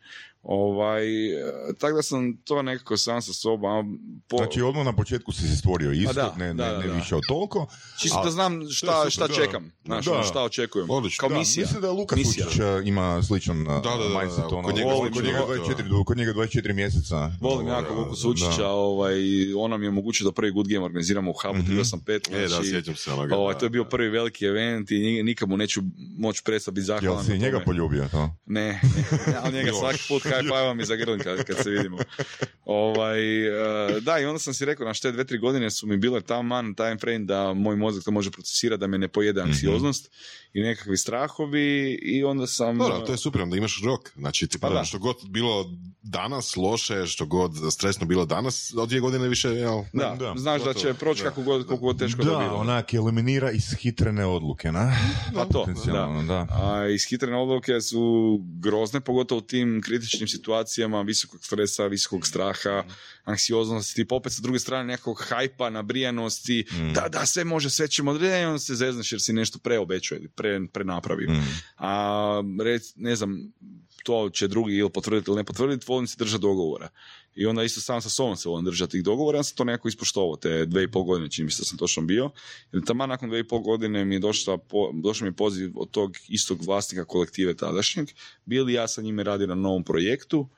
Ovaj, 0.44 1.04
e, 1.28 1.42
tako 1.78 1.96
da 1.96 2.02
sam 2.02 2.36
to 2.38 2.62
nekako 2.62 2.96
sam 2.96 3.22
sa 3.22 3.32
sobom... 3.32 3.98
Po, 4.28 4.36
Znači 4.36 4.62
odmah 4.62 4.84
na 4.84 4.92
početku 4.92 5.32
si 5.32 5.42
se 5.42 5.56
stvorio 5.56 5.92
isto, 5.92 6.12
da, 6.12 6.34
ne, 6.38 6.46
ne, 6.46 6.54
da, 6.54 6.66
da, 6.66 6.78
ne 6.78 6.86
da. 6.86 6.92
više 6.92 7.16
od 7.16 7.22
toliko. 7.28 7.66
Čisto 7.98 8.18
A- 8.18 8.24
da 8.24 8.30
znam 8.30 8.60
šta, 8.64 8.86
šta 9.02 9.10
super, 9.10 9.28
da. 9.30 9.34
čekam, 9.36 9.72
znaš, 9.84 10.04
Da. 10.04 10.12
ono, 10.12 10.22
šta 10.22 10.42
očekujem. 10.42 10.90
Odlično, 10.90 11.20
Kao 11.20 11.28
Da, 11.28 11.38
misija. 11.38 11.62
Mislim 11.62 11.82
da 11.82 11.90
Luka 11.90 12.16
Misija. 12.16 12.44
Sučić 12.44 12.60
uh, 12.60 12.66
ima 12.84 13.22
sličan 13.22 13.60
uh, 13.60 13.66
Da, 13.66 13.90
da, 13.90 14.08
da, 14.08 14.20
mindset, 14.20 14.44
ono, 14.44 14.62
kod 14.62 14.76
njega 14.76 14.88
volim, 14.88 15.12
kod 15.12 15.24
njega 15.24 15.38
slično, 15.46 15.64
24, 15.84 16.04
kod 16.04 16.16
njega 16.16 16.32
24 16.32 16.72
mjeseca. 16.74 17.16
Volim 17.40 17.66
Ovaj, 17.66 17.80
jako 17.80 17.94
Luku. 17.94 18.16
Sučića, 18.16 18.68
ovaj, 18.68 19.14
on 19.54 19.70
nam 19.70 19.82
je 19.82 19.88
omogućio 19.88 20.24
da 20.24 20.32
prvi 20.32 20.50
Good 20.52 20.68
Game 20.68 20.84
organiziramo 20.84 21.30
u 21.30 21.34
Hubu 21.34 21.58
Mhm. 21.58 21.72
385. 21.72 22.30
E, 22.30 22.40
da, 22.40 22.48
znači, 22.48 22.68
sjećam 22.68 22.94
se 22.96 23.12
onoga. 23.12 23.36
ovaj, 23.36 23.54
to 23.54 23.66
je 23.66 23.70
bio 23.70 23.84
prvi 23.84 24.08
veliki 24.10 24.44
event 24.44 24.90
i 24.90 24.98
ni- 24.98 25.22
nikad 25.22 25.48
mu 25.48 25.56
neću 25.56 25.80
moći 26.18 26.42
prestati 26.44 26.74
biti 26.74 26.80
Jel 26.82 26.96
zahvalan. 26.96 27.24
si 27.24 27.30
na 27.30 27.36
njega 27.36 27.60
poljubio 27.60 28.08
to? 28.08 28.30
Ne, 28.46 28.80
ne, 29.26 29.34
ali 29.42 29.52
njega 29.54 29.70
svaki 29.72 30.00
put 30.08 30.22
high 30.30 30.76
mi 30.76 30.84
za 30.84 30.96
grlin 30.96 31.18
kad, 31.18 31.44
kad 31.44 31.56
se 31.62 31.70
vidimo. 31.70 31.98
Ovaj, 32.64 33.46
e, 33.46 34.00
da, 34.00 34.18
i 34.18 34.24
onda 34.24 34.38
sam 34.38 34.54
si 34.54 34.64
rekao, 34.64 34.86
na 34.86 34.94
te 34.94 35.12
dve, 35.12 35.24
tri 35.24 35.38
godine 35.38 35.70
su 35.70 35.86
mi 35.86 35.96
bile 35.96 36.20
taman 36.20 36.74
time 36.74 36.98
frame 36.98 37.18
da 37.18 37.52
moj 37.54 37.76
mozak 37.76 38.04
to 38.04 38.10
može 38.10 38.30
procesirati, 38.30 38.80
da 38.80 38.86
me 38.86 38.98
ne 38.98 39.08
pojede 39.08 39.40
anksioznost 39.40 40.10
i 40.52 40.60
nekakvi 40.60 40.96
strahovi 40.96 41.98
i 42.02 42.24
onda 42.24 42.46
sam... 42.46 42.78
Dobro, 42.78 42.98
to 43.00 43.12
je 43.12 43.18
super, 43.18 43.42
onda 43.42 43.56
imaš 43.56 43.82
rok. 43.84 44.10
Znači, 44.16 44.46
ti 44.46 44.58
Pa 44.58 44.70
da. 44.70 44.84
što 44.84 44.98
god 44.98 45.16
bilo 45.28 45.70
danas 46.02 46.56
loše, 46.56 47.06
što 47.06 47.26
god 47.26 47.52
stresno 47.72 48.06
bilo 48.06 48.26
danas, 48.26 48.74
od 48.76 48.88
dvije 48.88 49.00
godine 49.00 49.28
više, 49.28 49.48
jel? 49.48 49.82
Da, 49.92 50.16
Da, 50.18 50.34
znaš 50.36 50.62
da 50.62 50.74
će 50.74 50.94
proći 50.94 51.22
da. 51.22 51.28
kako 51.28 51.42
god, 51.42 51.66
koliko 51.66 51.84
god 51.84 51.98
teško 51.98 52.22
da, 52.22 52.30
Da, 52.30 52.38
bilo. 52.38 52.56
onak 52.56 52.94
eliminira 52.94 53.50
ishitrene 53.50 54.26
odluke, 54.26 54.72
na? 54.72 54.96
Pa 55.34 55.44
to, 55.44 55.64
Potencijalno, 55.64 56.22
da. 56.22 56.46
A 56.50 56.88
ishitrene 56.88 57.36
odluke 57.36 57.80
su 57.80 58.38
grozne, 58.60 59.00
pogotovo 59.00 59.38
u 59.38 59.42
tim 59.42 59.82
kritičnim 59.84 60.28
situacijama 60.28 61.02
visokog 61.02 61.44
stresa, 61.44 61.86
visokog 61.86 62.26
straha, 62.26 62.84
anksioznosti, 63.30 63.94
tipa 63.94 64.14
opet 64.14 64.32
sa 64.32 64.42
druge 64.42 64.58
strane 64.58 64.84
nekakvog 64.84 65.22
hajpa, 65.28 65.70
nabrijanosti, 65.70 66.64
Mm. 66.72 66.92
da, 66.92 67.08
da, 67.08 67.26
sve 67.26 67.44
može, 67.44 67.70
sve 67.70 67.88
ćemo, 67.88 68.12
i 68.12 68.44
onda 68.44 68.58
se 68.58 68.74
zezneš 68.74 69.12
jer 69.12 69.20
si 69.20 69.32
nešto 69.32 69.58
preobećao 69.58 70.16
ili 70.16 70.28
pre, 70.28 70.60
prenapravio. 70.72 71.30
Mm. 71.30 71.44
A 71.76 72.42
rec, 72.64 72.92
ne 72.96 73.16
znam, 73.16 73.52
to 74.04 74.30
će 74.30 74.48
drugi 74.48 74.74
ili 74.74 74.90
potvrditi 74.90 75.30
ili 75.30 75.36
ne 75.36 75.44
potvrditi, 75.44 75.86
volim 75.88 76.06
se 76.06 76.16
držati 76.18 76.42
dogovora. 76.42 76.88
I 77.34 77.46
onda 77.46 77.62
isto 77.62 77.80
sam 77.80 78.02
sa 78.02 78.08
sobom 78.08 78.36
se 78.36 78.48
volim 78.48 78.64
držati 78.64 78.90
tih 78.90 79.04
dogovora, 79.04 79.38
ja 79.38 79.42
sam 79.42 79.56
to 79.56 79.64
nekako 79.64 79.88
ispoštovao, 79.88 80.36
te 80.36 80.66
dve 80.66 80.82
i 80.82 80.90
pol 80.90 81.02
godine 81.02 81.30
čini 81.30 81.44
mi 81.44 81.50
se 81.50 81.62
da 81.62 81.64
sam 81.64 81.78
točno 81.78 82.02
bio. 82.02 82.30
Jer 82.72 82.84
tamo 82.84 83.06
nakon 83.06 83.28
dve 83.28 83.40
i 83.40 83.48
pol 83.48 83.60
godine 83.60 84.04
mi 84.04 84.14
je 84.14 84.18
došla, 84.18 84.58
po, 84.58 84.90
došao 84.94 85.24
mi 85.24 85.28
je 85.28 85.36
poziv 85.36 85.72
od 85.74 85.90
tog 85.90 86.16
istog 86.28 86.62
vlasnika 86.66 87.04
kolektive 87.04 87.56
tadašnjeg. 87.56 88.08
Bili 88.44 88.72
ja 88.72 88.88
sa 88.88 89.02
njime 89.02 89.22
radio 89.22 89.46
na 89.46 89.54
novom 89.54 89.84
projektu, 89.84 90.48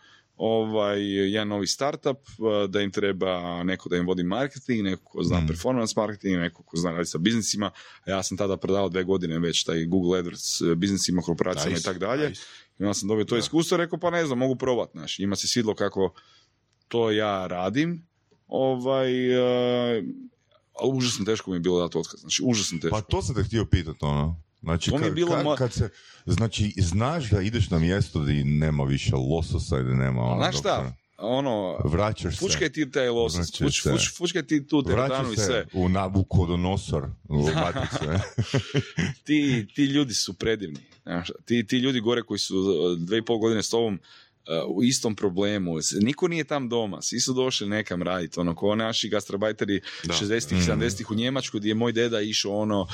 ovaj, 0.44 1.00
jedan 1.26 1.48
novi 1.48 1.66
startup, 1.66 2.18
eh, 2.18 2.68
da 2.68 2.80
im 2.80 2.90
treba 2.90 3.32
neko 3.64 3.88
da 3.88 3.96
im 3.96 4.06
vodi 4.06 4.22
marketing, 4.24 4.82
neko 4.82 5.04
ko 5.04 5.22
zna 5.22 5.40
Mm. 5.40 5.46
performance 5.46 5.92
marketing, 5.96 6.36
neko 6.36 6.62
ko 6.62 6.76
zna 6.76 6.90
raditi 6.90 7.10
sa 7.10 7.18
biznisima, 7.18 7.70
a 8.06 8.10
ja 8.10 8.22
sam 8.22 8.36
tada 8.36 8.56
prodavao 8.56 8.88
dve 8.88 9.04
godine 9.04 9.38
već 9.38 9.64
taj 9.64 9.84
Google 9.84 10.22
AdWords 10.22 10.46
eh, 10.62 10.74
biznisima, 10.74 11.22
korporacijama 11.22 11.70
Nice, 11.70 11.80
i 11.80 11.84
tako 11.84 11.98
dalje. 11.98 12.28
nice. 12.28 12.42
I 12.78 12.84
onda 12.84 12.94
sam 12.94 13.08
dobio 13.08 13.24
to 13.24 13.34
Da. 13.34 13.38
iskustvo, 13.38 13.76
rekao 13.76 13.98
pa 13.98 14.10
ne 14.10 14.26
znam, 14.26 14.38
mogu 14.38 14.56
probat, 14.56 14.90
znaš, 14.92 15.18
njima 15.18 15.36
se 15.36 15.48
svidlo 15.48 15.74
kako 15.74 16.14
to 16.88 17.10
ja 17.10 17.46
radim, 17.46 18.06
ovaj, 18.48 19.12
uh, 19.30 20.04
ali 20.80 20.92
užasno 20.92 21.24
teško 21.24 21.50
mi 21.50 21.56
je 21.56 21.60
bilo 21.60 21.80
dati 21.80 21.98
otkaz, 21.98 22.20
znači 22.20 22.42
užasno 22.44 22.78
teško. 22.78 22.96
Pa 22.96 23.00
to 23.02 23.22
sam 23.22 23.34
te 23.34 23.42
htio 23.42 23.64
pitati, 23.66 23.98
ono. 24.00 24.42
Znači, 24.62 24.90
To 24.90 24.98
mi 24.98 25.04
je 25.04 25.10
bilo 25.12 25.30
kad, 25.30 25.44
mo- 25.44 25.56
kad 25.56 25.72
se, 25.72 25.88
znači, 26.26 26.72
znaš 26.76 27.30
da 27.30 27.40
ideš 27.40 27.70
na 27.70 27.78
mjesto 27.78 28.20
gdje 28.20 28.44
nema 28.44 28.84
više 28.84 29.16
lososa 29.16 29.80
i 29.80 29.84
da 29.84 29.94
nema 29.94 30.22
ono, 30.22 30.36
Znaš 30.36 30.58
šta, 30.58 30.94
ono, 31.18 31.76
Vraćaš 31.84 32.34
se. 32.34 32.38
fučkaj 32.38 32.68
ti 32.68 32.90
taj 32.90 33.08
losos, 33.08 33.58
fuč, 33.58 33.82
se. 33.82 33.90
fuč, 33.90 34.16
fučkaj 34.16 34.42
ti 34.42 34.66
tu 34.66 34.82
teretanu 34.82 35.08
Vraćaš 35.08 35.32
i 35.32 35.36
se 35.36 35.44
sve. 35.44 35.66
u, 35.72 35.88
na, 35.88 36.06
u 36.06 36.24
kodonosor, 36.24 37.04
u 37.28 37.48
ti, 39.24 39.66
ti 39.74 39.84
ljudi 39.84 40.14
su 40.14 40.32
predivni. 40.34 40.80
Ti, 41.44 41.66
ti 41.66 41.76
ljudi 41.76 42.00
gore 42.00 42.22
koji 42.22 42.38
su 42.38 42.54
dve 42.96 43.18
i 43.18 43.24
pol 43.24 43.38
godine 43.38 43.62
s 43.62 43.70
tobom 43.70 43.94
uh, 43.94 44.00
u 44.68 44.82
istom 44.82 45.14
problemu. 45.14 45.72
Niko 45.94 46.28
nije 46.28 46.44
tam 46.44 46.68
doma. 46.68 47.02
Svi 47.02 47.20
su 47.20 47.32
došli 47.34 47.68
nekam 47.68 48.02
raditi. 48.02 48.40
Ono, 48.40 48.54
ko 48.54 48.74
naši 48.74 49.08
gastrobajteri 49.08 49.80
Da. 50.04 50.14
60-ih, 50.14 50.58
Mm. 50.58 50.62
70-ih 50.62 51.10
u 51.10 51.14
Njemačku 51.14 51.58
gdje 51.58 51.68
je 51.68 51.74
moj 51.74 51.92
deda 51.92 52.20
išao 52.20 52.52
ono 52.52 52.80
uh, 52.80 52.88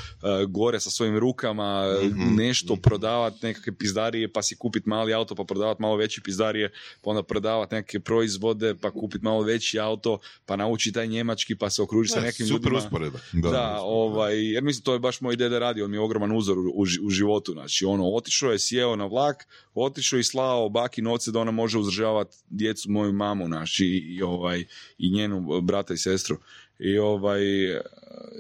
gore 0.45 0.81
sa 0.81 0.91
svojim 0.91 1.19
rukama 1.19 1.85
Mhm. 2.03 2.35
nešto 2.37 2.77
prodavat 2.77 3.43
nekakve 3.43 3.73
pizdarije 3.75 3.99
pa 4.29 4.43
si 4.43 4.57
kupit 4.57 4.87
mali 4.87 5.15
auto 5.15 5.35
pa 5.35 5.45
prodavat 5.45 5.79
malo 5.79 5.97
veći 5.97 6.21
pizdarije 6.21 6.71
pa 7.03 7.11
onda 7.11 7.23
prodavat 7.23 7.71
neke 7.71 8.01
proizvode 8.01 8.75
pa 8.75 8.91
kupit 8.93 9.23
malo 9.23 9.43
veći 9.43 9.79
auto 9.79 10.19
pa 10.47 10.57
nauči 10.57 10.93
taj 10.93 11.07
njemački 11.07 11.55
pa 11.55 11.71
se 11.71 11.83
okruži 11.83 12.09
sa 12.09 12.15
Da, 12.15 12.27
nekim 12.27 12.47
super 12.47 12.63
ljudima. 12.65 12.79
usporedba. 12.79 13.19
Da, 13.33 13.79
ovaj, 13.81 14.45
jer 14.45 14.63
mislim 14.63 14.85
to 14.85 14.93
je 14.93 14.99
baš 14.99 15.21
moj 15.21 15.37
dede 15.37 15.59
radio, 15.59 15.85
on 15.85 15.91
mi 15.91 15.97
je 15.97 16.01
ogroman 16.01 16.33
uzor 16.33 16.59
u, 16.59 16.73
u, 16.73 16.85
ži- 16.85 17.01
u 17.01 17.11
životu, 17.11 17.53
znači 17.53 17.85
ono, 17.85 18.09
otišao 18.09 18.53
je, 18.53 18.59
sjeo 18.59 18.97
na 18.97 19.07
vlak, 19.07 19.47
otišao 19.75 20.19
i 20.19 20.25
slao 20.25 20.69
baki 20.69 21.03
novce 21.03 21.31
da 21.39 21.43
ona 21.43 21.51
može 21.51 21.79
uzdržavati 21.79 22.37
djecu, 22.51 22.91
moju 22.91 23.13
mamu, 23.13 23.47
znači, 23.47 23.85
i, 23.85 23.99
i, 23.99 24.23
ovaj, 24.23 24.65
i 24.99 25.11
njenu 25.11 25.61
brata 25.61 25.95
i 25.95 25.99
sestru. 25.99 26.39
I 26.79 26.99
ovaj, 26.99 27.41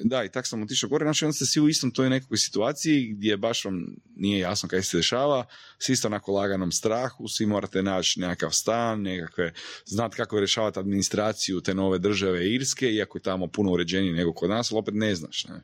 da, 0.04 0.24
i 0.24 0.28
tak 0.28 0.46
sam 0.46 0.62
otišao 0.62 0.90
gore, 0.90 1.04
znači 1.04 1.24
onda 1.24 1.32
ste 1.32 1.46
svi 1.46 1.60
u 1.60 1.68
istom 1.68 1.90
toj 1.90 2.10
nekakvoj 2.10 2.38
situaciji 2.38 3.12
gdje 3.12 3.36
baš 3.36 3.64
vam 3.64 3.96
nije 4.16 4.38
jasno 4.38 4.68
kaj 4.68 4.82
se 4.82 4.96
dešava, 4.96 5.46
svi 5.78 5.96
ste 5.96 6.06
onako 6.06 6.32
laganom 6.32 6.72
strahu, 6.72 7.28
svi 7.28 7.46
morate 7.46 7.82
naći 7.82 8.20
nekakav 8.20 8.50
stan, 8.50 9.02
nekakve, 9.02 9.52
znati 9.84 10.16
kako 10.16 10.38
rješavati 10.38 10.78
administraciju 10.78 11.60
te 11.60 11.74
nove 11.74 11.98
države 11.98 12.50
Irske, 12.50 12.92
iako 12.92 13.18
je 13.18 13.22
tamo 13.22 13.46
puno 13.46 13.72
uređenije 13.72 14.14
nego 14.14 14.32
kod 14.32 14.50
nas, 14.50 14.72
ali 14.72 14.78
opet 14.78 14.94
ne 14.94 15.14
znaš. 15.14 15.44
Ne? 15.44 15.62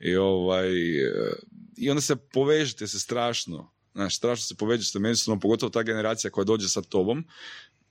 I, 0.00 0.16
ovaj, 0.16 0.70
I 1.76 1.90
onda 1.90 2.00
se 2.00 2.16
povežete 2.16 2.86
se 2.86 2.98
strašno, 2.98 3.72
znaš, 3.94 4.16
strašno 4.16 4.42
se 4.42 4.54
povežete 4.54 4.86
se 4.86 4.98
međusobno, 4.98 5.40
pogotovo 5.40 5.70
ta 5.70 5.82
generacija 5.82 6.30
koja 6.30 6.44
dođe 6.44 6.68
sa 6.68 6.82
tobom, 6.82 7.24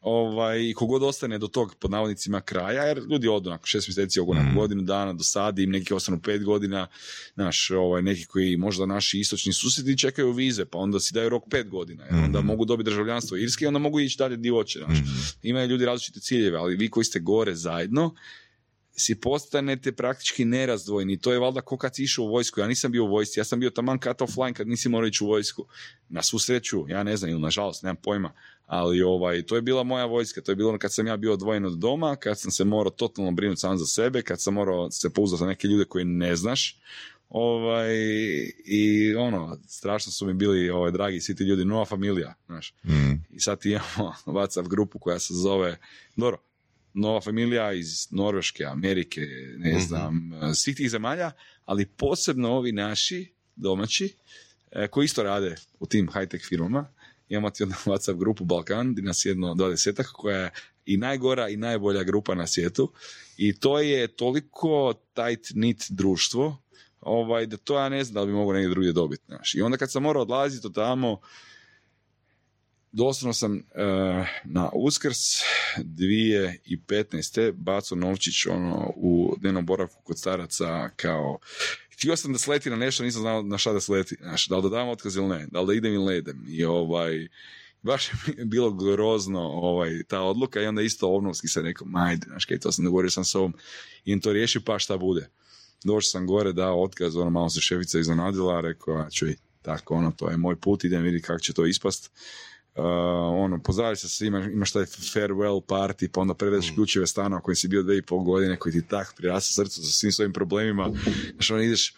ovaj, 0.02 0.62
i 0.62 0.74
kogod 0.74 1.04
ostane 1.04 1.38
do 1.38 1.48
tog 1.48 1.76
pod 1.76 1.92
navodnicima 1.92 2.42
kraja, 2.42 2.84
jer 2.84 3.02
ljudi 3.10 3.28
odu 3.28 3.50
nakon 3.50 3.66
šest 3.66 3.88
mjeseci, 3.88 4.20
odu 4.20 4.34
nakon 4.34 4.52
Mm. 4.52 4.56
godinu 4.56 4.82
dana, 4.82 5.14
dosadi 5.14 5.64
im, 5.64 5.70
neki 5.72 5.94
ostanu 5.94 6.20
pet 6.22 6.44
godina, 6.44 6.88
naš, 7.36 7.72
ovaj, 7.72 8.02
neki 8.02 8.26
koji 8.26 8.58
možda 8.58 8.86
naši 8.86 9.20
istočni 9.20 9.54
susjedi 9.54 9.98
čekaju 9.98 10.32
vize, 10.32 10.66
pa 10.66 10.78
onda 10.78 11.00
si 11.00 11.14
daju 11.14 11.30
rok 11.30 11.44
pet 11.50 11.70
godina, 11.70 12.04
jer 12.06 12.16
onda 12.16 12.40
Mhm. 12.40 12.48
mogu 12.48 12.66
dobiti 12.66 12.90
državljanstvo 12.90 13.38
Irske 13.38 13.66
i 13.66 13.68
onda 13.68 13.80
mogu 13.80 14.00
ići 14.00 14.18
dalje 14.18 14.38
di 14.38 14.50
hoće, 14.50 14.80
znaš. 14.80 14.98
Mhm. 15.00 15.10
Imaju 15.44 15.68
ljudi 15.68 15.86
različite 15.86 16.20
ciljeve, 16.20 16.58
ali 16.58 16.76
vi 16.76 16.90
koji 16.90 17.04
ste 17.04 17.20
gore 17.20 17.56
zajedno, 17.56 18.16
si 18.96 19.16
postanete 19.16 19.92
praktički 19.92 20.46
nerazdvojni. 20.46 21.18
To 21.18 21.34
je 21.34 21.40
valjda 21.40 21.62
ko 21.62 21.78
kad 21.78 21.96
si 21.96 22.04
išao 22.04 22.26
u 22.26 22.32
vojsku. 22.32 22.60
Ja 22.60 22.68
nisam 22.68 22.92
bio 22.92 23.04
u 23.04 23.08
vojsci, 23.08 23.40
ja 23.40 23.44
sam 23.44 23.60
bio 23.60 23.70
taman 23.70 24.00
cut 24.00 24.22
off 24.22 24.38
line 24.38 24.54
kad 24.54 24.68
nisi 24.68 24.90
morao 24.90 25.08
ići 25.08 25.24
u 25.24 25.28
vojsku. 25.28 25.66
Na 26.10 26.22
svu 26.22 26.40
sreću, 26.40 26.86
ja 26.88 27.04
ne 27.04 27.18
znam, 27.18 27.32
ili 27.32 27.42
nažalost, 27.42 27.84
nemam 27.84 27.96
pojma. 27.96 28.34
Ali 28.66 29.02
ovaj, 29.02 29.42
to 29.42 29.56
je 29.56 29.62
bila 29.62 29.84
moja 29.84 30.06
vojska, 30.06 30.42
to 30.42 30.52
je 30.52 30.56
bilo 30.56 30.70
ono 30.70 30.80
kad 30.80 30.94
sam 30.94 31.08
ja 31.08 31.18
bio 31.18 31.34
odvojen 31.34 31.66
od 31.66 31.78
doma, 31.78 32.16
kad 32.16 32.40
sam 32.40 32.52
se 32.52 32.64
morao 32.64 32.92
totalno 32.92 33.32
brinuti 33.32 33.60
sam 33.60 33.78
za 33.78 33.86
sebe, 33.86 34.22
kad 34.22 34.42
sam 34.42 34.54
morao 34.54 34.92
se 34.92 35.14
pouzdati 35.14 35.44
na 35.44 35.50
neke 35.50 35.68
ljude 35.68 35.86
koje 35.86 36.06
ne 36.06 36.36
znaš. 36.36 36.80
Ovaj, 37.30 37.96
I 38.66 39.16
ono, 39.16 39.58
strašno 39.68 40.12
su 40.12 40.26
mi 40.26 40.34
bili 40.34 40.70
ovaj, 40.70 40.92
dragi 40.92 41.22
svi 41.22 41.36
ti 41.36 41.44
ljudi, 41.44 41.66
nova 41.66 41.86
familija, 41.86 42.34
znaš. 42.46 42.74
Mm. 42.84 43.14
I 43.30 43.40
sad 43.40 43.66
imamo 43.66 44.14
WhatsApp 44.26 44.68
grupu 44.68 45.00
koja 45.00 45.20
se 45.20 45.34
zove, 45.34 45.78
dobro, 46.16 46.38
nova 46.94 47.22
familija 47.22 47.74
iz 47.74 48.08
Norveške, 48.12 48.66
Amerike, 48.66 49.22
ne 49.58 49.72
Mhm. 49.72 49.80
znam, 49.80 50.32
svih 50.56 50.76
tih 50.76 50.90
zemalja, 50.90 51.32
ali 51.66 51.86
posebno 51.86 52.50
ovi 52.52 52.72
naši 52.72 53.32
domaći, 53.56 54.14
e, 54.72 54.88
koji 54.88 55.06
isto 55.06 55.24
rade 55.24 55.56
u 55.80 55.86
tim 55.86 56.08
high-tech 56.08 56.48
firmama. 56.50 56.88
Imamo 57.30 57.50
ti 57.50 57.64
onda 57.64 57.76
WhatsApp 57.86 58.18
grupu 58.18 58.46
Balkan, 58.46 58.92
gdje 58.92 59.04
nas 59.04 59.26
je 59.26 59.30
jedno 59.30 59.56
dvadesetak, 59.56 60.08
koja 60.14 60.38
je 60.38 60.52
i 60.86 60.98
najgora 60.98 61.50
i 61.50 61.58
najbolja 61.58 62.04
grupa 62.04 62.36
na 62.36 62.48
svijetu. 62.48 62.92
I 63.38 63.60
to 63.60 63.80
je 63.80 64.08
toliko 64.08 64.94
tight 65.14 65.48
knit 65.52 65.86
društvo, 65.90 66.62
ovaj, 67.02 67.46
da 67.46 67.58
to 67.58 67.80
ja 67.80 67.90
ne 67.90 68.04
znam 68.04 68.14
da 68.22 68.26
bi 68.26 68.32
mogao 68.32 68.54
negdje 68.54 68.70
drugdje 68.70 68.94
dobiti. 68.94 69.24
Znaš. 69.28 69.56
I 69.56 69.62
onda 69.62 69.78
kad 69.78 69.92
sam 69.92 70.04
morao 70.04 70.22
odlaziti 70.22 70.68
od 70.68 70.76
tamo, 70.76 71.20
doslovno 72.92 73.34
sam 73.34 73.58
eh, 73.58 74.26
na 74.44 74.70
Uskrs 74.74 75.42
2015. 75.78 77.52
bacao 77.52 77.98
novčić 77.98 78.46
ono, 78.46 78.94
u 78.96 79.36
dnevnom 79.40 79.66
boravku 79.66 80.02
kod 80.04 80.20
staraca 80.20 80.90
kao 80.96 81.40
htio 81.94 82.16
sam 82.16 82.34
da 82.34 82.40
sleti 82.40 82.70
na 82.70 82.76
nešto, 82.76 83.04
nisam 83.04 83.22
znao 83.22 83.42
na 83.42 83.58
šta 83.58 83.74
da 83.74 83.82
sleti. 83.82 84.16
Znaš, 84.22 84.48
da 84.48 84.58
li 84.58 84.64
da 84.64 84.70
dam 84.70 84.90
otkaz 84.90 85.16
ili 85.16 85.28
ne, 85.28 85.48
da 85.52 85.62
li 85.62 85.68
da 85.68 85.74
idem 85.74 85.94
ili 85.94 86.06
ne 86.06 86.18
idem. 86.18 86.46
I 86.48 86.66
ovaj, 86.66 87.28
baš 87.82 88.10
je 88.38 88.46
bilo 88.46 88.72
grozno 88.72 89.42
ovaj, 89.42 90.04
ta 90.04 90.22
odluka 90.22 90.62
i 90.62 90.66
onda 90.66 90.82
isto 90.82 91.08
ovnovski 91.08 91.48
sam 91.48 91.64
rekao, 91.64 91.88
majde, 91.88 92.26
znaš 92.30 92.46
kaj, 92.46 92.60
to 92.60 92.72
sam 92.72 92.86
dogovorio 92.86 93.10
sam 93.10 93.26
s 93.26 93.36
ovom 93.36 93.54
i 94.06 94.20
to 94.20 94.34
riješi 94.34 94.60
pa 94.60 94.80
šta 94.80 94.98
bude. 94.98 95.30
Došao 95.84 96.02
sam 96.02 96.28
gore, 96.28 96.54
dao 96.54 96.84
otkaz, 96.84 97.16
ono 97.16 97.30
malo 97.30 97.50
se 97.50 97.62
šefica 97.62 98.00
iznenadila, 98.00 98.62
rekao, 98.62 99.10
čuj, 99.10 99.36
tako, 99.62 99.96
ono, 99.96 100.12
to 100.12 100.30
je 100.30 100.38
moj 100.38 100.56
put, 100.56 100.84
idem 100.84 101.04
vidjeti 101.04 101.26
kako 101.26 101.40
će 101.40 101.54
to 101.54 101.66
ispast. 101.66 102.12
Uh, 102.76 102.84
ono, 103.44 103.60
pozdravi 103.64 103.96
se 103.96 104.10
svima, 104.10 104.40
imaš 104.40 104.72
taj 104.72 104.84
farewell 104.86 105.62
party, 105.66 106.08
pa 106.08 106.22
onda 106.22 106.34
predaš 106.34 106.72
Mm. 106.72 106.76
ključeve 106.76 107.08
stana 107.08 107.38
u 107.38 107.42
kojem 107.42 107.56
si 107.56 107.68
bio 107.68 107.84
dve 107.84 107.98
i 107.98 108.02
pol 108.02 108.20
godine, 108.24 108.58
koji 108.58 108.74
ti 108.74 108.88
tak 108.88 109.14
prirasa 109.18 109.54
srcu 109.54 109.84
sa 109.84 109.92
svim 109.92 110.12
svojim 110.12 110.34
problemima. 110.34 110.92
Znaš, 111.34 111.52
ono, 111.52 111.62
ideš, 111.62 111.94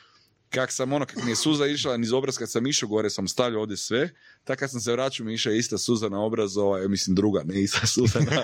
kak 0.49 0.71
sam 0.71 0.93
ono, 0.93 1.05
kak 1.05 1.23
mi 1.23 1.31
je 1.31 1.35
suza 1.35 1.67
išla 1.67 1.97
niz 1.97 2.13
obraz 2.13 2.37
kad 2.37 2.51
sam 2.51 2.67
išao 2.67 2.89
gore, 2.89 3.09
sam 3.09 3.27
stavljao 3.27 3.61
ovdje 3.61 3.77
sve, 3.77 4.09
tako 4.43 4.59
kad 4.59 4.71
sam 4.71 4.79
se 4.79 4.91
vraćao 4.91 5.25
mi 5.25 5.31
je 5.31 5.35
išla 5.35 5.51
ista 5.51 5.77
suza 5.77 6.09
na 6.09 6.21
obraz, 6.21 6.57
ovaj, 6.57 6.87
mislim 6.87 7.15
druga, 7.15 7.43
ne 7.45 7.61
ista 7.61 7.87
suza 7.93 8.19
na, 8.19 8.43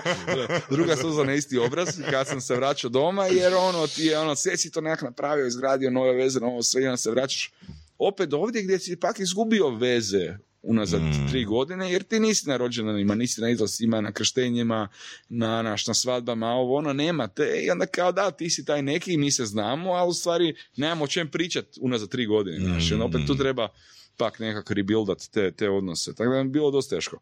druga 0.70 0.96
suza 0.96 1.24
na 1.24 1.34
isti 1.34 1.58
obraz, 1.58 1.88
kad 2.10 2.26
sam 2.26 2.40
se 2.40 2.56
vraćao 2.56 2.90
doma, 2.90 3.26
jer 3.26 3.54
ono, 3.54 3.86
ti 3.86 4.02
je 4.02 4.18
ono, 4.18 4.36
sve 4.36 4.56
si 4.56 4.70
to 4.70 4.80
nekak 4.80 5.02
napravio, 5.02 5.46
izgradio 5.46 5.90
nove 5.90 6.12
veze, 6.12 6.40
novo 6.40 6.62
sve, 6.62 6.82
i 6.82 6.86
onda 6.86 6.96
se 6.96 7.10
vraćaš 7.10 7.52
opet 7.98 8.32
ovdje 8.32 8.62
gdje 8.62 8.78
si 8.78 8.96
pak 8.96 9.20
izgubio 9.20 9.68
veze 9.70 10.36
unazad 10.62 11.02
Mm. 11.02 11.28
tri 11.30 11.44
godine, 11.44 11.92
jer 11.92 12.02
ti 12.02 12.20
nisi 12.20 12.48
na 12.48 12.56
rođendanima, 12.56 13.14
nisi 13.14 13.40
na 13.40 13.48
izlasima, 13.50 14.00
na 14.00 14.12
krštenjima, 14.12 14.88
na, 15.28 15.62
naš, 15.62 15.86
na 15.86 15.94
svadbama, 15.94 16.46
a 16.46 16.54
ovo 16.54 16.76
ono 16.76 16.92
nema 16.92 17.28
te 17.28 17.62
i 17.62 17.70
onda 17.70 17.86
kao 17.86 18.12
da, 18.12 18.30
ti 18.30 18.50
si 18.50 18.64
taj 18.64 18.82
neki, 18.82 19.16
mi 19.16 19.30
se 19.30 19.44
znamo, 19.44 19.90
ali 19.90 20.10
u 20.10 20.14
stvari 20.14 20.54
nemamo 20.76 21.04
o 21.04 21.08
čem 21.08 21.28
pričat 21.28 21.66
unazad 21.80 22.08
tri 22.08 22.26
godine, 22.26 22.58
znaš, 22.58 22.92
onda 22.92 23.04
opet 23.04 23.20
tu 23.26 23.34
Mm. 23.34 23.38
treba 23.38 23.68
pak 24.16 24.38
nekako 24.38 24.74
rebuildat 24.74 25.18
te, 25.32 25.50
te 25.52 25.70
odnose, 25.70 26.14
tako 26.14 26.30
da 26.30 26.36
je 26.36 26.44
bilo 26.44 26.70
dosta 26.70 26.96
teško. 26.96 27.18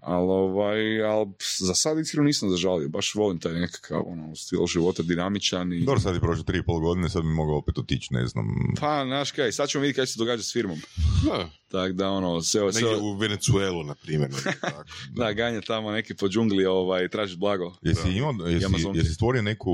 Ali, 0.00 0.28
ovaj, 0.28 1.02
ali 1.02 1.26
za 1.58 1.74
sad 1.74 1.98
iskreno 1.98 2.24
nisam 2.24 2.50
zažalio, 2.50 2.88
baš 2.88 3.14
volim 3.14 3.38
taj 3.38 3.52
nekakav 3.52 4.02
ono, 4.06 4.36
stil 4.36 4.66
života, 4.66 5.02
dinamičan 5.02 5.72
i... 5.72 5.84
Dobro, 5.84 6.00
sad 6.00 6.14
je 6.14 6.20
prošlo 6.20 6.44
tri 6.44 6.58
i 6.58 6.62
pol 6.62 6.80
godine, 6.80 7.08
sad 7.08 7.22
bi 7.22 7.28
mogao 7.28 7.56
opet 7.56 7.78
otići, 7.78 8.14
ne 8.14 8.26
znam. 8.26 8.46
Pa, 8.80 9.04
znaš 9.04 9.32
kaj, 9.32 9.52
sad 9.52 9.68
ćemo 9.68 9.82
vidjeti 9.82 9.96
kaj 9.96 10.06
se 10.06 10.18
događati 10.18 10.48
s 10.48 10.52
firmom. 10.52 10.78
Da, 11.24 11.50
Tako 11.70 11.92
da, 11.92 12.10
ono, 12.10 12.42
sve, 12.42 12.72
sve, 12.72 12.96
u 12.96 13.16
Venecuelu, 13.16 13.84
na 13.84 13.94
primjer. 13.94 14.30
tako. 14.60 14.84
da, 15.10 15.32
ganje 15.32 15.60
tamo 15.60 15.90
neki 15.90 16.14
po 16.14 16.28
džungli, 16.28 16.66
ovaj, 16.66 17.08
traži 17.08 17.36
blago. 17.36 17.74
Jesi, 17.82 18.10
imao, 18.10 18.34
jesi, 18.46 18.66
jesi 18.94 19.14
stvorio 19.14 19.42
neku, 19.42 19.70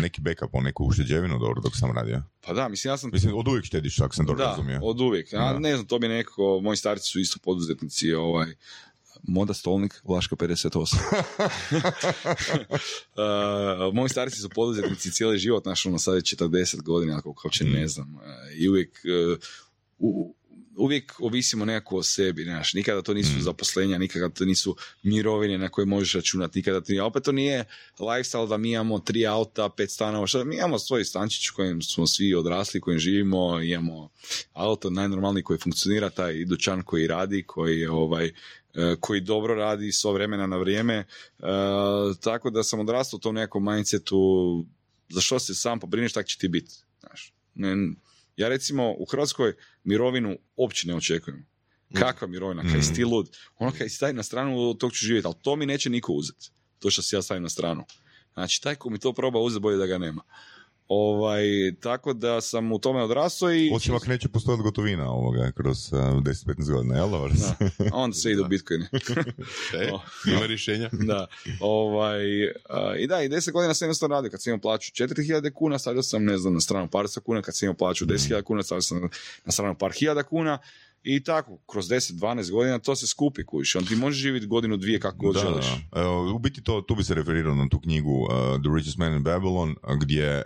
neki 0.00 0.20
backup, 0.20 0.50
neku 0.62 0.84
ušteđevinu 0.84 1.38
dobro 1.38 1.60
dok 1.60 1.76
sam 1.76 1.92
radio? 1.96 2.22
Pa 2.46 2.52
da, 2.52 2.68
mislim, 2.68 2.92
ja 2.92 2.96
sam... 2.96 3.10
Mislim, 3.12 3.36
od 3.36 3.48
uvijek 3.48 3.64
štediš, 3.64 4.00
ako 4.00 4.14
sam 4.14 4.26
dobro 4.26 4.44
da, 4.44 4.50
razumio. 4.50 4.80
od 4.82 5.00
uvijek. 5.00 5.32
A, 5.32 5.52
Da. 5.52 5.58
ne 5.58 5.74
znam, 5.74 5.86
to 5.86 5.98
bi 5.98 6.08
nekako, 6.08 6.60
moji 6.62 6.76
starci 6.76 7.10
su 7.10 7.20
isto 7.20 7.38
poduzetnici, 7.42 8.12
ovaj, 8.12 8.54
Moda 9.26 9.54
Stolnik, 9.54 10.00
Vlaška 10.04 10.36
58. 10.36 10.96
uh, 13.88 13.94
moji 13.94 14.08
starci 14.08 14.40
su 14.40 14.48
poduzetnici 14.48 15.10
cijeli 15.10 15.38
život, 15.38 15.64
naš 15.64 15.86
ono 15.86 15.98
sad 15.98 16.14
je 16.14 16.20
40 16.20 16.82
godina, 16.82 17.16
ako 17.18 17.34
kao 17.34 17.50
će 17.50 17.64
ne 17.64 17.88
znam. 17.88 18.14
Uh, 18.14 18.22
I 18.58 18.68
uvijek, 18.68 19.00
uh, 19.32 19.38
u- 19.98 20.34
uvijek 20.76 21.12
ovisimo 21.20 21.64
nekako 21.64 21.96
o 21.96 22.02
sebi, 22.02 22.44
znaš, 22.44 22.74
nikada 22.74 23.02
to 23.02 23.14
nisu 23.14 23.40
zaposlenja, 23.40 23.98
nikada 23.98 24.28
to 24.28 24.44
nisu 24.44 24.76
mirovine 25.02 25.58
na 25.58 25.68
koje 25.68 25.86
možeš 25.86 26.14
računati, 26.14 26.58
nikada 26.58 26.80
to 26.80 26.92
nije, 26.92 27.02
opet 27.02 27.22
to 27.22 27.32
nije 27.32 27.64
lifestyle 27.98 28.48
da 28.48 28.56
mi 28.56 28.70
imamo 28.72 28.98
tri 28.98 29.26
auta, 29.26 29.68
pet 29.68 29.90
stanova, 29.90 30.26
šta, 30.26 30.44
mi 30.44 30.56
imamo 30.56 30.78
svoj 30.78 31.04
stančić 31.04 31.50
u 31.50 31.54
kojem 31.54 31.82
smo 31.82 32.06
svi 32.06 32.34
odrasli, 32.34 32.78
u 32.78 32.82
kojem 32.82 32.98
živimo, 32.98 33.60
imamo 33.62 34.08
auto 34.52 34.90
najnormalniji 34.90 35.42
koji 35.42 35.58
funkcionira, 35.58 36.10
taj 36.10 36.44
dućan 36.44 36.82
koji 36.82 37.06
radi, 37.06 37.42
koji 37.46 37.80
je 37.80 37.90
ovaj, 37.90 38.26
e, 38.26 38.32
koji 39.00 39.20
dobro 39.20 39.54
radi 39.54 39.92
svo 39.92 40.12
vremena 40.12 40.46
na 40.46 40.56
vrijeme, 40.56 41.04
E, 41.44 42.14
tako 42.20 42.50
da 42.50 42.62
sam 42.62 42.80
odrastao 42.80 43.16
u 43.16 43.20
tom 43.20 43.34
nekom 43.34 43.64
mindsetu, 43.64 44.16
za 45.08 45.20
što 45.20 45.38
se 45.38 45.54
sam 45.54 45.80
pobrineš, 45.80 46.12
tak 46.12 46.26
će 46.26 46.38
ti 46.38 46.48
biti. 46.48 46.74
Znaš. 47.00 47.34
Ja 48.36 48.48
recimo 48.48 48.94
u 48.98 49.04
Hrvatskoj 49.10 49.52
mirovinu 49.84 50.38
uopće 50.56 50.88
ne 50.88 50.94
očekujem. 50.94 51.46
Kakva 51.94 52.28
mirovina, 52.28 52.62
kaj 52.72 52.82
si 52.82 52.94
ti 52.94 53.04
lud? 53.04 53.28
Ono 53.58 53.72
kaj 53.78 53.88
si 53.88 54.12
na 54.12 54.22
stranu, 54.22 54.74
tog 54.74 54.92
ću 54.92 55.06
živjeti, 55.06 55.26
ali 55.26 55.36
to 55.42 55.56
mi 55.56 55.66
neće 55.66 55.90
niko 55.90 56.12
uzeti. 56.12 56.50
To 56.78 56.90
što 56.90 57.02
si 57.02 57.16
ja 57.16 57.22
stavim 57.22 57.42
na 57.42 57.48
stranu. 57.48 57.84
Znači, 58.34 58.62
taj 58.62 58.74
ko 58.74 58.90
mi 58.90 58.98
to 58.98 59.12
proba 59.12 59.38
uzeti, 59.38 59.60
bolje 59.60 59.76
da 59.76 59.86
ga 59.86 59.98
nema. 59.98 60.22
Ovaj, 60.88 61.44
tako 61.80 62.12
da 62.12 62.40
sam 62.40 62.72
u 62.72 62.78
tome 62.78 63.02
odrastao 63.02 63.52
i... 63.54 63.70
Osim 63.74 63.94
ako 63.94 64.06
neće 64.06 64.28
postojati 64.28 64.62
gotovina 64.62 65.10
ovoga 65.10 65.52
kroz 65.52 65.92
uh, 65.92 65.98
10-15 65.98 66.72
godina, 66.72 66.96
jel 66.96 67.10
da? 67.10 67.18
Onda 67.92 68.14
se 68.14 68.30
ide 68.30 68.42
u 68.42 68.48
Bitcoin. 68.48 68.82
E, 69.80 69.92
O. 69.92 70.00
ima 70.26 70.46
rješenja? 70.46 70.90
da, 70.92 71.26
ovaj, 71.60 72.48
a, 72.68 72.96
i 72.98 73.06
da, 73.06 73.22
i 73.22 73.28
deset 73.28 73.52
godina 73.52 73.74
sam 73.74 73.86
jednostavno 73.86 74.14
radio, 74.16 74.30
kad 74.30 74.42
sam 74.42 74.50
imao 74.50 74.60
plaću 74.60 74.92
4000 74.92 75.52
kuna, 75.52 75.78
stavio 75.78 76.02
sam, 76.02 76.24
ne 76.24 76.38
znam, 76.38 76.54
na 76.54 76.60
stranu 76.60 76.88
par 76.88 77.08
sto 77.08 77.20
kuna, 77.20 77.42
kad 77.42 77.56
sam 77.56 77.66
imao 77.66 77.76
plaću 77.76 78.06
10.000 78.06 78.42
kuna, 78.42 78.62
stavio 78.62 78.82
sam 78.82 79.00
na 79.44 79.52
stranu 79.52 79.74
par 79.74 79.92
hiljada 79.92 80.22
kuna, 80.22 80.58
i 81.04 81.22
tako, 81.24 81.58
kroz 81.70 81.88
10-12 81.88 82.50
godina 82.50 82.78
to 82.78 82.96
se 82.96 83.06
skupi, 83.06 83.44
kujiš, 83.44 83.76
on 83.76 83.86
ti 83.86 83.96
može 83.96 84.18
živjeti 84.20 84.46
godinu, 84.46 84.76
dvije 84.76 85.00
kako 85.00 85.16
god 85.16 85.34
Da, 85.34 85.40
želiš. 85.40 85.66
da. 85.92 86.08
U 86.10 86.38
biti 86.38 86.62
to, 86.62 86.80
tu 86.80 86.94
bi 86.94 87.04
se 87.04 87.14
referirao 87.14 87.54
na 87.54 87.68
tu 87.68 87.80
knjigu 87.80 88.10
uh, 88.22 88.28
The 88.62 88.70
Richest 88.76 88.98
Man 88.98 89.12
in 89.16 89.24
Babylon, 89.24 89.74
gdje 90.00 90.42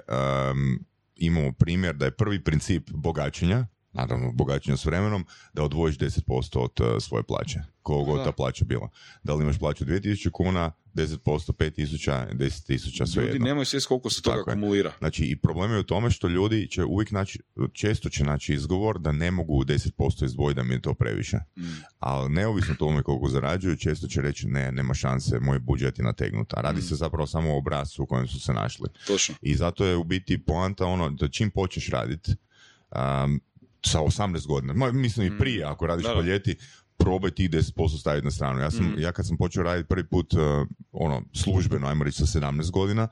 um, 0.51 0.85
imamo 1.17 1.53
primjer 1.53 1.95
da 1.97 2.05
je 2.05 2.11
prvi 2.11 2.45
princip 2.45 2.91
bogaćenja, 2.91 3.67
naravno 3.93 4.33
bogaćenja 4.33 4.77
s 4.77 4.85
vremenom, 4.85 5.27
da 5.53 5.63
odvojiš 5.63 5.99
10% 5.99 6.59
od 6.59 6.71
uh, 6.81 7.03
svoje 7.03 7.23
plaće, 7.23 7.59
koliko 7.83 8.25
ta 8.25 8.33
plaća 8.33 8.65
bila. 8.65 8.89
Da 9.23 9.35
li 9.35 9.43
imaš 9.43 9.59
plaću 9.59 9.85
2000 9.85 10.31
kuna, 10.31 10.73
10%, 10.95 11.17
5000, 11.53 12.33
10.000, 12.33 13.07
sve 13.07 13.23
Ljudi 13.23 13.35
jedno. 13.35 13.45
nemaju 13.45 13.65
svijest 13.65 13.87
koliko 13.87 14.11
se 14.11 14.23
toga 14.23 14.43
akumulira. 14.47 14.93
Znači, 14.99 15.25
i 15.25 15.37
problem 15.37 15.73
je 15.73 15.79
u 15.79 15.83
tome 15.83 16.11
što 16.11 16.29
ljudi 16.29 16.69
će 16.69 16.85
uvijek 16.85 17.11
naći, 17.11 17.41
često 17.73 18.09
će 18.09 18.25
naći 18.25 18.55
izgovor 18.55 18.99
da 18.99 19.13
ne 19.13 19.31
mogu 19.31 19.65
10% 19.65 20.25
izdvojiti 20.25 20.57
da 20.57 20.63
mi 20.63 20.75
je 20.75 20.83
to 20.83 20.95
previše. 20.95 21.37
Mm. 21.37 21.63
Ali 21.99 22.31
neovisno 22.31 22.75
o 22.75 22.77
tome 22.77 23.03
koliko 23.03 23.29
zarađuju, 23.29 23.77
često 23.77 24.07
će 24.07 24.23
reći 24.23 24.47
ne, 24.47 24.73
nema 24.73 24.95
šanse, 24.95 25.39
moj 25.41 25.59
budžet 25.59 25.99
je 25.99 26.05
nategnut. 26.05 26.55
A 26.55 26.61
Mm. 26.61 26.63
radi 26.63 26.83
se 26.83 26.95
zapravo 26.95 27.27
samo 27.27 27.55
o 27.55 27.59
obrascu 27.59 28.03
u 28.03 28.07
kojem 28.07 28.27
su 28.29 28.41
se 28.41 28.53
našli. 28.53 28.89
Točno. 29.07 29.35
I 29.43 29.55
zato 29.55 29.85
je 29.85 29.97
u 29.97 30.05
biti 30.05 30.45
poanta 30.45 30.87
ono 30.87 31.11
da 31.11 31.29
čim 31.29 31.51
počneš 31.51 31.89
raditi 31.89 32.33
um, 32.91 33.41
sa 33.87 34.01
18 34.01 34.47
godina, 34.47 34.73
ma, 34.73 34.93
mislim 34.93 35.27
i 35.27 35.39
prije 35.39 35.65
ako 35.65 35.87
radiš 35.87 36.07
Da, 36.07 36.15
po 36.15 36.21
ljeti, 36.21 36.57
probaj 36.97 37.31
tih 37.31 37.51
10% 37.51 38.01
staviti 38.01 38.25
na 38.25 38.31
stranu. 38.31 38.61
Ja, 38.61 38.71
sam, 38.71 38.87
Mm. 38.87 38.99
ja 38.99 39.13
kad 39.13 39.27
sam 39.27 39.37
počeo 39.37 39.63
raditi 39.63 39.89
prvi 39.89 40.07
put 40.09 40.33
uh, 40.33 40.41
ono, 40.93 41.23
službeno, 41.33 41.87
ajmo 41.87 42.05
reći 42.05 42.27
sa 42.27 42.41
17 42.41 42.71
godina, 42.71 43.09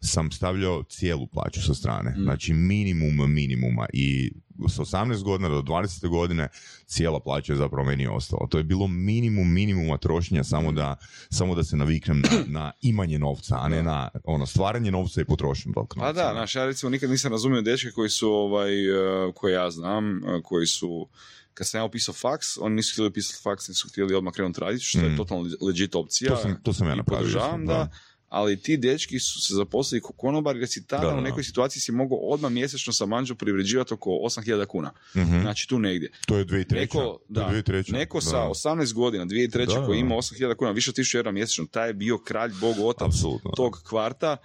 sam 0.00 0.30
stavljao 0.30 0.82
cijelu 0.82 1.26
plaću 1.26 1.62
sa 1.62 1.74
strane. 1.74 2.10
Mm. 2.10 2.22
Znači 2.22 2.52
minimum 2.52 3.32
minimuma 3.34 3.86
i 3.92 4.32
s 4.68 4.78
18 4.78 5.22
godina 5.22 5.48
do 5.48 5.62
20 5.62 6.08
godine 6.08 6.48
cijela 6.86 7.20
plaća 7.20 7.52
je 7.52 7.56
zapravo 7.56 7.84
meni 7.84 8.06
ostala. 8.06 8.46
To 8.50 8.58
je 8.58 8.64
bilo 8.64 8.86
minimum 8.86 9.52
minimuma 9.52 9.98
trošenja 9.98 10.44
samo 10.44 10.72
da, 10.72 10.96
samo 11.30 11.54
da 11.54 11.64
se 11.64 11.76
naviknem 11.76 12.20
na, 12.20 12.28
na 12.46 12.72
imanje 12.80 13.18
novca, 13.18 13.56
a 13.58 13.68
ne 13.68 13.82
na 13.82 14.08
ono, 14.24 14.46
stvaranje 14.46 14.90
novca 14.90 15.20
i 15.20 15.24
potrošnju 15.24 15.72
tog 15.72 15.94
novca. 15.96 16.08
A 16.08 16.12
da, 16.12 16.30
znaš, 16.32 16.54
ja 16.54 16.64
recimo 16.64 16.90
nikad 16.90 17.10
nisam 17.10 17.32
razumio 17.32 17.62
dečke 17.62 17.90
koji 17.90 18.10
su, 18.10 18.30
ovaj, 18.30 18.86
eh, 18.88 19.32
koje 19.34 19.52
ja 19.52 19.70
znam, 19.70 20.16
eh, 20.18 20.40
koji 20.44 20.66
su, 20.66 21.08
kad 21.54 21.66
sam 21.66 21.80
ja 21.80 21.84
upisao 21.84 22.14
faks, 22.14 22.46
oni 22.60 22.74
nisu 22.74 22.92
htjeli 22.92 23.08
upisati 23.08 23.42
faks, 23.42 23.68
nisu 23.68 23.88
htjeli 23.88 24.14
odmah 24.14 24.32
krenuti 24.34 24.60
raditi, 24.60 24.84
što 24.84 24.98
je 24.98 25.08
Mm. 25.10 25.16
totalno 25.16 25.48
legit 25.60 25.94
opcija. 25.94 26.30
To 26.30 26.36
sam, 26.36 26.60
to 26.62 26.72
sam 26.72 26.86
ja 26.86 26.92
i 26.92 26.96
napravio. 26.96 27.22
podržavam, 27.22 27.62
isto, 27.62 27.72
da. 27.72 27.88
Ali 28.28 28.62
ti 28.62 28.76
dečki 28.76 29.18
su 29.18 29.40
se 29.40 29.54
zaposlili 29.54 30.00
kao 30.02 30.12
konobari 30.12 30.58
jer 30.58 30.68
si 30.68 30.86
tada 30.86 31.02
Da, 31.02 31.10
da, 31.10 31.16
u 31.16 31.20
nekoj 31.20 31.44
situaciji 31.44 31.80
si 31.80 31.92
mogao 31.92 32.18
odmah 32.18 32.52
mjesečno 32.52 32.92
sa 32.92 33.06
manđom 33.06 33.36
privređivati 33.36 33.94
oko 33.94 34.10
8000 34.10 34.66
kuna. 34.66 34.92
Mhm. 35.16 35.40
Znači 35.40 35.68
tu 35.68 35.78
negdje. 35.78 36.10
To 36.26 36.36
je 36.36 36.46
2003. 36.46 36.74
Neko, 36.74 36.98
To 36.98 37.20
da, 37.28 37.42
je 37.42 37.62
2003. 37.62 37.92
neko 37.92 38.18
Da. 38.18 38.26
sa 38.26 38.38
18 38.38 38.92
godina, 38.92 39.24
2003. 39.26 39.66
Da, 39.66 39.80
da, 39.80 39.86
koji 39.86 39.98
ima 39.98 40.14
8000 40.14 40.56
kuna, 40.56 40.70
više 40.70 40.90
od 40.90 40.96
1000 40.96 41.16
eura 41.16 41.32
mjesečno, 41.32 41.66
taj 41.66 41.88
je 41.88 41.94
bio 41.94 42.18
kralj, 42.18 42.52
bog, 42.60 42.76
otac 42.80 43.06
Apsolutno. 43.08 43.50
tog 43.56 43.82
kvarta 43.88 44.36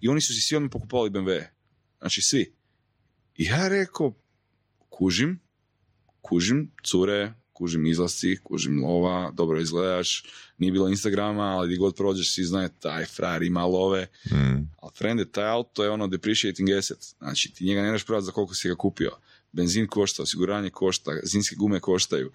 i 0.00 0.08
oni 0.08 0.20
su 0.20 0.34
si 0.34 0.40
svi 0.40 0.56
odmah 0.56 0.70
pokupovali 0.72 1.10
BMW. 1.10 1.42
Znači 1.98 2.22
svi. 2.22 2.54
I 3.36 3.44
ja 3.44 3.68
rekao, 3.68 4.14
kužim, 4.88 5.40
kužim 6.20 6.72
cure, 6.84 7.32
kužim 7.62 7.86
izlasci, 7.86 8.36
kužim 8.42 8.84
lova, 8.84 9.30
dobro 9.34 9.60
izgledaš, 9.60 10.24
nije 10.58 10.72
bilo 10.72 10.88
Instagrama, 10.88 11.42
ali 11.42 11.68
gdje 11.68 11.78
god 11.78 11.94
prođeš 11.96 12.34
svi 12.34 12.44
znaju 12.44 12.68
taj 12.80 13.04
frajer 13.04 13.42
ima 13.42 13.64
love, 13.66 14.06
Mm. 14.30 14.66
ali 14.80 14.92
frende, 14.98 15.24
taj 15.24 15.48
auto 15.48 15.84
je 15.84 15.90
ono 15.90 16.06
depreciating 16.08 16.70
asset, 16.70 16.98
znači 17.18 17.52
ti 17.54 17.64
njega 17.64 17.82
ne 17.82 17.90
daš 17.90 18.04
prodati 18.06 18.26
za 18.26 18.32
koliko 18.32 18.54
si 18.54 18.68
ga 18.68 18.74
kupio. 18.74 19.10
Benzin 19.52 19.86
košta, 19.86 20.22
osiguranje 20.22 20.70
košta, 20.70 21.10
zimske 21.22 21.56
gume 21.56 21.80
koštaju. 21.80 22.32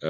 E, 0.00 0.06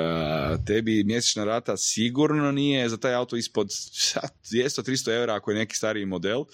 tebi 0.66 1.05
mjesečna 1.05 1.45
rata 1.45 1.77
sigurno 1.77 2.53
nije 2.53 2.89
za 2.89 2.97
taj 2.97 3.15
auto 3.15 3.36
ispod 3.36 3.66
200-300 3.66 5.11
eura 5.20 5.35
ako 5.35 5.51
je 5.51 5.59
neki 5.59 5.77
stariji 5.77 6.07
model. 6.07 6.45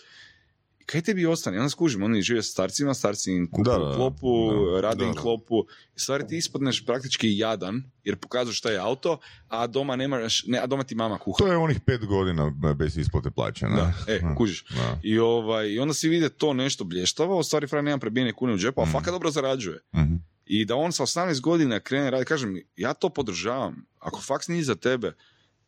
I 0.85 0.87
kaj 0.87 1.01
tebi 1.03 1.27
ostane? 1.27 1.59
Onda 1.59 1.71
skužim, 1.71 2.03
oni 2.03 2.23
žive 2.23 2.43
sa 2.43 2.51
starcima, 2.51 2.95
starci 2.95 3.33
im 3.33 3.47
kupuju 3.49 3.65
klopu, 3.95 4.33
Da, 4.73 4.81
rade 4.81 5.05
im 5.05 5.15
klopu. 5.15 5.65
I 5.97 6.01
stvari 6.01 6.27
ti 6.27 6.37
ispadneš 6.37 6.85
praktički 6.87 7.39
jadan, 7.39 7.83
jer 8.05 8.17
pokazuješ 8.17 8.59
šta 8.59 8.71
je 8.71 8.79
auto, 8.79 9.19
a 9.49 9.67
doma 9.67 9.97
nemaš, 9.97 10.45
ne, 10.47 10.59
a 10.59 10.67
doma 10.67 10.85
ti 10.85 10.95
mama 10.95 11.19
kuha. 11.19 11.39
To 11.39 11.47
je 11.47 11.57
onih 11.57 11.81
pet 11.81 12.07
godina 12.07 12.51
bez 12.75 12.99
isplate 12.99 13.31
plaće. 13.31 13.67
Ne? 13.67 13.77
Da, 13.77 13.93
e, 14.09 14.21
kužiš. 14.37 14.65
Da. 14.67 14.99
I, 15.03 15.19
ovaj, 15.19 15.69
I 15.69 15.79
onda 15.79 15.95
si 15.95 16.09
vide 16.09 16.29
to 16.29 16.53
nešto 16.53 16.85
blještavo, 16.85 17.39
u 17.39 17.43
stvari 17.43 17.67
Fran 17.67 17.85
nema 17.85 17.99
prebijene 17.99 18.33
kune 18.33 18.55
u 18.55 18.59
džepu, 18.59 18.81
a 18.81 18.85
Mhm. 18.85 18.93
fakat 18.93 19.13
dobro 19.13 19.31
zarađuje. 19.31 19.81
Mhm. 19.95 20.15
I 20.47 20.65
da 20.65 20.77
on 20.77 20.93
sa 20.93 21.03
18 21.03 21.41
godina 21.41 21.81
krene 21.81 22.11
raditi, 22.11 22.29
kažem, 22.29 22.57
ja 22.77 22.95
to 22.95 23.09
podržavam. 23.09 23.87
Ako 23.99 24.21
faks 24.21 24.49
nije 24.49 24.63
za 24.63 24.75
tebe, 24.75 25.13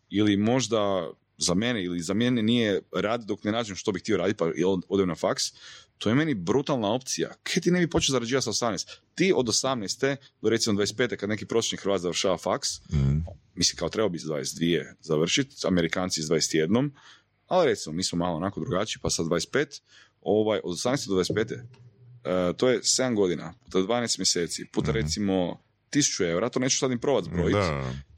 ili 0.08 0.36
možda 0.36 1.10
za 1.38 1.54
mene, 1.54 1.84
ili 1.84 2.00
za 2.00 2.14
mene 2.14 2.42
nije 2.42 2.80
rad 2.92 3.22
dok 3.22 3.44
ne 3.44 3.52
nađem 3.52 3.76
što 3.76 3.92
bih 3.92 4.02
htio 4.02 4.16
raditi, 4.16 4.36
pa 4.36 4.50
odem 4.88 5.08
na 5.08 5.14
faks, 5.14 5.42
to 5.98 6.08
je 6.08 6.14
meni 6.14 6.34
brutalna 6.34 6.88
opcija. 6.88 7.30
Kaj 7.42 7.60
ti 7.60 7.70
ne 7.70 7.80
bi 7.80 7.90
počeo 7.90 8.12
zarađivati 8.12 8.44
sa 8.44 8.50
18? 8.50 8.86
Ti 9.14 9.32
od 9.36 9.46
18. 9.46 10.16
do 10.42 10.48
recimo 10.48 10.74
25. 10.74 11.16
kad 11.16 11.28
neki 11.28 11.46
prosječni 11.46 11.78
Hrvat 11.78 12.00
završava 12.00 12.38
faks, 12.38 12.68
Mhm. 12.90 13.18
mislim 13.54 13.76
kao 13.76 13.88
trebao 13.88 14.08
bi 14.08 14.18
s 14.18 14.24
22 14.24 14.94
završiti, 15.00 15.56
Amerikanci 15.66 16.22
s 16.22 16.26
21, 16.26 16.90
ali 17.46 17.66
recimo 17.66 17.92
mi 17.92 18.04
smo 18.04 18.18
malo 18.18 18.36
onako 18.36 18.60
drugačiji, 18.60 19.00
pa 19.02 19.10
sa 19.10 19.22
25, 19.22 19.80
ovaj, 20.20 20.60
od 20.64 20.74
18 20.74 21.08
do 21.08 21.14
25, 21.14 21.52
e, 22.24 22.52
to 22.52 22.68
je 22.68 22.80
7 22.80 23.14
godina, 23.14 23.54
puta 23.64 23.78
12 23.78 24.18
mjeseci, 24.18 24.66
puta 24.66 24.90
Mhm. 24.90 24.98
recimo 24.98 25.62
1000 25.90 26.24
eura, 26.24 26.48
to 26.48 26.58
neću 26.58 26.78
sad 26.78 26.92
im 26.92 26.98
probat 26.98 27.24
zbrojiti, 27.24 27.58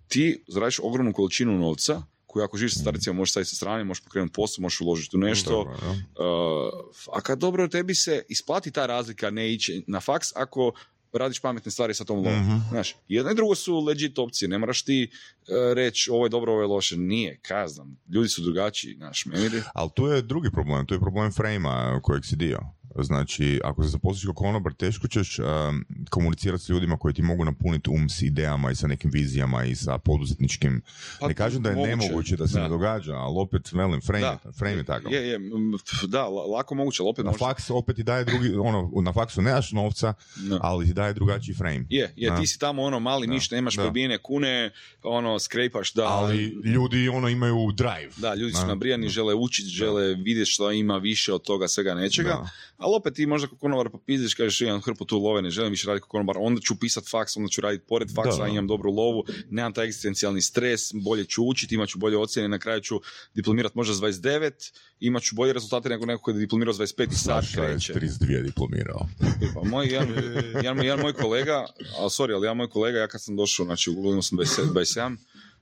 ti 0.08 0.44
zaradiš 0.48 0.78
ogromnu 0.78 1.12
količinu 1.12 1.58
novca, 1.58 2.02
koju 2.28 2.44
ako 2.44 2.56
živiš 2.56 2.74
sa 2.74 2.90
recimo 2.90 3.14
možeš 3.14 3.30
staviti 3.30 3.50
sa 3.50 3.56
strane, 3.56 3.84
možeš 3.84 4.05
pokrenuti 4.05 4.32
posao, 4.32 4.62
možeš 4.62 4.80
uložiti 4.80 5.16
u 5.16 5.20
nešto, 5.20 5.50
Dobro, 5.50 5.76
da. 5.80 5.90
Uh, 5.90 7.16
a 7.16 7.20
kad 7.20 7.38
dobro 7.38 7.68
tebi 7.68 7.94
se 7.94 8.22
isplati 8.28 8.70
ta 8.70 8.86
razlika 8.86 9.30
ne 9.30 9.55
ići 9.55 9.84
na 9.86 10.00
faks 10.00 10.28
ako 10.36 10.72
radiš 11.12 11.40
pametne 11.40 11.70
stvari 11.70 11.94
sa 11.94 12.05
tom 12.05 12.16
lovom. 12.16 12.40
Mhm. 12.40 12.56
Znaš, 12.70 12.96
jedno 13.09 13.32
i 13.32 13.34
drugo 13.34 13.55
su 13.55 13.80
legit 13.80 14.18
opcije, 14.18 14.48
ne 14.48 14.59
moraš 14.59 14.84
ti 14.84 15.10
uh, 15.10 15.72
reći 15.74 16.10
ovo 16.10 16.26
je 16.26 16.28
dobro, 16.28 16.52
ovo 16.52 16.62
je 16.62 16.66
loše. 16.66 16.96
Nije, 16.96 17.38
kaznam. 17.42 17.96
Ljudi 18.14 18.28
su 18.28 18.42
drugačiji, 18.42 18.94
znaš, 18.94 19.26
meni 19.26 19.62
Ali 19.74 19.90
tu 19.94 20.06
je 20.06 20.22
drugi 20.22 20.50
problem, 20.50 20.86
tu 20.86 20.94
je 20.94 21.00
problem 21.00 21.32
frame 21.32 22.00
kojeg 22.02 22.24
si 22.24 22.36
dio. 22.36 22.60
Znači, 23.00 23.60
ako 23.64 23.82
se 23.82 23.88
zaposliš 23.88 24.24
kao 24.24 24.34
konobar, 24.34 24.72
teško 24.74 25.08
ćeš 25.08 25.38
um, 25.38 25.44
komunicirati 26.10 26.64
s 26.64 26.68
ljudima 26.68 26.96
koji 26.96 27.14
ti 27.14 27.22
mogu 27.22 27.44
napuniti 27.44 27.90
um 27.90 28.08
s 28.08 28.22
idejama 28.22 28.70
i 28.70 28.74
sa 28.74 28.86
nekim 28.86 29.10
vizijama 29.10 29.64
i 29.64 29.74
sa 29.74 29.98
poduzetničkim. 29.98 30.82
Pa, 31.20 31.28
ne 31.28 31.34
kažem 31.34 31.62
da 31.62 31.68
je 31.68 31.74
moguće. 31.76 31.96
nemoguće 31.96 32.36
da 32.36 32.46
se 32.46 32.54
Da. 32.54 32.62
ne 32.62 32.68
događa, 32.68 33.12
ali 33.14 33.34
opet, 33.38 33.72
velim, 33.72 34.00
frame, 34.00 34.20
Da. 34.20 34.38
je- 34.44 34.52
frame 34.52 34.76
je 34.76 34.84
takav. 34.84 35.12
Je, 35.12 35.20
je, 35.22 35.40
da, 36.04 36.22
la- 36.22 36.46
lako 36.46 36.74
moguće, 36.74 37.02
ali 37.02 37.10
opet 37.10 37.24
Na 37.24 37.30
možda- 37.30 37.46
faks 37.46 37.70
opet 37.70 37.96
ti 37.96 38.02
daje 38.02 38.24
drugi, 38.24 38.48
ono, 38.50 38.90
na 39.02 39.12
faksu 39.12 39.42
nemaš 39.42 39.72
novca, 39.72 40.14
Da. 40.38 40.58
ali 40.62 40.86
ti 40.86 40.92
daje 40.92 41.12
drugačiji 41.12 41.54
frame. 41.54 41.84
Je, 41.90 42.12
je, 42.16 42.30
Da. 42.30 42.40
ti 42.40 42.46
si 42.46 42.58
tamo 42.58 42.82
ono 42.82 43.00
mali, 43.00 43.26
Da, 43.26 43.32
ništa, 43.32 43.54
nemaš 43.54 43.74
da. 43.76 43.92
kune, 44.18 44.70
ono, 45.02 45.38
skrepaš 45.38 45.92
da... 45.92 46.06
Ali 46.08 46.44
ljudi 46.64 47.08
ono 47.08 47.28
imaju 47.28 47.72
drive. 47.72 48.12
Da, 48.16 48.34
ljudi 48.34 48.52
su 48.52 48.66
nabrijani, 48.66 49.08
žele 49.08 49.34
učiti, 49.34 49.68
žele 49.68 50.14
vidjeti 50.14 50.50
što 50.50 50.72
ima 50.72 50.96
više 50.98 51.32
od 51.32 51.42
toga 51.42 51.68
svega 51.68 51.94
nečega, 51.94 52.28
Da. 52.28 52.48
Ali 52.78 52.94
opet 52.96 53.14
ti 53.14 53.26
možda 53.26 53.48
kao 53.48 53.59
konobar 53.59 53.90
popizdiš, 53.90 54.34
kažeš 54.34 54.60
imam 54.60 54.80
hrpu 54.80 55.05
tu 55.05 55.18
love, 55.18 55.42
ne 55.42 55.50
želim 55.50 55.70
više 55.70 55.86
raditi 55.86 56.02
kao 56.02 56.09
konobar, 56.09 56.36
onda 56.38 56.60
ću 56.60 56.78
pisat 56.80 57.05
faks, 57.10 57.36
onda 57.36 57.48
ću 57.48 57.60
raditi 57.60 57.84
pored 57.88 58.09
faksa, 58.14 58.38
Da, 58.38 58.44
da. 58.44 58.48
imam 58.48 58.66
dobru 58.66 58.90
lovu, 58.90 59.24
nemam 59.50 59.72
taj 59.72 59.84
egzistencijalni 59.84 60.42
stres, 60.42 60.80
bolje 60.94 61.24
ću 61.24 61.44
učiti, 61.44 61.74
imat 61.74 61.88
ću 61.88 61.98
bolje 61.98 62.16
ocjene, 62.16 62.48
na 62.48 62.59
kraju 62.59 62.80
ću 62.80 63.00
diplomirat 63.34 63.74
možda 63.74 63.94
s 63.94 63.98
29, 63.98 64.72
imat 65.00 65.22
ću 65.22 65.34
bolje 65.34 65.52
rezultate 65.52 65.88
nego 65.88 66.06
neko 66.06 66.22
koji 66.22 66.34
je 66.34 66.38
diplomirao 66.38 66.74
s 66.74 66.78
25 66.78 67.12
i 67.12 67.14
sad 67.14 67.44
kreće. 67.55 67.94
32 67.94 68.42
diplomirao. 68.42 69.09
Pa 69.55 69.68
moj, 69.68 69.86
jedan, 69.86 70.09
jedan, 70.55 70.84
jedan 70.84 71.00
moj 71.00 71.12
kolega, 71.12 71.66
a 71.98 72.02
sorry, 72.02 72.34
ali 72.34 72.44
jedan 72.44 72.56
moj 72.56 72.68
kolega, 72.70 72.98
ja 72.98 73.09
kad 73.09 73.22
sam 73.22 73.36
došao, 73.36 73.66
znači 73.66 73.90
u 73.90 74.22
sam 74.22 74.38
27, 74.38 74.72
27, 74.72 75.16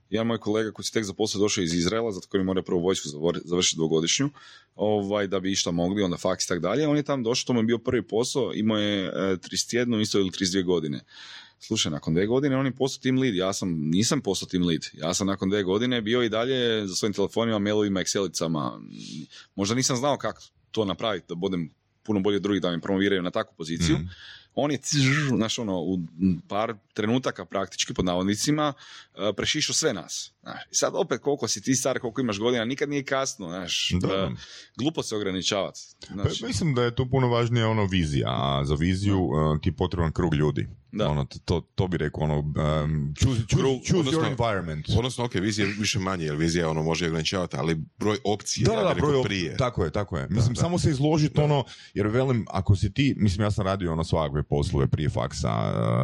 jedan 0.09 0.27
moj 0.27 0.37
kolega 0.37 0.71
koji 0.71 0.85
se 0.85 0.91
tek 0.91 1.03
zaposlio 1.03 1.41
došao 1.41 1.63
iz 1.63 1.73
Izraela, 1.73 2.11
zato 2.11 2.27
koji 2.27 2.43
mora 2.43 2.61
prvo 2.61 2.79
vojsku 2.79 3.09
završiti 3.45 3.77
dvogodišnju, 3.77 4.29
ovaj, 4.75 5.27
da 5.27 5.39
bi 5.39 5.51
išta 5.51 5.71
mogli, 5.71 6.03
onda 6.03 6.17
faks 6.17 6.45
i 6.45 6.47
tak 6.47 6.59
dalje. 6.59 6.87
On 6.87 6.97
je 6.97 7.03
tam 7.03 7.23
došao, 7.23 7.45
to 7.45 7.53
mu 7.53 7.59
je 7.59 7.63
bio 7.63 7.77
prvi 7.77 8.07
posao, 8.07 8.51
imao 8.53 8.77
je 8.77 9.05
e, 9.05 9.11
31 9.11 10.01
isto 10.01 10.19
ili 10.19 10.29
32 10.29 10.63
godine. 10.63 10.99
Slušaj, 11.59 11.91
nakon 11.91 12.13
dvije 12.13 12.27
godine 12.27 12.57
on 12.57 12.65
je 12.65 12.75
postao 12.75 13.01
team 13.01 13.17
lead, 13.17 13.35
ja 13.35 13.53
sam, 13.53 13.69
nisam 13.69 14.21
postao 14.21 14.49
team 14.49 14.63
lead, 14.63 14.85
ja 14.93 15.13
sam 15.13 15.27
nakon 15.27 15.49
dvije 15.49 15.63
godine 15.63 16.01
bio 16.01 16.23
i 16.23 16.29
dalje 16.29 16.87
za 16.87 16.95
svojim 16.95 17.13
telefonima, 17.13 17.59
mailovima, 17.59 17.99
excelicama, 17.99 18.81
možda 19.55 19.75
nisam 19.75 19.97
znao 19.97 20.17
kako 20.17 20.41
to 20.71 20.85
napraviti, 20.85 21.25
da 21.29 21.35
budem 21.35 21.69
puno 22.03 22.19
bolje 22.19 22.35
od 22.35 22.41
drugih 22.41 22.61
da 22.61 22.71
me 22.71 22.81
promoviraju 22.81 23.21
na 23.21 23.31
takvu 23.31 23.53
poziciju. 23.57 23.95
Mhm. 23.95 24.07
On 24.59 24.71
je, 24.71 24.79
znaš, 25.37 25.59
ono, 25.59 25.79
u 25.79 25.99
par 26.47 26.73
trenutaka 26.93 27.45
praktički, 27.45 27.93
pod 27.93 28.05
navodnicima, 28.05 28.73
eh, 29.15 29.33
prešišao 29.37 29.73
sve 29.73 29.93
nas. 29.93 30.33
Znaš. 30.41 30.61
I 30.71 30.75
sad 30.75 30.93
opet 30.95 31.21
koliko 31.21 31.47
si 31.47 31.61
ti 31.61 31.75
star, 31.75 31.99
koliko 31.99 32.21
imaš 32.21 32.39
godina, 32.39 32.65
nikad 32.65 32.89
nije 32.89 33.03
kasno, 33.03 33.47
znaš. 33.47 33.89
Da. 34.01 34.07
Eh, 34.07 34.29
glupo 34.77 35.03
se 35.03 35.15
ograničavati. 35.15 35.79
Pa, 36.07 36.13
Znaš, 36.13 36.41
mislim 36.41 36.73
da 36.73 36.83
je 36.83 36.95
tu 36.95 37.09
puno 37.09 37.27
važnije 37.27 37.65
ono 37.65 37.85
vizija, 37.85 38.27
a 38.29 38.65
za 38.65 38.75
viziju 38.75 39.19
uh, 39.19 39.61
ti 39.61 39.69
je 39.69 39.73
potreban 39.73 40.11
krug 40.11 40.33
ljudi. 40.33 40.67
Da. 40.97 41.07
Ono, 41.07 41.25
to- 41.45 41.61
to, 41.61 41.87
bi 41.87 41.97
rekao 41.97 42.23
ono, 42.23 42.39
um, 42.39 42.53
choose, 43.15 43.41
choose, 43.43 43.63
choose 43.83 43.99
odnosno- 43.99 44.21
your 44.21 44.27
environment. 44.29 44.85
Odnosno, 44.89 45.25
ok, 45.25 45.33
vizija 45.35 45.67
je 45.67 45.73
više 45.73 45.99
manje, 45.99 46.25
jer 46.25 46.35
vizija 46.35 46.69
ono 46.69 46.83
može 46.83 47.05
ograničavati, 47.05 47.55
ali 47.57 47.75
broj 47.97 48.17
opcija, 48.25 48.65
Da, 48.65 48.73
ja 48.73 48.79
da, 48.79 48.87
da, 48.87 48.93
broj, 48.95 49.23
prije. 49.23 49.57
tako 49.57 49.83
je, 49.83 49.91
tako 49.91 50.17
je. 50.17 50.27
Mislim, 50.29 50.53
da. 50.53 50.61
samo 50.61 50.79
se 50.79 50.89
izložiti 50.89 51.41
ono, 51.41 51.63
jer 51.93 52.07
velim, 52.07 52.45
ako 52.49 52.75
si 52.75 52.93
ti, 52.93 53.15
mislim, 53.17 53.43
ja 53.43 53.51
sam 53.51 53.65
radio 53.65 53.91
ono 53.91 54.03
svakakve 54.03 54.43
poslove 54.43 54.87
prije 54.87 55.09
faksa, 55.09 55.49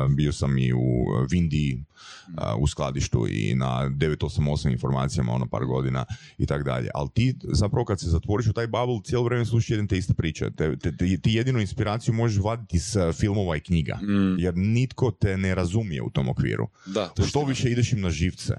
uh, 0.06 0.12
bio 0.12 0.32
sam 0.32 0.58
i 0.58 0.74
u 0.74 0.78
uh, 0.78 1.28
Vindi, 1.32 1.84
uh, 2.30 2.34
u 2.60 2.68
skladištu 2.68 3.28
i 3.30 3.56
na 3.56 3.90
988 3.90 4.72
informacijama 4.72 5.34
ono 5.34 5.46
par 5.46 5.66
godina 5.66 6.06
i 6.38 6.46
tak 6.46 6.64
dalje. 6.64 6.90
Ali 6.94 7.10
ti 7.10 7.36
zapravo 7.44 7.86
kad 7.86 8.00
se 8.00 8.06
zatvoriš 8.08 8.48
u 8.48 8.54
taj 8.54 8.68
bubble, 8.68 9.00
cijelo 9.04 9.24
vrijeme 9.24 9.46
slušaš 9.46 9.70
jedne 9.70 9.88
te 9.88 9.98
iste 9.98 10.14
priče. 10.14 10.50
Te, 10.52 10.78
te, 10.78 10.98
te- 10.98 11.18
ti 11.18 11.34
jedinu 11.34 11.60
inspiraciju 11.60 12.14
možeš 12.14 12.44
vaditi 12.44 12.80
s 12.80 12.96
uh, 12.96 13.14
filmova 13.14 13.58
i 13.58 13.62
knjiga. 13.62 13.96
Mm. 13.96 14.40
Jer 14.40 14.54
nitko 14.84 15.12
te 15.14 15.38
ne 15.38 15.56
razumije 15.56 16.02
u 16.02 16.10
tom 16.10 16.30
okviru. 16.30 16.68
da, 16.88 17.08
to 17.08 17.24
Što 17.24 17.46
više 17.46 17.72
ideš 17.72 17.94
im 17.94 18.02
na 18.02 18.10
živce. 18.12 18.54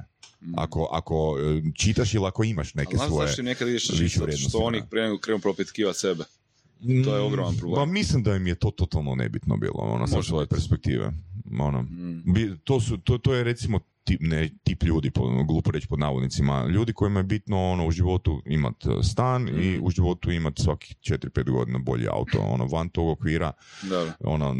Ako, 0.56 0.88
ako 0.92 1.36
e, 1.40 1.72
čitaš 1.74 2.14
ili 2.14 2.26
ako 2.26 2.44
imaš 2.44 2.74
neke 2.74 2.88
Ali 2.90 2.98
znaš 2.98 3.08
svoje... 3.08 3.34
ti 3.34 3.42
nekad 3.42 3.68
ideš 3.68 3.88
na 3.88 3.92
više 3.92 4.02
živ? 4.04 4.08
Zato 4.10 4.24
vrijednosti, 4.24 4.48
što 4.48 4.58
oni 4.58 4.82
krenu, 4.90 5.18
krenu 5.18 5.40
propitkivati 5.40 5.98
sebe. 5.98 6.24
To 7.04 7.16
je 7.16 7.22
ogroman 7.22 7.56
problem. 7.56 7.74
Pa 7.76 7.92
mislim 7.92 8.22
da 8.22 8.36
im 8.36 8.46
je 8.46 8.54
to 8.54 8.70
totalno 8.72 9.14
nebitno 9.14 9.56
bilo, 9.56 9.74
ono, 9.76 10.06
sa 10.06 10.22
svoje 10.22 10.46
perspektive. 10.46 11.12
Ono, 11.60 11.82
Mm. 11.82 12.22
bi- 12.26 12.56
to, 12.64 12.80
su, 12.80 12.96
to, 12.98 13.18
to 13.18 13.34
je 13.34 13.44
recimo 13.44 13.80
tip, 14.04 14.20
ne, 14.20 14.50
tip 14.64 14.82
ljudi, 14.82 15.10
po, 15.10 15.44
glupo 15.44 15.70
reći 15.70 15.88
pod 15.88 15.98
navodnicima, 15.98 16.66
ljudi 16.66 16.92
kojima 16.92 17.20
je 17.20 17.24
bitno 17.24 17.70
ono, 17.70 17.86
u 17.86 17.90
životu 17.90 18.42
imat 18.46 18.86
e, 18.86 19.02
stan 19.02 19.48
i 19.48 19.52
Mhm. 19.52 19.86
u 19.86 19.90
životu 19.90 20.30
imat 20.30 20.58
svakih 20.58 20.96
4-5 21.00 21.50
godina 21.50 21.78
bolji 21.78 22.06
auto. 22.08 22.38
Ono, 22.40 22.66
van 22.66 22.88
tog 22.88 23.08
okvira 23.08 23.52
Da, 23.82 24.12
ono, 24.24 24.56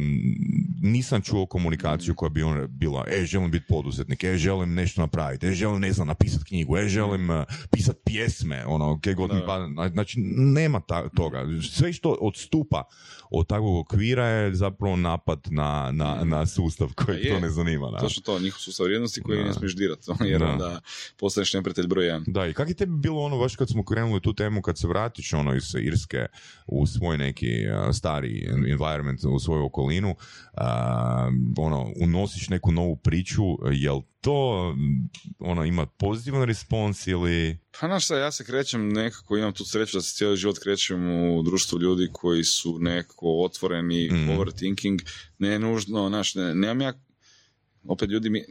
nisam 0.83 1.21
čuo 1.23 1.47
komunikaciju 1.47 2.15
koja 2.15 2.29
bi 2.29 2.43
on 2.43 2.67
bila, 2.69 3.05
e, 3.09 3.25
želim 3.25 3.51
biti 3.51 3.67
poduzetnik, 3.69 4.25
e, 4.25 4.37
želim 4.37 4.75
nešto 4.75 5.01
napraviti, 5.01 5.47
e, 5.47 5.53
želim, 5.53 5.81
ne 5.81 5.93
znam, 5.93 6.07
napisati 6.07 6.45
knjigu, 6.45 6.77
e, 6.77 6.89
želim 6.89 7.31
uh, 7.31 7.43
pisati 7.71 8.01
pjesme, 8.05 8.67
ono, 8.67 9.01
kaj 9.01 9.15
god 9.15 9.31
pa, 9.47 9.69
znači, 9.93 10.21
nema 10.37 10.81
ta, 10.81 11.09
toga. 11.09 11.45
Sve 11.71 11.93
što 11.93 12.17
odstupa 12.21 12.83
od 13.31 13.47
takvog 13.47 13.77
okvira 13.77 14.27
je 14.27 14.55
zapravo 14.55 14.97
napad 14.97 15.41
na, 15.51 15.91
na, 15.93 16.21
na 16.25 16.47
sustav 16.47 16.89
koji 16.95 17.23
Pa 17.23 17.35
to 17.35 17.41
ne 17.41 17.51
zanima. 17.51 17.91
Da. 17.91 17.99
Točno 17.99 18.23
to, 18.23 18.39
njihov 18.39 18.59
sustav 18.59 18.85
vrijednosti 18.85 19.21
koji 19.21 19.34
Da. 19.37 19.45
ne 19.45 19.55
smiješ 19.55 19.77
dirati, 19.77 20.03
jer 20.25 20.41
Da. 20.41 20.47
onda 20.47 20.81
postaneš 21.17 21.53
neprijatelj 21.55 21.87
broj 21.87 22.05
jedan. 22.07 22.25
Da, 22.27 22.47
i 22.47 22.53
kak 22.55 22.69
je 22.69 22.75
tebi 22.75 22.93
bilo 22.93 23.21
ono, 23.23 23.39
baš 23.39 23.57
kad 23.57 23.69
smo 23.69 23.85
krenuli 23.85 24.21
tu 24.21 24.35
temu, 24.35 24.63
kad 24.63 24.79
se 24.79 24.89
vratiš 24.89 25.33
ono 25.33 25.55
iz 25.55 25.75
Irske 25.75 26.27
u 26.67 26.87
svoj 26.87 27.19
neki 27.19 27.51
uh, 27.67 27.95
stari 27.95 28.45
environment, 28.71 29.21
u 29.25 29.39
svoju 29.39 29.65
okolinu, 29.65 30.11
uh, 30.11 30.17
ono, 31.59 31.93
unosiš 31.97 32.49
neku 32.49 32.73
novu 32.73 32.97
priču, 32.97 33.43
jel 33.73 34.01
to 34.21 34.73
mm, 34.73 35.09
ono, 35.39 35.65
ima 35.65 35.87
pozitivan 35.87 36.43
respons 36.43 37.07
ili... 37.07 37.59
Pa 37.81 37.87
znaš 37.87 38.05
šta, 38.05 38.19
ja 38.19 38.33
se 38.33 38.45
krećem 38.45 38.89
nekako, 38.89 39.37
imam 39.37 39.53
tu 39.53 39.65
sreću 39.65 39.97
da 39.97 40.03
se 40.03 40.15
cijeli 40.15 40.37
život 40.37 40.59
krećem 40.59 41.11
u 41.31 41.43
društvu 41.43 41.81
ljudi 41.81 42.09
koji 42.13 42.45
su 42.45 42.79
nekako 42.81 43.43
otvoreni, 43.43 44.09
Mhm. 44.13 44.31
overthinking, 44.31 45.01
ne 45.39 45.59
nužno, 45.59 46.09
znaš, 46.09 46.35
ne, 46.35 46.55
nemam 46.55 46.81
ja, 46.81 46.93
opet 47.85 48.11
ljudi 48.11 48.31
mi, 48.31 48.45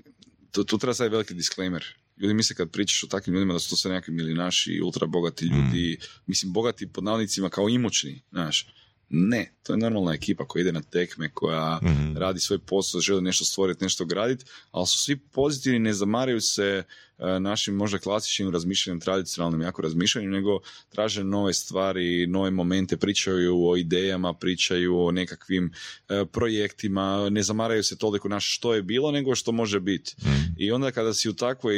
tu, 0.54 0.64
tu 0.64 0.78
treba 0.78 0.94
sad 0.94 1.12
veliki 1.12 1.34
disclaimer. 1.34 1.86
Ljudi 2.18 2.34
misle 2.34 2.56
kad 2.56 2.72
pričaš 2.72 3.04
o 3.04 3.08
takvim 3.08 3.34
ljudima 3.34 3.54
da 3.54 3.60
su 3.60 3.70
to 3.70 3.76
sve 3.76 3.92
nekakvi 3.92 4.14
milinaši, 4.14 4.82
ultra 4.84 5.08
bogati 5.08 5.46
ljudi, 5.46 6.00
mislim 6.26 6.54
bogati 6.54 6.88
pod 6.88 7.04
navodnicima 7.04 7.50
kao 7.50 7.70
imućni, 7.70 8.22
znaš. 8.32 8.68
Ne, 9.16 9.54
to 9.64 9.74
je 9.74 9.78
normalna 9.78 10.14
ekipa 10.14 10.46
koja 10.48 10.62
ide 10.62 10.72
na 10.72 10.82
tekme, 10.82 11.30
koja 11.34 11.80
Mhm. 11.84 12.18
radi 12.18 12.40
svoj 12.40 12.60
posao, 12.60 13.02
želi 13.02 13.22
nešto 13.22 13.46
stvoriti, 13.46 13.84
nešto 13.84 14.06
graditi, 14.06 14.46
ali 14.72 14.88
su 14.88 15.00
svi 15.00 15.16
pozitivni, 15.18 15.80
ne 15.80 15.94
zamaraju 15.94 16.42
se 16.42 16.84
e, 17.18 17.40
našim 17.40 17.76
možda 17.76 17.98
klasičnim 17.98 18.52
razmišljanjem, 18.52 19.00
tradicionalnim 19.00 19.62
jako 19.62 19.82
razmišljanjem, 19.82 20.32
nego 20.32 20.60
traže 20.90 21.24
nove 21.24 21.54
stvari, 21.54 22.28
nove 22.28 22.52
momente, 22.52 22.98
pričaju 22.98 23.68
o 23.68 23.78
idejama, 23.78 24.34
pričaju 24.34 25.00
o 25.00 25.12
nekakvim 25.12 25.72
e, 26.10 26.26
projektima, 26.26 27.30
ne 27.30 27.44
zamaraju 27.44 27.84
se 27.84 27.98
toliko 27.98 28.28
na 28.30 28.40
što 28.40 28.74
je 28.74 28.82
bilo, 28.82 29.12
nego 29.12 29.36
što 29.36 29.52
može 29.52 29.80
biti. 29.80 30.16
I 30.58 30.72
onda 30.72 30.92
kada 30.92 31.14
si 31.14 31.30
u 31.30 31.34
takvoj 31.34 31.76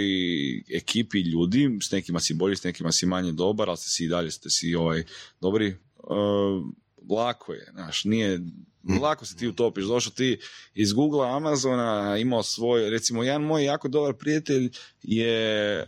ekipi 0.69 1.19
ljudi, 1.21 1.77
s 1.81 1.91
nekima 1.91 2.19
si 2.19 2.33
bolji, 2.33 2.55
s 2.55 2.63
nekima 2.63 2.91
si 2.91 3.05
manje 3.05 3.31
dobar, 3.31 3.69
ali 3.69 3.77
ste 3.77 3.89
si 3.89 4.05
i 4.05 4.09
dalje 4.09 4.31
ste 4.31 4.49
si 4.49 4.75
ovaj, 4.75 5.03
dobri, 5.41 5.67
e, 5.67 5.75
lako 7.09 7.53
je, 7.53 7.67
znaš, 7.71 8.03
nije, 8.03 8.39
lako 9.01 9.25
se 9.25 9.35
ti 9.35 9.47
utopiš, 9.47 9.83
došao 9.83 10.13
ti 10.13 10.39
iz 10.73 10.93
Google, 10.93 11.29
Amazona, 11.29 12.17
imao 12.17 12.43
svoj, 12.43 12.89
recimo, 12.89 13.23
jedan 13.23 13.41
moj 13.41 13.63
jako 13.63 13.87
dobar 13.87 14.13
prijatelj 14.13 14.71
je, 15.03 15.79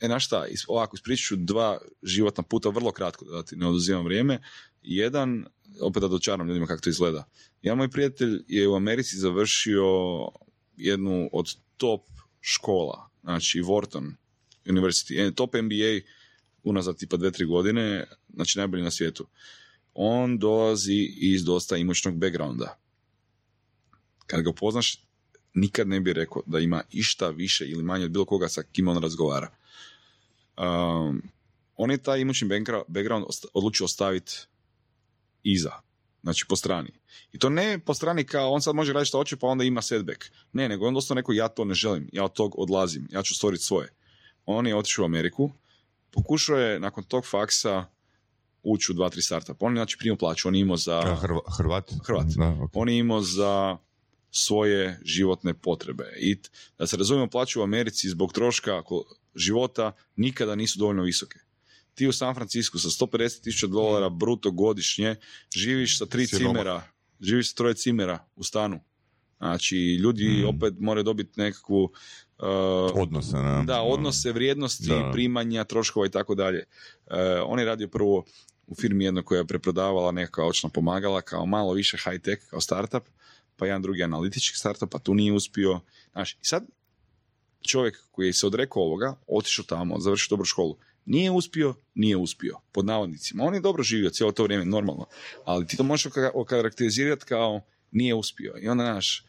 e, 0.00 0.06
znaš 0.06 0.26
šta, 0.26 0.46
ovako, 0.68 0.96
ispričat 0.96 1.26
ću 1.26 1.36
dva 1.36 1.78
životna 2.02 2.42
puta, 2.42 2.68
vrlo 2.68 2.92
kratko, 2.92 3.24
da 3.24 3.42
ti 3.42 3.56
ne 3.56 3.66
oduzimam 3.66 4.04
vrijeme, 4.04 4.42
jedan, 4.82 5.46
opet 5.80 6.00
da 6.00 6.08
dočaram 6.08 6.48
ljudima 6.48 6.66
kako 6.66 6.80
to 6.80 6.90
izgleda, 6.90 7.24
jedan 7.62 7.78
moj 7.78 7.90
prijatelj 7.90 8.44
je 8.48 8.68
u 8.68 8.74
Americi 8.74 9.16
završio 9.16 9.84
jednu 10.76 11.30
od 11.32 11.56
top 11.76 12.02
škola, 12.40 13.10
znači 13.22 13.62
Wharton 13.62 14.12
University, 14.66 15.28
eh, 15.28 15.34
top 15.34 15.54
MBA 15.54 16.10
unazad 16.62 16.96
tipa 16.96 17.16
dve, 17.16 17.30
tri 17.30 17.44
godine, 17.44 18.04
znači 18.34 18.58
najbolji 18.58 18.82
na 18.82 18.90
svijetu. 18.90 19.26
On 20.00 20.38
dolazi 20.38 21.14
iz 21.16 21.44
dosta 21.44 21.76
imućnog 21.76 22.14
backgrounda. 22.14 22.78
Kad 24.26 24.42
ga 24.42 24.50
upoznaš, 24.50 25.02
nikad 25.54 25.88
ne 25.88 26.00
bi 26.00 26.12
rekao 26.12 26.42
da 26.46 26.58
ima 26.58 26.82
išta 26.90 27.28
više 27.28 27.68
ili 27.68 27.82
manje 27.82 28.04
od 28.04 28.10
bilo 28.10 28.24
koga 28.24 28.48
sa 28.48 28.62
kim 28.62 28.88
on 28.88 29.02
razgovara. 29.02 29.50
Um, 30.56 31.22
on 31.76 31.90
je 31.90 32.02
taj 32.02 32.20
imućni 32.20 32.48
background 32.88 33.26
odlučio 33.54 33.84
ostaviti 33.84 34.32
iza, 35.42 35.72
znači 36.22 36.44
po 36.48 36.56
strani. 36.56 36.90
I 37.32 37.38
to 37.38 37.48
ne 37.48 37.78
po 37.78 37.94
strani 37.94 38.24
kao 38.24 38.52
on 38.52 38.62
sad 38.62 38.74
može 38.74 38.92
raditi 38.92 39.08
što 39.08 39.18
hoće 39.18 39.36
pa 39.36 39.46
onda 39.46 39.64
ima 39.64 39.82
setback. 39.82 40.24
Ne, 40.52 40.68
nego 40.68 40.86
on 40.86 40.94
doslovno 40.94 41.20
rekao 41.20 41.32
ja 41.32 41.48
to 41.48 41.64
ne 41.64 41.74
želim, 41.74 42.08
ja 42.12 42.24
od 42.24 42.32
tog 42.32 42.58
odlazim, 42.58 43.08
ja 43.10 43.22
ću 43.22 43.34
stvoriti 43.34 43.64
svoje. 43.64 43.92
On 44.46 44.66
je 44.66 44.76
otišao 44.76 45.02
u 45.02 45.06
Ameriku, 45.06 45.50
pokušao 46.10 46.58
je 46.58 46.80
nakon 46.80 47.04
tog 47.04 47.26
faksa 47.26 47.97
ući 48.62 48.92
u 48.92 48.94
dva, 48.94 49.10
tri 49.10 49.22
startupa. 49.22 49.66
On 49.66 49.72
je 49.72 49.78
znači 49.78 49.96
primio 49.98 50.16
plaću, 50.16 50.48
on 50.48 50.54
je 50.54 50.60
imao 50.60 50.76
za... 50.76 51.16
Hrvat? 51.58 51.90
Hrvat. 52.06 52.26
Da, 52.26 52.48
ok. 52.64 52.70
On 52.74 52.88
je 52.88 52.98
imao 52.98 53.20
za 53.22 53.76
svoje 54.30 55.00
životne 55.04 55.54
potrebe. 55.54 56.04
I 56.20 56.36
da 56.78 56.86
se 56.86 56.96
razumijemo, 56.96 57.30
plaće 57.30 57.58
u 57.58 57.62
Americi 57.62 58.08
zbog 58.08 58.32
troška 58.32 58.82
života 59.34 59.92
nikada 60.16 60.54
nisu 60.54 60.78
dovoljno 60.78 61.02
visoke. 61.02 61.38
Ti 61.94 62.06
u 62.06 62.12
San 62.12 62.34
Francisku 62.34 62.78
sa 62.78 62.88
150 62.88 63.42
tisuća 63.42 63.66
dolara 63.66 64.08
bruto 64.08 64.50
godišnje 64.50 65.16
živiš 65.56 65.98
sa 65.98 66.06
tri 66.06 66.26
cimera, 66.26 66.82
živiš 67.20 67.50
sa 67.50 67.54
troje 67.56 67.74
cimera 67.74 68.24
u 68.36 68.44
stanu. 68.44 68.80
Znači, 69.38 69.76
ljudi 69.76 70.24
Mm. 70.28 70.48
opet 70.48 70.74
moraju 70.80 71.04
dobiti 71.04 71.40
nekakvu 71.40 71.92
uh, 72.38 73.02
Odnose, 73.02 73.36
ne? 73.36 73.64
da, 73.64 73.82
odnose, 73.82 74.32
vrijednosti, 74.32 74.88
Da. 74.88 75.10
primanja, 75.12 75.64
troškova 75.64 76.06
i 76.06 76.10
tako 76.10 76.34
dalje. 76.34 76.64
E, 77.06 77.40
On 77.46 77.58
je 77.58 77.64
radio 77.64 77.88
prvo 77.88 78.24
u 78.66 78.74
firmi 78.74 79.04
jedno 79.04 79.22
koja 79.22 79.38
je 79.38 79.46
preprodavala 79.46 80.12
neka 80.12 80.44
očna 80.44 80.68
pomagala 80.68 81.20
kao 81.20 81.46
malo 81.46 81.72
više 81.72 81.96
high 81.96 82.22
tech, 82.22 82.42
kao 82.50 82.60
startup, 82.60 83.02
pa 83.56 83.66
jedan 83.66 83.82
drugi 83.82 84.02
analitički 84.02 84.56
startup, 84.58 84.90
pa 84.90 84.98
tu 84.98 85.14
nije 85.14 85.32
uspio. 85.32 85.80
Znaš, 86.12 86.32
i 86.32 86.38
sad 86.42 86.64
čovjek 87.68 88.02
koji 88.10 88.26
je 88.26 88.32
se 88.32 88.46
odrekao 88.46 88.82
ovoga, 88.82 89.14
otišao 89.26 89.64
tamo, 89.64 90.00
završio 90.00 90.26
dobru 90.30 90.44
školu, 90.44 90.76
nije 91.04 91.30
uspio, 91.30 91.74
nije 91.94 92.16
uspio, 92.16 92.56
pod 92.72 92.84
navodnicima. 92.84 93.44
On 93.44 93.54
je 93.54 93.60
dobro 93.60 93.82
živio 93.82 94.10
cijelo 94.10 94.32
to 94.32 94.42
vrijeme, 94.42 94.64
normalno, 94.64 95.06
ali 95.44 95.66
ti 95.66 95.76
to 95.76 95.82
možeš 95.82 96.06
oka- 96.12 96.30
okarakterizirati 96.34 97.24
kao 97.24 97.60
nije 97.90 98.14
uspio. 98.14 98.54
I 98.60 98.68
onda, 98.68 98.84
znaš, 98.84 99.24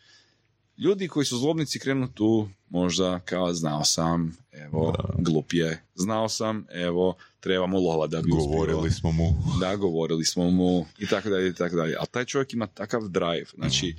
ljudi 0.79 1.07
koji 1.07 1.25
su 1.25 1.37
zlobnici 1.37 1.79
krenu 1.79 2.07
tu 2.13 2.49
možda 2.69 3.19
kao 3.19 3.53
znao 3.53 3.85
sam, 3.85 4.37
evo, 4.51 4.95
glup 5.17 5.53
je, 5.53 5.83
znao 5.95 6.29
sam, 6.29 6.65
evo, 6.71 7.15
trebamo 7.39 7.79
lova 7.79 8.07
da 8.07 8.21
bi. 8.21 8.29
Govorili 8.29 8.91
smo 8.91 9.11
mu. 9.11 9.33
Da, 9.59 9.75
govorili 9.75 10.25
smo 10.25 10.49
mu 10.49 10.85
i 10.97 11.07
tako 11.07 11.29
dalje 11.29 11.49
i 11.49 11.53
tako 11.53 11.75
dalje. 11.75 11.95
Ali 11.99 12.07
taj 12.11 12.25
čovjek 12.25 12.53
ima 12.53 12.67
takav 12.67 13.07
drive. 13.07 13.45
Znači, 13.55 13.95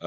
uh, 0.00 0.06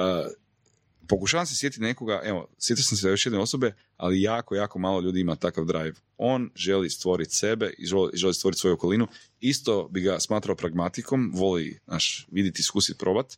pokušavam 1.07 1.45
se 1.45 1.55
sjetiti 1.55 1.81
nekoga, 1.81 2.21
evo, 2.23 2.47
sjetio 2.59 2.83
sam 2.83 2.97
se 2.97 3.09
još 3.09 3.25
jedne 3.25 3.39
osobe, 3.39 3.73
ali 3.97 4.21
jako, 4.21 4.55
jako 4.55 4.79
malo 4.79 5.01
ljudi 5.01 5.19
ima 5.19 5.35
takav 5.35 5.65
drive. 5.65 5.93
On 6.17 6.49
želi 6.55 6.89
stvoriti 6.89 7.35
sebe 7.35 7.73
i 7.77 7.85
želi, 7.85 8.11
želi 8.13 8.33
stvoriti 8.33 8.59
svoju 8.59 8.73
okolinu. 8.73 9.07
Isto 9.39 9.87
bi 9.91 10.01
ga 10.01 10.19
smatrao 10.19 10.55
pragmatikom, 10.55 11.31
voli, 11.35 11.79
znaš, 11.85 12.27
vidjeti, 12.31 12.59
iskusiti, 12.59 12.99
probat. 12.99 13.37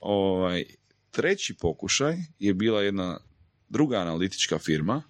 Ovaj, 0.00 0.64
treći 1.18 1.54
pokušaj 1.54 2.16
je 2.38 2.54
bila 2.54 2.82
jedna 2.82 3.20
druga 3.68 3.96
analitička 3.96 4.58
firma 4.58 5.02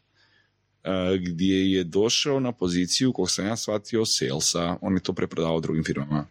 e, 0.85 1.19
gdje 1.21 1.73
je 1.73 1.85
došao 1.85 2.41
na 2.41 2.53
poziciju, 2.53 3.13
kog 3.13 3.31
sam 3.31 3.47
ja 3.47 3.57
shvatio, 3.57 4.05
salesa, 4.05 4.77
on 4.81 4.95
je 4.95 5.03
to 5.03 5.13
preprodavao 5.13 5.61
drugim 5.61 5.85
firmama. 5.85 6.27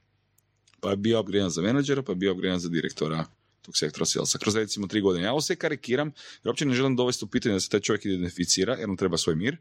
Pa 0.79 0.89
je 0.89 0.97
bio 0.97 1.19
upgradean 1.19 1.49
za 1.49 1.61
menadžera, 1.61 2.01
pa 2.01 2.11
je 2.11 2.15
bio 2.15 2.31
upgradean 2.31 2.59
za 2.59 2.69
direktora 2.69 3.25
tog 3.61 3.77
sektora 3.77 4.05
salesa. 4.05 4.37
Kroz 4.37 4.55
recimo 4.55 4.87
tri 4.87 5.01
godine. 5.01 5.25
Ja 5.25 5.31
ovo 5.31 5.41
sve 5.41 5.55
karikiram, 5.55 6.07
jer 6.07 6.49
uopće 6.49 6.65
ne 6.65 6.73
želim 6.73 6.95
dovesti 6.95 7.25
u 7.25 7.27
pitanje 7.27 7.53
da 7.53 7.59
se 7.59 7.69
taj 7.69 7.79
čovjek 7.79 8.05
identificira, 8.05 8.75
jer 8.75 8.89
on 8.89 8.97
treba 8.97 9.17
svoj 9.17 9.35
mir. 9.35 9.57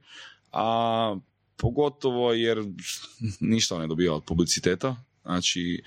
A 0.53 1.17
pogotovo 1.57 2.33
jer 2.33 2.65
ništa 3.41 3.75
on 3.75 3.81
ne 3.81 3.87
dobija 3.87 4.15
od 4.15 4.25
publiciteta, 4.25 4.97
znači 5.23 5.83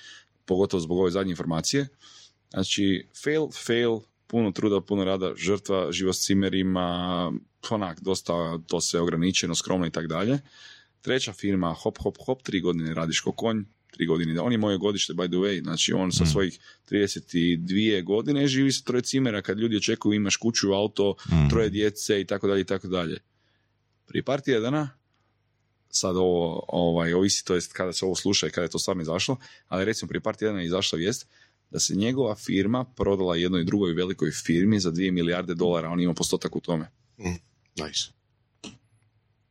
pogotovo 0.45 0.81
zbog 0.81 0.99
ove 0.99 1.11
zadnje 1.11 1.31
informacije. 1.31 1.88
Znači, 2.49 3.07
fail, 3.23 3.47
fail, 3.65 3.99
puno 4.30 4.51
truda, 4.51 4.81
puno 4.81 5.03
rada, 5.03 5.34
žrtva, 5.35 5.91
život 5.91 6.15
s 6.15 6.26
cimerima, 6.26 7.31
onak, 7.69 8.01
dosta 8.01 8.60
to 8.68 8.81
sve 8.81 9.01
ograničeno, 9.01 9.56
skromno 9.56 9.88
i 9.88 9.91
tak 9.91 10.07
dalje. 10.07 10.39
Treća 11.01 11.34
firma, 11.34 11.73
hop, 11.73 11.97
hop, 11.97 12.18
hop, 12.26 12.43
tri 12.43 12.61
godine 12.61 12.93
radiš 12.93 13.22
ko 13.22 13.31
konj, 13.31 13.64
tri 13.91 14.06
godine. 14.06 14.41
On 14.41 14.51
je 14.51 14.57
moje 14.57 14.77
godište, 14.77 15.14
by 15.14 15.27
the 15.27 15.38
way, 15.38 15.64
znači 15.64 15.93
on 15.93 16.11
sa 16.11 16.26
svojih 16.26 16.60
32 16.91 18.03
godine 18.03 18.47
živi 18.47 18.72
sa 18.72 18.84
troje 18.84 19.01
cimera, 19.01 19.41
kad 19.41 19.60
ljudi 19.60 19.77
očekuju 19.77 20.14
imaš 20.14 20.35
kuću, 20.35 20.73
auto, 20.73 21.15
troje 21.49 21.69
djece 21.69 22.22
i 22.22 22.26
tako 22.26 22.47
dalje 22.47 22.61
i 22.61 22.65
tako 22.65 22.88
dalje. 22.88 23.18
Prije 24.06 24.23
par 24.23 24.41
tjedana, 24.41 24.89
sad 25.89 26.18
ovo 26.18 26.65
ovaj, 26.68 27.14
ovisi, 27.14 27.45
to 27.45 27.56
jest 27.56 27.73
kada 27.73 27.93
se 27.93 28.06
ovo 28.06 28.15
sluša 28.15 28.47
i 28.47 28.51
kada 28.51 28.65
je 28.65 28.69
to 28.69 28.80
stvarno 28.80 29.01
izašlo, 29.01 29.38
ali 29.68 29.85
recimo 29.85 30.10
prije 30.10 30.22
par 30.22 30.35
tjedana 30.35 30.60
je 30.60 30.65
izašla 30.65 30.97
vijest 30.97 31.27
da 31.71 31.79
se 31.79 31.95
njegova 31.95 32.35
firma 32.35 32.85
prodala 32.95 33.35
jednoj 33.35 33.63
drugoj 33.63 33.93
velikoj 33.93 34.31
firmi 34.31 34.79
za 34.79 34.91
2 34.91 35.11
milijarde 35.11 35.55
dolara, 35.55 35.89
on 35.89 36.01
ima 36.01 36.13
postotak 36.13 36.55
u 36.55 36.59
tome. 36.59 36.91
Nice. 37.85 38.11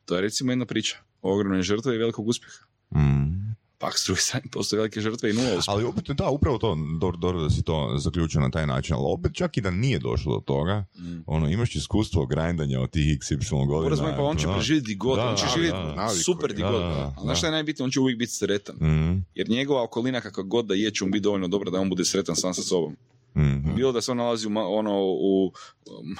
To 0.04 0.14
je 0.14 0.20
recimo 0.20 0.52
jedna 0.52 0.66
priča 0.66 0.96
o 1.22 1.34
ogromne 1.34 1.62
žrtve 1.62 1.94
i 1.94 1.98
velikog 1.98 2.28
uspjeha. 2.28 2.58
Mm. 2.94 3.47
Pak 3.80 3.98
s 3.98 4.04
druge 4.06 4.20
strane 4.20 4.44
postoje 4.52 4.78
velike 4.78 5.00
žrtve 5.00 5.30
i 5.30 5.34
nula 5.34 5.46
uspjeha. 5.48 5.64
Ali 5.68 5.84
opet, 5.84 6.04
da, 6.08 6.28
upravo 6.28 6.58
to, 6.58 6.76
dobro, 7.00 7.16
dobro 7.16 7.42
da 7.42 7.50
si 7.50 7.62
to 7.62 7.94
zaključio 7.96 8.40
na 8.40 8.50
taj 8.50 8.66
način, 8.66 8.94
ali 8.94 9.04
opet 9.08 9.34
čak 9.34 9.56
i 9.56 9.60
da 9.60 9.70
nije 9.70 9.98
došlo 9.98 10.34
do 10.34 10.40
toga, 10.42 10.84
Mm. 10.94 11.22
ono, 11.26 11.48
imaš 11.48 11.74
iskustvo 11.74 12.26
grindanja 12.26 12.80
od 12.80 12.90
tih 12.90 13.18
XY 13.18 13.66
godina. 13.66 13.96
Moram 13.96 14.16
pa 14.16 14.22
on 14.22 14.36
će 14.36 14.46
preživjeti 14.48 14.86
di 14.86 14.94
god, 14.94 15.16
Da, 15.16 15.28
on 15.30 15.36
će 15.36 15.44
živjeti 15.54 15.76
super 16.24 16.54
di 16.54 16.62
god. 16.62 16.82
Ali 16.82 17.12
znaš 17.22 17.38
šta 17.38 17.46
je 17.46 17.50
najbitnije, 17.50 17.84
on 17.84 17.90
će 17.90 18.00
uvijek 18.00 18.18
biti 18.18 18.32
sretan. 18.32 18.76
Mm, 18.76 19.24
Jer 19.34 19.48
njegova 19.50 19.82
okolina 19.82 20.20
kakva 20.20 20.42
god 20.42 20.66
da 20.66 20.74
je 20.74 20.90
će 20.90 21.04
mu 21.04 21.10
biti 21.10 21.22
dovoljno 21.22 21.48
dobra 21.48 21.70
da 21.70 21.80
on 21.80 21.88
bude 21.88 22.04
sretan 22.04 22.36
sam 22.36 22.54
sa 22.54 22.62
sobom. 22.62 22.96
Mm, 23.38 23.74
Bilo 23.74 23.92
da 23.92 24.00
se 24.00 24.10
on 24.10 24.16
nalazi 24.16 24.46
u, 24.46 24.50
ono, 24.56 25.02
u 25.02 25.52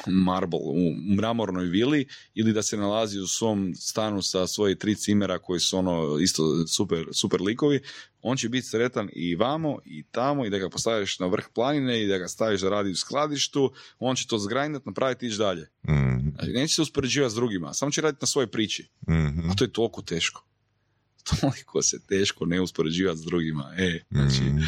marble, 0.07 0.59
u 0.63 1.15
mramornoj 1.17 1.65
vili 1.65 2.07
ili 2.35 2.53
da 2.53 2.63
se 2.63 2.77
nalazi 2.77 3.19
u 3.19 3.27
svom 3.27 3.75
stanu 3.75 4.23
sa 4.23 4.47
svoje 4.47 4.79
tri 4.79 4.95
cimera 4.95 5.39
koji 5.39 5.61
su 5.61 5.79
ono 5.79 6.19
isto 6.19 6.67
super, 6.67 7.05
super 7.13 7.41
likovi, 7.41 7.81
on 8.23 8.37
će 8.37 8.49
biti 8.49 8.67
sretan 8.67 9.09
i 9.13 9.35
vamo 9.35 9.79
i 9.85 10.03
tamo 10.03 10.47
i 10.47 10.51
da 10.51 10.59
ga 10.59 10.69
postaviš 10.71 11.19
na 11.19 11.27
vrh 11.27 11.45
planine 11.55 12.03
i 12.03 12.07
da 12.07 12.19
ga 12.19 12.29
staviš 12.29 12.61
da 12.61 12.69
radi 12.69 12.91
u 12.91 12.97
skladištu, 12.97 13.73
on 13.99 14.17
će 14.17 14.27
to 14.27 14.39
zgrajnat, 14.39 14.87
napraviti 14.87 15.27
i 15.27 15.29
ići 15.29 15.39
dalje. 15.39 15.69
mm, 15.89 16.31
Znači, 16.35 16.51
neće 16.53 16.75
se 16.75 16.83
uspoređivati 16.83 17.33
s 17.33 17.35
drugima, 17.35 17.75
samo 17.75 17.91
će 17.91 18.01
raditi 18.01 18.23
na 18.23 18.27
svojoj 18.27 18.47
priči. 18.47 18.89
mm, 19.09 19.51
A 19.51 19.55
to 19.57 19.65
je 19.65 19.73
toliko 19.73 20.03
teško. 20.03 20.45
Toliko 21.41 21.83
se 21.83 21.99
teško 22.07 22.47
ne 22.47 22.61
uspoređivati 22.61 23.19
s 23.19 23.25
drugima. 23.25 23.75
E, 23.79 24.01
znači, 24.11 24.41
mm. 24.41 24.59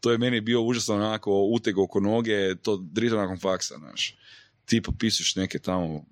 to 0.00 0.12
je 0.12 0.18
meni 0.18 0.40
bio 0.40 0.62
užasno 0.62 0.94
onako 0.94 1.42
uteg 1.42 1.78
oko 1.78 2.00
noge, 2.00 2.54
to 2.54 2.76
drito 2.76 3.16
nakon 3.16 3.38
faksa, 3.38 3.74
znaš. 3.78 4.16
Ti 4.64 4.80
potpisuješ 4.80 5.36
neke 5.36 5.58
tamo, 5.58 6.04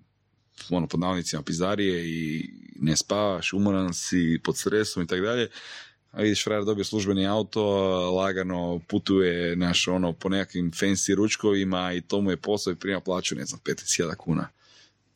ono, 0.71 0.87
pod 0.87 1.01
navodnicima 1.01 1.43
pizdarije 1.43 2.09
i 2.09 2.51
ne 2.81 2.97
spavaš, 2.97 3.53
umoran 3.53 3.95
si, 3.95 4.41
pod 4.45 4.57
stresom 4.57 5.03
i 5.03 5.07
tako 5.07 5.23
dalje. 5.23 5.49
A 6.11 6.23
vidiš, 6.23 6.45
frajer 6.45 6.65
dobio 6.65 6.85
službeni 6.85 7.27
auto, 7.27 7.63
lagano 8.11 8.81
putuje, 8.89 9.57
naš, 9.57 9.89
ono, 9.89 10.13
po 10.13 10.29
nekakvim 10.29 10.71
fancy 10.71 11.15
ručkovima 11.15 11.93
i 11.93 12.01
to 12.01 12.21
mu 12.21 12.31
je 12.31 12.37
posao 12.37 12.73
i 12.73 12.77
prima 12.77 13.01
plaću, 13.01 13.35
ne 13.35 13.45
znam, 13.45 13.61
15.000 13.65 14.15
kuna. 14.17 14.49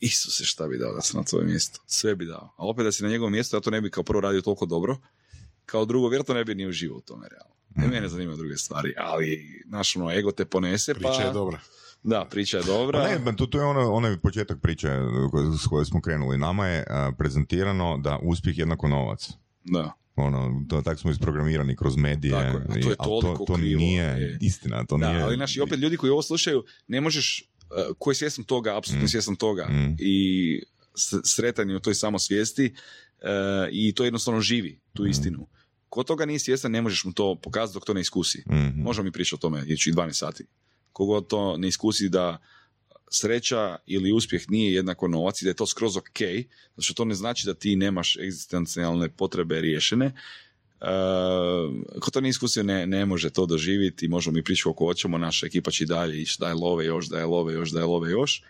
Isuse, 0.05 0.45
šta 0.45 0.69
bi 0.69 0.79
dao 0.79 0.95
da 0.95 1.01
sam 1.01 1.20
na 1.20 1.24
tvoje 1.24 1.45
mjesto? 1.45 1.81
Sve 1.87 2.15
bi 2.16 2.24
dao. 2.27 2.55
A 2.57 2.66
opet 2.66 2.85
da 2.85 2.93
si 2.93 3.03
na 3.03 3.09
njegovom 3.09 3.33
mjestu, 3.33 3.57
ja 3.57 3.61
to 3.61 3.70
ne 3.70 3.81
bi 3.81 3.91
kao 3.91 4.03
prvo 4.05 4.20
radio 4.20 4.41
toliko 4.41 4.66
dobro, 4.66 4.97
kao 5.66 5.85
drugo, 5.85 6.09
vjerojatno 6.09 6.35
ne 6.35 6.45
bi 6.45 6.55
ni 6.55 6.66
uživao 6.66 6.99
u 6.99 7.01
tome 7.01 7.27
realno. 7.31 7.55
Ne, 7.74 7.89
mene 7.89 8.09
zanimaju 8.09 8.37
druge 8.37 8.57
stvari, 8.57 8.95
ali, 8.99 9.62
znaš, 9.69 9.97
ono, 9.97 10.12
ego 10.12 10.33
te 10.33 10.45
ponese, 10.45 10.95
pa... 10.95 10.99
Priča 10.99 11.23
je 11.23 11.33
dobra. 11.33 11.61
Da, 12.03 12.27
priča 12.31 12.57
je 12.57 12.62
dobra. 12.65 12.99
Pa 12.99 13.09
ne, 13.09 13.19
ba, 13.19 13.33
to, 13.33 13.47
to 13.47 13.59
je 13.59 13.65
ono, 13.65 13.93
onaj 13.93 14.16
početak 14.19 14.59
priče 14.62 14.89
s 15.62 15.66
koje 15.66 15.85
smo 15.85 16.01
krenuli. 16.01 16.39
Nama 16.39 16.66
je 16.66 16.85
a, 16.91 17.12
prezentirano 17.19 17.99
da 17.99 18.19
uspjeh 18.23 18.59
jednako 18.59 18.89
novac. 18.89 19.31
Da. 19.65 19.93
Ono, 20.16 20.65
to, 20.69 20.83
tak 20.83 20.99
smo 20.99 21.11
isprogramirani 21.11 21.77
kroz 21.77 21.97
medije. 21.97 22.33
Tako 22.33 22.59
je, 22.59 22.65
a 22.69 22.73
to 22.73 22.89
je 22.89 22.93
i- 22.93 22.97
toliko 23.05 23.39
to, 23.39 23.45
to 23.45 23.55
krivo, 23.55 23.79
nije 23.81 24.05
je. 24.05 24.39
istina, 24.41 24.85
to 24.85 24.97
da, 24.97 25.12
nije... 25.12 25.23
ali 25.23 25.37
naši 25.37 25.61
opet 25.61 25.79
ljudi 25.79 25.97
koji 25.97 26.11
ovo 26.11 26.23
slušaju, 26.23 26.65
ne 26.89 27.01
možeš, 27.01 27.52
koji 27.99 28.12
je 28.12 28.16
svjestan 28.16 28.44
toga, 28.44 28.77
apsolutno 28.77 29.05
Mm. 29.05 29.09
svjestan 29.09 29.36
toga 29.36 29.65
Mm. 29.69 29.97
i 29.99 30.62
sretan 31.24 31.70
je 31.70 31.77
u 31.77 31.81
toj 31.81 31.94
samosvijesti 31.94 32.74
uh, 33.23 33.28
i 33.73 33.93
to 33.94 34.05
jednostavno 34.05 34.40
živi, 34.40 34.81
tu 34.93 35.03
Mm. 35.05 35.07
istinu. 35.11 35.47
Ko 35.89 36.03
toga 36.03 36.27
nije 36.27 36.39
svjestan, 36.39 36.70
ne 36.73 36.82
možeš 36.82 37.05
mu 37.05 37.12
to 37.12 37.35
pokazati 37.43 37.74
dok 37.77 37.85
to 37.85 37.94
ne 37.94 38.01
iskusi. 38.01 38.44
Mhm. 38.51 38.81
Možemo 38.82 39.05
mi 39.05 39.12
pričati 39.12 39.35
o 39.35 39.39
tome 39.39 39.65
ići 39.66 39.93
12 39.93 40.19
sati. 40.19 40.44
Kogod 40.93 41.27
to 41.27 41.57
ne 41.57 41.69
iskusi 41.69 42.09
da 42.09 42.39
sreća 43.11 43.77
ili 43.86 44.12
uspjeh 44.12 44.43
nije 44.51 44.73
jednako 44.74 45.09
novac 45.09 45.43
i 45.43 45.44
da 45.44 45.51
je 45.51 45.55
to 45.55 45.66
skroz 45.66 45.97
ok, 45.97 46.19
zato 46.70 46.82
što 46.82 46.94
to 46.94 47.05
ne 47.05 47.15
znači 47.15 47.47
da 47.47 47.55
ti 47.55 47.77
nemaš 47.77 48.16
egzistencijalne 48.16 49.09
potrebe 49.09 49.61
riješene, 49.61 50.15
ko 52.00 52.10
to 52.10 52.20
nije 52.20 52.30
iskusio 52.30 52.62
ne, 52.62 52.86
ne 52.86 53.06
može 53.06 53.30
to 53.30 53.46
doživjeti, 53.46 54.09
možemo 54.09 54.34
mi 54.34 54.44
pričati 54.44 54.64
koliko 54.64 54.84
hoćemo, 54.86 55.18
naša 55.18 55.46
ekipa 55.46 55.70
će 55.70 55.84
i 55.84 55.86
dalje 55.86 56.22
ići, 56.22 56.36
daj 56.40 56.52
love 56.52 56.84
još, 56.84 57.06
daj 57.06 57.24
love 57.24 57.54
još, 57.54 57.70
daj 57.70 57.84
love 57.84 58.10
još. 58.10 58.42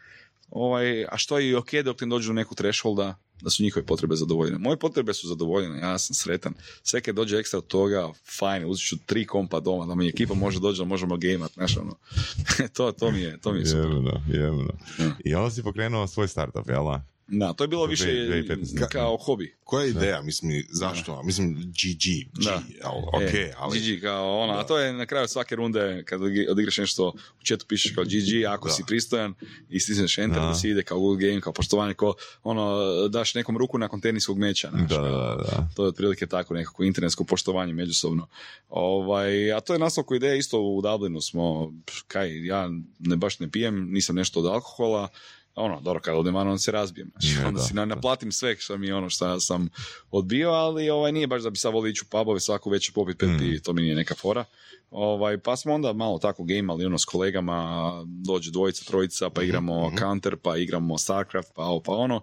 Ovaj, 0.50 1.04
a 1.04 1.16
što 1.16 1.38
je 1.38 1.48
i 1.48 1.54
ok 1.54 1.74
dok 1.84 2.00
ne 2.00 2.06
dođu 2.06 2.28
do 2.28 2.32
nekog 2.32 2.56
thresholda, 2.56 3.18
da 3.42 3.50
su 3.50 3.62
njihove 3.62 3.86
potrebe 3.86 4.16
zadovoljene. 4.16 4.58
Moje 4.58 4.78
potrebe 4.78 5.14
su 5.14 5.28
zadovoljene, 5.28 5.78
ja 5.78 5.98
sam 5.98 6.14
sretan. 6.14 6.54
Sve 6.82 7.00
kad 7.00 7.14
dođe 7.14 7.36
ekstra 7.36 7.58
od 7.58 7.66
toga, 7.66 8.12
fajn, 8.38 8.64
uzet 8.66 8.86
ću 8.86 8.96
tri 9.06 9.26
kompa 9.26 9.60
doma, 9.60 9.86
da 9.86 9.94
mi 9.94 10.08
ekipa 10.08 10.34
može 10.34 10.60
doći, 10.60 10.78
da 10.78 10.84
možemo 10.84 11.16
gameat, 11.16 11.52
znaš, 11.52 11.76
ono. 11.76 11.96
to, 12.76 12.92
to 12.92 13.10
mi 13.10 13.20
je, 13.20 13.40
to 13.40 13.52
mi 13.52 13.58
je 13.58 13.66
super. 13.66 13.84
Jebeno, 13.84 14.22
jebeno. 14.28 14.72
Da. 14.98 15.10
I 15.24 15.34
onda 15.34 15.50
si 15.50 15.62
pokrenuo 15.62 16.06
svoj 16.06 16.28
startup, 16.28 16.68
jel? 16.68 16.84
Da? 17.32 17.52
To 17.52 17.64
je 17.64 17.68
bilo 17.68 17.86
više 17.86 18.04
2015. 18.04 18.88
kao 18.88 19.16
hobi. 19.16 19.54
Koja 19.64 19.84
je 19.84 19.90
ideja, 19.90 20.22
mislim, 20.22 20.64
zašto? 20.70 21.22
Mislim, 21.22 21.54
GG, 21.54 22.04
G, 22.34 22.44
Da. 22.44 22.62
ali, 22.82 23.02
ok, 23.14 23.34
E, 23.34 23.52
ali... 23.58 23.80
GG 23.80 24.00
kao 24.00 24.38
ono, 24.38 24.52
a 24.52 24.64
to 24.64 24.78
je 24.78 24.92
na 24.92 25.06
kraju 25.06 25.28
svake 25.28 25.56
runde 25.56 26.02
kad 26.04 26.20
odi- 26.20 26.46
odigraš 26.48 26.78
nešto 26.78 27.08
u 27.08 27.44
chatu 27.44 27.66
pišeš 27.66 27.92
kao 27.92 28.04
GG, 28.04 28.44
ako 28.46 28.68
Da. 28.68 28.74
si 28.74 28.82
pristojan 28.86 29.34
i 29.68 29.80
stisneš 29.80 30.18
enter 30.18 30.40
Da. 30.40 30.46
da 30.46 30.54
si 30.54 30.68
ide 30.68 30.82
kao 30.82 30.98
good 31.00 31.18
game, 31.18 31.40
kao 31.40 31.52
poštovanje, 31.52 31.94
kao 31.94 32.14
ono, 32.42 32.78
daš 33.08 33.34
nekom 33.34 33.58
ruku 33.58 33.78
nakon 33.78 34.00
teniskog 34.00 34.38
meča. 34.38 34.70
znaš, 34.70 34.88
Da, 34.88 34.96
kao. 34.96 35.04
da, 35.04 35.34
da. 35.36 35.68
To 35.76 35.82
je 35.84 35.88
otprilike 35.88 36.26
tako 36.26 36.54
nekako 36.54 36.84
internetsko 36.84 37.24
poštovanje 37.24 37.72
međusobno. 37.72 38.26
Ovaj, 38.70 39.22
a 39.52 39.60
to 39.60 39.72
je 39.72 39.78
nastavku 39.78 40.14
ideja 40.14 40.34
isto 40.34 40.60
u 40.60 40.82
Dublinu 40.82 41.20
smo, 41.20 41.72
kaj, 42.06 42.46
ja 42.46 42.70
ne 42.98 43.16
baš 43.16 43.38
ne 43.38 43.50
pijem, 43.50 43.90
nisam 43.90 44.16
nešto 44.16 44.40
od 44.40 44.46
alkohola, 44.46 45.08
ono, 45.54 45.80
dobro, 45.80 46.00
kad 46.00 46.14
odem 46.14 46.34
van, 46.34 46.48
onda 46.48 46.58
se 46.58 46.72
razbijem. 46.72 47.10
Znači, 47.10 47.40
Ne, 47.40 47.46
onda 47.46 47.58
da, 47.58 47.64
si 47.64 47.74
na, 47.74 47.84
naplatim 47.84 48.32
sve 48.32 48.56
što 48.58 48.78
mi 48.78 48.86
je 48.86 48.94
ono 48.94 49.10
što 49.10 49.40
sam 49.40 49.68
odbio, 50.10 50.50
ali 50.50 50.90
ovaj, 50.90 51.12
nije 51.12 51.26
baš 51.26 51.42
da 51.42 51.50
bi 51.50 51.56
sad 51.56 51.72
volio 51.72 51.90
ići 51.90 52.02
u 52.06 52.10
pubove 52.10 52.40
svaku 52.40 52.70
večer 52.70 52.94
popit 52.94 53.18
pet 53.18 53.28
Mm. 53.28 53.62
to 53.64 53.72
mi 53.72 53.82
nije 53.82 53.94
neka 53.94 54.14
fora. 54.14 54.44
Ovaj, 54.90 55.38
pa 55.38 55.56
smo 55.56 55.74
onda 55.74 55.92
malo 55.92 56.18
tako 56.18 56.44
gameali 56.44 56.86
ono 56.86 56.98
s 56.98 57.04
kolegama, 57.04 57.92
dođe 58.06 58.50
dvojica, 58.50 58.84
trojica, 58.84 59.30
pa 59.30 59.42
igramo 59.42 59.88
mhm. 59.88 59.96
Counter, 59.96 60.36
pa 60.36 60.56
igramo 60.56 60.98
Starcraft, 60.98 61.48
pa 61.54 61.62
ovo, 61.62 61.80
pa 61.80 61.92
ono. 61.92 62.20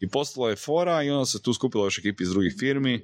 I 0.00 0.08
postalo 0.08 0.48
je 0.48 0.56
fora 0.56 1.02
i 1.02 1.10
onda 1.10 1.26
se 1.26 1.42
tu 1.42 1.54
skupilo 1.54 1.84
još 1.84 1.98
ekipi 1.98 2.22
iz 2.22 2.30
drugih 2.30 2.54
firmi, 2.58 3.02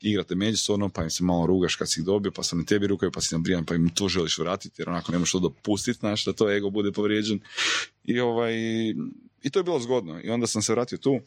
igrate 0.00 0.34
međusobno, 0.34 0.88
pa 0.88 1.02
im 1.02 1.10
se 1.10 1.24
malo 1.24 1.46
rugaš 1.46 1.76
kad 1.76 1.90
si 1.90 2.00
ih 2.00 2.06
dobio, 2.06 2.32
pa 2.32 2.42
sam 2.42 2.58
na 2.58 2.64
tebi 2.64 2.86
rukaju, 2.86 3.12
pa 3.12 3.20
si 3.20 3.34
nabrijan, 3.34 3.64
pa 3.64 3.74
im 3.74 3.88
to 3.88 4.08
želiš 4.08 4.38
vratiti, 4.38 4.82
jer 4.82 4.88
onako 4.88 5.12
nemaš 5.12 5.32
to 5.32 5.38
dopustiti, 5.38 5.98
znaš, 5.98 6.24
da 6.24 6.32
to 6.32 6.50
ego 6.50 6.70
bude 6.70 6.92
povrijeđen. 6.92 7.40
I, 8.04 8.20
ovaj, 8.20 8.52
I 9.42 9.50
to 9.52 9.58
je 9.58 9.64
bilo 9.64 9.80
zgodno. 9.80 10.20
I 10.20 10.30
onda 10.30 10.46
sam 10.46 10.62
se 10.62 10.72
vratio 10.72 10.98
tu, 10.98 11.20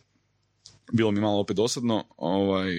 bilo 0.92 1.12
mi 1.12 1.22
malo 1.22 1.40
opet 1.40 1.56
dosadno, 1.56 2.04
ovaj, 2.18 2.72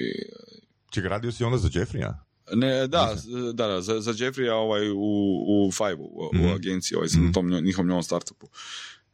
Čekaj, 0.90 1.08
radio 1.10 1.32
si 1.32 1.44
onda 1.44 1.58
za 1.58 1.68
Jeffrija? 1.74 2.22
ne, 2.52 2.86
da, 2.86 3.14
da, 3.54 3.66
da, 3.66 3.80
za, 3.80 4.00
za 4.00 4.14
Jeffrija 4.16 4.54
ovaj, 4.56 4.90
u, 4.90 4.96
u 5.66 5.72
Five-u, 5.72 6.04
u, 6.04 6.30
u 6.32 6.34
Mhm. 6.34 6.48
agenciji, 6.48 6.96
ovaj, 6.96 7.08
sam 7.08 7.20
Mhm. 7.20 7.30
u 7.30 7.32
tom 7.32 7.48
njihovom 7.60 7.86
novom 7.86 8.02
startupu. 8.02 8.46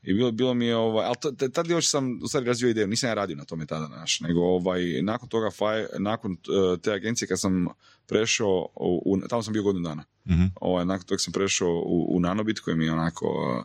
I 0.02 0.14
bilo, 0.14 0.30
bilo 0.32 0.54
mi 0.54 0.66
je, 0.66 0.76
ovaj, 0.76 1.06
ali 1.06 1.16
t- 1.22 1.36
t- 1.36 1.48
tad 1.50 1.66
još 1.66 1.88
sam 1.88 2.20
u 2.22 2.28
stvari 2.28 2.46
razvio 2.46 2.70
ideju, 2.70 2.86
nisam 2.86 3.08
ja 3.08 3.14
radio 3.14 3.36
na 3.36 3.44
tome 3.44 3.66
tada, 3.66 3.88
naš, 3.88 4.20
nego 4.20 4.40
ovaj, 4.40 4.82
nakon 5.02 5.28
toga, 5.28 5.46
Fi- 5.48 5.98
nakon 5.98 6.36
te 6.82 6.92
agencije 6.92 7.28
kad 7.28 7.40
sam 7.40 7.66
prešao, 8.06 8.68
u, 8.76 9.02
u- 9.06 9.28
tamo 9.28 9.42
sam 9.42 9.52
bio 9.52 9.62
godinu 9.62 9.88
dana, 9.88 10.04
Mhm. 10.26 10.42
ovaj, 10.60 10.84
nakon 10.84 11.06
toga 11.06 11.18
sam 11.18 11.32
prešao 11.32 11.70
u, 11.70 12.16
u 12.16 12.20
Nanobit 12.20 12.60
koji 12.60 12.76
mi 12.76 12.84
je 12.84 12.92
onako, 12.92 13.64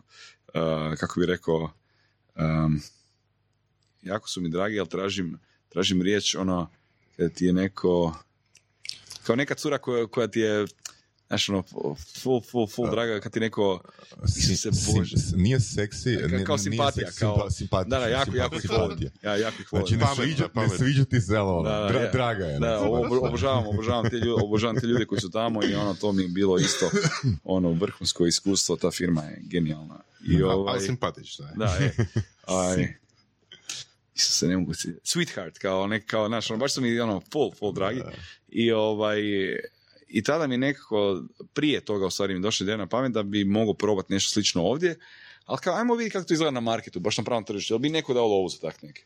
uh, 0.54 0.98
kako 0.98 1.20
bi 1.20 1.26
rekao, 1.26 1.70
um, 2.36 2.80
jako 4.02 4.28
su 4.28 4.40
mi 4.40 4.48
dragi, 4.48 4.80
ali 4.80 4.88
tražim, 4.88 5.38
tražim 5.68 6.02
riječ, 6.02 6.34
ono, 6.34 6.70
ti 7.34 7.44
je 7.44 7.52
neko, 7.52 8.14
kao 9.22 9.36
neka 9.36 9.54
cura 9.54 9.78
koja, 9.78 10.06
koja 10.06 10.28
ti 10.28 10.40
je, 10.40 10.66
znaš, 11.28 11.48
ono, 11.48 11.62
full, 12.14 12.40
full, 12.42 12.66
full 12.66 12.90
draga, 12.90 13.20
kad 13.20 13.32
ti 13.32 13.40
neko, 13.40 13.80
Isuse 14.28 14.72
Sim- 14.72 14.94
Bože. 14.94 15.16
sim- 15.18 15.38
nije 15.38 15.60
seksi, 15.60 16.08
Ka- 16.10 16.26
nije- 16.26 16.44
kao 16.44 16.56
nije 16.56 16.62
simpatija, 16.64 17.06
seksi, 17.06 17.20
kao- 17.20 17.36
simpa- 17.36 17.50
simpatična, 17.50 17.98
da, 17.98 18.04
da, 18.04 18.10
jako, 18.10 18.36
jako 18.36 18.54
ih 18.54 18.60
simpatična. 18.60 18.78
volim, 18.86 19.10
ja 19.22 19.36
jako 19.36 19.56
ih 19.60 19.72
volim. 19.72 19.86
Znači, 19.88 19.96
ne 19.98 20.06
sviđa, 20.16 20.48
ne 20.54 20.68
sviđa 20.70 21.04
ti 21.04 21.20
se, 21.20 21.36
ali 21.36 21.48
ono, 21.50 21.62
Da, 21.62 21.70
da, 21.72 21.88
dra- 21.90 22.12
draga 22.12 22.44
je. 22.44 22.58
Da, 22.58 22.70
ne? 22.70 22.76
ob- 22.78 23.18
obožavam, 23.18 23.66
obožavam 23.66 24.10
te, 24.10 24.16
ljude, 24.16 24.42
obožavam 24.44 24.76
te 24.76 24.86
ljude 24.86 25.04
koji 25.04 25.20
su 25.20 25.30
tamo 25.30 25.64
i 25.64 25.74
ono, 25.74 25.94
to 25.94 26.12
mi 26.12 26.22
je 26.22 26.28
bilo 26.28 26.58
isto 26.58 26.90
ono 27.44 27.70
vrhunsko 27.70 28.26
iskustvo, 28.26 28.76
ta 28.76 28.90
firma 28.90 29.22
je 29.22 29.38
genijalna. 29.42 30.00
I 30.28 30.42
ovaj, 30.42 30.74
Ali 30.74 30.80
simpatično 30.80 31.46
je. 31.46 31.52
da, 31.56 31.66
je. 31.66 31.94
Aj, 32.46 32.94
se 34.14 34.48
ne 34.48 34.56
mogu 34.56 34.74
si... 34.74 34.88
Sweetheart, 35.04 35.58
kao 35.58 35.86
nek, 35.86 36.06
kao, 36.06 36.28
znaš, 36.28 36.50
ono, 36.50 36.58
baš 36.58 36.72
su 36.72 36.80
mi 36.80 37.00
ono, 37.00 37.22
full, 37.32 37.52
full 37.52 37.72
dragi. 37.72 38.00
I 38.48 38.72
ovaj, 38.72 39.20
i 40.08 40.22
tada 40.22 40.46
mi 40.46 40.56
nekako, 40.56 41.22
prije 41.52 41.80
toga 41.80 42.06
u 42.06 42.10
stvari 42.10 42.34
mi 42.34 42.40
došla 42.40 42.64
ideja 42.64 42.76
na 42.76 42.86
pamet 42.86 43.12
da 43.12 43.22
bi 43.22 43.44
mogao 43.44 43.74
probati 43.74 44.12
nešto 44.12 44.30
slično 44.30 44.62
ovdje, 44.62 44.98
ali 45.44 45.58
kao, 45.58 45.76
ajmo 45.76 45.94
vidjeti 45.94 46.12
kako 46.12 46.26
to 46.26 46.34
izgleda 46.34 46.50
na 46.50 46.60
marketu, 46.60 47.00
baš 47.00 47.18
na 47.18 47.24
pravom 47.24 47.44
tržištu, 47.44 47.74
jel 47.74 47.78
bi 47.78 47.88
neko 47.88 48.14
dao 48.14 48.26
lovu 48.26 48.48
za 48.48 48.58
tak 48.58 48.82
neke. 48.82 49.04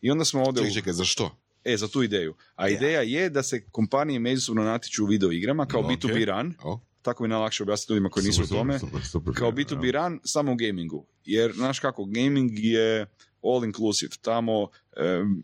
I 0.00 0.10
onda 0.10 0.24
smo 0.24 0.42
ovdje... 0.42 0.62
Čekaj, 0.62 0.74
čekaj, 0.74 0.92
za 0.92 1.04
što? 1.04 1.36
E, 1.64 1.76
za 1.76 1.88
tu 1.88 2.02
ideju. 2.02 2.34
A 2.54 2.68
ideja 2.68 3.00
je 3.00 3.30
da 3.30 3.42
se 3.42 3.66
kompanije 3.70 4.18
međusobno 4.18 4.64
natječu 4.64 5.04
u 5.04 5.06
video 5.06 5.32
igrama 5.32 5.66
kao 5.66 5.80
Ok. 5.80 5.86
B2B 5.86 6.24
run, 6.24 6.54
tako 7.02 7.22
bi 7.22 7.28
najlakše 7.28 7.62
objasniti 7.62 7.92
ljudima 7.92 8.08
koji 8.08 8.26
nisu 8.26 8.42
u 8.42 8.46
tome, 8.46 8.78
super, 8.78 9.04
super, 9.04 9.34
kao 9.34 9.50
super, 9.50 9.64
B2B 9.64 9.90
run 9.92 10.20
samo 10.24 10.52
u 10.52 10.56
gamingu. 10.56 11.06
Jer, 11.24 11.52
znaš 11.52 11.78
kako, 11.78 12.04
gaming 12.04 12.50
je 12.54 13.06
all 13.42 13.64
inclusive. 13.64 14.10
Tamo, 14.22 14.68
em, 14.96 15.42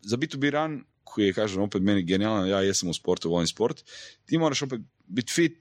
za 0.00 0.16
B2B 0.16 0.50
run, 0.50 0.84
koji 1.12 1.26
je, 1.26 1.36
kažem, 1.36 1.62
opet 1.62 1.82
meni 1.82 2.02
genijalan, 2.02 2.48
ja 2.48 2.62
jesam 2.64 2.88
u 2.88 2.94
sportu, 2.94 3.30
volim 3.30 3.46
sport, 3.46 3.84
ti 4.24 4.38
moraš 4.38 4.62
opet 4.62 4.80
biti 5.06 5.32
fit 5.32 5.58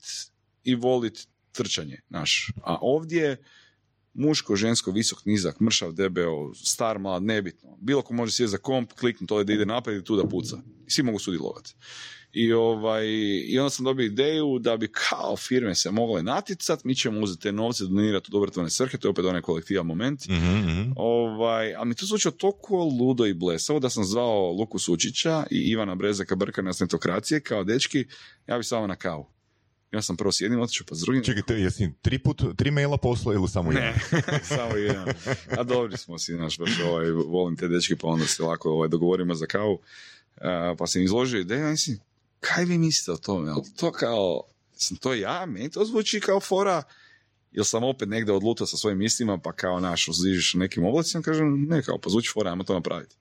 i 0.63 0.75
volit 0.75 1.27
trčanje, 1.51 1.99
znaš. 2.09 2.51
A 2.63 2.77
ovdje 2.81 3.37
muško, 4.13 4.55
žensko, 4.55 4.91
visok, 4.91 5.25
nizak, 5.25 5.59
mršav, 5.59 5.91
debeo, 5.93 6.53
star, 6.55 6.99
mlad, 6.99 7.23
nebitno. 7.23 7.77
Bilo 7.81 8.01
ko 8.01 8.13
može 8.13 8.31
sjeti 8.31 8.51
za 8.51 8.57
komp, 8.57 8.93
kliknuti 8.93 9.33
ovdje 9.33 9.45
da 9.45 9.53
ide 9.53 9.65
naprijed 9.65 10.01
i 10.01 10.05
tu 10.05 10.15
da 10.15 10.27
puca. 10.27 10.57
I 10.87 10.91
svi 10.91 11.03
mogu 11.03 11.19
sudjelovati. 11.19 11.75
I, 12.33 12.53
ovaj, 12.53 13.07
I 13.45 13.59
onda 13.59 13.69
sam 13.69 13.85
dobio 13.85 14.05
ideju 14.05 14.59
da 14.59 14.77
bi 14.77 14.87
kao 14.91 15.37
firme 15.37 15.75
se 15.75 15.91
mogle 15.91 16.23
natjecati, 16.23 16.87
mi 16.87 16.95
ćemo 16.95 17.19
uzeti 17.19 17.41
te 17.41 17.51
novce, 17.51 17.83
donirati 17.83 18.29
u 18.29 18.31
dobrotvorne 18.31 18.69
svrhe, 18.69 18.97
to 18.97 19.07
je 19.07 19.09
opet 19.09 19.25
onaj 19.25 19.41
kolektivan 19.41 19.85
moment. 19.85 20.27
Mhm, 20.27 20.57
mhm. 20.57 20.91
Ovaj, 20.95 21.75
a 21.75 21.83
mi 21.83 21.95
to 21.95 22.05
zvučao 22.05 22.31
toliko 22.31 22.83
ludo 22.83 23.25
i 23.25 23.33
blesavo 23.33 23.79
da 23.79 23.89
sam 23.89 24.03
zvao 24.03 24.51
Luku 24.51 24.79
Sučića 24.79 25.43
i 25.51 25.57
Ivana 25.57 25.95
Brezaka 25.95 26.35
Brkana 26.35 26.73
s 26.73 26.79
netokracije 26.79 27.39
kao 27.39 27.63
dečki, 27.63 28.05
ja 28.47 28.57
bi 28.57 28.63
samo 28.63 28.87
na 28.87 28.95
kavu. 28.95 29.25
Ja 29.91 30.01
sam 30.01 30.17
prvo 30.17 30.31
s 30.31 30.41
jednim 30.41 30.61
otišao 30.61 30.85
pa 30.89 30.95
s 30.95 30.99
drugim. 30.99 31.23
Čekaj, 31.23 31.43
te, 31.47 31.53
jesi 31.53 31.89
tri, 32.01 32.19
put, 32.19 32.41
tri 32.57 32.71
maila 32.71 32.97
poslao 32.97 33.33
ili 33.33 33.47
samo 33.47 33.71
jedan? 33.71 33.93
Ne, 34.11 34.39
samo 34.57 34.75
jedan. 34.75 35.13
A 35.57 35.63
dobri 35.63 35.97
smo 35.97 36.19
si, 36.19 36.33
znaš, 36.33 36.57
baš 36.57 36.79
ovaj, 36.85 37.11
volim 37.11 37.57
te 37.57 37.67
dečki, 37.67 37.95
pa 37.95 38.07
onda 38.07 38.25
se 38.25 38.43
lako 38.43 38.69
ovaj, 38.69 38.89
dogovorimo 38.89 39.35
za 39.35 39.45
kavu. 39.45 39.79
A, 40.41 40.75
pa 40.77 40.87
sam 40.87 41.01
izložio 41.01 41.39
ideju, 41.39 41.59
ja 41.59 41.69
mislim, 41.69 41.99
kaj 42.41 42.65
vi 42.65 42.77
mislite 42.77 43.11
o 43.11 43.17
tome? 43.17 43.47
Jel 43.47 43.61
to 43.75 43.91
kao, 43.91 44.43
sam 44.75 44.97
to 44.97 45.13
ja? 45.13 45.45
Meni 45.45 45.71
to 45.71 45.85
zvuči 45.85 46.19
kao 46.19 46.39
fora, 46.39 46.83
ili 47.51 47.65
sam 47.65 47.83
opet 47.83 48.09
negdje 48.09 48.33
odlutao 48.33 48.67
sa 48.67 48.77
svojim 48.77 48.97
mislima, 48.97 49.37
pa 49.37 49.51
kao 49.51 49.79
naš, 49.79 50.07
uzdižiš 50.07 50.53
nekim 50.53 50.85
oblacima, 50.85 51.23
kažem, 51.23 51.65
ne, 51.69 51.81
kao, 51.83 51.97
pa 51.97 52.09
zvuči 52.09 52.29
fora, 52.33 52.49
ajmo 52.49 52.63
to 52.63 52.73
napraviti. 52.73 53.15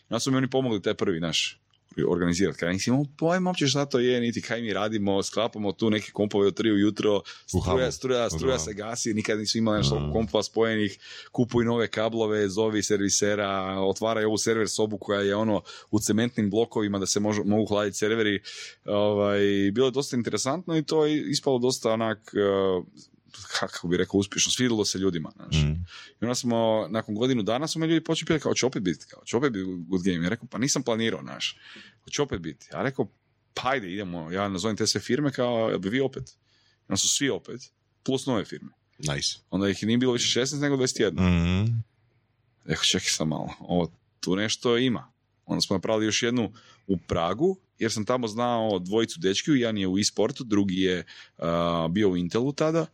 I 0.00 0.04
onda 0.10 0.20
su 0.20 0.30
mi 0.30 0.36
oni 0.36 0.50
pomogli 0.50 0.82
taj 0.82 0.94
prvi 0.94 1.20
naš 1.20 1.60
organizirati. 2.04 2.58
Kaj 2.58 2.72
nisam 2.72 2.94
imao 2.94 3.06
pojma 3.18 3.50
uopće 3.50 3.66
šta 3.66 3.86
to 3.86 3.98
je, 3.98 4.20
niti 4.20 4.42
kaj 4.42 4.62
mi 4.62 4.72
radimo, 4.72 5.22
sklapamo 5.22 5.72
tu 5.72 5.90
neke 5.90 6.10
kompove 6.12 6.46
od 6.46 6.54
tri 6.54 6.72
ujutro, 6.72 7.20
struja, 7.46 7.92
struja, 7.92 8.30
struja 8.30 8.58
se 8.58 8.72
gasi, 8.72 9.14
nikad 9.14 9.38
nisu 9.38 9.58
imali 9.58 9.78
nešto 9.78 10.00
Da. 10.00 10.12
kompova 10.12 10.42
spojenih, 10.42 10.98
kupuj 11.32 11.64
nove 11.64 11.88
kablove, 11.88 12.48
zovi 12.48 12.82
servisera, 12.82 13.80
otvaraj 13.80 14.24
ovu 14.24 14.38
server 14.38 14.68
sobu 14.68 14.98
koja 14.98 15.20
je 15.20 15.36
ono 15.36 15.62
u 15.90 16.00
cementnim 16.00 16.50
blokovima 16.50 16.98
da 16.98 17.06
se 17.06 17.20
možu, 17.20 17.42
mogu 17.44 17.66
hladiti 17.66 17.96
serveri. 17.96 18.40
Ovaj, 18.84 19.40
bilo 19.72 19.86
je 19.86 19.90
dosta 19.90 20.16
interesantno 20.16 20.76
i 20.76 20.82
to 20.82 21.06
je 21.06 21.30
ispalo 21.30 21.58
dosta 21.58 21.92
onak 21.92 22.18
eh, 22.34 23.06
kako 23.60 23.88
bi 23.88 23.96
rekao, 23.96 24.18
uspješno, 24.18 24.52
svidjelo 24.52 24.84
se 24.84 24.98
ljudima. 24.98 25.32
Znaš. 25.36 25.56
Mhm. 25.56 25.72
I 26.20 26.24
onda 26.24 26.34
smo, 26.34 26.86
nakon 26.90 27.14
godinu 27.14 27.42
dana 27.42 27.66
su 27.66 27.78
me 27.78 27.86
ljudi 27.86 28.04
počeli 28.04 28.26
pitati 28.26 28.42
kao, 28.42 28.54
će 28.54 28.66
opet 28.66 28.82
biti, 28.82 29.06
kao, 29.10 29.24
će 29.24 29.36
opet 29.36 29.52
biti 29.52 29.64
good 29.88 30.02
game. 30.02 30.24
Ja 30.24 30.28
rekao, 30.28 30.48
pa 30.50 30.58
nisam 30.58 30.82
planirao, 30.82 31.22
naš. 31.22 31.58
Će 32.10 32.22
opet 32.22 32.40
biti. 32.40 32.66
Ja 32.72 32.82
rekao, 32.82 33.12
pa 33.54 33.70
ajde, 33.70 33.92
idemo, 33.92 34.30
ja 34.30 34.48
nazovem 34.48 34.76
te 34.76 34.86
sve 34.86 35.00
firme 35.00 35.32
kao, 35.32 35.68
jel 35.68 35.78
bi 35.78 35.88
vi 35.88 36.00
opet? 36.00 36.28
I 36.28 36.82
onda 36.88 36.96
su 36.96 37.08
svi 37.08 37.30
opet, 37.30 37.60
plus 38.02 38.26
nove 38.26 38.44
firme. 38.44 38.72
nice. 38.98 39.38
Onda 39.50 39.68
ih 39.68 39.82
nije 39.82 39.98
bilo 39.98 40.12
više 40.12 40.40
16 40.40 40.60
nego 40.60 40.76
21. 40.76 41.12
Mhm. 41.12 41.72
Rekao, 42.64 42.84
čekaj 42.84 43.08
sam 43.08 43.28
malo, 43.28 43.54
ovo 43.60 43.92
tu 44.20 44.36
nešto 44.36 44.78
ima. 44.78 45.12
Onda 45.44 45.60
smo 45.60 45.76
napravili 45.76 46.06
još 46.06 46.22
jednu 46.22 46.52
u 46.86 46.96
Pragu, 46.98 47.56
jer 47.78 47.92
sam 47.92 48.04
tamo 48.04 48.28
znao 48.28 48.78
dvojicu 48.78 49.20
dečkiju, 49.20 49.54
jedan 49.54 49.78
je 49.78 49.88
u 49.88 49.98
e-sportu, 49.98 50.44
drugi 50.44 50.80
je 50.80 51.04
a, 51.38 51.88
bio 51.90 52.08
u 52.10 52.16
Intelu 52.16 52.52
tada, 52.52 52.86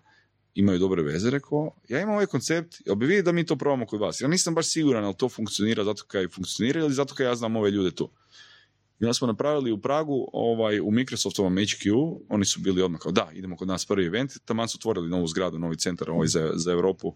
imaju 0.54 0.78
dobre 0.78 1.02
veze, 1.02 1.30
rekao, 1.30 1.70
ja 1.88 2.00
imam 2.00 2.14
ovaj 2.14 2.26
koncept, 2.26 2.82
jel 2.86 2.94
bi 2.94 3.22
da 3.22 3.32
mi 3.32 3.46
to 3.46 3.56
probamo 3.56 3.86
kod 3.86 4.00
vas? 4.00 4.20
Ja 4.20 4.28
nisam 4.28 4.54
baš 4.54 4.66
siguran, 4.66 5.04
ali 5.04 5.14
to 5.16 5.28
funkcionira 5.28 5.84
zato 5.84 6.04
kaj 6.06 6.28
funkcionira 6.28 6.80
ili 6.80 6.94
zato 6.94 7.14
kaj 7.14 7.26
ja 7.26 7.34
znam 7.34 7.56
ove 7.56 7.70
ljude 7.70 7.90
tu. 7.90 8.10
I 9.00 9.04
onda 9.04 9.14
smo 9.14 9.26
napravili 9.26 9.72
u 9.72 9.78
Pragu, 9.78 10.28
ovaj, 10.32 10.80
u 10.80 10.90
Microsoftovom 10.90 11.56
HQ, 11.56 12.16
oni 12.28 12.44
su 12.44 12.60
bili 12.60 12.82
odmah 12.82 13.00
kao 13.00 13.12
da, 13.12 13.30
idemo 13.32 13.56
kod 13.56 13.68
nas 13.68 13.86
prvi 13.86 14.06
event, 14.06 14.32
taman 14.44 14.68
su 14.68 14.78
otvorili 14.78 15.08
novu 15.08 15.26
zgradu, 15.26 15.58
novi 15.58 15.76
centar 15.76 16.10
ovaj, 16.10 16.28
za, 16.28 16.50
za 16.54 16.72
Europu, 16.72 17.14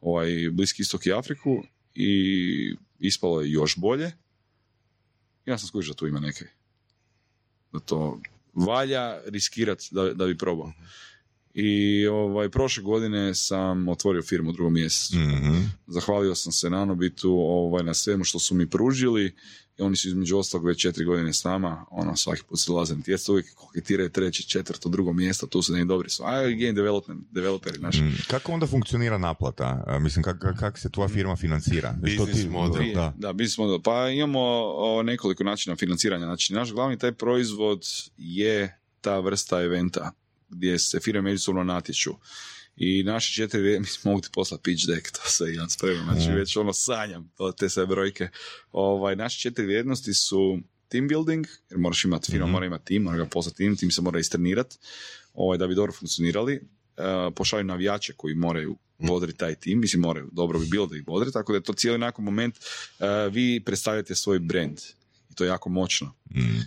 ovaj, 0.00 0.50
Bliski 0.52 0.82
istok 0.82 1.06
i 1.06 1.12
Afriku 1.12 1.62
i 1.94 2.74
ispalo 2.98 3.40
je 3.40 3.50
još 3.50 3.76
bolje. 3.76 4.12
Ja 5.46 5.58
sam 5.58 5.68
skužio 5.68 5.92
da 5.92 5.96
tu 5.96 6.06
ima 6.06 6.20
neke. 6.20 6.44
Da 7.72 7.78
to 7.78 8.20
valja 8.54 9.20
riskirati 9.26 9.88
da, 9.90 10.14
da 10.14 10.26
bi 10.26 10.38
probao. 10.38 10.72
I 11.58 12.06
ovaj, 12.06 12.48
prošle 12.48 12.82
godine 12.82 13.34
sam 13.34 13.88
otvorio 13.88 14.22
firmu 14.22 14.50
u 14.50 14.52
drugom 14.52 14.74
mjesecu. 14.74 15.16
Mhm. 15.16 15.56
Zahvalio 15.86 16.34
sam 16.34 16.52
se 16.52 16.70
Nanobitu 16.70 17.32
ovaj, 17.32 17.84
na 17.84 17.94
svemu 17.94 18.24
što 18.24 18.38
su 18.38 18.54
mi 18.54 18.70
pružili 18.70 19.34
i 19.78 19.82
oni 19.82 19.96
su 19.96 20.08
između 20.08 20.38
ostalog 20.38 20.66
već 20.66 20.82
četiri 20.82 21.04
godine 21.04 21.32
s 21.32 21.44
nama, 21.44 21.86
ono, 21.90 22.16
svaki 22.16 22.42
put 22.48 22.60
se 22.60 22.64
dolaze 22.70 22.96
na 22.96 23.02
tijesto, 23.02 23.32
uvijek 23.32 23.54
koketiraju 23.54 24.10
treće, 24.10 24.42
četvrto, 24.42 24.88
drugo 24.88 25.12
mjesto, 25.12 25.46
tu 25.46 25.62
su 25.62 25.72
neki 25.72 25.84
dobri 25.84 26.10
su, 26.10 26.22
a 26.24 26.42
game 26.42 26.72
development, 26.72 27.24
developeri 27.30 27.78
naši. 27.78 28.02
Mm. 28.02 28.16
Kako 28.30 28.52
onda 28.52 28.66
funkcionira 28.66 29.18
naplata? 29.18 29.98
Mislim, 30.00 30.22
kako 30.22 30.48
kak 30.58 30.78
se 30.78 30.90
tvoja 30.90 31.08
firma 31.08 31.36
financira? 31.36 31.94
Business 32.02 32.42
ti- 32.42 32.48
model. 32.48 32.94
Da. 32.94 33.14
da, 33.18 33.32
business 33.32 33.58
model. 33.58 33.80
Pa 33.82 34.08
imamo 34.08 34.40
o, 34.76 35.02
nekoliko 35.02 35.44
načina 35.44 35.76
financiranja. 35.76 36.24
Znači, 36.24 36.52
naš 36.52 36.72
glavni 36.72 36.98
taj 36.98 37.12
proizvod 37.12 37.86
je 38.16 38.78
ta 39.00 39.18
vrsta 39.18 39.62
eventa 39.62 40.12
gdje 40.48 40.78
se 40.78 41.00
firme 41.00 41.22
međusobno 41.22 41.64
natječu. 41.64 42.10
I 42.76 43.02
naše 43.02 43.32
četiri, 43.34 43.80
mislim, 43.80 44.00
mogu 44.12 44.20
ti 44.20 44.28
poslati 44.32 44.62
pitch 44.62 44.86
deck, 44.86 45.10
to 45.12 45.30
se 45.30 45.54
imam 45.54 45.70
spremno, 45.70 46.04
znači 46.04 46.28
Mhm. 46.28 46.36
već 46.38 46.56
ono 46.56 46.72
sanjam 46.72 47.32
te 47.58 47.68
sve 47.68 47.86
brojke. 47.86 48.28
Ovaj, 48.72 49.16
naše 49.16 49.40
četiri 49.40 49.64
vrijednosti 49.66 50.14
su 50.14 50.58
team 50.88 51.08
building, 51.08 51.46
jer 51.70 51.78
moraš 51.78 52.04
imati, 52.04 52.30
firma 52.30 52.46
Mhm. 52.46 52.52
mora 52.52 52.66
imati 52.66 52.84
tim, 52.84 53.02
mora 53.02 53.16
ga 53.16 53.26
poslati 53.26 53.56
tim, 53.56 53.76
tim 53.76 53.90
se 53.90 54.02
mora 54.02 54.18
istrenirati, 54.20 54.76
ovaj, 55.34 55.58
da 55.58 55.66
bi 55.66 55.74
dobro 55.74 55.92
funkcionirali. 55.92 56.60
Uh, 56.98 57.04
pošalju 57.34 57.64
navijače 57.64 58.12
koji 58.16 58.34
moraju 58.34 58.76
bodriti 58.98 59.38
taj 59.38 59.54
tim, 59.54 59.80
mislim 59.80 60.02
moraju, 60.02 60.28
dobro 60.32 60.58
bi 60.58 60.66
bilo 60.66 60.86
da 60.86 60.96
ih 60.96 61.04
bodri, 61.04 61.32
tako 61.32 61.52
da 61.52 61.56
je 61.56 61.62
to 61.62 61.72
cijeli 61.72 61.98
nakon 61.98 62.24
moment, 62.24 62.56
uh, 62.58 63.06
vi 63.32 63.62
predstavljate 63.64 64.14
svoj 64.14 64.38
brand 64.38 64.78
i 65.30 65.34
to 65.34 65.44
je 65.44 65.48
jako 65.48 65.68
moćno. 65.68 66.14
Mm. 66.30 66.60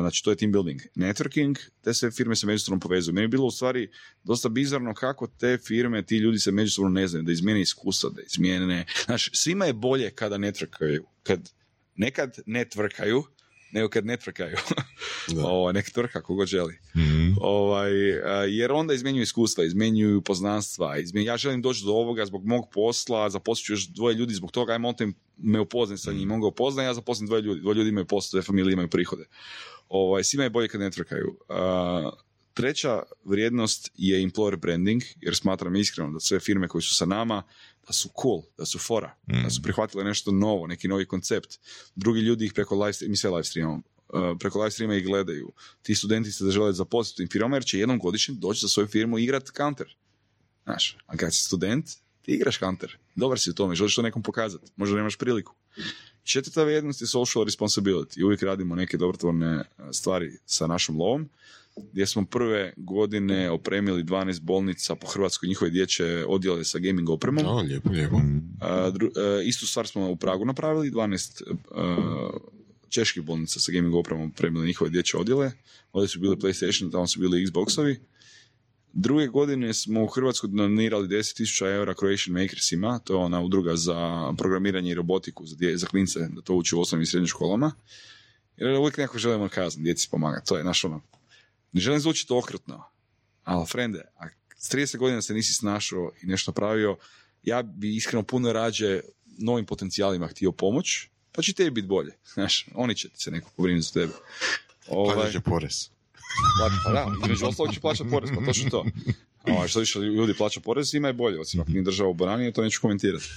Znači 0.00 0.24
to 0.24 0.30
je 0.30 0.36
team 0.36 0.52
building. 0.52 0.80
Networking, 0.94 1.58
te 1.80 1.94
sve 1.94 2.10
firme 2.10 2.36
se 2.36 2.46
međusobno 2.46 2.80
povezuju. 2.80 3.14
Meni 3.14 3.24
je 3.24 3.28
bilo 3.28 3.46
u 3.46 3.50
stvari 3.50 3.90
dosta 4.24 4.48
bizarno 4.48 4.94
kako 4.94 5.26
te 5.26 5.58
firme, 5.66 6.02
ti 6.02 6.16
ljudi 6.16 6.38
se 6.38 6.52
međusobno 6.52 6.90
ne 6.90 7.06
znaju, 7.06 7.22
da 7.22 7.32
izmijene 7.32 7.60
iskustva, 7.60 8.10
da 8.10 8.22
izmijene... 8.22 8.86
Znači, 9.04 9.30
svima 9.34 9.64
je 9.64 9.72
bolje 9.72 10.10
kada 10.10 10.36
networkaju. 10.36 11.02
Kad 11.22 11.50
nekad 11.94 12.38
networkaju, 12.46 13.22
nego 13.72 13.88
kad 13.88 14.04
networkaju. 14.04 14.56
Da. 15.28 15.46
Ovo, 15.48 15.72
nek 15.72 15.90
tvrka 15.90 16.22
kogo 16.22 16.46
želi. 16.46 16.78
Mhm. 16.96 17.32
Ovaj, 17.40 17.92
jer 18.48 18.72
onda 18.72 18.94
izmjenjuju 18.94 19.22
iskustva, 19.22 19.64
izmjenjuju 19.64 20.20
poznanstva. 20.20 20.98
Izmjenjuju, 20.98 21.28
ja 21.28 21.36
želim 21.36 21.62
doći 21.62 21.84
do 21.84 21.92
ovoga 21.92 22.26
zbog 22.26 22.44
mog 22.46 22.64
posla, 22.74 23.30
zaposlit 23.30 23.66
ću 23.66 23.72
još 23.72 23.88
dvoje 23.88 24.14
ljudi 24.14 24.34
zbog 24.34 24.50
toga, 24.50 24.72
ajmo 24.72 24.92
te 24.92 25.08
me 25.36 25.60
upoznat 25.60 26.00
sa 26.00 26.12
njim, 26.12 26.30
on 26.30 26.40
ga 26.40 26.46
upozna, 26.46 26.82
ja 26.82 26.94
zaposlim 26.94 27.26
dvoje 27.26 27.42
ljudi. 27.42 27.60
Dvoje 27.60 27.74
ljudi 27.74 27.88
imaju 27.88 28.06
posao, 28.06 28.30
dvoje 28.30 28.42
familije 28.42 28.72
imaju 28.72 28.88
prihode. 28.88 29.24
Ovaj, 29.88 30.24
svima 30.24 30.44
je 30.44 30.50
bolje 30.50 30.68
kad 30.68 30.80
networkaju. 30.80 31.36
A, 31.48 32.10
treća 32.54 33.02
vrijednost 33.24 33.90
je 33.96 34.26
employer 34.26 34.56
branding, 34.56 35.02
jer 35.20 35.36
smatram 35.36 35.76
iskreno 35.76 36.12
da 36.12 36.20
sve 36.20 36.40
firme 36.40 36.68
koje 36.68 36.82
su 36.82 36.94
sa 36.94 37.06
nama, 37.06 37.42
da 37.92 37.96
su 37.96 38.08
cool, 38.22 38.42
da 38.58 38.64
su 38.66 38.78
fora, 38.78 39.14
da 39.26 39.50
su 39.50 39.62
prihvatile 39.62 40.04
nešto 40.04 40.32
novo, 40.32 40.66
neki 40.66 40.88
novi 40.88 41.06
koncept. 41.06 41.58
Drugi 41.94 42.20
ljudi 42.20 42.44
ih 42.44 42.52
preko 42.52 42.74
live, 42.84 43.08
mi 43.08 43.16
sve 43.16 43.30
live 43.30 43.44
streamamo, 43.44 43.82
uh, 44.08 44.36
preko 44.40 44.58
live 44.58 44.70
streama 44.70 44.94
ih 44.94 45.04
gledaju. 45.04 45.52
Ti 45.82 45.94
studenti 45.94 46.32
se 46.32 46.50
žele 46.50 46.72
zaposliti 46.72 47.24
u 47.24 47.32
firmama 47.32 47.56
jer 47.56 47.64
će 47.64 47.78
jednom 47.78 47.98
godišnje 47.98 48.34
doći 48.34 48.60
za 48.60 48.68
svoju 48.68 48.86
firmu 48.86 49.18
i 49.18 49.24
igrat 49.24 49.50
counter. 49.56 49.96
Znaš, 50.64 50.96
a 51.06 51.16
kad 51.16 51.34
si 51.34 51.44
student, 51.44 51.86
ti 52.22 52.32
igraš 52.32 52.58
counter. 52.58 52.98
Dobar 53.14 53.38
si 53.38 53.50
u 53.50 53.54
tome, 53.54 53.74
želiš 53.74 53.94
to 53.94 54.02
nekom 54.02 54.22
pokazati. 54.22 54.72
Možda 54.76 54.96
nemaš 54.96 55.16
priliku. 55.16 55.54
Četvrta 56.22 56.64
vrijednost 56.64 57.00
je 57.00 57.06
social 57.06 57.44
responsibility. 57.44 58.24
Uvijek 58.24 58.42
radimo 58.42 58.74
neke 58.74 58.96
dobrotvorne 58.96 59.56
uh, 59.56 59.84
stvari 59.92 60.38
sa 60.46 60.66
našom 60.66 60.96
lovom 60.96 61.28
gdje 61.92 62.06
smo 62.06 62.24
prve 62.24 62.72
godine 62.76 63.50
opremili 63.50 64.04
12 64.04 64.40
bolnica 64.40 64.94
po 64.94 65.06
Hrvatskoj 65.06 65.48
njihove 65.48 65.70
dječje 65.70 66.26
odjele 66.26 66.64
sa 66.64 66.78
gaming 66.78 67.10
opremom. 67.10 67.46
O, 67.46 67.60
lijepo, 67.60 67.90
lijepo. 67.90 68.16
A, 68.60 68.90
dru- 68.90 69.40
e, 69.40 69.44
istu 69.44 69.66
stvar 69.66 69.86
smo 69.86 70.10
u 70.10 70.16
Pragu 70.16 70.44
napravili, 70.44 70.90
12 70.90 71.42
e, 71.42 71.52
čeških 72.88 73.22
bolnica 73.22 73.60
sa 73.60 73.72
gaming 73.72 73.94
opremom 73.94 74.30
opremili 74.30 74.66
njihove 74.66 74.90
dječje 74.90 75.20
odjele. 75.20 75.52
Ovdje 75.92 76.08
su 76.08 76.20
bili 76.20 76.36
PlayStation, 76.36 76.92
tamo 76.92 77.06
su 77.06 77.20
bili 77.20 77.46
Xboxovi. 77.46 77.96
Druge 78.92 79.26
godine 79.26 79.74
smo 79.74 80.04
u 80.04 80.06
Hrvatsku 80.06 80.46
donirali 80.46 81.08
10.000 81.08 81.74
eura 81.74 81.94
Croatian 81.94 82.42
Makersima, 82.42 82.98
to 82.98 83.12
je 83.12 83.16
ona 83.16 83.40
udruga 83.40 83.76
za 83.76 84.32
programiranje 84.38 84.90
i 84.90 84.94
robotiku 84.94 85.46
za, 85.46 85.56
dje, 85.56 85.76
za 85.76 85.86
klince, 85.86 86.20
da 86.28 86.40
to 86.42 86.54
uči 86.54 86.74
u 86.76 86.80
osnovnim 86.80 87.02
i 87.02 87.06
srednjim 87.06 87.26
školama. 87.26 87.72
Jer 88.56 88.78
uvijek 88.78 88.96
neko 88.96 89.18
želimo 89.18 89.48
kazniti, 89.48 89.84
djeci 89.84 90.08
pomagati, 90.10 90.46
to 90.48 90.56
je 90.56 90.64
naš 90.64 90.84
ono. 90.84 91.00
Ne 91.72 91.80
želim 91.80 92.00
zvučiti 92.00 92.32
okrutno, 92.32 92.84
ali 93.44 93.66
frende, 93.66 94.02
a 94.16 94.28
s 94.56 94.70
30 94.70 94.96
godina 94.96 95.22
se 95.22 95.34
nisi 95.34 95.54
snašao 95.54 96.10
i 96.22 96.26
nešto 96.26 96.50
napravio, 96.50 96.96
ja 97.42 97.62
bi 97.62 97.96
iskreno 97.96 98.22
puno 98.22 98.52
rađe 98.52 99.00
novim 99.38 99.66
potencijalima 99.66 100.26
htio 100.26 100.52
pomoć, 100.52 101.08
pa 101.32 101.42
će 101.42 101.52
tebi 101.52 101.70
biti 101.70 101.86
bolje. 101.86 102.12
Znaš, 102.34 102.66
oni 102.74 102.94
će 102.94 103.08
se 103.14 103.30
neko 103.30 103.50
pobrinuti 103.56 103.86
za 103.86 103.92
tebe. 103.92 104.12
Ovaj, 104.88 105.32
će 105.32 105.40
porez. 105.40 105.88
Pa 106.84 106.92
da, 106.92 107.06
između 107.24 107.46
ostalog 107.46 107.74
će 107.74 107.80
plaćati 107.80 108.10
porez, 108.10 108.30
pa 108.34 108.44
to 108.44 108.52
što 108.52 108.70
to. 108.70 108.84
Ovaj, 109.46 109.68
što 109.68 109.80
više 109.80 109.98
ljudi 109.98 110.34
plaća 110.34 110.60
porez, 110.60 110.94
ima 110.94 111.08
je 111.08 111.14
bolje, 111.14 111.40
osim 111.40 111.60
ako 111.60 111.70
nije 111.70 111.82
država 111.82 112.10
u 112.10 112.14
banani, 112.14 112.52
to 112.52 112.62
neću 112.62 112.80
komentirati. 112.80 113.28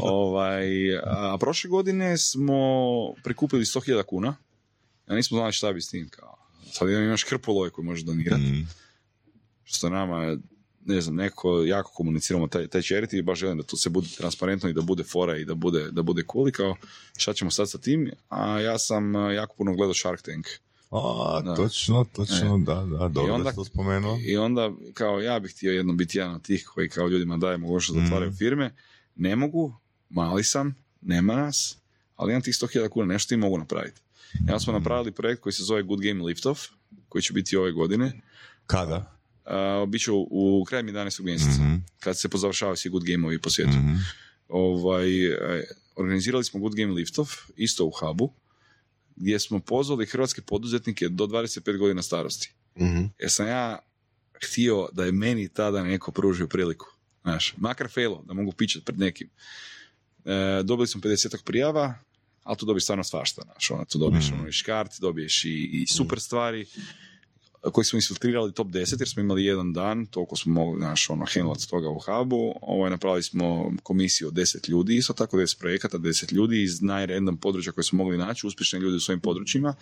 ovaj, 0.00 0.96
a 0.98 1.36
prošle 1.40 1.70
godine 1.70 2.18
smo 2.18 2.54
prikupili 3.24 3.64
100.000 3.64 4.02
kuna, 4.02 4.36
ja 5.08 5.14
nismo 5.14 5.38
znali 5.38 5.52
šta 5.52 5.72
bi 5.72 5.80
s 5.80 5.90
tim, 5.90 6.08
kao, 6.08 6.45
sad 6.66 6.88
imaš 6.90 7.24
krpu 7.24 7.52
love 7.52 7.70
koju 7.70 7.84
možeš 7.84 8.04
donirati, 8.04 8.42
Mm. 8.42 8.68
što 9.64 9.88
nama, 9.90 10.36
ne 10.80 11.00
znam, 11.00 11.14
neko 11.14 11.62
jako 11.62 11.90
komuniciramo 11.90 12.46
taj, 12.46 12.66
taj 12.66 12.80
charity 12.80 13.18
i 13.18 13.22
baš 13.22 13.38
želim 13.38 13.58
da 13.58 13.64
to 13.64 13.76
se 13.76 13.90
bude 13.90 14.08
transparentno 14.08 14.68
i 14.68 14.72
da 14.72 14.82
bude 14.82 15.04
fora 15.04 15.36
i 15.36 15.44
da 15.44 15.54
bude, 15.54 15.90
da 15.90 16.02
bude 16.02 16.22
cool 16.24 16.48
i 16.48 16.52
kao 16.52 16.76
šta 17.16 17.32
ćemo 17.32 17.50
sad 17.50 17.70
sa 17.70 17.78
tim, 17.78 18.10
a 18.28 18.60
ja 18.60 18.78
sam 18.78 19.16
a, 19.16 19.32
jako 19.32 19.54
puno 19.56 19.74
gledao 19.74 19.94
Shark 19.94 20.22
Tank. 20.22 20.46
A, 20.90 21.40
Da. 21.44 21.54
točno, 21.54 22.04
točno, 22.06 22.58
da, 22.58 22.74
da, 22.74 23.08
dobro 23.08 23.34
onda- 23.34 23.44
da 23.44 23.52
to 23.52 23.64
spomenuo. 23.64 24.18
I 24.20 24.36
onda, 24.36 24.70
kao 24.94 25.20
ja 25.20 25.38
bih 25.38 25.52
htio 25.52 25.72
jednom 25.72 25.96
biti 25.96 26.18
jedan 26.18 26.34
od 26.34 26.42
tih 26.42 26.66
koji 26.66 26.88
kao 26.88 27.08
ljudima 27.08 27.36
daje 27.36 27.56
mogućnost 27.56 27.94
da 27.94 28.02
Mm. 28.02 28.04
otvaraju 28.04 28.32
firme. 28.32 28.74
Ne 29.16 29.36
mogu, 29.36 29.74
mali 30.08 30.44
sam, 30.44 30.74
nema 31.00 31.36
nas, 31.36 31.78
ali 32.16 32.32
imam 32.32 32.42
tih 32.42 32.54
100.000 32.54 32.88
kuna, 32.88 33.06
nešto 33.06 33.28
ti 33.28 33.36
mogu 33.36 33.58
napraviti. 33.58 34.00
Ja 34.48 34.60
smo 34.60 34.72
napravili 34.72 35.12
projekt 35.12 35.40
koji 35.42 35.52
se 35.52 35.62
zove 35.64 35.82
Good 35.82 36.00
Game 36.00 36.24
Liftoff, 36.24 36.60
koji 37.08 37.22
će 37.22 37.32
biti 37.32 37.56
ove 37.56 37.72
godine. 37.72 38.12
Kada? 38.66 39.12
Uh, 39.46 39.88
Biće 39.88 40.12
u, 40.12 40.26
u 40.30 40.64
krajem 40.64 40.86
11. 40.86 41.22
mjeseca, 41.22 41.62
Mhm. 41.62 41.74
kad 42.00 42.18
se 42.18 42.28
pozavršavaju 42.28 42.76
svi 42.76 42.88
Good 42.90 43.02
Game-ovi 43.04 43.38
po 43.38 43.50
svijetu. 43.50 43.72
Mhm. 43.72 43.94
Ovaj, 44.48 45.26
e, 45.26 45.64
organizirali 45.96 46.44
smo 46.44 46.60
Good 46.60 46.74
Game 46.74 46.92
Liftoff, 46.92 47.32
isto 47.56 47.84
u 47.84 47.90
hubu, 47.90 48.32
gdje 49.16 49.38
smo 49.38 49.60
pozvali 49.60 50.06
hrvatske 50.06 50.40
poduzetnike 50.42 51.08
do 51.08 51.26
25 51.26 51.78
godina 51.78 52.02
starosti. 52.02 52.52
Mhm. 52.80 53.04
Jer 53.18 53.30
sam 53.30 53.46
ja 53.46 53.78
htio 54.44 54.88
da 54.92 55.04
je 55.04 55.12
meni 55.12 55.48
tada 55.48 55.82
neko 55.84 56.12
pružio 56.12 56.46
priliku. 56.46 56.86
Znaš, 57.22 57.54
makar 57.56 57.88
failo, 57.90 58.22
da 58.26 58.34
mogu 58.34 58.52
pičat 58.52 58.84
pred 58.84 58.98
nekim. 58.98 59.28
E, 60.24 60.62
dobili 60.64 60.86
smo 60.86 61.00
50 61.00 61.42
prijava, 61.44 61.94
ali 62.46 62.56
tu 62.56 62.66
dobiješ 62.66 62.82
stvarno 62.82 63.04
svašta. 63.04 63.42
Znaš, 63.42 63.70
ono, 63.70 63.84
tu 63.84 63.98
dobiješ 63.98 64.30
Mm. 64.30 64.34
ono, 64.34 64.48
i 64.48 64.52
škart, 64.52 64.92
dobiješ 65.00 65.44
i, 65.44 65.70
i 65.72 65.86
super 65.86 66.20
stvari 66.20 66.66
koji 67.72 67.84
smo 67.84 67.98
isfiltrirali 67.98 68.52
top 68.52 68.66
10 68.68 69.00
jer 69.00 69.08
smo 69.08 69.22
imali 69.22 69.44
jedan 69.44 69.72
dan, 69.72 70.06
toliko 70.06 70.36
smo 70.36 70.52
mogli 70.52 70.80
naš 70.80 71.10
ono 71.10 71.26
handlat 71.34 71.58
toga 71.70 71.88
u 71.88 71.98
hubu, 71.98 72.54
ovaj, 72.62 72.90
napravili 72.90 73.22
smo 73.22 73.72
komisiju 73.82 74.28
od 74.28 74.34
10 74.34 74.68
ljudi, 74.68 74.96
isto 74.96 75.12
tako 75.12 75.36
10 75.36 75.58
projekata, 75.58 75.98
10 75.98 76.32
ljudi 76.32 76.62
iz 76.62 76.82
najrandom 76.82 77.36
područja 77.36 77.72
koje 77.72 77.84
smo 77.84 77.96
mogli 77.96 78.18
naći, 78.18 78.46
uspješne 78.46 78.78
ljudi 78.78 78.96
u 78.96 79.00
svojim 79.00 79.20
područjima, 79.20 79.74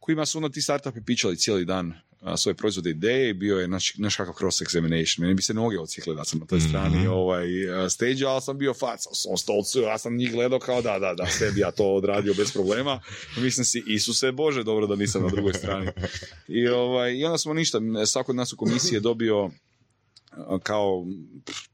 kojima 0.00 0.26
su 0.26 0.38
onda 0.38 0.48
ti 0.48 0.62
startupi 0.62 1.00
pičali 1.04 1.36
cijeli 1.36 1.64
dan 1.64 1.92
a, 2.20 2.36
svoje 2.36 2.54
proizvode 2.54 2.90
ideje 2.90 3.30
i 3.30 3.34
bio 3.34 3.58
je 3.58 3.68
naš, 3.68 3.94
naš 3.98 4.16
kakav 4.16 4.34
cross 4.38 4.62
examination. 4.62 5.20
Meni 5.20 5.34
bi 5.34 5.42
se 5.42 5.54
noge 5.54 5.78
ocijekle 5.78 6.14
da 6.14 6.24
sam 6.24 6.38
na 6.38 6.46
toj 6.46 6.60
strani 6.60 7.06
ovaj, 7.06 7.70
a, 7.70 7.90
stage, 7.90 8.24
ali 8.26 8.42
sam 8.42 8.58
bio 8.58 8.74
fac 8.74 9.06
u 9.10 9.14
svom 9.14 9.36
stolcu, 9.36 9.80
ja 9.80 9.98
sam 9.98 10.16
njih 10.16 10.32
gledao 10.32 10.58
kao 10.58 10.82
da, 10.82 10.98
da, 10.98 11.14
da, 11.14 11.26
sve 11.26 11.52
bi 11.52 11.60
ja 11.60 11.70
to 11.70 11.94
odradio 11.94 12.34
bez 12.34 12.52
problema. 12.52 13.00
Mislim 13.36 13.64
si, 13.64 13.82
Isuse 13.86 14.32
Bože, 14.32 14.62
dobro 14.62 14.86
da 14.86 14.96
nisam 14.96 15.22
na 15.22 15.28
drugoj 15.28 15.52
strani. 15.52 15.90
I, 16.48 16.68
ovaj, 16.68 17.14
I 17.14 17.24
onda 17.24 17.38
smo 17.38 17.54
ništa, 17.54 17.80
svako 18.06 18.32
od 18.32 18.36
nas 18.36 18.52
u 18.52 18.56
komisiji 18.56 18.96
je 18.96 19.00
dobio 19.00 19.50
kao 20.62 21.06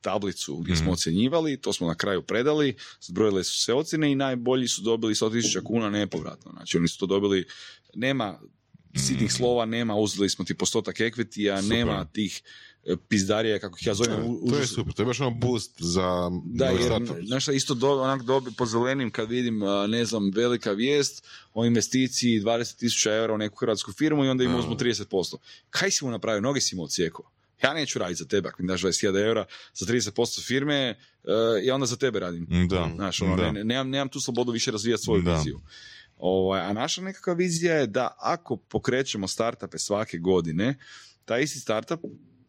tablicu 0.01 0.57
gdje 0.57 0.77
smo 0.77 0.93
ocjenjivali, 0.93 1.57
to 1.57 1.73
smo 1.73 1.87
na 1.87 1.95
kraju 1.95 2.23
predali, 2.23 2.75
zbrojile 3.01 3.45
su 3.45 3.61
se 3.61 3.75
ocjene 3.75 4.13
i 4.13 4.17
najbolji 4.17 4.69
su 4.69 4.83
dobili 4.83 5.15
100.000 5.15 5.63
kuna 5.63 5.91
nepovratno. 5.91 6.53
Znači 6.53 6.77
oni 6.77 6.89
su 6.89 6.99
to 6.99 7.07
dobili, 7.07 7.45
nema 7.95 8.41
sitnih 8.97 9.33
slova, 9.33 9.65
nema, 9.67 9.95
uzeli 9.97 10.31
smo 10.31 10.45
ti 10.45 10.55
postotak 10.55 11.01
ekvitija, 11.01 11.61
nema 11.63 12.05
tih 12.05 12.43
e, 12.85 12.97
pizdarija, 12.99 13.59
kako 13.59 13.79
ih 13.81 13.87
ja 13.87 13.95
zovem. 13.95 14.25
u- 14.25 14.51
To 14.51 14.57
je 14.57 14.67
super, 14.67 14.93
to 14.95 15.03
je 15.03 15.07
baš 15.07 15.21
ono 15.21 15.31
boost 15.33 15.73
za 15.79 16.31
da, 16.45 16.65
jer, 16.67 16.93
šta, 17.41 17.53
isto 17.53 17.75
do, 17.75 17.93
onak 17.93 18.23
dobi 18.23 18.51
po 18.53 18.67
zelenim 18.67 19.11
kad 19.11 19.31
vidim, 19.31 19.59
ne 19.89 20.05
znam, 20.05 20.31
velika 20.31 20.73
vijest 20.73 21.25
o 21.55 21.65
investiciji 21.65 22.41
20.000 22.41 23.09
eura 23.11 23.35
u 23.35 23.39
neku 23.39 23.57
hrvatsku 23.57 23.93
firmu 23.93 24.25
i 24.25 24.29
onda 24.29 24.45
im 24.45 24.55
uzmu 24.55 24.75
30%. 24.75 25.37
Kaj 25.71 25.91
si 25.91 26.05
mu 26.05 26.11
napravio? 26.11 26.41
Noge 26.41 26.61
si 26.61 26.77
mu 26.77 26.83
ocijekao. 26.83 27.25
Ja 27.63 27.75
neću 27.75 27.99
raditi 27.99 28.19
za 28.19 28.25
tebe 28.25 28.49
ako 28.49 28.63
mi 28.63 28.69
daš 28.69 28.83
20.000 28.83 29.27
eura 29.27 29.45
za 29.75 29.87
30% 29.87 30.13
firme, 30.43 30.75
e, 30.75 30.97
ja 31.63 31.75
onda 31.75 31.87
za 31.87 31.97
tebe 31.97 32.21
radim. 32.21 32.47
Da, 32.69 32.91
Znaš, 32.95 33.23
ono, 33.23 33.37
da. 33.37 33.43
ne- 33.43 33.53
ne- 33.53 33.65
nemam, 33.65 33.91
nemam 33.91 34.09
tu 34.09 34.21
slobodu 34.21 34.53
više 34.53 34.71
razvijati 34.71 35.03
svoju 35.03 35.23
Da. 35.23 35.35
viziju. 35.35 35.61
Ovaj, 36.17 36.61
a 36.61 36.73
naša 36.73 37.03
nekakva 37.03 37.35
vizija 37.35 37.75
je 37.75 37.87
da 37.87 38.17
ako 38.19 38.57
pokrećemo 38.57 39.29
startupe 39.29 39.79
svake 39.79 40.19
godine, 40.19 40.79
taj 41.25 41.43
isti 41.43 41.61
startup 41.61 42.01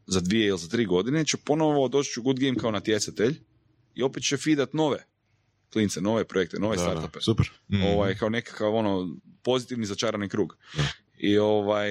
za 0.06 0.20
dvije 0.20 0.48
ili 0.48 0.60
za 0.60 0.68
tri 0.68 0.86
godine 0.86 1.26
će 1.26 1.38
ponovo 1.38 1.88
doći 1.88 2.20
u 2.20 2.24
Good 2.24 2.40
Game 2.40 2.56
kao 2.56 2.72
natjecatelj 2.72 3.36
i 3.96 4.04
opet 4.04 4.24
će 4.24 4.38
feedat 4.38 4.74
nove 4.74 5.06
klince, 5.70 6.02
nove 6.02 6.24
projekte, 6.26 6.60
nove 6.60 6.78
Da, 6.78 6.84
da, 6.84 6.90
startupe. 6.92 7.22
super. 7.22 7.52
Mm. 7.68 7.84
Ovaj, 7.84 8.16
kao 8.16 8.30
nekakav 8.30 8.76
ono 8.76 9.18
pozitivni 9.44 9.86
začarani 9.86 10.30
krug. 10.30 10.58
I 11.18 11.38
ovaj 11.38 11.90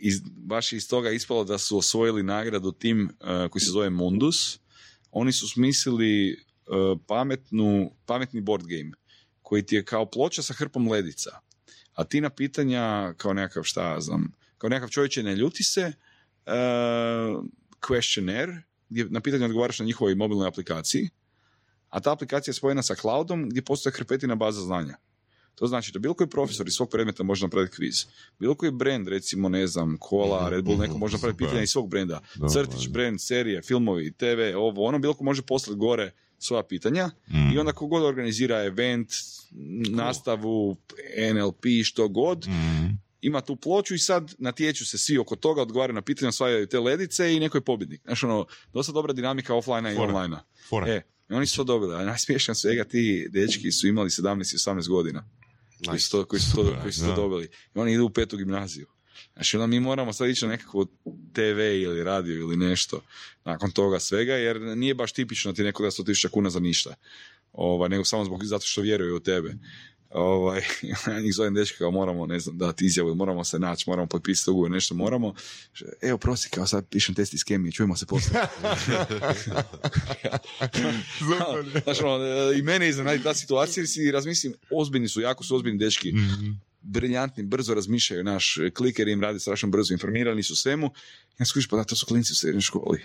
iz, 0.00 0.20
baš 0.36 0.72
iz 0.72 0.88
toga 0.88 1.10
ispalo 1.10 1.44
da 1.44 1.58
su 1.58 1.78
osvojili 1.78 2.22
nagradu 2.22 2.72
tim 2.72 3.10
eh, 3.20 3.48
koji 3.48 3.60
se 3.60 3.70
zove 3.70 3.90
Mundus. 3.90 4.58
Oni 5.10 5.32
su 5.32 5.48
smislili 5.48 6.32
eh, 6.32 6.36
pametnu, 7.06 7.90
pametni 8.06 8.40
board 8.40 8.64
game 8.66 8.92
koji 9.42 9.62
ti 9.62 9.74
je 9.74 9.84
kao 9.84 10.10
ploča 10.10 10.42
sa 10.42 10.54
hrpom 10.54 10.88
ledica. 10.88 11.30
A 11.94 12.04
ti 12.04 12.20
na 12.20 12.30
pitanja 12.30 13.14
kao 13.16 13.32
nekakav 13.32 13.62
šta 13.62 14.00
znam, 14.00 14.32
kao 14.58 14.70
nekakav 14.70 14.88
čovječe 14.88 15.22
ne 15.22 15.34
ljuti 15.36 15.64
se, 15.64 15.92
uh, 16.46 17.44
questionnaire, 17.80 18.62
gdje 18.88 19.04
na 19.10 19.20
pitanje 19.20 19.44
odgovaraš 19.44 19.78
na 19.78 19.84
njihovoj 19.84 20.14
mobilnoj 20.14 20.48
aplikaciji, 20.48 21.08
a 21.88 22.00
ta 22.00 22.12
aplikacija 22.12 22.52
je 22.52 22.56
spojena 22.56 22.82
sa 22.82 22.94
cloudom 22.94 23.48
gdje 23.48 23.64
postoje 23.64 23.92
hrpetina 23.92 24.34
baza 24.34 24.60
znanja. 24.60 24.96
To 25.60 25.66
znači 25.66 25.92
da 25.92 25.98
bilo 25.98 26.14
koji 26.14 26.28
profesor 26.28 26.66
iz 26.68 26.74
svog 26.74 26.90
predmeta 26.90 27.22
može 27.22 27.44
napraviti 27.44 27.76
kviz. 27.76 28.04
Bilo 28.38 28.54
koji 28.54 28.72
brand, 28.72 29.08
recimo, 29.08 29.48
ne 29.48 29.66
znam, 29.66 29.96
Cola, 30.08 30.48
Red 30.48 30.64
Bull, 30.64 30.78
neko 30.78 30.98
može 30.98 31.16
napraviti 31.16 31.36
super. 31.36 31.46
pitanja 31.48 31.62
iz 31.62 31.70
svog 31.70 31.88
brenda. 31.90 32.20
Da, 32.34 32.48
Crtić, 32.48 32.88
brand, 32.88 33.20
serije, 33.20 33.62
filmovi, 33.62 34.12
TV, 34.12 34.56
ovo, 34.56 34.84
ono, 34.84 34.98
bilo 34.98 35.14
ko 35.14 35.24
može 35.24 35.42
poslati 35.42 35.78
gore 35.78 36.10
svoja 36.38 36.62
pitanja 36.62 37.10
Mm. 37.28 37.52
i 37.54 37.58
onda 37.58 37.72
kogod 37.72 38.02
organizira 38.02 38.62
event, 38.64 39.08
nastavu, 39.88 40.76
NLP, 41.34 41.64
što 41.84 42.08
god, 42.08 42.46
Mm. 42.48 42.98
ima 43.20 43.40
tu 43.40 43.56
ploču 43.56 43.94
i 43.94 43.98
sad 43.98 44.34
natječu 44.38 44.86
se 44.86 44.98
svi 44.98 45.18
oko 45.18 45.36
toga, 45.36 45.62
odgovaraju 45.62 45.94
na 45.94 46.02
pitanja, 46.02 46.28
osvajaju 46.28 46.66
te 46.66 46.80
ledice 46.80 47.34
i 47.34 47.40
neko 47.40 47.56
je 47.58 47.62
pobjednik. 47.62 48.00
Znaš, 48.04 48.24
ono, 48.24 48.46
dosta 48.72 48.92
dobra 48.92 49.12
dinamika 49.12 49.54
offline 49.54 49.92
i 49.92 49.96
online. 49.96 50.36
E, 50.90 51.02
oni 51.28 51.46
su 51.46 51.56
to 51.56 51.64
dobili, 51.64 51.94
a 51.94 52.04
najsmiješnije 52.04 52.52
od 52.52 52.58
svega 52.58 52.84
ti 52.84 53.28
dečki 53.30 53.72
su 53.72 53.88
imali 53.88 54.10
17 54.10 54.54
i 54.54 54.58
18 54.58 54.88
godina 54.88 55.24
koji 55.86 56.00
su 56.00 56.10
to, 56.10 56.24
koji 56.24 56.40
su 56.40 56.56
to, 56.56 56.76
koji 56.82 56.92
su 56.92 57.04
to 57.04 57.14
dobili. 57.14 57.44
I 57.44 57.78
oni 57.78 57.92
idu 57.92 58.04
u 58.04 58.10
petu 58.10 58.36
gimnaziju. 58.36 58.86
Znači 59.34 59.56
onda 59.56 59.66
mi 59.66 59.80
moramo 59.80 60.12
sad 60.12 60.28
ići 60.28 60.44
na 60.44 60.50
nekakvo 60.50 60.86
TV 61.32 61.60
ili 61.60 62.04
radio 62.04 62.34
ili 62.34 62.56
nešto 62.56 63.02
nakon 63.44 63.70
toga 63.70 64.00
svega, 64.00 64.34
jer 64.34 64.60
nije 64.60 64.94
baš 64.94 65.12
tipično 65.12 65.52
ti 65.52 65.62
neko 65.62 65.82
da 65.82 65.90
100.000 65.90 66.28
kuna 66.28 66.50
za 66.50 66.60
ništa. 66.60 66.94
Ovaj, 67.52 67.88
nego 67.88 68.04
samo 68.04 68.24
zbog 68.24 68.44
zato 68.44 68.66
što 68.66 68.80
vjeruju 68.80 69.16
u 69.16 69.20
tebe. 69.20 69.54
Ovaj, 70.10 70.62
ja 71.06 71.20
njih 71.20 71.34
zovem 71.34 71.54
dečka 71.54 71.78
kao 71.78 71.90
moramo, 71.90 72.26
ne 72.26 72.40
znam, 72.40 72.58
dati 72.58 72.84
izjavu, 72.86 73.14
moramo 73.14 73.44
se 73.44 73.58
naći, 73.58 73.84
moramo 73.90 74.06
potpisati 74.06 74.50
ugovor, 74.50 74.70
nešto 74.70 74.94
moramo. 74.94 75.34
Evo, 76.02 76.18
prosi, 76.18 76.50
kao 76.50 76.66
sad 76.66 76.88
pišem 76.88 77.14
test 77.14 77.34
iz 77.34 77.44
kemije, 77.44 77.72
čujemo 77.72 77.96
se 77.96 78.06
poslije. 78.06 78.40
Znaš, 81.84 82.00
ono, 82.00 82.24
e, 82.24 82.58
i 82.58 82.62
mene 82.62 82.88
iznenadi 82.88 83.22
ta 83.22 83.34
situacija 83.34 83.82
jer 83.82 83.88
si 83.88 84.10
razmislim, 84.10 84.54
ozbiljni 84.70 85.08
su, 85.08 85.20
jako 85.20 85.44
su 85.44 85.56
ozbiljni 85.56 85.78
dečki, 85.78 86.12
Mhm. 86.12 86.50
briljantni, 86.82 87.42
brzo 87.42 87.74
razmišljaju, 87.74 88.24
naš 88.24 88.58
kliker 88.74 89.08
im 89.08 89.20
radi 89.20 89.40
strašno 89.40 89.68
brzo, 89.68 89.92
informirani 89.92 90.42
su 90.42 90.56
svemu. 90.56 90.90
Ja 91.38 91.46
skužiš, 91.46 91.68
pa 91.68 91.76
da, 91.76 91.84
to 91.84 91.96
su 91.96 92.06
klinci 92.06 92.32
u 92.32 92.36
srednjoj 92.36 92.60
školi. 92.60 93.00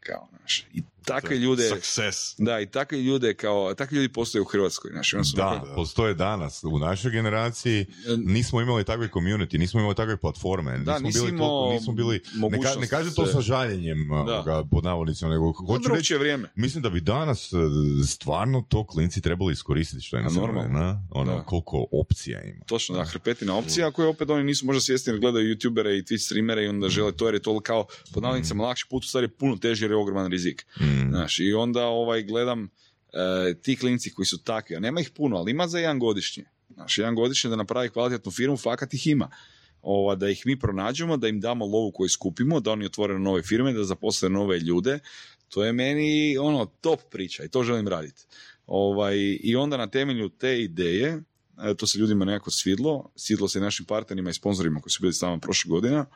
Kao, 0.00 0.28
znaš, 0.38 0.66
i 0.72 0.82
takve 1.04 1.36
ljude, 1.36 1.68
Success. 1.68 2.34
da, 2.38 2.60
i 2.60 2.66
takve 2.66 2.98
ljude, 2.98 3.34
kao, 3.34 3.74
takvi 3.74 3.96
ljudi 3.96 4.08
postoje 4.10 4.42
u 4.42 4.46
Hrvatskoj, 4.46 4.90
znaš, 4.90 5.12
i 5.12 5.16
oni 5.16 5.24
su 5.24 5.36
Da, 5.36 5.64
postoje 5.74 6.14
danas. 6.14 6.64
U 6.64 6.78
našoj 6.78 7.10
generaciji 7.10 7.86
nismo 8.18 8.60
imali 8.60 8.84
takve 8.84 9.08
community, 9.08 9.58
nismo 9.58 9.80
imali 9.80 9.94
takve 9.94 10.16
platforme, 10.16 10.78
Da, 10.78 10.98
nismo 10.98 11.22
bili 11.22 11.38
toliko, 11.38 11.70
nismo 11.72 11.92
bili, 11.92 12.20
ne, 12.34 12.58
ka- 12.58 12.80
ne 12.80 12.86
kažem 12.88 13.12
to 13.12 13.26
sa 13.26 13.40
žaljenjem 13.40 14.08
Da. 14.08 14.14
ovoga, 14.14 14.64
pod 14.64 14.84
navodnicima, 14.84 15.30
nego 15.30 15.52
hoću 15.52 15.88
reći, 15.90 16.14
vrijeme. 16.14 16.48
mislim 16.54 16.82
da 16.82 16.90
bi 16.90 17.00
danas 17.00 17.52
e, 17.52 17.56
stvarno 18.06 18.62
to 18.62 18.86
klinci 18.86 19.20
trebali 19.20 19.52
iskoristiti, 19.52 20.02
što 20.02 20.18
im 20.18 20.26
A 20.26 20.30
se 20.30 20.36
normalno. 20.36 20.78
na, 20.80 21.02
ono, 21.10 21.32
Da. 21.32 21.42
koliko 21.42 21.86
opcija 21.92 22.42
ima. 22.42 22.64
Točno, 22.64 22.94
da, 22.94 23.04
hrpetina 23.04 23.56
opcija 23.56 23.90
koje 23.90 24.08
opet 24.08 24.30
oni 24.30 24.44
nisu 24.44 24.66
možda 24.66 24.80
svjesni 24.80 25.12
jer 25.12 25.20
gledaju 25.20 25.54
youtubere 25.54 25.88
i 25.90 26.02
twitch 26.04 26.24
streamere 26.24 26.64
i 26.64 26.68
onda 26.68 26.88
žele 26.88 27.12
to 27.12 27.26
jer 27.26 27.34
je 27.34 27.42
to 27.42 27.60
kao 27.60 27.86
pod 28.12 28.22
navodnicama 28.22 28.64
lakši 28.64 28.86
put, 28.90 29.04
u 29.04 29.08
stvari 29.08 29.24
je 29.24 29.28
puno 29.30 29.56
teži 29.56 29.84
jer 29.84 29.90
je 29.90 29.96
ogroman 29.96 30.30
rizik. 30.30 30.66
Mm. 30.80 30.93
Znaš, 31.10 31.38
i 31.38 31.52
onda 31.52 31.86
ovaj, 31.86 32.22
gledam 32.22 32.68
e, 33.12 33.54
ti 33.62 33.76
klinci 33.76 34.10
koji 34.10 34.26
su 34.26 34.44
takvi, 34.44 34.76
a 34.76 34.80
nema 34.80 35.00
ih 35.00 35.10
puno, 35.10 35.36
ali 35.36 35.50
ima 35.50 35.68
za 35.68 35.78
jedan 35.78 35.98
godišnje. 35.98 36.44
Znaš, 36.74 36.98
jedan 36.98 37.14
godišnje 37.14 37.50
da 37.50 37.56
napravi 37.56 37.88
kvalitetnu 37.88 38.32
firmu, 38.32 38.56
fakat 38.56 38.94
ih 38.94 39.06
ima. 39.06 39.30
Ova, 39.82 40.14
da 40.14 40.28
ih 40.28 40.42
mi 40.46 40.58
pronađemo, 40.58 41.16
da 41.16 41.28
im 41.28 41.40
damo 41.40 41.66
lovu 41.66 41.92
koju 41.92 42.08
skupimo, 42.08 42.60
da 42.60 42.72
oni 42.72 42.86
otvore 42.86 43.18
nove 43.18 43.42
firme, 43.42 43.72
da 43.72 43.84
zaposle 43.84 44.28
nove 44.28 44.58
ljude, 44.58 44.98
to 45.48 45.64
je 45.64 45.72
meni 45.72 46.38
ono 46.38 46.66
top 46.66 47.00
priča 47.10 47.44
i 47.44 47.48
to 47.48 47.62
želim 47.62 47.88
raditi. 47.88 48.24
Ovaj, 48.66 49.16
I 49.42 49.56
onda 49.56 49.76
na 49.76 49.86
temelju 49.86 50.28
te 50.28 50.62
ideje, 50.62 51.22
e, 51.64 51.74
to 51.74 51.86
se 51.86 51.98
ljudima 51.98 52.24
nekako 52.24 52.50
svidlo, 52.50 53.10
svidlo 53.16 53.48
se 53.48 53.58
i 53.58 53.62
našim 53.62 53.86
partnerima 53.86 54.30
i 54.30 54.34
sponzorima 54.34 54.80
koji 54.80 54.90
su 54.90 55.00
bili 55.00 55.12
s 55.12 55.20
nama 55.20 55.38
prošle 55.38 55.68
godina, 55.68 56.06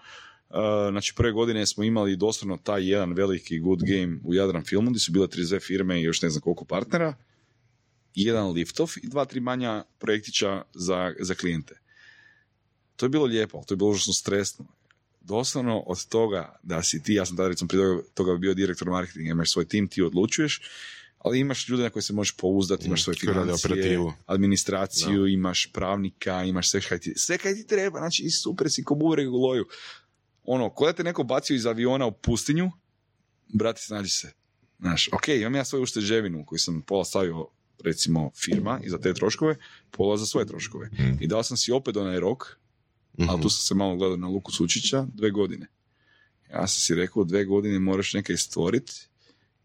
znači 0.91 1.13
prve 1.17 1.33
godine 1.33 1.67
smo 1.67 1.85
imali 1.85 2.17
doslovno 2.17 2.57
taj 2.57 2.91
jedan 2.91 3.13
veliki 3.13 3.59
good 3.59 3.81
game 3.83 4.19
u 4.25 4.35
Jadran 4.35 4.65
filmu 4.65 4.91
gdje 4.91 5.01
su 5.01 5.13
bile 5.13 5.27
32 5.27 5.67
firme 5.67 6.01
i 6.01 6.05
još 6.05 6.23
ne 6.23 6.31
znam 6.31 6.41
koliko 6.41 6.65
partnera 6.65 7.15
jedan 8.15 8.51
liftov 8.53 8.91
i 9.03 9.09
dva, 9.09 9.25
tri 9.25 9.41
manja 9.41 9.85
projektića 9.99 10.63
za, 10.75 11.15
za 11.21 11.35
klijente. 11.35 11.81
To 12.97 13.07
je 13.07 13.11
bilo 13.11 13.25
lijepo, 13.25 13.63
to 13.67 13.75
je 13.75 13.79
bilo 13.79 13.91
užasno 13.91 14.13
stresno. 14.13 14.65
Doslovno 15.21 15.79
od 15.81 16.07
toga 16.09 16.59
da 16.63 16.83
si 16.83 17.03
ti, 17.03 17.15
ja 17.15 17.27
sam 17.27 17.37
tada 17.37 17.49
recimo 17.49 17.69
prije 17.69 17.85
toga- 17.85 18.03
toga 18.15 18.37
bio 18.37 18.55
direktor 18.55 18.89
marketinga, 18.89 19.31
imaš 19.31 19.53
svoj 19.53 19.65
tim, 19.65 19.89
ti 19.89 20.03
odlučuješ, 20.03 20.61
ali 21.19 21.41
imaš 21.41 21.69
ljude 21.69 21.83
na 21.83 21.91
koje 21.91 22.03
se 22.03 22.13
možeš 22.13 22.37
pouzdati, 22.37 22.87
imaš 22.87 23.05
svoje 23.05 23.17
koji 23.17 23.35
rade 23.35 23.53
financije, 23.59 23.99
administraciju, 24.27 25.27
imaš 25.27 25.71
pravnika, 25.73 26.45
imaš 26.45 26.71
sve 26.71 26.81
kaj 26.81 26.99
ti, 26.99 27.13
sve 27.17 27.39
kaj 27.39 27.55
ti 27.55 27.67
treba, 27.67 27.99
znači 27.99 28.23
i 28.23 28.31
super 28.31 28.71
si 28.71 28.85
ko 28.85 28.95
bubreg 28.95 29.33
u 29.33 29.37
loju. 29.37 29.67
Ono, 30.51 30.71
ko 30.71 30.87
da 30.87 30.93
te 30.93 31.05
neko 31.05 31.23
bacio 31.23 31.55
iz 31.55 31.67
aviona 31.67 32.07
u 32.07 32.13
pustinju, 32.13 32.71
brati, 33.49 33.83
snađi 33.83 34.11
se. 34.11 34.33
Znaš, 34.79 35.09
ok, 35.13 35.29
imam 35.29 35.55
ja 35.55 35.65
svoju 35.65 35.83
ušteđevinu 35.83 36.45
koju 36.47 36.59
sam 36.59 36.83
pola 36.83 37.05
stavio 37.05 37.47
recimo 37.85 38.31
firma 38.37 38.81
i 38.85 38.91
za 38.91 38.99
te 38.99 39.15
troškove, 39.15 39.57
pola 39.91 40.17
za 40.17 40.27
svoje 40.27 40.47
troškove. 40.47 40.91
I 41.21 41.27
dao 41.27 41.43
sam 41.43 41.57
si 41.57 41.73
opet 41.73 41.97
onaj 41.97 42.21
rok, 42.21 42.59
ali 43.29 43.43
tu 43.43 43.49
sam 43.49 43.63
se 43.63 43.75
malo 43.75 43.97
gledao 43.97 44.17
na 44.17 44.29
Luku 44.29 44.53
Sučića, 44.53 45.07
dve 45.15 45.31
godine. 45.31 45.67
Ja 46.51 46.67
sam 46.67 46.81
si 46.81 46.95
rekao, 46.95 47.25
dve 47.25 47.45
godine 47.45 47.79
moraš 47.79 48.15
nekaj 48.15 48.37
stvoriti 48.37 48.93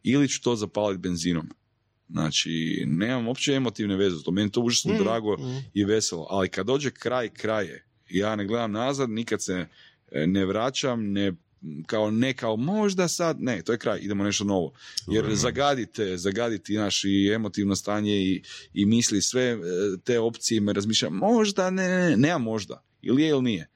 ili 0.04 0.30
ću 0.30 0.42
to 0.42 0.56
zapaliti 0.56 1.02
benzinom. 1.02 1.50
Znači, 2.10 2.84
nemam 2.88 3.28
uopće 3.28 3.54
emotivne 3.54 3.96
veze, 3.96 4.24
to 4.24 4.32
meni 4.32 4.48
je 4.48 4.52
to 4.52 4.62
užasno 4.62 4.98
drago 5.04 5.38
i 5.74 5.86
veselo, 5.86 6.28
ali 6.30 6.50
kad 6.50 6.66
dođe 6.66 6.92
kraj, 6.92 7.30
kraj 7.30 7.66
je. 7.66 7.86
Ja 8.10 8.36
ne 8.36 8.46
gledam 8.46 8.72
nazad, 8.72 9.10
nikad 9.10 9.44
se 9.44 9.68
ne 10.28 10.46
vraćam, 10.46 11.12
ne 11.12 11.34
kao 11.86 12.12
ne 12.12 12.34
kao 12.34 12.56
možda 12.56 13.08
sad, 13.08 13.42
ne, 13.42 13.62
to 13.62 13.72
je 13.72 13.78
kraj, 13.78 14.00
idemo 14.02 14.24
nešto 14.24 14.44
novo. 14.44 14.74
Jer 15.08 15.36
zagadite, 15.36 16.18
zagaditi 16.18 16.78
naš 16.78 17.04
i 17.04 17.32
emotivno 17.36 17.76
stanje 17.76 18.16
i, 18.16 18.44
i 18.74 18.86
misli 18.86 19.22
sve 19.22 19.44
e, 19.44 19.58
te 20.04 20.20
opcije 20.20 20.62
me 20.62 20.74
razmišljam, 20.74 21.14
možda, 21.14 21.70
ne, 21.70 21.88
ne, 21.88 22.10
ne, 22.10 22.18
nema 22.18 22.38
možda, 22.38 22.84
ili 23.02 23.22
je 23.22 23.30
ili 23.30 23.42
nije. 23.42 23.70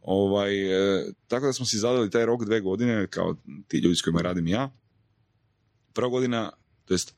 Ovaj, 0.00 0.72
e, 1.00 1.04
tako 1.28 1.46
da 1.46 1.52
smo 1.52 1.66
si 1.66 1.78
zadali 1.78 2.10
taj 2.10 2.26
rok 2.26 2.44
dve 2.44 2.60
godine, 2.60 3.06
kao 3.06 3.36
ti 3.68 3.78
ljudi 3.78 3.96
s 3.96 4.02
kojima 4.02 4.22
radim 4.22 4.46
ja. 4.46 4.70
Prva 5.92 6.08
godina, 6.08 6.50
to 6.84 6.94
jest, 6.94 7.14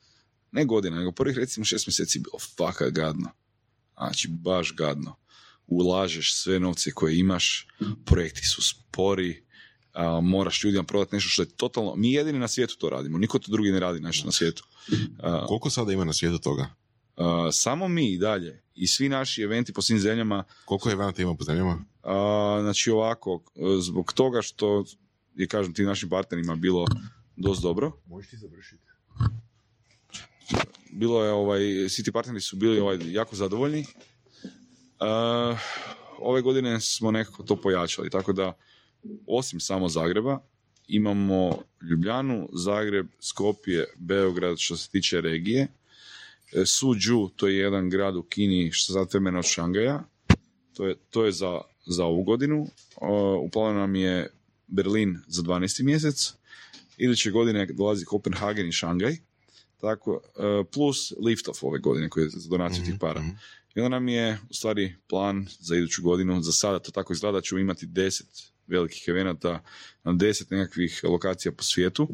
ne 0.53 0.65
godina, 0.65 0.97
nego 0.97 1.13
prvih 1.13 1.37
recimo 1.37 1.65
šest 1.65 1.87
mjeseci 1.87 2.19
je 2.19 2.23
bilo 2.23 2.39
fakat 2.57 2.93
gadno. 2.93 3.31
Znači, 3.97 4.29
baš 4.29 4.75
gadno. 4.77 5.17
Ulažeš 5.67 6.35
sve 6.35 6.61
novce 6.61 6.91
koje 6.91 7.19
imaš, 7.19 7.67
projekti 8.05 8.41
su 8.47 8.63
spori, 8.63 9.45
a, 9.93 10.21
moraš 10.21 10.65
ljudima 10.65 10.85
prodati 10.85 11.17
nešto 11.17 11.29
što 11.29 11.43
je 11.43 11.49
totalno, 11.49 11.95
mi 11.97 12.13
jedini 12.13 12.39
na 12.39 12.49
svijetu 12.49 12.77
to 12.79 12.91
radimo, 12.91 13.19
niko 13.19 13.39
to 13.39 13.51
drugi 13.53 13.71
ne 13.73 13.81
radi 13.81 14.01
nešto 14.01 14.27
na 14.27 14.33
svijetu. 14.33 14.65
A, 15.19 15.47
Koliko 15.47 15.71
sada 15.71 15.93
ima 15.93 16.05
na 16.05 16.13
svijetu 16.13 16.39
toga? 16.39 16.75
a, 17.17 17.49
samo 17.53 17.89
mi 17.89 18.13
i 18.13 18.19
dalje 18.19 18.63
i 18.75 18.87
svi 18.87 19.09
naši 19.09 19.43
eventi 19.43 19.73
po 19.73 19.83
svim 19.83 19.99
zemljama, 19.99 20.45
Koliko 20.65 20.91
eventa 20.91 21.23
ima 21.23 21.35
po 21.35 21.45
zemljama? 21.45 21.85
a, 22.03 22.59
znači 22.63 22.91
ovako, 22.91 23.43
zbog 23.81 24.13
toga 24.13 24.43
što 24.43 24.85
je, 25.35 25.47
kažem, 25.47 25.75
tim 25.75 25.87
našim 25.87 26.09
partnerima 26.09 26.57
bilo 26.57 26.87
dosta 27.37 27.63
dobro, 27.63 27.93
Možeš 28.07 28.31
ti 28.31 28.37
završiti? 28.37 28.83
bilo 30.93 31.25
je 31.25 31.33
ovaj, 31.33 31.61
svi 31.89 32.05
ti 32.05 32.13
partneri 32.13 32.41
su 32.41 32.57
bili 32.57 32.81
ovaj, 32.81 32.99
jako 33.13 33.37
zadovoljni. 33.37 33.87
Uh, 35.01 35.59
ove 36.19 36.43
godine 36.43 36.81
smo 36.81 37.11
nekako 37.11 37.43
to 37.43 37.57
pojačali, 37.57 38.11
tako 38.11 38.33
da 38.33 38.53
osim 39.27 39.61
samo 39.61 39.89
Zagreba 39.89 40.39
imamo 40.89 41.59
Ljubljanu, 41.91 42.49
Zagreb, 42.53 43.07
Skopje, 43.21 43.87
Beograd 43.97 44.59
što 44.59 44.77
se 44.77 44.91
tiče 44.91 45.21
regije, 45.21 45.69
E, 46.55 46.67
Suđu, 46.67 47.29
to 47.37 47.49
je 47.49 47.59
jedan 47.59 47.91
grad 47.91 48.17
u 48.17 48.23
Kini 48.23 48.73
što 48.73 48.93
je 48.93 48.95
zatvemeno 48.95 49.39
od 49.39 49.45
Šangaja, 49.45 50.05
to 50.75 50.87
je, 50.87 50.95
to 51.11 51.25
je 51.25 51.33
za, 51.33 51.61
za 51.87 52.05
ovu 52.05 52.23
godinu. 52.23 52.61
Uh, 52.61 52.69
u 53.43 53.49
planu 53.53 53.79
nam 53.79 53.95
je 53.95 54.31
Berlin 54.67 55.19
za 55.27 55.43
12. 55.43 55.83
mjesec, 55.83 56.35
iduće 56.97 57.31
godine 57.31 57.67
dolazi 57.67 58.05
Kopenhagen 58.05 58.69
i 58.69 58.73
Šangaj, 58.73 59.17
tako, 59.81 60.21
e, 60.37 60.65
plus 60.73 61.13
Liftov 61.25 61.55
ove 61.63 61.79
godine 61.79 62.09
koji 62.09 62.25
je 62.25 62.31
za 62.31 62.49
donaciju 62.49 62.85
tih 62.85 62.95
para. 63.01 63.23
I 63.75 63.81
onda 63.81 63.89
nam 63.89 64.09
je 64.09 64.39
u 64.51 64.55
stvari 64.55 64.95
plan 65.09 65.47
za 65.61 65.77
iduću 65.77 66.03
godinu, 66.03 66.41
za 66.43 66.53
sada 66.53 66.79
to 66.79 66.91
tako 66.91 67.13
izgleda, 67.13 67.37
da 67.39 67.41
ćemo 67.43 67.61
imati 67.61 67.87
10 67.87 68.23
velikih 68.67 69.05
evenata 69.09 69.63
na 70.05 70.13
10 70.13 70.45
nekakvih 70.51 71.01
lokacija 71.05 71.53
po 71.53 71.63
svijetu, 71.63 72.09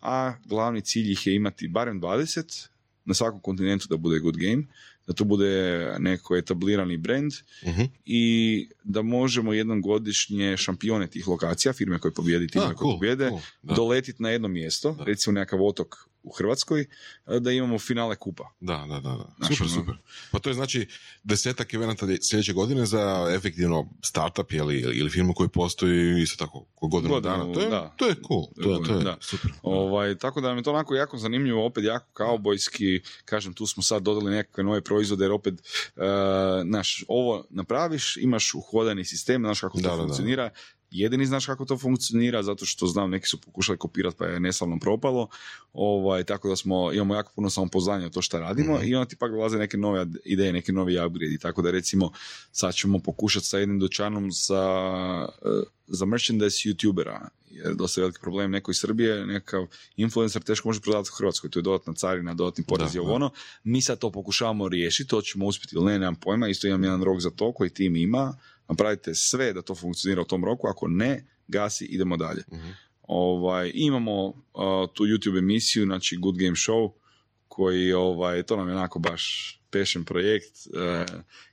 a 0.00 0.34
glavni 0.44 0.80
cilj 0.82 1.12
ih 1.12 1.26
je 1.26 1.34
imati 1.34 1.68
barem 1.68 2.00
20 2.00 2.66
na 3.04 3.14
svakom 3.14 3.40
kontinentu 3.40 3.86
da 3.90 3.96
bude 3.96 4.18
good 4.18 4.36
game, 4.36 4.62
da 5.06 5.12
to 5.12 5.24
bude 5.24 5.52
neko 5.98 6.36
etablirani 6.36 6.96
brand 6.96 7.32
Mhm. 7.66 7.82
i 8.04 8.24
da 8.84 9.02
možemo 9.02 9.52
jednom 9.52 9.82
godišnje 9.82 10.56
šampione 10.56 11.06
tih 11.06 11.28
lokacija, 11.28 11.72
firme 11.72 11.98
koje 11.98 12.14
pobijedi, 12.14 12.48
time 12.48 12.64
A, 12.64 12.68
koje 12.68 12.76
cool, 12.78 12.92
pobjede, 12.94 13.28
cool, 13.28 13.40
da. 13.62 13.74
doletiti 13.74 14.22
na 14.22 14.30
jedno 14.30 14.48
mjesto, 14.48 14.96
recimo 15.00 15.34
nekakav 15.34 15.62
otok 15.62 15.96
u 16.24 16.30
Hrvatskoj, 16.30 16.86
da 17.40 17.50
imamo 17.50 17.78
finale 17.78 18.16
kupa. 18.16 18.44
Da, 18.60 18.76
da, 18.78 18.94
da. 18.94 19.00
da. 19.00 19.34
Znaš, 19.38 19.48
Super, 19.50 19.66
ono- 19.66 19.74
super. 19.74 19.94
Pa 20.30 20.38
to 20.38 20.50
je 20.50 20.54
znači 20.54 20.86
desetak 21.24 21.74
eventa 21.74 22.06
sljedeće 22.22 22.52
godine 22.52 22.86
za 22.86 23.04
efektivno 23.30 23.88
startup 24.02 24.52
ili, 24.52 24.76
ili 24.76 25.10
firmu 25.10 25.34
koji 25.34 25.48
postoji 25.48 26.22
isto 26.22 26.36
tako 26.38 26.64
ko 26.74 26.88
godinu, 26.88 27.14
Godinu, 27.14 27.36
dana. 27.36 27.52
To 27.54 27.60
je, 27.60 27.68
da. 27.68 27.94
to 27.96 28.06
je 28.06 28.14
cool. 28.28 28.46
To, 28.54 28.70
je- 28.72 28.84
to 28.84 28.98
je 28.98 29.04
Da. 29.04 29.16
super. 29.20 29.50
Ovaj, 29.62 30.14
tako 30.14 30.40
da 30.40 30.48
nam 30.48 30.56
je 30.56 30.62
to 30.62 30.70
onako 30.70 30.94
jako 30.94 31.18
zanimljivo, 31.18 31.66
opet 31.66 31.84
jako 31.84 32.06
kaubojski, 32.12 33.00
kažem, 33.24 33.52
tu 33.52 33.66
smo 33.66 33.82
sad 33.82 34.02
dodali 34.02 34.30
nekakve 34.30 34.64
nove 34.64 34.80
proizvode, 34.80 35.24
jer 35.24 35.32
opet, 35.32 35.54
uh, 35.96 36.02
naš, 36.64 37.04
ovo 37.08 37.44
napraviš, 37.50 38.16
imaš 38.16 38.54
uhodani 38.54 39.04
sistem, 39.04 39.42
znaš 39.42 39.60
kako 39.60 39.78
to 39.78 39.88
da. 39.88 39.96
funkcionira, 39.96 40.50
jedini 40.98 41.26
znaš 41.26 41.46
kako 41.46 41.64
to 41.64 41.78
funkcionira, 41.78 42.42
zato 42.42 42.64
što 42.64 42.86
znam, 42.86 43.10
neki 43.10 43.28
su 43.28 43.40
pokušali 43.40 43.78
kopirati 43.78 44.16
pa 44.18 44.26
je 44.26 44.40
neslavno 44.40 44.78
propalo, 44.78 45.28
ovaj, 45.72 46.24
tako 46.24 46.48
da 46.48 46.56
smo, 46.56 46.92
imamo 46.92 47.14
jako 47.14 47.32
puno 47.34 47.50
samopoznanja 47.50 48.06
u 48.06 48.10
to 48.10 48.22
što 48.22 48.38
radimo 48.38 48.74
Mhm. 48.76 48.84
i 48.84 48.94
onda 48.94 49.08
ti 49.08 49.16
pak 49.16 49.30
dolaze 49.30 49.58
neke 49.58 49.76
nove 49.76 50.06
ideje, 50.24 50.52
neki 50.52 50.72
novi 50.72 50.98
upgrade, 51.06 51.38
tako 51.38 51.62
da 51.62 51.70
recimo 51.70 52.10
sad 52.52 52.74
ćemo 52.74 52.98
pokušati 52.98 53.46
sa 53.46 53.58
jednim 53.58 53.78
dućanom 53.78 54.32
za, 54.32 54.64
eh, 55.44 55.62
za 55.86 56.04
merchandise 56.06 56.68
youtubera, 56.68 57.18
jer 57.50 57.74
dosta 57.74 58.00
veliki 58.00 58.20
problem, 58.20 58.50
neko 58.50 58.70
iz 58.70 58.76
Srbije, 58.78 59.26
nekakav 59.26 59.66
influencer 59.96 60.42
teško 60.42 60.68
može 60.68 60.80
prodavati 60.80 61.10
u 61.12 61.16
Hrvatskoj, 61.16 61.50
to 61.50 61.58
je 61.58 61.62
dodatna 61.62 61.92
carina, 61.94 62.34
dodatni 62.34 62.64
porez 62.64 62.94
i 62.94 62.98
ovo 62.98 63.12
ono. 63.14 63.30
Mi 63.64 63.82
sad 63.82 63.98
to 63.98 64.10
pokušavamo 64.10 64.68
riješiti, 64.68 65.10
to 65.10 65.22
ćemo 65.22 65.46
uspjeti 65.46 65.76
ili 65.76 65.84
ne, 65.84 65.98
nemam 65.98 66.14
pojma, 66.14 66.48
isto 66.48 66.66
imam 66.66 66.84
jedan 66.84 67.02
rok 67.02 67.20
za 67.20 67.30
to 67.30 67.52
koji 67.52 67.70
tim 67.70 67.96
ima, 67.96 68.36
napravite 68.68 69.14
sve 69.14 69.52
da 69.52 69.62
to 69.62 69.74
funkcionira 69.74 70.22
u 70.22 70.24
tom 70.24 70.44
roku, 70.44 70.68
ako 70.68 70.88
ne, 70.88 71.26
gasi, 71.48 71.84
idemo 71.84 72.16
dalje. 72.16 72.42
Mhm. 72.52 72.70
Ovaj, 73.02 73.70
imamo 73.74 74.26
uh, 74.26 74.34
tu 74.94 75.04
YouTube 75.04 75.38
emisiju, 75.38 75.84
znači 75.84 76.16
Good 76.16 76.38
Game 76.38 76.54
Show, 76.54 76.92
koji, 77.48 77.92
ovaj, 77.92 78.42
to 78.42 78.56
nam 78.56 78.68
je 78.68 78.74
onako 78.74 78.98
baš 78.98 79.54
passion 79.78 80.04
projekt, 80.04 80.56
eh, 80.74 81.04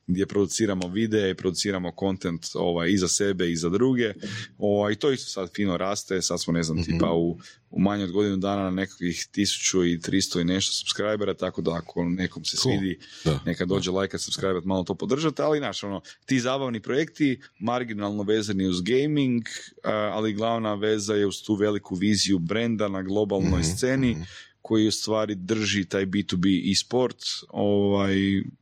gdje 0.08 0.26
produciramo 0.26 0.88
videe 0.88 1.30
i 1.32 1.36
produciramo 1.36 1.92
content 2.00 2.46
ovaj, 2.54 2.90
i 2.90 2.98
za 2.98 3.08
sebe 3.08 3.52
i 3.52 3.56
za 3.56 3.70
druge. 3.70 4.14
Ovaj, 4.58 4.94
I 4.94 4.96
to 4.96 5.12
isto 5.12 5.30
sad 5.30 5.50
fino 5.56 5.78
raste, 5.78 6.22
sad 6.22 6.42
smo 6.42 6.54
ne 6.54 6.64
znam, 6.64 6.84
tipa 6.84 7.12
u, 7.14 7.40
u 7.70 7.80
manje 7.80 8.04
od 8.04 8.12
godinu 8.12 8.38
dana 8.38 8.64
na 8.64 8.70
nekakvih 8.72 9.28
1300 9.36 10.42
i 10.42 10.44
nešto 10.44 10.74
subscribera, 10.74 11.34
tako 11.34 11.62
da 11.62 11.72
ako 11.74 12.04
nekom 12.04 12.46
se 12.46 12.58
Cool. 12.58 12.78
svidi, 12.78 13.00
Da. 13.26 13.40
neka 13.46 13.66
dođe 13.66 13.92
lajka, 13.92 14.18
subscribe, 14.18 14.62
malo 14.64 14.84
to 14.84 14.96
podržati, 14.96 15.42
ali 15.42 15.58
znaš, 15.60 15.84
ono, 15.84 16.02
ti 16.26 16.40
zabavni 16.40 16.80
projekti, 16.80 17.40
marginalno 17.60 18.24
vezani 18.24 18.68
uz 18.68 18.82
gaming, 18.82 19.44
a, 19.84 19.92
ali 19.94 20.34
glavna 20.34 20.74
veza 20.76 21.14
je 21.16 21.26
uz 21.28 21.44
tu 21.44 21.56
veliku 21.56 21.96
viziju 21.96 22.40
brenda 22.40 22.88
na 22.88 23.02
globalnoj 23.02 23.60
Mhm, 23.60 23.70
sceni, 23.78 24.12
mhm. 24.12 24.22
Koji 24.62 24.88
u 24.88 24.92
stvari 24.92 25.36
drži 25.36 25.86
taj 25.86 26.06
B2B 26.06 26.72
e-sport 26.72 27.18
ovaj, 27.50 28.16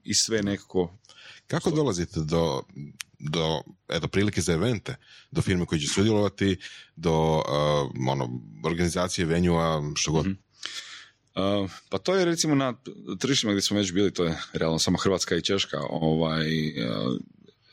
i 0.04 0.14
sve 0.14 0.44
nekako 0.44 1.00
Kako 1.50 1.72
dolazite 1.72 2.20
do, 2.20 2.62
do 3.20 3.62
eto, 3.90 4.08
prilike 4.08 4.42
za 4.42 4.54
evente, 4.54 4.96
do 5.32 5.42
firme 5.42 5.66
koji 5.66 5.82
će 5.82 5.88
sudjelovati, 5.88 6.58
do 6.96 7.38
uh, 7.38 8.10
ono, 8.10 8.42
organizacije 8.66 9.26
venjua, 9.26 9.84
što 9.96 10.12
god? 10.12 10.26
Mhm. 10.26 10.36
Uh, 11.36 11.72
pa 11.90 11.98
to 11.98 12.16
je 12.16 12.26
recimo 12.26 12.56
na 12.56 12.74
tržištima 13.20 13.54
gdje 13.54 13.62
smo 13.62 13.78
već 13.78 13.94
bili, 13.94 14.14
to 14.14 14.24
je 14.24 14.38
realno 14.54 14.80
samo 14.80 14.98
Hrvatska 14.98 15.36
i 15.36 15.42
Češka, 15.42 15.80
ovaj, 15.90 16.68
uh, 16.68 17.18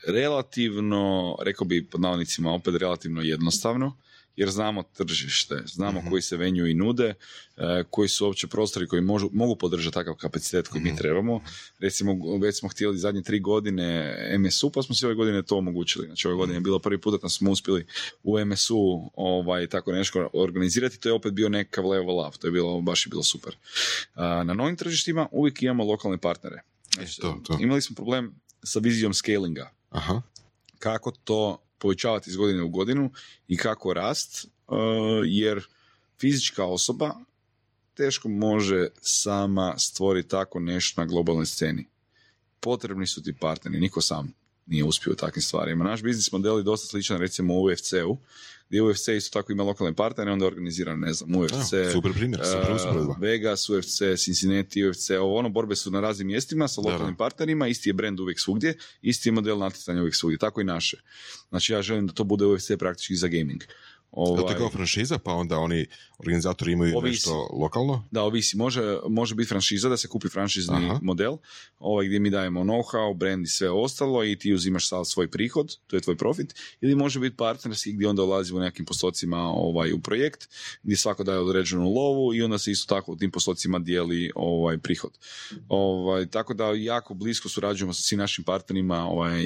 relativno, 0.07 1.35
rekao 1.41 1.67
bi 1.67 1.87
pod 1.89 2.01
navodnicima 2.01 2.51
opet 2.51 2.75
relativno 2.75 3.21
jednostavno, 3.21 3.97
jer 4.37 4.49
znamo 4.49 4.83
tržište, 4.83 5.63
znamo 5.65 6.03
koji 6.09 6.21
se 6.21 6.37
venju 6.37 6.67
i 6.67 6.73
nude, 6.73 7.13
e, 7.57 7.83
koji 7.89 8.09
su 8.09 8.25
uopće 8.25 8.47
prostori 8.47 8.87
koji 8.87 9.01
možu, 9.01 9.29
mogu 9.33 9.55
podržati 9.55 9.93
takav 9.93 10.15
kapacitet 10.15 10.67
koji 10.67 10.83
mi 10.83 10.95
trebamo. 10.95 11.41
Recimo, 11.79 12.37
već 12.41 12.59
smo 12.59 12.69
htjeli 12.69 12.97
zadnje 12.97 13.21
tri 13.21 13.39
godine 13.39 14.17
MSU, 14.39 14.69
pa 14.71 14.83
smo 14.83 14.95
si 14.95 15.05
ove 15.05 15.15
godine 15.15 15.43
to 15.43 15.57
omogućili. 15.57 16.05
Znači, 16.07 16.27
ove 16.27 16.35
godine 16.35 16.57
je 16.57 16.61
bilo 16.61 16.79
prvi 16.79 17.01
put 17.01 17.21
da 17.21 17.29
smo 17.29 17.51
uspjeli 17.51 17.85
u 18.23 18.45
MSU 18.45 19.11
ovaj, 19.13 19.67
tako 19.67 19.91
nešto 19.91 20.29
organizirati, 20.33 20.99
to 20.99 21.09
je 21.09 21.13
opet 21.13 21.33
bio 21.33 21.49
nekakav 21.49 21.87
level 21.87 22.27
up, 22.27 22.37
to 22.37 22.47
je 22.47 22.51
bilo, 22.51 22.81
baš 22.81 23.05
je 23.05 23.09
bilo 23.09 23.23
super. 23.23 23.55
A, 24.15 24.43
na 24.43 24.53
novim 24.53 24.75
tržištima 24.75 25.27
uvijek 25.31 25.61
imamo 25.61 25.83
lokalne 25.83 26.17
partnere. 26.17 26.61
Znači, 26.93 27.21
to, 27.21 27.41
to. 27.47 27.57
Imali 27.59 27.81
smo 27.81 27.95
problem 27.95 28.35
sa 28.63 28.79
vizijom 28.79 29.13
scalinga 29.13 29.71
Aha. 29.89 30.21
kako 30.79 31.11
to 31.11 31.66
povećavati 31.79 32.29
iz 32.29 32.35
godine 32.35 32.63
u 32.63 32.69
godinu 32.69 33.11
i 33.47 33.57
kako 33.57 33.93
rast, 33.93 34.45
uh, 34.67 34.77
jer 35.25 35.63
fizička 36.19 36.65
osoba 36.65 37.15
teško 37.93 38.29
može 38.29 38.87
sama 39.01 39.75
stvoriti 39.77 40.29
tako 40.29 40.59
nešto 40.59 41.01
na 41.01 41.07
globalnoj 41.07 41.45
sceni. 41.45 41.85
Potrebni 42.59 43.07
su 43.07 43.23
ti 43.23 43.33
partneri, 43.39 43.79
niko 43.79 44.01
sam 44.01 44.33
nije 44.65 44.83
uspio 44.83 45.13
u 45.13 45.15
takvim 45.15 45.41
stvarima. 45.41 45.83
Naš 45.83 46.03
biznis 46.03 46.31
model 46.31 46.57
je 46.57 46.63
dosta 46.63 46.87
sličan 46.87 47.19
recimo 47.19 47.53
u 47.53 47.63
UFC-u, 47.63 48.17
gdje 48.69 48.81
UFC 48.81 49.07
isto 49.07 49.39
tako 49.39 49.51
ima 49.51 49.63
lokalne 49.63 49.93
partnere, 49.93 50.31
onda 50.31 50.45
organizira, 50.45 50.95
ne 50.95 51.13
znam, 51.13 51.35
UFC, 51.35 51.73
Evo, 51.73 51.91
super 51.91 52.13
primjer, 52.13 52.41
super 52.45 52.71
uh, 52.71 52.75
usporedba. 52.75 53.15
Vegas, 53.19 53.69
UFC, 53.69 54.01
Cincinnati, 54.17 54.87
UFC, 54.87 55.09
ovo 55.09 55.37
ono, 55.37 55.49
borbe 55.49 55.75
su 55.75 55.91
na 55.91 55.99
raznim 55.99 56.27
mjestima 56.27 56.67
sa 56.67 56.81
lokalnim 56.81 57.13
da. 57.13 57.17
partnerima, 57.17 57.67
isti 57.67 57.89
je 57.89 57.93
brand 57.93 58.19
uvijek 58.19 58.39
svugdje, 58.39 58.77
isti 59.01 59.29
je 59.29 59.33
model 59.33 59.57
natjecanja 59.57 59.99
uvijek 60.01 60.15
svugdje, 60.15 60.37
tako 60.37 60.61
i 60.61 60.63
naše. 60.63 61.01
Znači 61.49 61.73
ja 61.73 61.81
želim 61.81 62.07
da 62.07 62.13
to 62.13 62.23
bude 62.23 62.45
UFC 62.45 62.71
praktički 62.79 63.15
za 63.15 63.27
gaming. 63.27 63.63
Je 64.11 64.31
li 64.31 64.37
to 64.37 64.43
Ovaj, 64.43 64.55
kao 64.55 64.69
franšiza, 64.69 65.17
pa 65.17 65.33
onda 65.33 65.57
oni 65.57 65.85
organizatori 66.17 66.71
imaju 66.71 66.97
Ovisi. 66.97 67.13
nešto 67.13 67.49
lokalno? 67.53 68.07
da, 68.11 68.23
ovisi. 68.23 68.57
Može, 68.57 68.97
može 69.09 69.35
biti 69.35 69.49
franšiza, 69.49 69.89
da 69.89 69.97
se 69.97 70.07
kupi 70.07 70.29
franšizni 70.29 70.75
Aha. 70.75 70.99
model, 71.01 71.37
ovaj, 71.79 72.05
gdje 72.05 72.19
mi 72.19 72.29
dajemo 72.29 72.63
know-how, 72.63 73.17
brand 73.17 73.45
i 73.45 73.49
sve 73.49 73.69
ostalo 73.69 74.23
i 74.23 74.35
ti 74.35 74.53
uzimaš 74.53 74.89
sad 74.89 75.07
svoj 75.07 75.27
prihod, 75.27 75.75
to 75.87 75.95
je 75.95 76.01
tvoj 76.01 76.17
profit, 76.17 76.55
ili 76.81 76.95
može 76.95 77.19
biti 77.19 77.35
partnerski 77.35 77.93
gdje 77.93 78.07
onda 78.07 78.23
ulazimo 78.23 78.59
u 78.59 78.61
nekim 78.61 78.85
postocima 78.85 79.37
ovaj, 79.37 79.93
u 79.93 79.99
projekt, 79.99 80.49
gdje 80.83 80.97
svako 80.97 81.23
daje 81.23 81.39
određenu 81.39 81.93
lovu 81.93 82.33
i 82.33 82.41
onda 82.41 82.57
se 82.57 82.71
isto 82.71 82.95
tako 82.95 83.11
u 83.11 83.15
tim 83.15 83.31
postocima 83.31 83.79
dijeli 83.79 84.31
ovaj, 84.35 84.77
prihod. 84.77 85.11
Ovaj, 85.69 86.25
tako 86.25 86.53
da 86.53 86.65
jako 86.65 87.13
blisko 87.13 87.49
surađujemo 87.49 87.93
sa 87.93 88.01
svim 88.01 88.19
našim 88.19 88.43
partnerima 88.43 89.05
ovaj, 89.05 89.45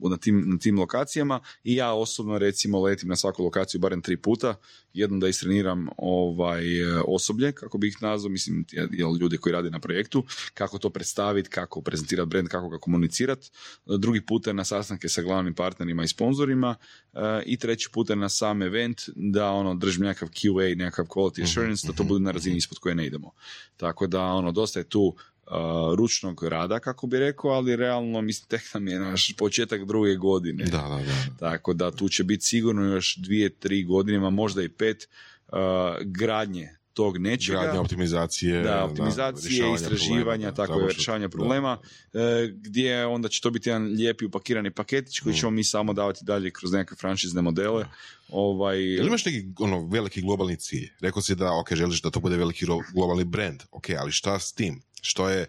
uh, 0.00 0.10
na, 0.10 0.16
tim, 0.16 0.44
na 0.46 0.58
tim 0.58 0.78
lokacijama 0.78 1.40
i 1.64 1.74
ja 1.74 1.92
osobno 1.92 2.38
recimo 2.38 2.80
letim 2.80 3.08
na 3.08 3.16
svaku 3.16 3.44
lokaciju 3.44 3.71
edukaciju 3.72 3.80
barem 3.80 4.02
tri 4.02 4.16
puta. 4.16 4.54
Jednom 4.94 5.20
da 5.20 5.28
istreniram 5.28 5.88
ovaj, 5.96 6.64
osoblje, 7.06 7.52
kako 7.52 7.78
bih 7.78 7.92
ih 7.92 8.02
nazvao, 8.02 8.30
mislim, 8.30 8.64
jel, 8.72 9.16
ljudi 9.16 9.38
koji 9.38 9.52
rade 9.52 9.70
na 9.70 9.80
projektu, 9.80 10.24
kako 10.54 10.78
to 10.78 10.90
predstaviti, 10.90 11.48
kako 11.48 11.80
prezentirati 11.80 12.28
brand, 12.28 12.48
kako 12.48 12.68
ga 12.68 12.78
komunicirati. 12.78 13.50
Drugi 13.86 14.20
put 14.20 14.46
je 14.46 14.54
na 14.54 14.64
sastanke 14.64 15.08
sa 15.08 15.22
glavnim 15.22 15.54
partnerima 15.54 16.04
i 16.04 16.08
sponzorima 16.08 16.76
e, 17.12 17.42
i 17.46 17.56
treći 17.56 17.88
put 17.92 18.10
je 18.10 18.16
na 18.16 18.28
sam 18.28 18.62
event 18.62 19.02
da 19.16 19.50
ono 19.50 19.74
držim 19.74 20.02
nekakav 20.02 20.28
QA, 20.28 20.76
nekakav 20.76 21.06
quality 21.06 21.42
assurance, 21.42 21.86
da 21.86 21.92
to 21.92 22.04
bude 22.04 22.24
na 22.24 22.30
razini 22.30 22.56
ispod 22.56 22.78
koje 22.78 22.94
ne 22.94 23.06
idemo. 23.06 23.32
Tako 23.76 24.06
da 24.06 24.22
ono, 24.22 24.52
dosta 24.52 24.80
je 24.80 24.88
tu 24.88 25.16
uh, 25.52 25.94
ručnog 25.94 26.44
rada, 26.44 26.78
kako 26.78 27.06
bi 27.06 27.18
rekao, 27.18 27.50
ali 27.50 27.76
realno 27.76 28.20
mislim 28.20 28.48
tek 28.48 28.74
nam 28.74 28.88
je 28.88 28.98
naš 28.98 29.34
početak 29.38 29.84
druge 29.84 30.14
godine. 30.14 30.64
Da, 30.64 30.70
da, 30.70 31.00
da. 31.06 31.36
Tako 31.38 31.72
da 31.72 31.90
tu 31.90 32.08
će 32.08 32.24
biti 32.24 32.44
sigurno 32.44 32.82
još 32.84 33.16
dvije, 33.16 33.50
tri 33.50 33.84
godine, 33.84 34.16
ima 34.16 34.30
možda 34.30 34.62
i 34.62 34.68
pet 34.68 35.08
uh, 35.48 35.58
gradnje 36.04 36.68
tog 36.94 37.18
nečega. 37.18 37.60
Gradnja 37.60 37.80
optimizacije. 37.80 38.62
Da, 38.62 38.84
optimizacije, 38.84 39.50
rješavanja 39.50 39.74
istraživanja, 39.74 40.24
problema, 40.24 40.50
da, 40.50 40.54
tako 40.54 40.80
je, 40.80 40.86
rješavanja 40.94 41.26
da, 41.26 41.30
problema, 41.30 41.78
da. 42.12 42.20
e, 42.20 42.52
gdje 42.54 43.06
onda 43.06 43.28
će 43.28 43.40
to 43.40 43.50
biti 43.50 43.68
jedan 43.68 43.84
lijepi 43.84 44.24
upakirani 44.24 44.70
paketić 44.70 45.20
koji 45.20 45.32
Mm. 45.32 45.36
ćemo 45.36 45.50
mi 45.50 45.64
samo 45.64 45.92
davati 45.92 46.24
dalje 46.24 46.50
kroz 46.50 46.72
neke 46.72 46.94
franšizne 46.94 47.42
modele. 47.42 47.86
Ovaj, 48.28 48.82
Jel 48.82 49.06
imaš 49.06 49.24
neki 49.24 49.46
ono, 49.58 49.86
veliki 49.86 50.22
globalni 50.22 50.56
cilj? 50.56 50.90
Rekao 51.00 51.22
si 51.22 51.34
da, 51.34 51.52
ok, 51.52 51.72
želiš 51.72 52.02
da 52.02 52.10
to 52.10 52.20
bude 52.20 52.36
veliki 52.36 52.66
globalni 52.94 53.24
brand. 53.24 53.62
Ok, 53.70 53.84
ali 53.98 54.12
šta 54.12 54.38
s 54.38 54.52
tim? 54.52 54.82
Što 55.02 55.28
je 55.28 55.46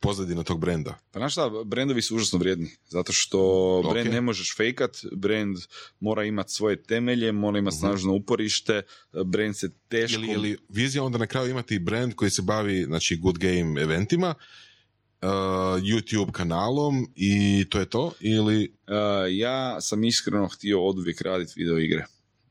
pozadina 0.00 0.42
tog 0.42 0.60
brenda? 0.60 0.98
Pa 1.12 1.18
znaš 1.18 1.32
šta, 1.32 1.50
brendovi 1.64 2.02
su 2.02 2.16
užasno 2.16 2.38
vrijedni, 2.38 2.70
zato 2.88 3.12
što 3.12 3.40
Ok. 3.84 3.92
brand 3.92 4.10
ne 4.10 4.20
možeš 4.20 4.56
fejkat, 4.56 4.96
brand 5.12 5.56
mora 6.00 6.24
imati 6.24 6.52
svoje 6.52 6.82
temelje, 6.82 7.32
mora 7.32 7.58
imati 7.58 7.76
snažno 7.76 8.12
uporište, 8.14 8.82
brand 9.24 9.56
se 9.56 9.70
teško... 9.88 10.20
Ili, 10.20 10.32
ili 10.32 10.56
vizija 10.68 11.04
onda 11.04 11.18
na 11.18 11.26
kraju 11.26 11.50
imati 11.50 11.78
brand 11.78 12.14
koji 12.14 12.30
se 12.30 12.42
bavi 12.42 12.84
znači, 12.84 13.16
good 13.16 13.38
game 13.38 13.82
eventima, 13.82 14.34
uh, 15.22 15.28
YouTube 15.82 16.30
kanalom 16.32 17.08
i 17.14 17.64
to 17.70 17.78
je 17.78 17.86
to? 17.86 18.12
Ili, 18.20 18.76
Uh, 18.88 18.92
ja 19.30 19.80
sam 19.80 20.04
iskreno 20.04 20.48
htio 20.48 20.86
oduvijek 20.86 21.20
raditi 21.20 21.52
video 21.56 21.78
igre. 21.78 22.06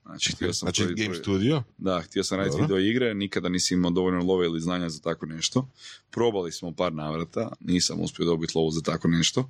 Znači, 0.06 0.32
htio 0.32 0.54
sam 0.54 0.66
znači 0.66 0.84
prvi- 0.84 0.96
Game 0.96 1.10
prvi- 1.10 1.22
Studio? 1.22 1.64
Da, 1.78 2.02
htio 2.02 2.24
sam 2.24 2.38
raditi 2.38 2.52
Dobro. 2.54 2.66
video 2.68 2.90
igre, 2.90 3.14
nikada 3.14 3.50
nisam 3.50 3.78
imao 3.78 3.92
dovoljno 3.92 4.24
love 4.24 4.46
ili 4.46 4.62
znanja 4.62 4.90
za 4.90 5.02
tako 5.02 5.26
nešto. 5.26 5.70
Probali 6.10 6.52
smo 6.52 6.72
par 6.72 6.94
navrata, 6.94 7.52
nisam 7.60 8.00
uspio 8.02 8.26
dobiti 8.26 8.54
lovu 8.56 8.72
za 8.72 8.82
tako 8.82 9.08
nešto. 9.08 9.50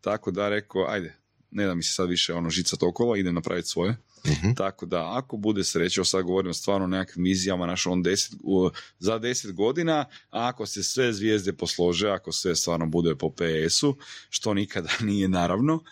Tako 0.00 0.30
da 0.30 0.48
rekao, 0.48 0.86
ajde, 0.88 1.16
ne 1.50 1.66
da 1.66 1.74
mi 1.74 1.82
se 1.82 1.92
sad 1.92 2.08
više 2.08 2.34
ono 2.34 2.50
žica 2.50 2.76
okolo, 2.82 3.16
idem 3.16 3.34
napraviti 3.34 3.68
svoje. 3.68 3.96
Mhm. 4.26 4.52
Tako 4.52 4.86
da, 4.86 5.12
ako 5.14 5.36
bude 5.36 5.64
sreće, 5.64 6.04
sad 6.04 6.22
govorimo 6.22 6.54
stvarno 6.54 6.84
o 6.84 6.88
nekakvim 6.88 7.24
vizijama, 7.24 7.66
naš 7.66 7.86
on 7.86 8.02
deset, 8.02 8.32
u- 8.40 8.70
za 8.98 9.18
deset 9.18 9.52
godina, 9.52 9.98
a 10.00 10.06
ako 10.48 10.66
se 10.66 10.82
sve 10.82 11.12
zvijezde 11.12 11.52
poslože, 11.52 12.08
ako 12.08 12.32
sve 12.32 12.56
stvarno 12.56 12.86
bude 12.86 13.14
po 13.14 13.30
PS-u, 13.30 13.96
što 14.30 14.54
nikada 14.54 14.88
nije 15.02 15.28
naravno, 15.28 15.82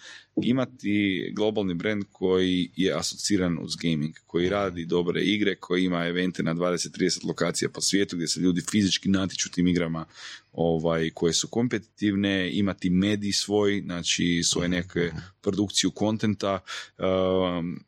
imati 0.42 1.30
globalni 1.32 1.74
brand 1.74 2.04
koji 2.12 2.70
je 2.76 2.94
asociran 2.94 3.58
uz 3.60 3.76
gaming, 3.76 4.14
koji 4.26 4.48
radi 4.48 4.84
dobre 4.84 5.22
igre, 5.22 5.56
koji 5.56 5.84
ima 5.84 6.06
evente 6.06 6.42
na 6.42 6.54
20-30 6.54 7.26
lokacija 7.26 7.68
po 7.68 7.80
svijetu 7.80 8.16
gdje 8.16 8.28
se 8.28 8.40
ljudi 8.40 8.62
fizički 8.70 9.08
natječu 9.08 9.50
tim 9.50 9.66
igrama 9.66 10.06
ovaj, 10.52 11.10
koje 11.10 11.32
su 11.32 11.48
kompetitivne, 11.48 12.50
imati 12.52 12.90
medij 12.90 13.32
svoj, 13.32 13.82
znači 13.84 14.42
svoje 14.44 14.68
neke 14.68 15.10
produkciju 15.42 15.90
kontenta, 15.90 16.60
um, 16.98 17.84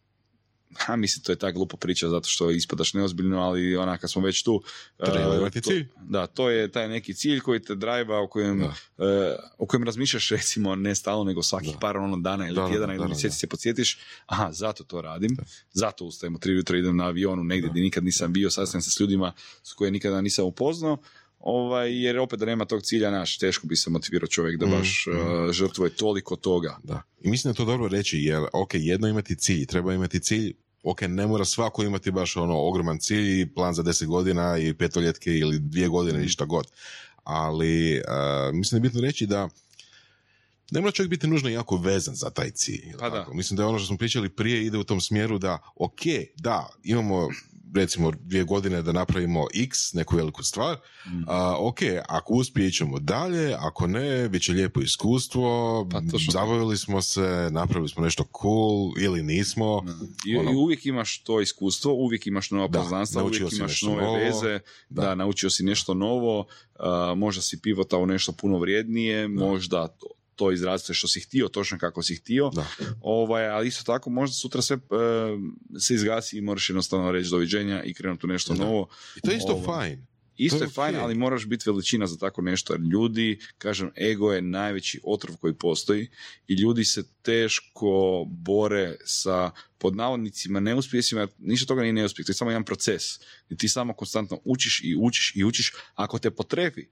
ha, 0.78 0.96
mislim, 0.96 1.22
to 1.22 1.32
je 1.32 1.36
ta 1.36 1.50
glupa 1.50 1.76
priča 1.76 2.08
zato 2.08 2.28
što 2.28 2.50
ispadaš 2.50 2.94
neozbiljno, 2.94 3.40
ali 3.40 3.76
ona 3.76 3.98
kad 3.98 4.10
smo 4.10 4.22
već 4.22 4.42
tu... 4.42 4.62
Treba 4.96 5.30
uh, 5.30 5.36
imati 5.36 5.60
to- 5.60 5.70
cilj. 5.70 5.86
Da, 6.00 6.26
to 6.26 6.50
je 6.50 6.72
taj 6.72 6.88
neki 6.88 7.14
cilj 7.14 7.40
koji 7.40 7.60
te 7.60 7.74
drajva, 7.74 8.18
o 8.20 8.28
kojem, 8.28 8.58
Da. 8.58 8.66
uh, 8.66 9.04
o 9.58 9.66
kojem 9.66 9.84
razmišljaš 9.84 10.28
recimo 10.30 10.74
ne 10.74 10.94
stalno, 10.94 11.24
nego 11.24 11.42
svakih 11.42 11.72
Da. 11.72 11.78
par 11.78 11.96
ono 11.96 12.16
dana 12.16 12.46
ili 12.46 12.54
Da, 12.54 12.62
da, 12.62 12.68
tjedana 12.68 12.86
da, 12.86 12.92
ili 12.92 13.02
da, 13.02 13.08
mjeseci 13.08 13.28
da. 13.28 13.32
se 13.32 13.46
podsjetiš, 13.46 13.98
aha, 14.26 14.52
zato 14.52 14.84
to 14.84 15.00
radim, 15.02 15.36
zato 15.72 16.04
ustajem 16.04 16.34
u 16.34 16.38
tri 16.38 16.52
ujutro, 16.52 16.76
idem 16.76 16.96
na 16.96 17.04
avionu 17.06 17.44
negdje 17.44 17.70
gdje 17.70 17.82
nikad 17.82 18.04
nisam 18.04 18.32
bio, 18.32 18.50
sastajem 18.50 18.82
se 18.82 18.90
s 18.90 19.00
ljudima 19.00 19.32
s 19.62 19.72
koje 19.72 19.90
nikada 19.90 20.20
nisam 20.20 20.44
upoznao, 20.44 20.98
ovaj, 21.38 22.02
jer 22.04 22.18
opet 22.18 22.38
da 22.40 22.46
nema 22.46 22.64
tog 22.64 22.82
cilja 22.82 23.10
naš, 23.10 23.38
teško 23.38 23.66
bi 23.66 23.76
se 23.76 23.90
motivirao 23.90 24.26
čovjek 24.28 24.60
da 24.60 24.66
Mm, 24.66 24.70
baš 24.70 25.06
uh, 25.06 25.14
žrtvuje 25.52 25.90
toliko 25.90 26.36
toga. 26.36 26.76
Da. 26.82 27.02
I 27.20 27.30
mislim 27.30 27.48
da 27.48 27.54
je 27.54 27.56
to 27.56 27.64
dobro 27.64 27.88
reći, 27.88 28.18
jer 28.18 28.42
ok, 28.52 28.70
jedno 28.74 29.08
imati 29.08 29.36
cilj, 29.36 29.66
treba 29.66 29.94
imati 29.94 30.20
cilj, 30.20 30.52
ok, 30.86 31.00
ne 31.00 31.26
mora 31.26 31.44
svako 31.44 31.82
imati 31.82 32.10
baš 32.10 32.36
ono 32.36 32.58
ogroman 32.58 32.98
cilj 32.98 33.40
i 33.40 33.54
plan 33.54 33.74
za 33.74 33.82
deset 33.82 34.08
godina 34.08 34.58
i 34.58 34.74
petoljetke 34.74 35.30
ili 35.30 35.58
dvije 35.58 35.88
godine 35.88 36.24
i 36.24 36.28
šta 36.28 36.44
god. 36.44 36.66
Ali 37.24 37.98
uh, 37.98 38.54
mislim 38.54 38.70
da 38.70 38.86
je 38.86 38.90
bitno 38.90 39.00
reći 39.00 39.26
da 39.26 39.48
ne 40.70 40.80
mora 40.80 40.92
čovjek 40.92 41.10
biti 41.10 41.26
nužno 41.26 41.48
jako 41.48 41.76
vezan 41.76 42.14
za 42.14 42.30
taj 42.30 42.50
cilj. 42.50 42.92
Pa 42.98 43.10
da. 43.10 43.26
Mislim 43.32 43.56
da 43.56 43.62
je 43.62 43.66
ono 43.66 43.78
što 43.78 43.86
smo 43.86 43.96
pričali 43.96 44.28
prije 44.28 44.66
ide 44.66 44.78
u 44.78 44.84
tom 44.84 45.00
smjeru 45.00 45.38
da, 45.38 45.58
ok, 45.76 46.00
da, 46.36 46.68
imamo 46.84 47.28
recimo 47.74 48.12
dvije 48.12 48.44
godine 48.44 48.82
da 48.82 48.92
napravimo 48.92 49.46
x, 49.56 49.92
neku 49.92 50.16
veliku 50.16 50.42
stvar, 50.42 50.76
Mm. 51.06 51.24
a, 51.26 51.56
ok, 51.58 51.78
ako 52.08 52.34
uspije 52.34 52.68
ićemo 52.68 52.98
dalje, 52.98 53.54
ako 53.54 53.86
ne, 53.86 54.28
bit 54.28 54.42
će 54.42 54.52
lijepo 54.52 54.80
iskustvo, 54.80 55.86
Pa, 55.90 56.00
zabavili 56.26 56.76
smo 56.76 57.02
se, 57.02 57.20
napravili 57.50 57.88
smo 57.88 58.04
nešto 58.04 58.24
cool 58.42 58.64
ili 58.98 59.22
nismo. 59.24 59.82
I, 60.26 60.36
Ono- 60.36 60.50
I 60.50 60.54
uvijek 60.54 60.86
imaš 60.86 61.18
to 61.18 61.40
iskustvo, 61.40 61.94
uvijek 61.94 62.26
imaš 62.26 62.50
nova 62.50 62.68
Da, 62.68 62.78
poznanstva, 62.80 63.24
uvijek 63.24 63.50
si 63.50 63.56
imaš 63.56 63.82
nove 63.82 64.02
novo. 64.02 64.16
veze, 64.16 64.58
da. 64.88 65.02
Da. 65.02 65.14
naučio 65.14 65.50
si 65.50 65.64
nešto 65.64 65.94
novo, 65.94 66.46
a, 66.74 67.14
možda 67.16 67.42
si 67.42 67.60
pivotao 67.60 68.06
nešto 68.06 68.32
puno 68.32 68.58
vrijednije, 68.58 69.28
možda 69.28 69.88
to, 69.88 70.06
to 70.36 70.52
izrazite 70.52 70.94
što 70.94 71.08
si 71.08 71.20
htio, 71.20 71.48
točno 71.48 71.78
kako 71.78 72.02
si 72.02 72.16
htio, 72.16 72.50
Da. 72.54 72.66
ovaj, 73.00 73.48
ali 73.48 73.68
isto 73.68 73.84
tako 73.84 74.10
možda 74.10 74.34
sutra 74.34 74.62
sve 74.62 74.76
e, 74.76 74.80
se 75.80 75.94
izgasi 75.94 76.38
i 76.38 76.40
moraš 76.40 76.70
jednostavno 76.70 77.12
reći 77.12 77.30
doviđenja 77.30 77.82
i 77.82 77.94
krenuti 77.94 78.26
u 78.26 78.28
nešto 78.28 78.54
Da. 78.54 78.64
novo. 78.64 78.88
I 79.16 79.20
to 79.20 79.30
je 79.30 79.36
isto 79.36 79.52
Ovo. 79.52 79.64
fajn. 79.64 80.06
Isto 80.38 80.58
To 80.58 80.64
je 80.64 80.66
je 80.66 80.70
fajn, 80.70 80.96
ali 80.96 81.14
moraš 81.14 81.46
biti 81.46 81.70
veličina 81.70 82.06
za 82.06 82.16
tako 82.16 82.42
nešto, 82.42 82.72
jer 82.72 82.80
ljudi, 82.80 83.38
kažem, 83.58 83.90
ego 84.10 84.32
je 84.32 84.42
najveći 84.42 85.00
otrov 85.04 85.36
koji 85.36 85.54
postoji 85.54 86.08
i 86.48 86.54
ljudi 86.54 86.84
se 86.84 87.04
teško 87.22 88.24
bore 88.28 88.96
sa 89.04 89.50
pod 89.78 89.96
navodnicima 89.96 90.60
neuspjesima, 90.60 91.20
jer 91.20 91.28
ništa 91.38 91.66
toga 91.66 91.82
nije 91.82 91.92
neuspjeh, 91.92 92.26
to 92.26 92.30
je 92.30 92.34
samo 92.34 92.50
jedan 92.50 92.64
proces. 92.64 93.02
I 93.50 93.56
ti 93.56 93.68
samo 93.68 93.92
konstantno 93.94 94.40
učiš 94.44 94.80
i 94.84 94.96
učiš 95.00 95.32
i 95.36 95.44
učiš. 95.44 95.72
Ako 95.94 96.18
te 96.18 96.30
potrefi, 96.30 96.84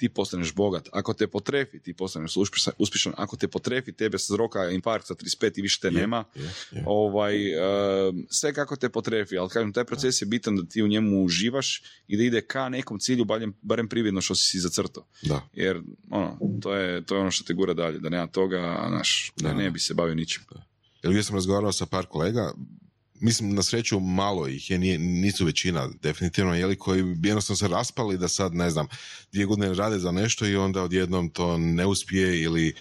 ti 0.00 0.08
postaneš 0.08 0.54
bogat. 0.54 0.88
Ako 0.92 1.14
te 1.14 1.26
potrefi, 1.26 1.80
ti 1.80 1.94
postaneš 1.94 2.36
uspješan. 2.78 3.12
Ako 3.16 3.36
te 3.36 3.48
potrefi, 3.48 3.92
tebe 3.92 4.18
se 4.18 4.32
zroka 4.32 4.70
infarkt 4.70 5.06
sa 5.06 5.14
35 5.14 5.58
i 5.58 5.62
više 5.62 5.80
te 5.80 5.90
nema 5.90 6.24
Je, 6.34 6.42
je. 6.72 6.84
ovaj, 6.86 7.34
e, 7.46 7.58
sve 8.30 8.54
kako 8.54 8.76
te 8.76 8.88
potrefi, 8.88 9.38
ali 9.38 9.48
kažem, 9.48 9.72
taj 9.72 9.84
proces 9.84 10.22
je 10.22 10.26
bitan 10.26 10.56
da 10.56 10.64
ti 10.64 10.82
u 10.82 10.88
njemu 10.88 11.24
uživaš 11.24 11.82
i 12.08 12.16
da 12.16 12.22
ide 12.22 12.40
ka 12.42 12.68
nekom 12.68 12.98
cilju, 12.98 13.24
barem, 13.24 13.54
barem 13.62 13.88
prividno 13.88 14.20
što 14.20 14.34
si 14.34 14.46
si 14.46 14.60
zacrtao. 14.60 15.06
Da. 15.22 15.48
Jer, 15.54 15.80
ono, 16.10 16.38
to 16.62 16.74
je, 16.74 17.04
to 17.04 17.14
je 17.14 17.20
ono 17.20 17.30
što 17.30 17.44
te 17.44 17.54
gura 17.54 17.74
dalje, 17.74 17.98
da 17.98 18.08
nema 18.08 18.26
toga, 18.26 18.60
naš, 18.90 19.32
da, 19.36 19.48
Da. 19.48 19.54
ne 19.54 19.70
bi 19.70 19.78
se 19.78 19.94
bavio 19.94 20.14
ničim. 20.14 20.42
Jer 21.02 21.12
ja 21.12 21.22
sam 21.22 21.34
razgovarao 21.34 21.72
sa 21.72 21.86
par 21.86 22.06
kolega, 22.06 22.52
mislim 23.20 23.54
na 23.54 23.62
sreću 23.62 24.00
malo 24.00 24.48
ih 24.48 24.70
je, 24.70 24.78
nije, 24.78 24.98
nisu 24.98 25.44
većina 25.44 25.88
definitivno, 26.02 26.54
jeli, 26.54 26.76
koji 26.76 27.02
bi 27.02 27.28
jednostavno 27.28 27.56
se 27.56 27.68
raspali 27.68 28.18
da 28.18 28.28
sad, 28.28 28.54
ne 28.54 28.70
znam, 28.70 28.86
dvije 29.32 29.46
godine 29.46 29.74
rade 29.74 29.98
za 29.98 30.10
nešto 30.10 30.46
i 30.46 30.56
onda 30.56 30.82
odjednom 30.82 31.28
to 31.30 31.58
ne 31.58 31.86
uspije 31.86 32.42
ili 32.42 32.74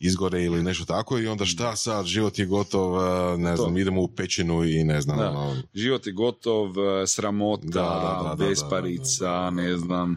izgore 0.00 0.44
ili 0.44 0.62
nešto 0.62 0.84
tako 0.84 1.18
i 1.18 1.26
onda 1.26 1.46
šta 1.46 1.76
sad, 1.76 2.06
život 2.06 2.38
je 2.38 2.46
gotov, 2.46 2.96
eh, 2.96 3.38
ne 3.38 3.56
To. 3.56 3.62
znam, 3.62 3.76
idemo 3.76 4.02
u 4.02 4.08
pećinu 4.08 4.64
i 4.64 4.84
ne 4.84 5.00
znam, 5.00 5.18
Da. 5.18 5.30
ono, 5.30 5.62
Život 5.74 6.06
je 6.06 6.12
gotov, 6.12 6.66
e, 6.78 7.06
sramota, 7.06 7.66
Da, 7.66 8.34
da, 8.38 8.44
besparica, 8.46 9.24
da, 9.24 9.30
da, 9.30 9.40
da. 9.40 9.50
ne 9.50 9.76
znam, 9.76 10.12
e, 10.12 10.16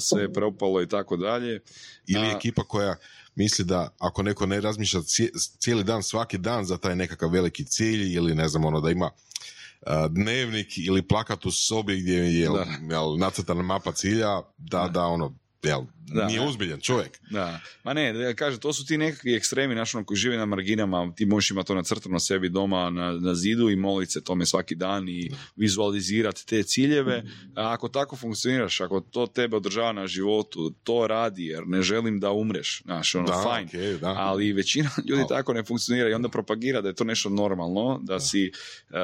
sve 0.00 0.22
je 0.22 0.32
propalo 0.32 0.82
i 0.82 0.88
tako 0.88 1.16
dalje. 1.16 1.60
ili 2.06 2.28
ekipa 2.28 2.64
koja 2.64 2.96
misli 3.34 3.64
da 3.64 3.88
ako 3.98 4.22
neko 4.22 4.46
ne 4.46 4.60
razmišlja 4.60 5.00
cije- 5.00 5.58
cijeli 5.58 5.84
dan, 5.84 6.02
svaki 6.02 6.38
dan 6.38 6.64
za 6.64 6.78
taj 6.78 6.96
nekakav 6.96 7.30
veliki 7.30 7.64
cilj 7.64 8.14
ili 8.14 8.34
ne 8.34 8.48
znam, 8.48 8.64
ono 8.64 8.80
da 8.80 8.90
ima 8.90 9.10
dnevnik 10.10 10.78
ili 10.78 11.02
plakat 11.02 11.46
u 11.46 11.50
sobi 11.50 12.00
gdje 12.00 12.14
je 12.14 12.40
jel, 12.40 12.54
nacrtana 13.18 13.62
mapa 13.62 13.92
cilja, 13.92 14.42
da, 14.58 14.88
da, 14.88 15.04
ono, 15.04 15.34
jel, 15.62 15.82
Da. 16.06 16.26
nije 16.26 16.40
uzbiljan 16.40 16.80
čovjek. 16.80 17.20
Da, 17.30 17.60
ma 17.84 17.92
ne, 17.92 18.12
da, 18.12 18.34
kaže, 18.34 18.60
to 18.60 18.72
su 18.72 18.86
ti 18.86 18.98
nekakvi 18.98 19.34
ekstremi, 19.34 19.74
znaš, 19.74 19.94
ono, 19.94 20.04
koji 20.04 20.18
žive 20.18 20.36
na 20.36 20.46
marginama, 20.46 21.12
ti 21.16 21.26
možeš 21.26 21.50
imati 21.50 21.66
to 21.66 21.74
nacrtano 21.74 22.18
sebi 22.18 22.48
doma 22.48 22.90
na, 22.90 23.12
na 23.12 23.34
zidu 23.34 23.70
i 23.70 23.76
moliti 23.76 24.12
se 24.12 24.24
tome 24.24 24.46
svaki 24.46 24.74
dan 24.74 25.08
i 25.08 25.30
vizualizirati 25.56 26.46
te 26.46 26.62
ciljeve. 26.62 27.24
A 27.54 27.72
ako 27.72 27.88
tako 27.88 28.16
funkcioniraš, 28.16 28.80
ako 28.80 29.00
to 29.00 29.26
tebe 29.26 29.56
održava 29.56 29.92
na 29.92 30.06
životu, 30.06 30.70
to 30.82 31.06
radi, 31.06 31.44
jer 31.46 31.66
ne 31.66 31.82
želim 31.82 32.20
da 32.20 32.32
umreš, 32.32 32.82
znaš, 32.84 33.14
ono, 33.14 33.26
Da, 33.26 33.42
fajn. 33.42 33.66
okej, 33.66 33.98
da. 33.98 34.14
Ali 34.18 34.52
većina 34.52 34.90
ljudi 35.08 35.22
tako 35.28 35.52
ne 35.52 35.64
funkcionira 35.64 36.08
i 36.08 36.14
onda 36.14 36.28
propagira 36.28 36.80
da 36.80 36.88
je 36.88 36.94
to 36.94 37.04
nešto 37.04 37.28
normalno, 37.28 38.00
da, 38.02 38.20
si 38.20 38.50
uh, 38.90 38.96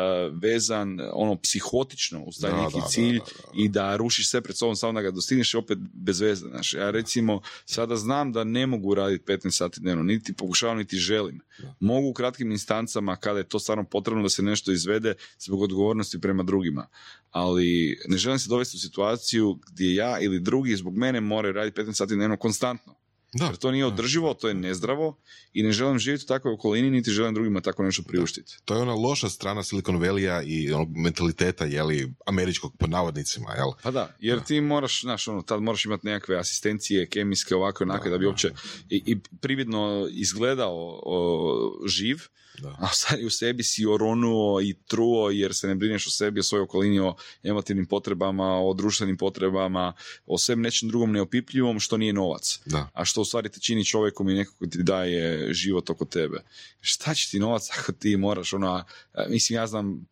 vezan, 0.42 0.98
ono, 1.12 1.36
psihotično 1.36 2.22
uz 2.22 2.40
taj 2.40 2.50
Da, 2.50 2.62
neki 2.62 2.74
da, 2.74 2.80
da, 2.80 2.86
cilj 2.86 3.18
da, 3.18 3.24
da. 3.24 3.50
i 3.54 3.68
da 3.68 3.96
rušiš 3.96 4.30
sve 4.30 4.40
pred 4.40 4.56
sobom 4.56 4.76
samo 4.76 4.92
da 4.92 5.02
ga 5.02 5.10
dostigneš 5.10 5.54
i 5.54 5.56
opet 5.56 5.78
bez 5.92 6.20
veze. 6.20 6.46
Znaš, 6.48 6.72
ja 6.74 6.87
recimo 6.90 7.40
sada 7.64 7.96
znam 7.96 8.32
da 8.32 8.44
ne 8.44 8.66
mogu 8.66 8.94
raditi 8.94 9.24
15 9.24 9.50
sati 9.50 9.80
dnevno, 9.80 10.02
niti 10.02 10.32
pokušavam, 10.32 10.78
niti 10.78 10.96
želim. 10.96 11.40
Mogu 11.80 12.08
u 12.08 12.12
kratkim 12.12 12.50
instancama 12.50 13.16
kada 13.16 13.38
je 13.38 13.48
to 13.48 13.58
stvarno 13.58 13.84
potrebno 13.84 14.22
da 14.22 14.28
se 14.28 14.42
nešto 14.42 14.72
izvede 14.72 15.14
zbog 15.38 15.62
odgovornosti 15.62 16.20
prema 16.20 16.42
drugima. 16.42 16.86
Ali 17.30 17.98
ne 18.08 18.16
želim 18.16 18.38
se 18.38 18.48
dovesti 18.48 18.76
u 18.76 18.80
situaciju 18.80 19.58
gdje 19.72 19.94
ja 19.94 20.20
ili 20.20 20.40
drugi 20.40 20.76
zbog 20.76 20.96
mene 20.96 21.20
moraju 21.20 21.52
raditi 21.52 21.80
15 21.80 21.92
sati 21.92 22.14
dnevno 22.14 22.36
konstantno. 22.36 22.94
Da. 23.32 23.44
Jer 23.44 23.56
to 23.56 23.70
nije 23.70 23.86
održivo, 23.86 24.34
to 24.34 24.48
je 24.48 24.54
nezdravo 24.54 25.16
i 25.52 25.62
ne 25.62 25.72
želim 25.72 25.98
živjeti 25.98 26.24
u 26.24 26.26
takvoj 26.26 26.52
okolini, 26.54 26.90
niti 26.90 27.10
želim 27.10 27.34
drugima 27.34 27.60
tako 27.60 27.82
nešto 27.82 28.02
priuštiti. 28.02 28.56
To 28.64 28.74
je 28.74 28.82
ona 28.82 28.94
loša 28.94 29.28
strana 29.28 29.62
Silicon 29.62 29.96
Valley-a 29.96 30.42
i 30.42 30.72
onog 30.72 30.96
mentaliteta, 30.96 31.64
jeli, 31.64 32.12
američkog 32.26 32.76
pod 32.78 32.90
navodnicima, 32.90 33.52
jel? 33.52 33.68
Pa 33.82 33.90
da, 33.90 34.16
jer 34.20 34.44
ti 34.44 34.60
moraš, 34.60 35.00
znaš, 35.00 35.28
ono, 35.28 35.42
tad 35.42 35.62
moraš 35.62 35.84
imati 35.84 36.06
nekakve 36.06 36.38
asistencije, 36.38 37.08
kemijske, 37.08 37.54
ovakve, 37.54 37.84
onakve, 37.84 38.10
da, 38.10 38.18
bi 38.18 38.26
uopće 38.26 38.50
i, 38.90 39.02
i 39.06 39.18
prividno 39.40 40.08
izgledao 40.10 41.00
o, 41.02 41.86
živ, 41.86 42.18
Da. 42.58 42.76
a 42.78 42.88
sad 42.92 43.22
u 43.24 43.30
sebi 43.30 43.62
si 43.62 43.86
oronuo 43.86 44.60
i 44.60 44.74
truo 44.86 45.30
jer 45.30 45.54
se 45.54 45.68
ne 45.68 45.74
brineš 45.74 46.06
o 46.06 46.10
sebi, 46.10 46.40
o 46.40 46.42
svojoj 46.42 46.62
okolini, 46.62 47.00
o 47.00 47.14
emotivnim 47.42 47.86
potrebama, 47.86 48.60
o 48.60 48.74
društvenim 48.74 49.16
potrebama, 49.16 49.92
o 50.26 50.38
svem 50.38 50.60
nečem 50.60 50.88
drugom 50.88 51.12
neopipljivom 51.12 51.80
što 51.80 51.96
nije 51.96 52.12
novac. 52.12 52.60
Da. 52.66 52.88
A 52.94 53.04
što 53.04 53.20
u 53.20 53.24
stvari 53.24 53.48
te 53.48 53.60
čini 53.60 53.84
čovjekom 53.84 54.28
i 54.28 54.34
nekako 54.34 54.58
ko 54.58 54.66
ti 54.66 54.82
daje 54.82 55.54
život 55.54 55.90
oko 55.90 56.04
tebe. 56.04 56.42
Šta 56.80 57.14
će 57.14 57.30
ti 57.30 57.38
novac 57.38 57.68
ako 57.78 57.92
ti 57.92 58.16
moraš, 58.16 58.52
ono, 58.52 58.68
a, 58.68 58.84
mislim, 59.28 59.56
ja 59.56 59.66
znam 59.66 60.06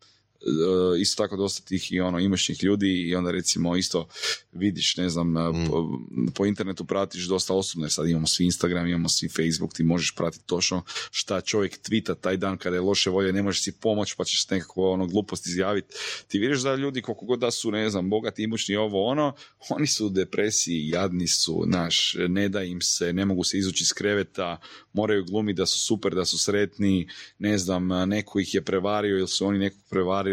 isto 0.99 1.23
tako 1.23 1.37
dosta 1.37 1.65
tih 1.65 1.91
i 1.91 1.99
ono 1.99 2.19
imašnih 2.19 2.63
ljudi 2.63 2.87
i 2.87 3.15
onda 3.15 3.31
recimo 3.31 3.75
isto 3.75 4.07
vidiš, 4.51 4.97
ne 4.97 5.09
znam, 5.09 5.27
Mm. 5.27 5.67
po, 5.69 5.99
po 6.33 6.45
internetu 6.45 6.85
pratiš 6.85 7.23
dosta 7.23 7.53
osobno, 7.53 7.85
jer 7.85 7.91
sad 7.91 8.09
imamo 8.09 8.27
svi 8.27 8.45
Instagram, 8.45 8.87
imamo 8.87 9.09
svi 9.09 9.29
Facebook, 9.29 9.73
ti 9.73 9.83
možeš 9.83 10.15
pratiti 10.15 10.45
točno 10.45 10.83
šta 11.11 11.41
čovjek 11.41 11.77
tvita 11.77 12.15
taj 12.15 12.37
dan 12.37 12.57
kada 12.57 12.75
je 12.75 12.81
loše 12.81 13.09
volje, 13.09 13.33
ne 13.33 13.43
možeš 13.43 13.63
si 13.63 13.71
pomoć 13.71 14.13
pa 14.13 14.23
ćeš 14.23 14.49
nekako 14.49 14.91
ono 14.91 15.07
glupost 15.07 15.47
izjaviti. 15.47 15.95
Ti 16.27 16.39
vidiš 16.39 16.61
da 16.61 16.75
ljudi 16.75 17.01
koliko 17.01 17.25
god 17.25 17.39
da 17.39 17.51
su, 17.51 17.71
ne 17.71 17.89
znam, 17.89 18.09
bogati, 18.09 18.43
imućni, 18.43 18.75
ovo 18.75 19.05
ono, 19.05 19.33
oni 19.69 19.87
su 19.87 20.05
u 20.05 20.09
depresiji, 20.09 20.89
jadni 20.89 21.27
su, 21.27 21.63
naš, 21.67 22.15
ne 22.27 22.49
da 22.49 22.63
im 22.63 22.81
se, 22.81 23.13
ne 23.13 23.25
mogu 23.25 23.43
se 23.43 23.57
izući 23.57 23.83
iz 23.83 23.93
kreveta, 23.93 24.59
moraju 24.93 25.25
glumiti 25.25 25.57
da 25.57 25.65
su 25.65 25.79
super, 25.79 26.15
da 26.15 26.25
su 26.25 26.37
sretni, 26.37 27.07
ne 27.39 27.57
znam, 27.57 28.09
neko 28.09 28.39
ih 28.39 28.55
je 28.55 28.61
prevario 28.61 29.17
ili 29.17 29.27
su 29.27 29.45
oni 29.45 29.59
nekog 29.59 29.81
prevarili, 29.89 30.26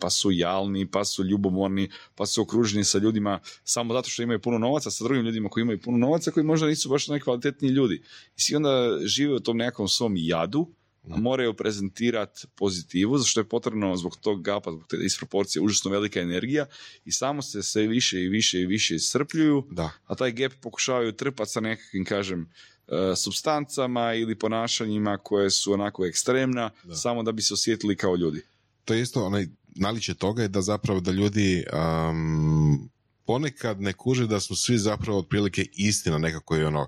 pa 0.00 0.10
su 0.10 0.32
jalni, 0.32 0.90
pa 0.90 1.04
su 1.04 1.24
ljubomorni, 1.24 1.90
pa 2.14 2.26
su 2.26 2.42
okruženi 2.42 2.84
sa 2.84 2.98
ljudima 2.98 3.40
samo 3.64 3.94
zato 3.94 4.10
što 4.10 4.22
imaju 4.22 4.40
puno 4.40 4.58
novaca, 4.58 4.90
sa 4.90 5.04
drugim 5.04 5.24
ljudima 5.24 5.48
koji 5.48 5.62
imaju 5.62 5.80
puno 5.80 5.98
novaca, 5.98 6.30
koji 6.30 6.44
možda 6.44 6.66
nisu 6.66 6.88
baš 6.88 7.08
najkvalitetniji 7.08 7.70
ljudi. 7.70 8.02
I 8.36 8.40
svi 8.40 8.56
onda 8.56 8.98
žive 9.04 9.34
u 9.34 9.40
tom 9.40 9.56
nekom 9.56 9.88
svom 9.88 10.14
jadu, 10.16 10.68
a 11.10 11.16
moraju 11.16 11.54
prezentirati 11.54 12.46
pozitivu, 12.56 13.18
zašto 13.18 13.40
je 13.40 13.48
potrebno 13.48 13.96
zbog 13.96 14.16
tog 14.16 14.42
gapa, 14.42 14.70
zbog 14.70 14.86
te 14.88 14.96
disproporcije, 14.96 15.62
užasno 15.62 15.90
velika 15.90 16.20
energija 16.20 16.66
i 17.04 17.12
samo 17.12 17.42
se 17.42 17.62
sve 17.62 17.86
više 17.86 18.22
i 18.22 18.28
više 18.28 18.60
i 18.60 18.66
više 18.66 18.94
iscrpljuju, 18.94 19.64
Da. 19.70 19.90
a 20.06 20.14
taj 20.14 20.32
gap 20.32 20.52
pokušavaju 20.60 21.12
trpati 21.12 21.50
sa 21.50 21.60
nekakvim, 21.60 22.04
kažem, 22.04 22.50
e, 22.88 23.16
substancama 23.16 24.14
ili 24.14 24.38
ponašanjima 24.38 25.18
koje 25.18 25.50
su 25.50 25.72
onako 25.72 26.06
ekstremna, 26.06 26.70
samo 26.94 27.22
da 27.22 27.32
bi 27.32 27.42
se 27.42 27.54
osjetili 27.54 27.96
kao 27.96 28.16
ljudi. 28.16 28.42
To 28.86 28.94
je 28.94 29.02
isto 29.02 29.26
onaj 29.26 29.46
naličje 29.76 30.14
toga 30.14 30.42
je 30.42 30.48
da 30.48 30.62
zapravo 30.62 31.00
da 31.00 31.10
ljudi 31.10 31.64
um, 31.72 32.90
ponekad 33.26 33.80
ne 33.80 33.92
kuže 33.92 34.26
da 34.26 34.40
smo 34.40 34.56
svi 34.56 34.78
zapravo 34.78 35.18
otprilike 35.18 35.66
isti 35.72 36.10
na 36.10 36.18
nekakvoj 36.18 36.64
ono 36.64 36.86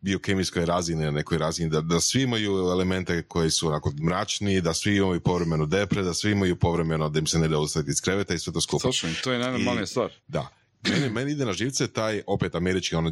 biokemijskoj 0.00 0.66
razini, 0.66 1.04
na 1.04 1.10
nekoj 1.10 1.38
razini, 1.38 1.70
da, 1.70 1.80
da 1.80 2.00
svi 2.00 2.22
imaju 2.22 2.52
elemente 2.52 3.22
koji 3.22 3.50
su 3.50 3.68
onako 3.68 3.92
mračni, 4.02 4.60
da 4.60 4.74
svi 4.74 4.96
imaju 4.96 5.20
povremeno 5.20 5.66
depre, 5.66 6.02
da 6.02 6.14
svi 6.14 6.30
imaju 6.30 6.56
povremeno 6.56 7.08
da 7.08 7.18
im 7.18 7.26
se 7.26 7.38
ne 7.38 7.48
da 7.48 7.58
ustati 7.58 7.90
iz 7.90 8.00
kreveta 8.00 8.34
i 8.34 8.38
sve 8.38 8.52
to 8.52 8.60
skupa. 8.60 8.82
Točno, 8.82 9.10
to 9.24 9.32
je 9.32 9.38
najnormalnija 9.38 9.86
stvar. 9.86 10.12
Da. 10.28 10.48
Meni, 10.90 11.08
meni 11.10 11.32
ide 11.32 11.44
na 11.44 11.52
živce 11.52 11.86
taj 11.88 12.22
opet 12.26 12.54
američki 12.54 12.94
ono 12.96 13.10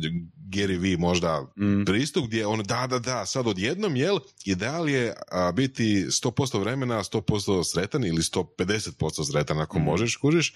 Gary 0.51 0.79
V 0.79 1.01
možda 1.01 1.47
Mm. 1.57 1.85
pristup 1.85 2.27
gdje 2.27 2.47
on 2.47 2.63
da 2.63 2.87
da 2.87 2.99
da 2.99 3.27
sad 3.27 3.47
odjednom 3.47 3.97
jel 3.97 4.19
ideal 4.45 4.89
je 4.89 5.15
a, 5.31 5.53
biti 5.53 6.07
100% 6.09 6.61
vremena 6.61 7.03
100% 7.03 7.65
sretan 7.65 8.05
ili 8.05 8.23
150% 8.23 9.31
sretan 9.33 9.59
ako 9.61 9.79
Mm. 9.79 9.83
možeš 9.83 10.17
kužiš 10.17 10.55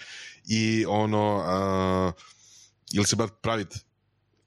i 0.49 0.85
ono 0.89 1.43
a, 1.47 2.13
ili 2.93 3.05
se 3.05 3.17
bar 3.17 3.29
praviti 3.43 3.79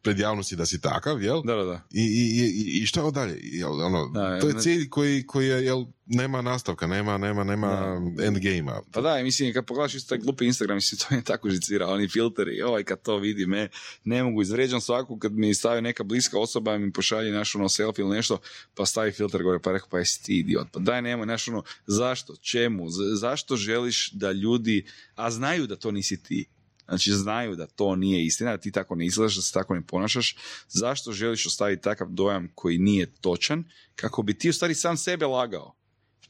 pred 0.01 0.19
javnosti 0.19 0.55
da 0.55 0.65
si 0.65 0.81
takav 0.81 1.23
jel? 1.23 1.41
Da, 1.45 1.55
da, 1.55 1.63
da. 1.63 1.81
i, 1.91 2.01
i, 2.01 2.41
i, 2.41 2.81
i 2.81 2.85
šta 2.85 3.11
dalje 3.11 3.39
jel, 3.41 3.81
ono, 3.81 4.07
Da, 4.07 4.39
to 4.39 4.47
je 4.47 4.59
cilj 4.59 4.89
koji, 4.89 5.25
koji 5.25 5.47
je 5.47 5.65
jel 5.65 5.85
nema 6.05 6.41
nastavka 6.41 6.87
nema 6.87 7.17
nema 7.17 7.43
nema 7.43 8.01
endgame-a. 8.23 8.81
Pa 8.91 9.01
da, 9.01 9.23
mislim, 9.23 9.53
kad 9.53 9.65
pogledaš 9.65 9.95
isto 9.95 10.09
taj 10.09 10.17
glupi 10.17 10.45
Instagram, 10.45 10.75
mislim, 10.75 10.99
to 10.99 11.15
je 11.15 11.21
tako 11.21 11.49
žicira, 11.49 11.87
oni 11.87 12.07
filteri, 12.07 12.61
ovaj, 12.61 12.83
kad 12.83 13.01
to 13.01 13.17
vidi 13.17 13.45
me, 13.45 13.69
ne 14.03 14.23
mogu, 14.23 14.41
izvrijeđam 14.41 14.81
svaku, 14.81 15.17
kad 15.17 15.31
mi 15.31 15.53
stavi 15.53 15.81
neka 15.81 16.03
bliska 16.03 16.39
osoba, 16.39 16.77
mi 16.77 16.93
pošalje 16.93 17.31
naš 17.31 17.55
ono 17.55 17.69
selfie 17.69 18.03
ili 18.03 18.15
nešto, 18.15 18.37
pa 18.75 18.85
stavi 18.85 19.11
filter 19.11 19.43
gore, 19.43 19.59
pa 19.59 19.71
rekao, 19.71 19.89
pa 19.89 19.99
jesi 19.99 20.23
ti 20.23 20.39
idiot, 20.39 20.67
pa 20.71 20.79
daj 20.79 21.01
nemoj, 21.01 21.25
znaš 21.25 21.47
ono, 21.47 21.63
zašto, 21.87 22.35
čemu, 22.35 22.85
zašto 23.15 23.55
želiš 23.55 24.11
da 24.11 24.31
ljudi, 24.31 24.85
a 25.15 25.31
znaju 25.31 25.67
da 25.67 25.75
to 25.75 25.91
nisi 25.91 26.23
ti, 26.23 26.45
Znači 26.85 27.11
znaju 27.11 27.55
da 27.55 27.67
to 27.67 27.95
nije 27.95 28.25
istina, 28.25 28.51
da 28.51 28.57
ti 28.57 28.71
tako 28.71 28.95
ne 28.95 29.05
izgledaš, 29.05 29.35
da 29.35 29.41
se 29.41 29.53
tako 29.53 29.75
ne 29.75 29.81
ponašaš. 29.87 30.35
Zašto 30.69 31.11
želiš 31.11 31.45
ostaviti 31.45 31.81
takav 31.81 32.07
dojam 32.09 32.51
koji 32.55 32.77
nije 32.77 33.13
točan, 33.21 33.63
kako 33.95 34.21
bi 34.23 34.37
ti 34.37 34.49
u 34.49 34.53
stvari 34.53 34.75
sam 34.75 34.97
sebe 34.97 35.25
lagao? 35.25 35.75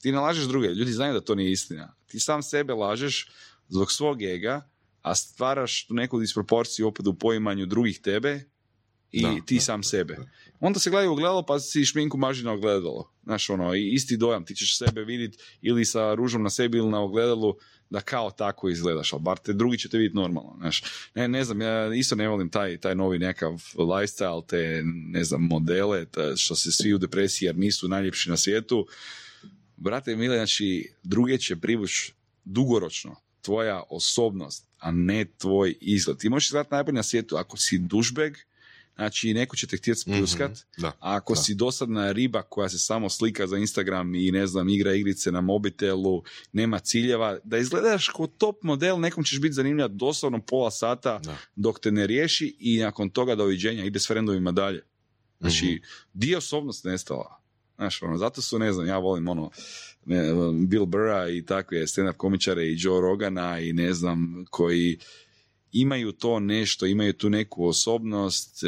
Ti 0.01 0.11
ne 0.11 0.19
lažeš 0.19 0.43
druge, 0.43 0.67
ljudi 0.67 0.91
znaju 0.91 1.13
da 1.13 1.21
to 1.21 1.35
nije 1.35 1.51
istina. 1.51 1.95
Ti 2.07 2.19
sam 2.19 2.43
sebe 2.43 2.73
lažeš 2.73 3.29
zbog 3.69 3.91
svog 3.91 4.21
ega, 4.21 4.69
a 5.01 5.15
stvaraš 5.15 5.87
tu 5.87 5.93
neku 5.93 6.19
disproporciju 6.19 6.87
opet 6.87 7.07
u 7.07 7.13
poimanju 7.13 7.65
drugih 7.65 7.99
tebe 7.99 8.43
i 9.11 9.21
Da, 9.21 9.35
ti 9.45 9.55
da, 9.55 9.61
sam 9.61 9.83
sebe. 9.83 10.15
da. 10.15 10.25
Onda 10.59 10.79
se 10.79 10.89
gledaju 10.89 11.11
u 11.11 11.15
gledalo 11.15 11.45
pa 11.45 11.59
si 11.59 11.85
šminku 11.85 12.17
maži 12.17 12.43
na 12.43 12.51
ogledalo. 12.51 13.11
Znaš, 13.23 13.49
ono, 13.49 13.75
i 13.75 13.89
isti 13.89 14.17
dojam, 14.17 14.45
ti 14.45 14.55
ćeš 14.55 14.77
sebe 14.77 15.03
vidjeti 15.03 15.37
ili 15.61 15.85
sa 15.85 16.13
ružom 16.13 16.43
na 16.43 16.49
sebi 16.49 16.77
ili 16.77 16.89
na 16.89 16.99
ogledalu 17.01 17.55
da 17.89 18.01
kao 18.01 18.31
tako 18.31 18.69
izgledaš, 18.69 19.13
ali 19.13 19.21
bar 19.21 19.37
te 19.37 19.53
drugi 19.53 19.77
će 19.77 19.89
te 19.89 19.97
vidjeti 19.97 20.15
normalno, 20.15 20.55
znaš. 20.57 20.83
Ne, 21.15 21.27
ne 21.27 21.43
znam, 21.43 21.61
ja 21.61 21.95
isto 21.95 22.15
ne 22.15 22.27
volim 22.27 22.49
taj, 22.49 22.77
taj 22.77 22.95
novi 22.95 23.19
nekav 23.19 23.51
lifestyle, 23.75 24.45
te, 24.47 24.81
ne 24.85 25.23
znam, 25.23 25.41
modele, 25.41 26.05
ta- 26.05 26.35
što 26.35 26.55
se 26.55 26.71
svi 26.71 26.93
u 26.93 26.97
depresiji 26.97 27.45
jer 27.47 27.57
nisu 27.57 27.87
najljepši 27.87 28.29
na 28.29 28.37
svijetu. 28.37 28.87
Brate 29.77 30.15
mile, 30.15 30.35
znači, 30.37 30.93
druge 31.03 31.37
će 31.37 31.55
privući 31.55 32.13
dugoročno 32.45 33.15
tvoja 33.41 33.83
osobnost, 33.89 34.67
a 34.79 34.91
ne 34.91 35.25
tvoj 35.37 35.75
izgled. 35.81 36.17
Ti 36.17 36.29
možeš 36.29 36.47
izgledati 36.47 36.73
najbolje 36.73 36.95
na 36.95 37.03
svijetu 37.03 37.35
ako 37.35 37.57
si 37.57 37.77
dušbeg, 37.77 38.37
znači 39.01 39.33
neko 39.33 39.55
će 39.55 39.67
te 39.67 39.77
htjeti 39.77 39.99
spljuskat, 39.99 40.51
Mhm, 40.51 40.81
da. 40.81 40.87
a 40.87 40.93
ako 40.99 41.33
Da. 41.33 41.41
si 41.41 41.55
dosadna 41.55 42.11
riba 42.11 42.41
koja 42.41 42.69
se 42.69 42.79
samo 42.79 43.09
slika 43.09 43.47
za 43.47 43.57
Instagram 43.57 44.15
i 44.15 44.31
ne 44.31 44.47
znam, 44.47 44.69
igra 44.69 44.93
igrice 44.93 45.31
na 45.31 45.41
mobitelu, 45.41 46.23
nema 46.51 46.79
ciljeva, 46.79 47.37
da 47.43 47.57
izgledaš 47.57 48.07
kao 48.07 48.27
top 48.27 48.63
model, 48.63 48.99
nekom 48.99 49.23
ćeš 49.23 49.39
biti 49.39 49.53
zanimljiva 49.53 49.87
doslovno 49.87 50.41
pola 50.41 50.71
sata 50.71 51.19
Da. 51.19 51.37
dok 51.55 51.79
te 51.79 51.91
ne 51.91 52.07
riješi 52.07 52.55
i 52.59 52.79
nakon 52.79 53.09
toga 53.09 53.35
doviđenja 53.35 53.83
ide 53.85 53.99
s 53.99 54.07
frendovima 54.07 54.51
dalje. 54.51 54.81
Znači, 55.39 55.65
Mhm. 55.65 55.75
dio 56.13 56.37
osobnost 56.37 56.85
nestala. 56.85 57.41
Znaš, 57.75 58.01
ono, 58.03 58.17
zato 58.17 58.41
su, 58.41 58.59
ne 58.59 58.73
znam, 58.73 58.87
ja 58.87 58.97
volim 58.97 59.27
ono, 59.27 59.49
ne, 60.05 60.23
Bill 60.67 60.85
Burra 60.85 61.29
i 61.29 61.45
takve 61.45 61.79
stand-up 61.79 62.13
komičare 62.13 62.63
i 62.63 62.75
Joe 62.77 63.01
Rogana 63.01 63.59
i 63.59 63.73
ne 63.73 63.93
znam, 63.93 64.45
koji 64.49 64.97
imaju 65.73 66.11
to 66.11 66.39
nešto, 66.39 66.85
imaju 66.85 67.13
tu 67.13 67.29
neku 67.29 67.65
osobnost, 67.65 68.63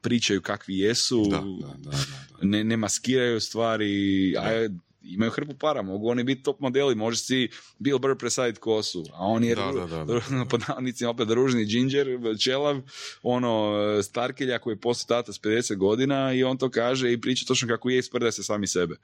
pričaju 0.00 0.40
kakvi 0.40 0.78
jesu, 0.78 1.26
Da, 1.30 1.36
da, 1.36 1.66
da, 1.68 1.90
da, 1.90 1.90
da. 1.90 1.96
ne, 2.42 2.64
ne 2.64 2.76
maskiraju 2.76 3.40
stvari, 3.40 4.34
a 4.38 4.68
imaju 5.04 5.30
hrpu 5.30 5.54
para, 5.54 5.82
mogu 5.82 6.08
oni 6.08 6.24
biti 6.24 6.42
top 6.42 6.60
modeli, 6.60 6.94
može 6.94 7.16
si 7.16 7.48
Bill 7.78 7.98
Burr 7.98 8.16
presaditi 8.16 8.60
kosu, 8.60 9.04
a 9.12 9.18
on 9.18 9.44
je 9.44 9.54
Da, 9.54 9.62
ru- 9.62 9.80
da, 9.80 10.04
da, 10.04 10.04
da. 10.04 10.44
pod 10.50 10.62
navodnicima 10.68 11.10
opet 11.10 11.28
ružni 11.30 11.66
džinđer, 11.66 12.06
čelav, 12.40 12.80
ono, 13.22 13.72
starkelja 14.02 14.58
koji 14.58 14.74
je 14.74 14.80
postao 14.80 15.16
tata 15.16 15.32
s 15.32 15.40
50 15.40 15.76
godina 15.76 16.32
i 16.32 16.44
on 16.44 16.58
to 16.58 16.70
kaže 16.70 17.12
i 17.12 17.20
priča 17.20 17.46
točno 17.46 17.68
kako 17.68 17.90
je, 17.90 18.02
sprda 18.02 18.32
se 18.32 18.42
sami 18.42 18.66
sebe. 18.66 18.96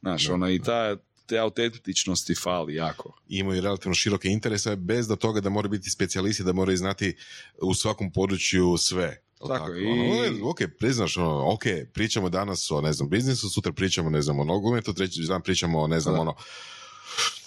Znaš, 0.00 0.26
Da, 0.26 0.34
ono, 0.34 0.50
i 0.50 0.58
ta, 0.58 0.96
te 1.28 1.38
autentičnosti 1.38 2.34
fali 2.34 2.74
jako. 2.74 3.12
Imaju 3.28 3.60
relativno 3.60 3.94
široke 3.94 4.28
interese, 4.28 4.76
bez 4.76 5.08
do 5.08 5.16
toga 5.16 5.40
da 5.40 5.50
moraju 5.50 5.70
biti 5.70 5.90
specijalisti, 5.90 6.42
da 6.44 6.52
moraju 6.52 6.76
znati 6.76 7.16
u 7.62 7.74
svakom 7.74 8.12
području 8.12 8.76
sve. 8.78 9.22
Jel 9.40 9.48
Tako, 9.48 9.74
i- 9.74 9.86
Ono, 9.86 10.50
ok, 10.50 10.58
priznaš, 10.78 11.16
ono, 11.16 11.52
ok, 11.52 11.62
pričamo 11.92 12.28
danas 12.28 12.70
o, 12.70 12.80
ne 12.80 12.92
znam, 12.92 13.08
biznisu, 13.08 13.48
sutra 13.50 13.72
pričamo, 13.72 14.10
ne 14.10 14.22
znam, 14.22 14.40
o 14.40 14.44
nogometu, 14.44 14.94
treći 14.94 15.22
dan 15.22 15.42
pričamo 15.42 15.80
o, 15.80 15.86
ne 15.86 16.00
znam, 16.00 16.14
Da. 16.14 16.20
ono, 16.20 16.34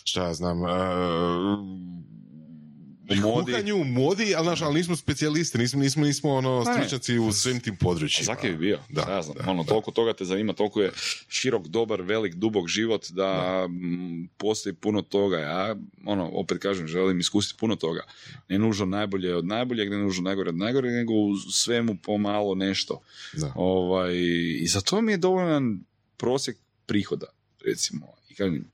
šta 0.04 0.24
ja 0.24 0.34
znam, 0.34 0.62
O 0.62 1.58
uh, 3.18 3.24
modi. 3.24 3.52
kuhanju, 3.52 3.84
modi, 3.84 4.36
ali, 4.36 4.44
znaš, 4.44 4.62
ali 4.62 4.74
nismo 4.74 4.96
specijalisti, 4.96 5.58
nismo, 5.58 5.80
nismo, 5.82 6.06
nismo 6.06 6.34
ono, 6.34 6.64
Pa 6.66 6.74
stručnjaci 6.74 7.18
u 7.18 7.32
svim 7.32 7.60
tim 7.60 7.76
područjima. 7.76 8.26
Zaki 8.26 8.48
bi 8.50 8.58
bio, 8.58 8.80
Da, 8.90 9.02
da, 9.06 9.12
ja 9.12 9.22
znam. 9.22 9.38
da, 9.38 9.52
ono, 9.52 9.64
da. 9.64 9.70
toliko 9.70 9.92
toga 9.92 10.14
te 10.14 10.26
zanima, 10.26 10.54
toliko 10.54 10.82
je 10.82 10.92
širok, 11.28 11.68
dobar, 11.68 12.02
velik, 12.02 12.36
dubok 12.36 12.68
život 12.68 13.08
da 13.10 13.66
mm, 13.68 14.30
postoji 14.38 14.74
puno 14.74 15.02
toga. 15.02 15.38
Ja, 15.38 15.76
ono, 16.06 16.30
opet 16.34 16.58
kažem, 16.58 16.88
želim 16.88 17.20
iskusiti 17.20 17.60
puno 17.60 17.76
toga. 17.76 18.02
Ne 18.50 18.60
nužno 18.60 18.86
najbolje 18.86 19.36
od 19.36 19.46
najboljeg, 19.46 19.90
ne 19.90 19.98
nužno 19.98 20.24
najgore 20.24 20.50
od 20.50 20.58
najgore, 20.58 20.92
nego 20.92 21.14
u 21.14 21.38
svemu 21.38 21.98
pomalo 22.04 22.56
nešto. 22.56 23.02
Da. 23.34 23.54
Ovaj, 23.56 24.16
I 24.60 24.68
za 24.68 24.82
to 24.82 25.02
mi 25.02 25.12
je 25.12 25.18
dovoljan 25.18 25.80
prosjek 26.18 26.58
prihoda, 26.86 27.28
recimo. 27.66 28.08
I 28.30 28.36
kažem, 28.36 28.72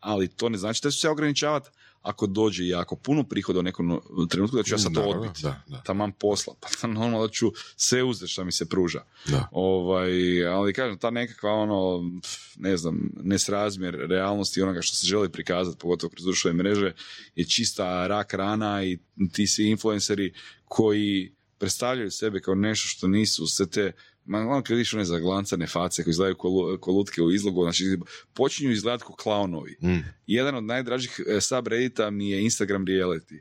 ali 0.00 0.28
to 0.28 0.48
ne 0.48 0.58
znači 0.58 0.80
da 0.82 0.90
ću 0.90 0.98
se 0.98 1.08
ograničavati 1.08 1.70
ako 2.04 2.26
dođe 2.26 2.66
jako 2.66 2.96
puno 2.96 3.22
prihoda 3.24 3.58
u 3.58 3.62
nekom 3.62 4.00
trenutku 4.30 4.56
da 4.56 4.62
ću 4.62 4.74
ja 4.74 4.78
sad 4.78 4.94
to 4.94 5.02
odbiti. 5.02 5.42
Da, 5.42 5.62
da, 5.66 5.82
Taman 5.82 6.12
posla, 6.12 6.54
pa 6.60 6.86
normalno 6.86 7.26
da 7.26 7.32
ću 7.32 7.52
sve 7.76 8.02
uzeti 8.02 8.32
što 8.32 8.44
mi 8.44 8.52
se 8.52 8.68
pruža. 8.68 9.04
da. 9.26 9.48
Ovaj, 9.52 10.46
ali 10.46 10.72
kažem, 10.72 10.98
ta 10.98 11.10
nekakva 11.10 11.52
ono, 11.52 12.10
ne 12.56 12.76
znam, 12.76 13.10
nesrazmjer 13.22 13.94
realnosti 14.08 14.62
onoga 14.62 14.82
što 14.82 14.96
se 14.96 15.06
želi 15.06 15.28
prikazati, 15.28 15.78
pogotovo 15.80 16.10
kroz 16.10 16.24
društvene 16.24 16.56
mreže, 16.56 16.92
je 17.34 17.44
čista 17.44 18.06
rak 18.06 18.34
rana 18.34 18.84
i 18.84 18.98
ti 19.32 19.46
svi 19.46 19.70
influenceri 19.70 20.34
koji 20.64 21.34
predstavljaju 21.58 22.10
sebe 22.10 22.40
kao 22.40 22.54
nešto 22.54 22.88
što 22.88 23.08
nisu 23.08 23.46
sve 23.46 23.66
te 23.66 23.92
Ma 24.24 24.38
ono 24.38 24.62
kad 24.62 24.76
vidiš 24.76 24.94
one 24.94 25.04
zaglancane 25.04 25.66
face 25.66 26.02
koji 26.04 26.10
izgledaju 26.12 26.36
ko, 26.36 26.48
lu- 26.48 26.78
ko 26.80 26.92
lutke 26.92 27.22
u 27.22 27.32
izlogu, 27.32 27.62
znači 27.62 27.98
počinju 28.34 28.70
izgledati 28.70 29.04
kao 29.06 29.16
klaunovi. 29.16 29.76
Mm. 29.82 30.04
Jedan 30.26 30.54
od 30.54 30.64
najdražih 30.64 31.20
e, 31.26 31.40
subreddita 31.40 32.10
mi 32.10 32.30
je 32.30 32.42
Instagram 32.42 32.86
reality. 32.86 33.40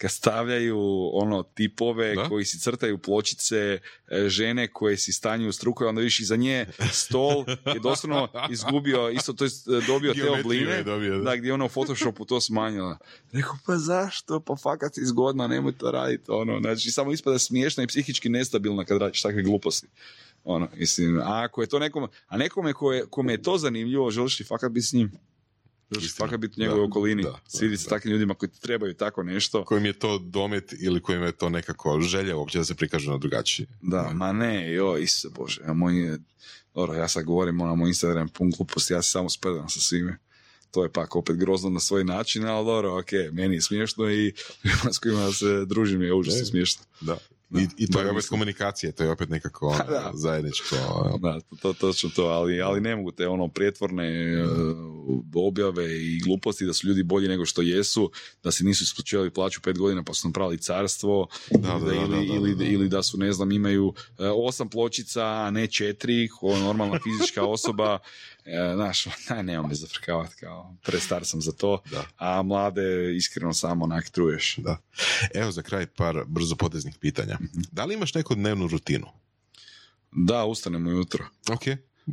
Kad 0.00 0.10
stavljaju 0.10 1.10
ono 1.12 1.42
tipove 1.42 2.14
Da? 2.14 2.28
koji 2.28 2.44
si 2.44 2.58
crtaju 2.58 2.98
pločice, 2.98 3.56
e, 4.08 4.28
žene 4.28 4.68
koje 4.72 4.96
si 4.96 5.12
stanju 5.12 5.52
strukove, 5.52 5.88
onda 5.88 6.00
vidiš 6.00 6.20
iza 6.20 6.36
nje 6.36 6.66
stol 6.92 7.44
je 7.74 7.80
doslovno 7.82 8.28
izgubio, 8.50 9.10
isto 9.10 9.32
to 9.32 9.44
je 9.44 9.50
dobio 9.86 10.14
te 10.14 10.30
obline, 10.30 10.82
dobio, 10.82 11.18
da. 11.18 11.22
da, 11.30 11.36
gdje 11.36 11.48
je 11.48 11.54
ono 11.54 11.66
u 11.66 11.68
Photoshopu 11.68 12.24
to 12.24 12.40
smanjila. 12.40 12.98
Rekao, 13.32 13.56
pa 13.66 13.76
zašto? 13.76 14.40
Pa 14.40 14.56
fakat 14.56 14.94
si 14.94 15.04
zgodna, 15.04 15.46
nemoj 15.46 15.72
to 15.72 15.90
raditi. 15.90 16.24
Ono, 16.28 16.60
znači, 16.60 16.90
samo 16.90 17.12
ispada 17.12 17.38
smiješna 17.38 17.82
i 17.82 17.86
psihički 17.86 18.28
nestabilna 18.28 18.84
kad 18.84 19.00
radiš 19.00 19.22
takve 19.22 19.42
gluposti. 19.42 19.86
Ono, 20.44 20.68
mislim, 20.76 21.18
a 21.18 21.44
ako 21.44 21.60
je 21.60 21.66
to 21.66 21.78
nekom, 21.78 22.08
a 22.26 22.36
nekome 22.36 22.72
kome 23.10 23.32
je 23.32 23.42
to 23.42 23.58
zanimljivo, 23.58 24.10
želiš 24.10 24.40
li 24.40 24.46
fakat 24.46 24.72
biti 24.72 24.86
s 24.86 24.92
njim? 24.92 25.12
Istina. 25.98 26.26
fakat 26.26 26.40
biti 26.40 26.60
u 26.60 26.62
njegovoj 26.62 26.84
okolini, 26.84 27.24
svidjeti 27.48 27.82
s 27.82 27.86
takvim 27.86 28.12
ljudima 28.12 28.34
koji 28.34 28.50
trebaju 28.50 28.94
tako 28.94 29.22
nešto. 29.22 29.64
Kojim 29.64 29.84
je 29.86 29.92
to 29.92 30.18
domet 30.18 30.74
ili 30.80 31.00
kojim 31.02 31.22
je 31.22 31.32
to 31.32 31.48
nekako 31.48 32.00
želja 32.00 32.36
uopće 32.36 32.58
da 32.58 32.64
se 32.64 32.74
prikažu 32.74 33.10
na 33.10 33.18
drugačije. 33.18 33.66
Da, 33.82 34.10
ma 34.14 34.32
ne, 34.32 34.72
jo, 34.72 34.96
Isuse 34.96 35.28
Bože, 35.28 35.60
a 35.64 35.72
moj 35.72 36.18
dobro, 36.74 36.94
ja 36.94 37.08
sad 37.08 37.24
govorim, 37.24 37.60
ono, 37.60 37.74
moj 37.76 37.88
Instagram 37.88 38.28
pun 38.28 38.50
gluposti, 38.50 38.92
ja 38.92 39.02
se 39.02 39.10
samo 39.10 39.30
spredam 39.30 39.68
sa 39.68 39.80
svime. 39.80 40.18
To 40.70 40.82
je 40.82 40.92
pak 40.92 41.16
opet 41.16 41.36
grozno 41.36 41.70
na 41.70 41.80
svoj 41.80 42.04
način, 42.04 42.46
ali 42.46 42.66
dobro, 42.66 42.98
ok, 42.98 43.12
meni 43.32 43.54
je 43.54 43.60
smiješno 43.60 44.10
i 44.10 44.34
s 44.94 44.98
kojima 44.98 45.32
se 45.32 45.64
družim 45.66 46.02
je 46.02 46.14
užasno 46.14 46.40
Ne. 46.40 46.46
smiješno. 46.46 46.82
Da. 47.00 47.18
Da, 47.50 47.60
I, 47.60 47.66
I 47.76 47.86
to 47.86 47.98
bar 47.98 48.04
je 48.06 48.10
opet 48.10 48.16
mislim. 48.16 48.28
komunikacija, 48.38 48.92
to 48.92 49.04
je 49.04 49.10
opet 49.10 49.28
nekako 49.28 49.66
ono, 49.74 49.84
Da. 49.88 50.10
zajedničko. 50.14 50.76
Da, 51.22 51.40
to, 51.40 51.56
to, 51.62 51.72
točno 51.72 52.10
to, 52.16 52.24
ali, 52.24 52.60
ali 52.60 52.80
ne 52.80 52.96
mogu 52.96 53.12
te 53.12 53.28
ono 53.28 53.48
pretvorne 53.48 54.08
e, 54.32 54.44
objave 55.34 56.00
i 56.00 56.20
gluposti 56.20 56.66
da 56.66 56.72
su 56.72 56.86
ljudi 56.86 57.02
bolji 57.02 57.28
nego 57.28 57.44
što 57.46 57.62
jesu, 57.62 58.10
da 58.42 58.50
se 58.50 58.64
nisu 58.64 58.84
isplaćivali 58.84 59.30
plaću 59.30 59.60
pet 59.62 59.78
godina 59.78 60.02
pa 60.02 60.14
su 60.14 60.28
napravili 60.28 60.58
carstvo, 60.58 61.26
Da, 61.50 61.58
da, 61.58 61.78
da, 61.78 61.84
da, 61.84 62.06
da, 62.06 62.54
da. 62.56 62.64
ili 62.64 62.88
da 62.88 63.02
su, 63.02 63.18
ne 63.18 63.32
znam, 63.32 63.52
imaju 63.52 63.94
e, 64.18 64.26
osam 64.28 64.68
pločica, 64.68 65.24
a 65.24 65.50
ne 65.50 65.66
četiri, 65.66 66.28
ko 66.28 66.58
normalna 66.58 66.98
fizička 67.02 67.44
osoba. 67.56 67.98
E, 68.44 68.72
znaš, 68.74 69.06
ne, 69.30 69.42
nemam 69.42 69.68
me 69.68 69.74
zafrkavati, 69.74 70.36
kao 70.36 70.74
prestar 70.82 71.24
sam 71.24 71.40
za 71.40 71.52
to, 71.52 71.82
Da. 71.90 72.04
a 72.16 72.42
mlade 72.42 73.16
iskreno 73.16 73.52
samo 73.54 73.84
onak 73.84 74.08
truješ. 74.08 74.56
Da. 74.56 74.76
Evo 75.34 75.50
za 75.52 75.62
kraj 75.62 75.86
par 75.86 76.24
brzo 76.26 76.56
poteznih 76.56 76.94
pitanja. 77.00 77.34
Mhm. 77.40 77.60
Da 77.72 77.84
li 77.84 77.94
imaš 77.94 78.14
neku 78.14 78.34
dnevnu 78.34 78.66
rutinu? 78.68 79.06
Da, 80.12 80.44
ustanem 80.44 80.86
ujutro. 80.86 81.24
Ok. 81.50 81.62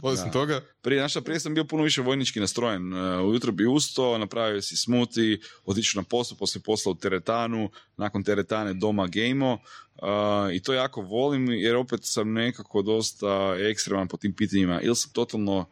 Osim 0.03 0.31
toga, 0.31 0.61
Prije, 0.81 0.99
znaš 0.99 1.23
prije 1.23 1.39
sam 1.39 1.53
bio 1.53 1.65
puno 1.65 1.83
više 1.83 2.01
vojnički 2.01 2.39
nastrojen. 2.39 2.93
E, 2.93 3.21
Ujutro 3.21 3.51
bi 3.51 3.65
ustao, 3.65 4.17
napravio 4.17 4.61
si 4.61 4.77
smuti, 4.77 5.39
otišao 5.65 6.01
na 6.01 6.05
posao, 6.09 6.37
poslije 6.37 6.61
posla 6.61 6.91
u 6.91 6.95
teretanu, 6.95 7.69
nakon 7.97 8.23
teretane 8.23 8.73
doma 8.73 9.07
gejmo. 9.07 9.59
e, 9.95 10.55
I 10.55 10.59
to 10.59 10.73
jako 10.73 11.01
volim 11.01 11.49
jer 11.51 11.75
opet 11.75 11.99
sam 12.03 12.33
nekako 12.33 12.81
dosta 12.81 13.27
ekstreman 13.71 14.07
po 14.07 14.17
tim 14.17 14.33
pitanjima. 14.33 14.81
Ili 14.81 14.95
sam 14.95 15.11
totalno 15.11 15.65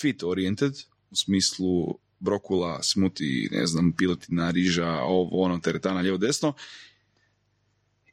fit 0.00 0.22
oriented, 0.22 0.72
u 1.10 1.16
smislu 1.16 1.98
brokula, 2.18 2.82
smuti, 2.82 3.48
ne 3.52 3.66
znam, 3.66 3.92
piletina, 3.92 4.50
riža, 4.50 4.90
ovo, 4.90 5.42
ono, 5.42 5.58
teretana, 5.58 6.00
lijevo, 6.00 6.18
desno. 6.18 6.52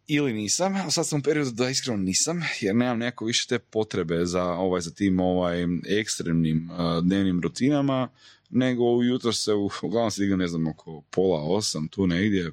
Ili 0.08 0.34
nisam, 0.34 0.76
a 0.76 0.92
sad 0.92 1.08
sam 1.08 1.20
u 1.20 1.24
periodu 1.24 1.52
da 1.52 1.70
iskreno 1.70 1.98
nisam, 1.98 2.42
jer 2.62 2.76
nemam 2.76 2.98
nekako 2.98 3.26
više 3.26 3.48
te 3.48 3.60
potrebe 3.60 4.26
za, 4.26 4.44
ovaj, 4.44 4.82
za 4.82 4.92
tim 4.92 5.20
ovaj, 5.20 5.66
ekstremnim 5.90 6.70
uh, 6.72 7.04
dnevnim 7.04 7.42
rutinama, 7.42 8.10
nego 8.50 8.84
ujutro 8.84 9.34
se, 9.34 9.54
u- 9.54 9.70
uglavnom 9.82 10.12
se 10.12 10.22
dignem, 10.22 10.40
ne 10.40 10.48
znam, 10.48 10.68
oko 10.68 11.02
pola 11.10 11.42
osam, 11.42 11.88
tu 11.88 12.08
negdje. 12.08 12.52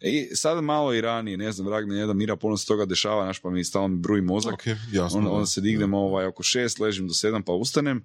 I 0.00 0.28
sad 0.34 0.64
malo 0.64 0.94
i 0.94 1.00
ranije, 1.00 1.36
ne 1.36 1.52
znam, 1.52 1.66
vrag 1.66 1.88
ne 1.88 1.96
jedan 1.98 2.16
mira, 2.16 2.36
puno 2.36 2.56
se 2.56 2.66
toga 2.66 2.84
dešava, 2.84 3.26
naš 3.26 3.38
pa 3.38 3.50
mi 3.50 3.64
stalno 3.64 3.96
bruji 3.96 4.22
mozak. 4.22 4.54
ok, 4.54 4.66
jasno. 4.92 5.18
Onda, 5.18 5.30
da. 5.30 5.34
onda 5.34 5.46
se 5.46 5.60
dignem 5.60 5.94
ovaj, 5.94 6.26
oko 6.26 6.42
šest, 6.42 6.78
ležim 6.78 7.08
do 7.08 7.14
sedam 7.14 7.42
pa 7.42 7.52
ustanem, 7.52 8.04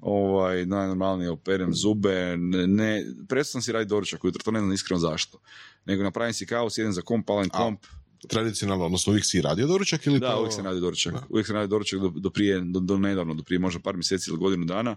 ovaj, 0.00 0.66
najnormalnije 0.66 1.30
operem 1.30 1.74
zube, 1.74 2.36
ne, 2.36 2.66
ne 2.66 3.06
prestam 3.28 3.62
si 3.62 3.72
raditi 3.72 3.88
doručak 3.90 4.24
ujutro, 4.24 4.42
to 4.42 4.50
ne 4.50 4.60
znam 4.60 4.72
iskreno 4.72 4.98
zašto. 4.98 5.38
Nego 5.84 6.02
napravim 6.02 6.34
si 6.34 6.46
kavu, 6.46 6.70
sjedem 6.70 6.92
za 6.92 7.02
komp, 7.02 7.26
palim 7.26 7.50
A, 7.52 7.58
komp, 7.58 7.80
Tradicionalno, 8.28 8.84
odnosno 8.84 9.10
uvijek 9.10 9.24
si 9.24 9.42
radio 9.42 9.66
doručak 9.66 10.06
ili 10.06 10.20
da, 10.20 10.30
to... 10.30 10.38
uvijek 10.38 10.52
sam 10.54 10.64
radio 10.64 10.80
doručak. 10.80 11.12
Da. 11.12 11.22
Uvijek 11.28 11.46
sam 11.46 11.54
radio 11.54 11.66
doručak 11.66 12.00
do, 12.00 12.08
do 12.08 12.30
prije, 12.30 12.60
do, 12.60 12.80
do 12.80 12.98
nedavno, 12.98 13.34
do 13.34 13.42
prije 13.42 13.58
možda 13.58 13.80
par 13.80 13.94
mjeseci 13.94 14.30
ili 14.30 14.38
godinu 14.38 14.64
dana. 14.64 14.96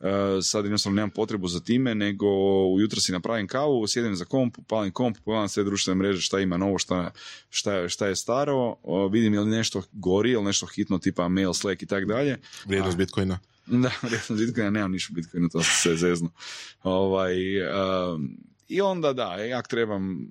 E, 0.00 0.08
sad 0.42 0.64
jednostavno 0.64 0.96
nemam 0.96 1.10
potrebu 1.10 1.48
za 1.48 1.60
time, 1.60 1.94
nego 1.94 2.26
ujutro 2.66 3.00
si 3.00 3.12
napravim 3.12 3.46
kavu, 3.46 3.86
sjedem 3.86 4.16
za 4.16 4.24
komp, 4.24 4.56
palim 4.68 4.92
komp, 4.92 5.18
pogledam 5.24 5.48
sve 5.48 5.64
društvene 5.64 5.98
mreže, 5.98 6.20
šta 6.20 6.40
ima 6.40 6.56
novo, 6.56 6.78
šta, 6.78 7.10
šta, 7.50 7.72
je- 7.74 7.88
šta 7.88 8.06
je 8.06 8.16
staro, 8.16 8.76
o, 8.82 9.08
vidim 9.08 9.34
je 9.34 9.40
li 9.40 9.50
nešto 9.50 9.82
gori, 9.92 10.30
ili 10.30 10.44
nešto 10.44 10.66
hitno 10.66 10.98
tipa 10.98 11.28
mail, 11.28 11.52
slack 11.52 11.82
i 11.82 11.86
tak 11.86 12.04
dalje. 12.04 12.38
Vrijednost 12.66 12.96
Bitcoina. 12.96 13.38
Da, 13.70 13.90
vrijednost 14.02 14.46
Bitcoina, 14.46 14.70
nemam 14.70 14.92
ništa 14.92 15.12
Bitcoina, 15.14 15.48
to 15.48 15.62
sam 15.62 15.74
se 15.82 15.96
zeznu. 15.96 16.30
Ovaj, 16.82 17.36
um, 17.62 18.36
I 18.68 18.80
onda 18.80 19.12
da, 19.12 19.34
jak 19.34 19.68
trebam 19.68 20.30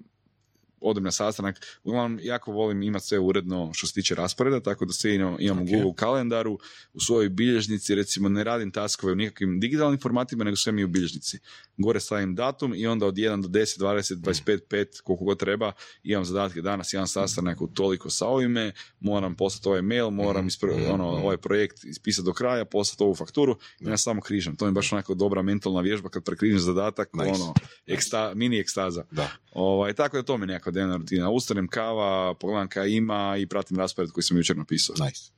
odem 0.82 1.04
na 1.04 1.12
sastanak, 1.12 1.56
uglavnom 1.84 2.20
jako 2.22 2.52
volim 2.52 2.84
imati 2.84 3.06
sve 3.06 3.20
uredno 3.20 3.72
što 3.74 3.88
se 3.88 3.94
tiče 3.94 4.16
rasporeda, 4.16 4.60
tako 4.60 4.86
da 4.86 4.94
sve 4.94 5.16
imam, 5.16 5.36
imam 5.40 5.58
Ok. 5.58 5.64
u 5.64 5.72
Google 5.72 5.94
kalendaru, 5.96 6.60
u 6.94 7.00
svojoj 7.00 7.30
bilježnici, 7.30 7.96
recimo 7.96 8.30
ne 8.30 8.44
radim 8.44 8.72
taskove 8.72 9.14
u 9.14 9.16
nikakvim 9.16 9.60
digitalnim 9.60 10.00
formatima, 10.00 10.44
nego 10.44 10.56
sve 10.58 10.72
mi 10.72 10.84
u 10.84 10.88
bilježnici. 10.88 11.40
Gore 11.78 12.00
stavim 12.00 12.36
datum 12.36 12.74
i 12.76 12.88
onda 12.88 13.06
od 13.06 13.16
1 13.16 13.42
do 13.42 13.48
10, 13.50 13.80
20, 13.80 14.16
25, 14.16 14.60
5, 14.62 15.02
koliko 15.02 15.26
god 15.26 15.40
treba, 15.40 15.72
imam 16.04 16.26
zadatke 16.26 16.62
danas, 16.62 16.94
imam 16.94 17.08
sastanak 17.08 17.62
u 17.62 17.68
toliko 17.68 18.10
sa 18.10 18.28
ovime, 18.28 18.72
moram 19.00 19.36
poslati 19.36 19.68
ovaj 19.70 19.82
mail, 19.82 20.10
moram 20.10 20.48
ispro, 20.48 20.78
Mhm. 20.78 20.92
ono, 20.92 21.06
ovaj 21.08 21.38
projekt 21.38 21.84
ispisati 21.84 22.26
do 22.26 22.34
kraja, 22.34 22.66
poslati 22.66 23.04
ovu 23.04 23.16
fakturu 23.16 23.58
i 23.80 23.86
ja 23.86 23.98
samo 23.98 24.22
križam. 24.22 24.56
To 24.56 24.66
mi 24.66 24.70
je 24.70 24.74
baš 24.74 24.94
onako 24.94 25.14
dobra 25.14 25.42
mentalna 25.42 25.82
vježba 25.82 26.10
kad 26.10 26.24
prekrižim 26.24 26.60
zadatak, 26.60 27.10
Nice. 27.14 27.30
ono, 27.32 27.54
eksta, 27.88 28.32
mini 28.36 28.60
ekstaza. 28.60 29.04
Da. 29.12 29.30
Ovaj, 29.52 29.94
tako 29.94 30.18
da 30.18 30.24
to 30.24 30.38
mi 30.38 30.44
je 30.44 30.48
nekakva 30.70 30.82
dnevna 30.82 30.98
rutina. 30.98 31.30
Ustanem 31.30 31.68
kava, 31.68 32.34
pogledam 32.34 32.68
kaj 32.68 32.90
ima 32.90 33.38
i 33.38 33.46
pratim 33.46 33.78
raspored 33.78 34.12
koji 34.12 34.24
sam 34.24 34.38
jučer 34.38 34.58
napisao. 34.58 34.96
Nice. 35.06 35.32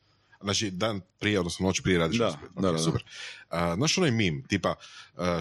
Znači, 0.44 0.72
dan 0.72 1.02
prije, 1.20 1.40
odnosno 1.40 1.68
noć 1.68 1.82
prije 1.82 2.00
radiš 2.00 2.18
Da, 2.20 2.28
uspjet. 2.28 2.52
Ok, 2.56 2.62
da, 2.62 2.72
da, 2.72 2.78
super. 2.78 3.04
A, 3.50 3.76
znaš 3.76 3.98
onaj 3.98 4.12
mim, 4.12 4.44
tipa, 4.48 4.76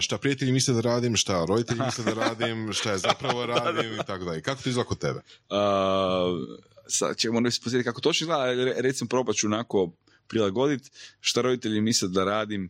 šta 0.01 0.17
prijatelji 0.17 0.51
misle 0.51 0.73
da 0.73 0.81
radim, 0.81 1.15
šta 1.15 1.45
roditelji 1.45 1.81
misle 1.85 2.03
da 2.03 2.13
radim, 2.13 2.69
šta 2.77 2.91
je 2.91 2.97
zapravo 2.97 3.45
radim 3.45 3.93
i 3.93 4.05
tako 4.07 4.25
dalje. 4.25 4.41
Kako 4.41 4.61
to 4.61 4.69
izgleda 4.69 4.87
kod 4.87 4.99
tebe? 4.99 5.19
Uh, 5.49 6.59
sad 6.87 7.17
ćemo 7.17 7.39
ne 7.39 7.49
posjetiti 7.49 7.83
kako 7.83 8.01
točno 8.01 8.25
izgleda, 8.25 8.81
recimo 8.81 9.07
probat 9.07 9.35
ću 9.35 9.47
onako 9.47 9.91
prilagoditi 10.27 10.89
šta 11.19 11.41
roditelji 11.41 11.81
misle 11.81 12.07
da 12.07 12.23
radim. 12.23 12.69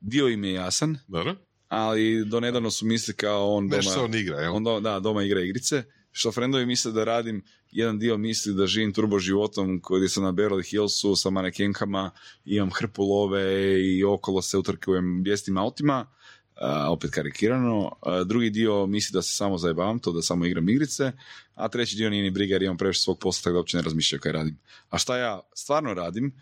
Dio 0.00 0.28
im 0.28 0.44
je 0.44 0.52
jasan, 0.52 0.98
Dobro? 1.08 1.36
ali 1.68 2.24
do 2.24 2.40
nedavno 2.40 2.70
su 2.70 2.86
mislili 2.86 3.16
kao 3.16 3.54
on 3.54 3.66
Nešto 3.66 3.90
doma, 3.94 4.04
on 4.04 4.14
igra, 4.14 4.40
jel? 4.40 4.56
on 4.56 4.64
do- 4.64 4.80
da, 4.80 5.00
doma 5.00 5.22
igra 5.22 5.40
igrice. 5.40 5.84
Što 6.12 6.32
frendovi 6.32 6.66
misle 6.66 6.92
da 6.92 7.04
radim, 7.04 7.42
jedan 7.70 7.98
dio 7.98 8.16
misli 8.16 8.54
da 8.54 8.66
živim 8.66 8.92
turbo 8.92 9.18
životom 9.18 9.80
koji 9.80 10.08
sam 10.08 10.24
na 10.24 10.32
Beverly 10.32 10.70
Hillsu 10.70 11.16
sa 11.16 11.30
manekenkama, 11.30 12.10
imam 12.44 12.70
hrpu 12.70 13.02
love 13.02 13.42
i 13.82 14.04
okolo 14.04 14.42
se 14.42 14.58
utrkujem 14.58 15.22
bijestim 15.22 15.58
autima, 15.58 16.06
a, 16.54 16.90
opet 16.90 17.10
karikirano. 17.10 17.92
A, 18.02 18.24
drugi 18.24 18.50
dio 18.50 18.86
misli 18.86 19.14
da 19.14 19.22
se 19.22 19.36
samo 19.36 19.58
zajebavam, 19.58 19.98
to 19.98 20.12
da 20.12 20.22
samo 20.22 20.46
igram 20.46 20.68
igrice, 20.68 21.12
a 21.54 21.68
treći 21.68 21.96
dio 21.96 22.10
nije 22.10 22.22
ni 22.22 22.30
briga 22.30 22.54
jer 22.54 22.62
imam 22.62 22.76
previše 22.76 23.00
svog 23.00 23.18
posla 23.18 23.42
tako 23.42 23.52
da 23.52 23.58
uopće 23.58 23.76
ne 23.76 23.82
razmišljam 23.82 24.20
kaj 24.20 24.32
radim. 24.32 24.58
A 24.90 24.98
šta 24.98 25.16
ja 25.16 25.40
stvarno 25.54 25.94
radim, 25.94 26.32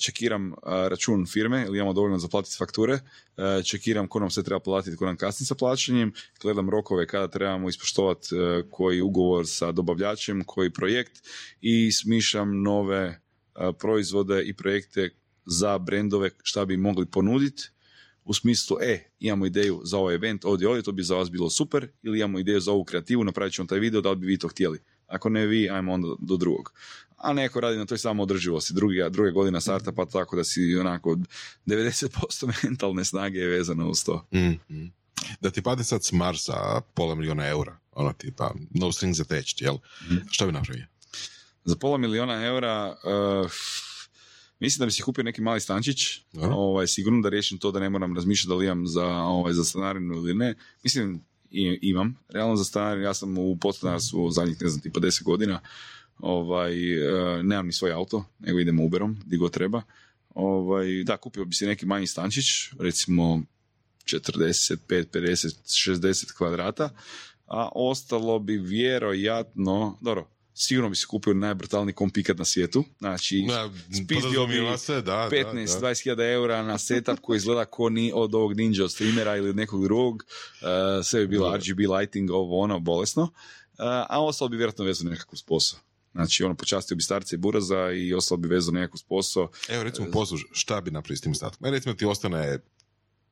čekiram 0.00 0.52
uh, 0.52 0.56
račun 0.62 1.26
firme 1.26 1.64
ili 1.66 1.78
imamo 1.78 1.92
dovoljno 1.92 2.18
za 2.18 2.28
platiti 2.28 2.56
fakture, 2.58 2.92
uh, 2.92 3.64
čekiram 3.64 4.08
ko 4.08 4.20
nam 4.20 4.30
sve 4.30 4.42
treba 4.42 4.60
platiti, 4.60 4.96
ko 4.96 5.06
nam 5.06 5.16
kasni 5.16 5.46
sa 5.46 5.54
plaćanjem, 5.54 6.12
gledam 6.42 6.70
rokove 6.70 7.06
kada 7.06 7.28
trebamo 7.28 7.68
ispoštovati 7.68 8.28
koji 8.70 9.00
ugovor 9.00 9.46
sa 9.48 9.72
dobavljačem, 9.72 10.44
koji 10.44 10.72
projekt 10.72 11.12
i 11.60 11.92
smišljam 11.92 12.62
nove 12.62 13.20
proizvode 13.78 14.42
i 14.42 14.54
projekte 14.54 15.10
za 15.46 15.78
brendove 15.78 16.30
šta 16.42 16.64
bi 16.64 16.76
mogli 16.76 17.06
ponuditi 17.06 17.70
u 18.26 18.34
smislu, 18.34 18.76
e, 18.80 19.10
imamo 19.20 19.46
ideju 19.46 19.80
za 19.84 19.98
ovaj 19.98 20.14
event, 20.14 20.44
ovdje, 20.44 20.68
ovdje, 20.68 20.82
to 20.82 20.92
bi 20.92 21.02
za 21.02 21.14
vas 21.14 21.30
bilo 21.30 21.50
super, 21.50 21.88
ili 22.02 22.18
imamo 22.18 22.38
ideju 22.38 22.60
za 22.60 22.72
ovu 22.72 22.84
kreativu, 22.84 23.24
napravit 23.24 23.54
ćemo 23.54 23.66
taj 23.66 23.78
video, 23.78 24.00
da 24.00 24.10
li 24.10 24.16
bi 24.16 24.26
vi 24.26 24.38
to 24.38 24.48
htjeli. 24.48 24.78
Ako 25.06 25.28
ne 25.28 25.46
vi, 25.46 25.70
ajmo 25.70 25.92
onda 25.92 26.08
do 26.18 26.36
drugog. 26.36 26.72
A 27.16 27.32
neko 27.32 27.60
radi 27.60 27.78
na 27.78 27.86
toj 27.86 27.98
samo 27.98 28.22
održivosti. 28.22 28.74
Druga, 28.74 29.08
druga 29.08 29.30
godina 29.30 29.60
startupa, 29.60 30.06
tako 30.06 30.36
da 30.36 30.44
si 30.44 30.76
onako 30.80 31.16
90% 31.66 32.52
mentalne 32.64 33.04
snage 33.04 33.38
je 33.38 33.48
vezano 33.48 33.88
uz 33.88 34.04
to. 34.04 34.26
Mm, 34.32 34.74
mm. 34.74 34.92
Da 35.40 35.50
ti 35.50 35.62
padne 35.62 35.84
sad 35.84 36.04
s 36.04 36.12
Marsa 36.12 36.80
pola 36.94 37.14
milijuna 37.14 37.46
eura, 37.46 37.78
ono 37.92 38.12
tipa, 38.12 38.54
no 38.70 38.92
strings 38.92 39.20
attached, 39.20 39.60
jel? 39.60 39.76
Mhm. 40.02 40.16
Šta 40.30 40.46
bi 40.46 40.52
napravio? 40.52 40.86
Za 41.64 41.76
pola 41.76 41.98
miliona 41.98 42.44
eura 42.44 42.96
uh, 43.04 43.50
mislim 44.60 44.78
da 44.78 44.86
bi 44.86 44.92
si 44.92 45.02
kupio 45.02 45.24
neki 45.24 45.40
mali 45.40 45.60
stančić, 45.60 46.20
ovaj, 46.34 46.86
sigurno 46.86 47.22
da 47.22 47.28
riješim 47.28 47.58
to 47.58 47.70
da 47.72 47.80
ne 47.80 47.90
moram 47.90 48.14
razmišljati 48.14 48.48
da 48.48 48.54
li 48.54 48.64
imam 48.64 48.86
za, 48.86 49.06
ovaj, 49.06 49.52
za 49.52 49.64
stanarinu 49.64 50.14
ili 50.14 50.34
ne. 50.34 50.54
Mislim, 50.82 51.24
imam. 51.80 52.16
Realno 52.28 52.56
za 52.56 52.64
stanarinu, 52.64 53.04
ja 53.04 53.14
sam 53.14 53.38
u 53.38 53.58
podstanarstvu 53.60 54.30
zadnjih, 54.30 54.56
ne 54.60 54.68
znam, 54.68 54.80
tipa 54.80 55.00
10 55.00 55.22
godina. 55.22 55.60
Ovaj, 56.18 56.98
uh, 56.98 57.42
nemam 57.42 57.66
ni 57.66 57.72
svoj 57.72 57.92
auto, 57.92 58.24
nego 58.38 58.60
idem 58.60 58.80
Uberom, 58.80 59.16
di 59.26 59.36
god 59.36 59.52
treba. 59.52 59.82
Ovaj, 60.34 61.02
da, 61.04 61.16
kupio 61.16 61.44
bi 61.44 61.54
si 61.54 61.66
neki 61.66 61.86
manji 61.86 62.06
stančić, 62.06 62.46
recimo 62.80 63.42
45, 64.04 64.76
50, 64.88 66.00
60 66.00 66.36
kvadrata, 66.36 66.90
a 67.46 67.68
ostalo 67.74 68.38
bi 68.38 68.56
vjerojatno, 68.56 69.98
dobro, 70.00 70.28
sigurno 70.54 70.90
bi 70.90 70.96
se 70.96 71.06
kupio 71.06 71.34
najbrutalniji 71.34 71.94
kompikat 71.94 72.38
na 72.38 72.44
svijetu, 72.44 72.84
znači 72.98 73.42
Na, 73.42 73.70
spizdio 73.86 74.06
bi 74.06 74.14
podrazumijeva 74.14 74.78
se, 74.78 75.02
da, 75.02 75.28
15, 75.32 75.74
da, 75.74 75.80
da. 75.80 75.88
20 75.88 76.02
hiljada 76.02 76.24
eura 76.24 76.62
na 76.62 76.78
setup 76.78 77.20
koji 77.20 77.36
izgleda 77.36 77.64
ko 77.64 77.88
ni 77.88 78.12
od 78.14 78.34
ovog 78.34 78.56
Ninja 78.56 78.84
od 78.84 78.92
streamera 78.92 79.36
ili 79.36 79.50
od 79.50 79.56
nekog 79.56 79.82
drugog, 79.84 80.24
Uh, 80.60 81.04
sve 81.04 81.20
bi 81.20 81.26
bilo 81.26 81.50
Da. 81.50 81.56
RGB 81.56 81.78
lighting, 81.98 82.30
ovo 82.30 82.60
ono, 82.60 82.80
bolesno, 82.80 83.32
Uh, 83.78 83.84
a 83.84 84.24
ostalo 84.24 84.48
bi 84.48 84.56
vjerojatno 84.56 84.84
vezano 84.84 85.10
nekako 85.10 85.36
s 85.36 85.42
posao. 85.42 85.80
Znači, 86.16 86.44
ono, 86.44 86.54
počastio 86.54 86.96
bi 86.96 87.02
starce 87.02 87.34
i 87.34 87.38
buraza 87.38 87.90
i 87.90 88.14
ostalo 88.14 88.38
bi 88.38 88.48
vezano 88.48 88.80
nekako 88.80 88.98
s 88.98 89.02
posao. 89.02 89.50
Evo 89.68 89.82
recimo 89.82 90.10
posluž, 90.10 90.42
šta 90.52 90.80
bi 90.80 90.90
napravio 90.90 91.16
s 91.16 91.20
tim 91.20 91.34
statkom? 91.34 91.66
E, 91.66 91.70
recimo 91.70 91.94
ti 91.94 92.04
ostane 92.04 92.58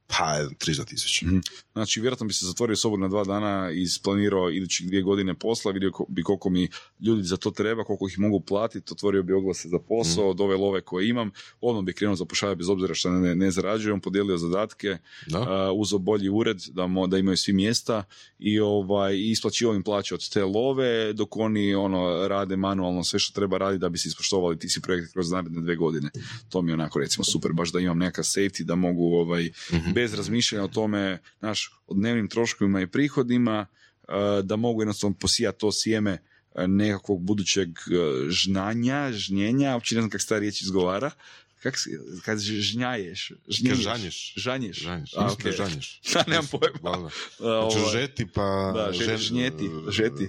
pa 0.07 0.39
300 0.59 0.85
tisuća. 0.85 1.27
Mhm. 1.27 1.39
Znači, 1.73 2.01
vjerojatno 2.01 2.27
bi 2.27 2.33
se 2.33 2.47
zatvorio 2.47 2.77
sobu 2.77 2.97
na 2.97 3.09
dva 3.09 3.25
dana 3.25 3.71
i 3.73 3.83
isplanirao 3.83 4.51
idućih 4.51 4.87
dvije 4.87 5.03
godine 5.03 5.35
posla, 5.35 5.73
vidio 5.73 5.91
bi 6.09 6.23
koliko 6.23 6.51
mi 6.51 6.69
ljudi 7.01 7.23
za 7.23 7.37
to 7.37 7.51
treba, 7.51 7.85
koliko 7.85 8.09
ih 8.09 8.19
mogu 8.19 8.41
platiti, 8.41 8.93
otvorio 8.93 9.23
bi 9.23 9.33
oglase 9.33 9.69
za 9.69 9.79
posao, 9.79 10.31
od 10.31 10.41
ove 10.41 10.57
love 10.57 10.81
koje 10.81 11.09
imam, 11.09 11.31
odmah 11.61 11.85
bi 11.85 11.93
krenuo 11.93 12.17
zapošljavati 12.17 12.59
bez 12.59 12.69
obzira 12.69 12.95
što 12.95 13.11
ne, 13.11 13.35
ne 13.35 13.51
zarađujem, 13.51 14.01
podijelio 14.01 14.39
zadatke, 14.39 14.99
Da? 15.27 15.41
uh, 15.41 15.47
uzeo 15.81 15.99
bolji 15.99 16.29
ured 16.29 16.59
da, 16.73 16.87
mo, 16.87 17.07
da 17.07 17.19
imaju 17.19 17.37
svi 17.37 17.53
mjesta 17.53 18.05
i 18.39 18.61
ovaj 18.61 19.19
isplaćivao 19.19 19.75
im 19.75 19.83
plaće 19.83 20.15
od 20.15 20.29
te 20.31 20.45
love 20.45 21.13
dok 21.13 21.37
oni 21.37 21.75
ono 21.75 22.29
rade 22.29 22.57
manualno 22.57 23.05
sve 23.05 23.19
što 23.19 23.35
treba 23.35 23.59
raditi 23.59 23.81
da 23.81 23.89
bi 23.89 23.99
se 23.99 24.09
ispoštovali 24.09 24.59
ti 24.59 24.69
si 24.69 24.81
projekti 24.81 25.13
kroz 25.13 25.31
naredne 25.31 25.61
dve 25.61 25.77
godine. 25.77 26.11
To 26.49 26.63
mi 26.63 26.71
je 26.71 26.75
onako 26.75 26.99
recimo 26.99 27.25
super, 27.25 27.53
baš 27.53 27.73
da 27.73 27.81
imam 27.81 27.99
nekakav 27.99 28.25
safety 28.25 28.63
da 28.63 28.75
mogu 28.75 29.05
ovaj 29.15 29.51
Mhm. 29.73 29.94
Bez 29.95 30.15
razmišljanja 30.15 30.65
o 30.65 30.69
tome, 30.69 31.19
naš, 31.41 31.71
o 31.87 31.95
dnevnim 31.95 32.29
troškovima 32.29 32.81
i 32.81 32.87
prihodima, 32.87 33.67
uh, 33.67 34.15
da 34.45 34.57
mogu 34.57 34.83
jednostavno 34.83 35.17
posijati 35.21 35.59
to 35.59 35.73
sjeme 35.73 36.13
uh, 36.13 36.63
nekakvog 36.67 37.23
budućeg 37.23 37.69
uh, 37.69 38.29
žnanja, 38.29 39.13
žnjenja, 39.13 39.75
uopće 39.75 39.95
ne 39.95 40.01
znam 40.01 40.11
kako 40.11 40.23
se 40.23 40.29
ta 40.29 40.39
riječ 40.39 40.63
izgovara, 40.63 41.11
kak 41.65 41.79
se, 41.79 41.91
kad 42.25 42.39
žnjaješ, 42.39 43.33
žnjeniš, 43.49 43.83
žanješ. 43.83 44.35
žanješ, 44.37 44.83
Žanješ. 44.83 45.13
A, 45.17 45.25
Mislim 45.25 45.43
da 45.45 45.51
ok. 45.51 45.57
žanješ. 45.57 46.01
Da, 46.13 46.25
nemam 46.27 46.47
pojma. 46.47 47.11
Znači, 47.39 47.79
žeti 47.93 48.27
pa... 48.27 48.73
Da, 48.75 48.93
žeti, 48.93 49.23
žnjeti, 49.23 49.71
žeti. 49.91 50.29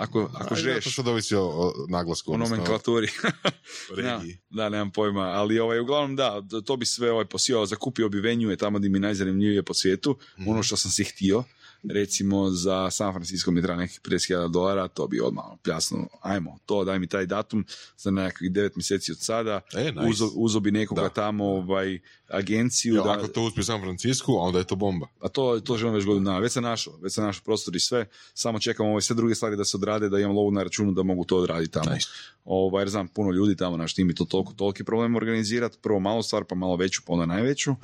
Ako- 0.00 0.30
ako 0.34 0.54
žeš. 0.54 0.84
To 0.84 0.90
sad 0.90 1.08
ovisi 1.08 1.34
o, 1.34 1.42
o 1.42 1.72
naglasku. 1.88 2.32
o 2.32 2.36
nomenklaturi. 2.38 3.08
da, 3.96 4.22
da, 4.50 4.68
nemam 4.68 4.90
pojma, 4.90 5.20
ali 5.22 5.58
ovaj, 5.58 5.78
uglavnom 5.78 6.16
da, 6.16 6.42
to- 6.60 6.76
bi 6.76 6.86
sve 6.86 7.12
ovaj 7.12 7.24
posijao, 7.24 7.66
zakupio 7.66 8.08
bi 8.08 8.20
venue 8.20 8.56
tamo 8.56 8.78
gdje 8.78 8.90
mi 8.90 8.96
je 8.96 9.00
najzanimljivije 9.00 9.62
po 9.62 9.74
svijetu, 9.74 10.18
Mhm. 10.38 10.48
ono 10.48 10.62
što 10.62 10.76
sam 10.76 10.90
si 10.90 11.04
htio, 11.04 11.44
recimo 11.84 12.50
za 12.50 12.90
San 12.90 13.12
Francisco 13.12 13.50
mi 13.50 13.62
treba 13.62 13.76
nekih 13.76 14.00
50.000 14.00 14.48
dolara, 14.48 14.88
to 14.88 15.06
bi 15.06 15.20
odmah 15.20 15.44
pljasno, 15.62 16.08
ajmo, 16.20 16.58
to 16.66 16.84
daj 16.84 16.98
mi 16.98 17.06
taj 17.06 17.26
datum 17.26 17.64
za 17.96 18.10
nekakvih 18.10 18.50
9 18.50 18.70
mjeseci 18.76 19.12
od 19.12 19.18
sada, 19.18 19.60
E, 19.74 19.84
nice. 19.84 20.08
uzo, 20.08 20.30
uzo 20.34 20.60
bi 20.60 20.70
nekoga 20.70 21.02
Da. 21.02 21.08
tamo 21.08 21.44
ovaj, 21.46 21.98
agenciju, 22.28 22.94
Jel, 22.94 23.04
da, 23.04 23.10
ako 23.10 23.28
to 23.28 23.42
uspije 23.42 23.64
San 23.64 23.80
Francisku, 23.80 24.34
onda 24.34 24.58
je 24.58 24.64
to 24.64 24.76
bomba. 24.76 25.06
a 25.20 25.28
to, 25.28 25.60
to 25.60 25.76
želim 25.76 25.94
već 25.94 26.04
godinu. 26.04 26.40
Već 26.40 26.52
sam 26.52 26.62
našao, 26.62 26.96
već 26.96 27.12
sam 27.12 27.24
našao 27.24 27.42
prostor 27.44 27.76
i 27.76 27.80
sve. 27.80 28.06
Samo 28.34 28.58
čekam 28.58 28.86
ove 28.86 29.02
sve 29.02 29.16
druge 29.16 29.34
stvari 29.34 29.56
da 29.56 29.64
se 29.64 29.76
odrade, 29.76 30.08
da 30.08 30.18
imam 30.18 30.36
lovu 30.36 30.50
na 30.50 30.62
računu 30.62 30.92
da 30.92 31.02
mogu 31.02 31.24
to 31.24 31.36
odraditi 31.36 31.72
tamo. 31.72 31.94
Nice. 31.94 32.08
Ovaj, 32.44 32.82
jer 32.82 32.88
znam 32.88 33.08
puno 33.08 33.30
ljudi 33.30 33.56
tamo, 33.56 33.76
naš 33.76 33.94
tim 33.94 34.10
i 34.10 34.14
to 34.14 34.24
toliko, 34.24 34.52
toliki 34.52 34.84
problem 34.84 35.16
organizirati. 35.16 35.78
Prvo 35.82 36.00
malu 36.00 36.22
stvar, 36.22 36.44
pa 36.44 36.54
malo 36.54 36.76
veću, 36.76 37.02
pa 37.06 37.12
onda 37.12 37.26
najveću. 37.26 37.74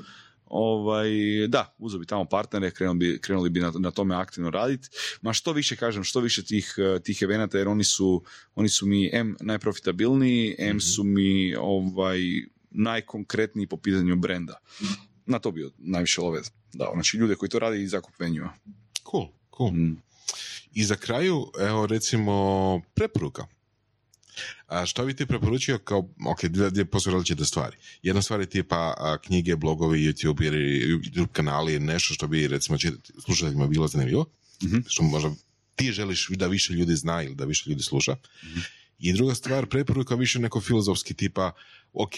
Ovaj, 0.47 1.09
da, 1.49 1.75
uzeo 1.79 2.01
bi 2.01 2.07
tamo 2.07 2.25
partnere, 2.25 2.71
krenuli 2.71 2.99
bi, 2.99 3.19
krenuli 3.21 3.51
bi 3.51 3.61
na, 3.61 3.73
na 3.79 3.91
tome 3.91 4.15
aktivno 4.15 4.51
raditi. 4.51 4.89
Ma 5.23 5.33
što 5.33 5.53
više 5.53 5.77
kažem, 5.77 6.05
što 6.05 6.21
više 6.21 6.45
tih, 6.45 6.75
eh, 6.79 7.01
tih 7.03 7.23
evenata, 7.23 7.59
jer 7.59 7.69
oni 7.69 7.85
su, 7.85 8.23
oni 8.55 8.69
su 8.69 8.87
mi 8.87 9.11
M 9.13 9.37
najprofitabilniji, 9.41 10.55
M 10.59 10.81
su 10.81 11.05
mi 11.05 11.55
ovaj, 11.55 12.19
najkonkretniji 12.71 13.67
po 13.67 13.77
pitanju 13.77 14.17
brenda. 14.17 14.61
Na 15.27 15.39
to 15.39 15.51
bi 15.51 15.71
najviše 15.79 16.21
love 16.21 16.41
dao. 16.73 16.93
Znači 16.95 17.17
ljude 17.17 17.35
koji 17.35 17.49
to 17.49 17.59
rade 17.59 17.83
i 17.83 17.89
zakup 17.89 18.21
venue. 18.21 18.49
Cool, 19.11 19.27
cool. 19.57 19.71
Mm. 19.71 20.03
I 20.75 20.85
za 20.85 20.97
kraju, 20.97 21.47
evo 21.61 21.87
recimo, 21.87 22.81
preporuka. 22.95 23.47
A 24.67 24.87
što 24.87 25.05
bi 25.05 25.17
ti 25.17 25.27
preporučio 25.27 25.79
kao, 25.79 25.99
ok, 26.27 26.45
dvije, 26.45 26.85
posve 26.85 27.13
različite 27.13 27.45
stvari. 27.45 27.77
Jedna 28.03 28.23
stvar 28.23 28.41
je 28.41 28.47
tipa 28.47 28.77
a, 28.99 29.17
knjige, 29.19 29.57
blogovi, 29.57 29.99
YouTube, 30.01 30.47
ili 30.47 30.59
YouTube 31.05 31.27
kanali, 31.27 31.79
nešto 31.79 32.15
što 32.15 32.27
bi 32.27 32.49
recimo 32.49 32.79
čit- 32.79 32.95
slušateljima 33.25 33.67
bilo 33.67 33.89
zanimljivo, 33.89 34.25
Mhm. 34.63 34.77
što 34.87 35.03
možda 35.03 35.31
ti 35.75 35.93
želiš 35.93 36.29
da 36.29 36.47
više 36.47 36.73
ljudi 36.73 36.97
zna 36.97 37.23
ili 37.23 37.35
da 37.35 37.45
više 37.45 37.71
ljudi 37.71 37.83
sluša. 37.83 38.17
I 38.99 39.13
druga 39.13 39.35
stvar, 39.35 39.67
preporuka 39.67 40.15
više 40.15 40.39
neko 40.39 40.61
filozofski 40.61 41.15
tipa, 41.15 41.53
ok, 41.93 42.13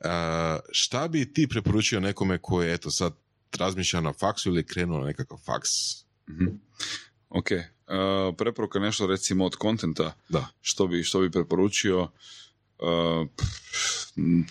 a, 0.00 0.58
šta 0.72 1.08
bi 1.08 1.32
ti 1.32 1.46
preporučio 1.46 2.00
nekome 2.00 2.38
koji 2.38 2.68
je 2.68 2.74
eto 2.74 2.90
sad 2.90 3.12
razmišlja 3.52 4.00
na 4.00 4.12
faksu 4.12 4.48
ili 4.48 4.66
krenuo 4.66 4.98
na 4.98 5.06
nekakav 5.06 5.38
faks? 5.38 5.70
Mhm. 6.30 6.44
Ok, 7.28 7.48
uh, 7.86 8.34
preporuka 8.38 8.78
nešto 8.78 9.06
recimo 9.06 9.44
od 9.44 9.56
kontenta, 9.56 10.14
Da. 10.28 10.46
što 10.60 10.86
bi, 10.86 11.02
što 11.02 11.20
bi 11.20 11.30
preporučio, 11.30 12.02
uh, 12.78 13.28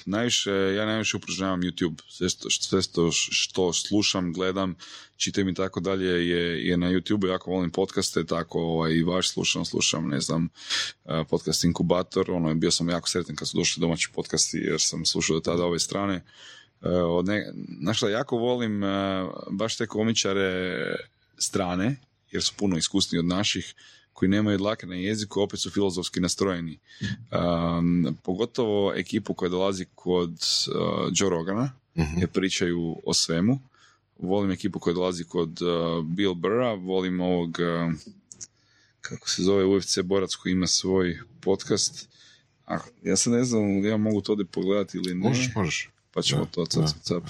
najviše, 0.06 0.52
ja 0.52 0.86
najviše 0.86 1.18
upražnjavam 1.18 1.62
YouTube. 1.62 2.02
Sve 2.10 2.30
što, 2.30 2.50
sve 2.50 2.82
što, 2.82 3.12
što 3.12 3.74
slušam, 3.74 4.34
gledam, 4.34 4.76
čitam 5.18 5.50
i 5.50 5.54
tako 5.54 5.80
dalje 5.80 6.30
je, 6.30 6.68
je 6.68 6.78
na 6.78 6.88
YouTube. 6.92 7.28
Jako 7.28 7.52
volim 7.52 7.70
podcaste, 7.72 8.26
tako 8.26 8.60
ovaj, 8.60 8.94
i 8.94 9.04
vaš 9.04 9.30
slušam, 9.30 9.66
slušam, 9.66 10.08
ne 10.08 10.22
znam, 10.22 10.50
eh, 11.06 11.24
podcast 11.30 11.64
Inkubator. 11.64 12.32
Ono, 12.32 12.54
bio 12.56 12.72
sam 12.72 12.90
jako 12.90 13.10
sretan 13.10 13.36
kad 13.36 13.48
su 13.48 13.58
došli 13.58 13.82
domaći 13.82 14.10
podcasti 14.16 14.58
jer 14.58 14.82
sam 14.82 15.06
slušao 15.06 15.36
do 15.36 15.40
tada 15.40 15.66
ove 15.66 15.80
strane. 15.80 16.24
Eh, 16.82 16.90
Od 16.90 17.26
ne, 17.26 17.54
znaš 17.82 17.98
šta, 17.98 18.10
jako 18.10 18.38
volim 18.38 18.84
eh, 18.84 19.28
baš 19.52 19.78
te 19.78 19.88
komičare 19.88 20.78
strane, 21.38 21.96
jer 22.34 22.44
su 22.44 22.54
puno 22.58 22.78
iskusniji 22.78 23.20
od 23.20 23.26
naših, 23.26 23.74
koji 24.14 24.30
nemaju 24.30 24.58
dlake 24.58 24.86
na 24.88 24.96
jeziku, 24.96 25.42
opet 25.42 25.60
su 25.60 25.70
filozofski 25.72 26.20
nastrojeni. 26.20 26.80
Um, 27.32 28.18
pogotovo 28.24 28.94
ekipu 28.96 29.34
koja 29.34 29.50
dolazi 29.50 29.86
kod 29.96 30.30
uh, 30.32 30.76
Joe 31.16 31.30
Rogana, 31.30 31.72
Mhm. 31.98 32.20
jer 32.20 32.28
pričaju 32.30 32.96
o 33.06 33.14
svemu. 33.14 33.60
Volim 34.20 34.52
ekipu 34.52 34.80
koja 34.80 34.94
dolazi 34.94 35.24
kod 35.24 35.62
uh, 35.62 36.06
Bill 36.06 36.34
Burra, 36.34 36.74
volim 36.74 37.20
ovog, 37.20 37.50
uh, 37.50 37.94
kako 39.02 39.30
se 39.30 39.44
zove 39.44 39.66
UFC 39.66 40.00
borac 40.04 40.36
koji 40.36 40.52
ima 40.52 40.68
svoj 40.68 41.20
podcast. 41.42 42.10
A, 42.66 42.78
ja 43.04 43.16
se 43.18 43.30
ne 43.30 43.44
znam, 43.44 43.86
ja 43.86 43.98
mogu 43.98 44.22
to 44.22 44.32
ovdje 44.32 44.46
pogledati 44.46 44.98
ili 44.98 45.16
ne, 45.16 45.30
Možeš, 45.30 45.50
možeš. 45.56 45.90
pa 46.12 46.22
ćemo 46.22 46.42
Da, 46.46 46.52
to 46.52 46.66
cap, 46.66 46.82
da, 46.84 46.88
cap, 46.88 47.02
cap. 47.04 47.24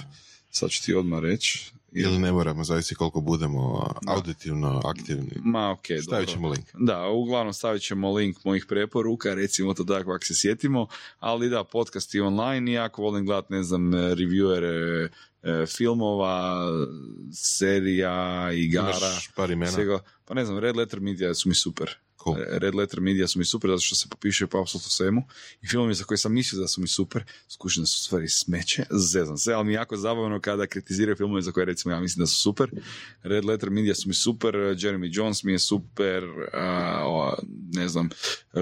Sad 0.52 0.70
ću 0.70 0.84
ti 0.84 0.94
odmah 0.94 1.20
reći. 1.20 1.72
Ili 1.96 2.20
ne 2.20 2.32
moramo, 2.32 2.64
zavisi 2.64 2.96
koliko 2.96 3.22
budemo 3.22 3.90
auditivno 4.08 4.82
aktivni. 4.86 5.32
Ma, 5.44 5.72
ok, 5.72 5.86
Stavit 5.86 6.06
dobro. 6.10 6.26
ćemo 6.26 6.50
link. 6.50 6.66
Da, 6.74 7.08
uglavnom 7.10 7.54
stavit 7.54 7.82
ćemo 7.82 8.14
link 8.14 8.38
mojih 8.44 8.66
preporuka, 8.70 9.34
recimo 9.34 9.74
to 9.74 9.84
tako 9.84 10.12
ako 10.12 10.26
se 10.26 10.34
sjetimo, 10.36 10.88
ali 11.20 11.50
da, 11.50 11.64
podcast 11.64 12.16
je 12.16 12.24
online 12.24 12.72
i 12.72 12.76
jako 12.76 13.02
volim 13.02 13.26
gledati, 13.26 13.54
ne 13.54 13.64
znam, 13.64 13.92
reviewere 13.94 15.10
e, 15.44 15.66
filmova, 15.66 16.56
serija, 17.34 18.52
igara, 18.54 18.98
Imaš 18.98 19.30
par 19.36 19.52
imena. 19.52 19.72
svega. 19.72 20.00
Pa 20.26 20.34
ne 20.34 20.46
znam, 20.46 20.60
Red 20.60 20.76
Letter 20.78 21.00
Media 21.00 21.34
su 21.34 21.50
mi 21.50 21.56
super. 21.56 21.90
Cool. 22.24 22.38
Red 22.50 22.76
Letter 22.76 23.02
Media 23.02 23.28
su 23.28 23.40
mi 23.40 23.46
super 23.46 23.70
zato 23.70 23.80
što 23.82 23.96
se 23.96 24.08
popiše 24.10 24.48
po 24.48 24.58
apsolutno 24.62 24.90
svemu 24.90 25.24
i 25.62 25.68
filmovi 25.68 25.94
za 25.94 26.04
koje 26.04 26.18
sam 26.18 26.34
mislio 26.34 26.62
da 26.62 26.68
su 26.68 26.82
mi 26.82 26.88
super, 26.88 27.24
skušene 27.50 27.86
su 27.86 28.00
stvari 28.04 28.30
smeće, 28.30 28.84
zezam 29.12 29.38
se, 29.38 29.54
ali 29.54 29.66
mi 29.66 29.72
je 29.72 29.76
jako 29.76 29.98
zabavno 29.98 30.40
kada 30.42 30.68
kritiziraju 30.68 31.16
filmove 31.16 31.42
za 31.42 31.52
koje 31.52 31.66
recimo 31.66 31.94
ja 31.94 32.00
mislim 32.00 32.24
da 32.24 32.28
su 32.28 32.42
super. 32.42 32.70
Red 33.24 33.46
Letter 33.46 33.70
Media 33.70 33.96
su 33.96 34.08
mi 34.08 34.14
super, 34.14 34.54
Jeremy 34.56 35.10
Jones 35.18 35.44
mi 35.44 35.52
je 35.52 35.60
super, 35.60 36.24
a, 36.54 37.02
o, 37.06 37.34
ne 37.74 37.88
znam, 37.88 38.10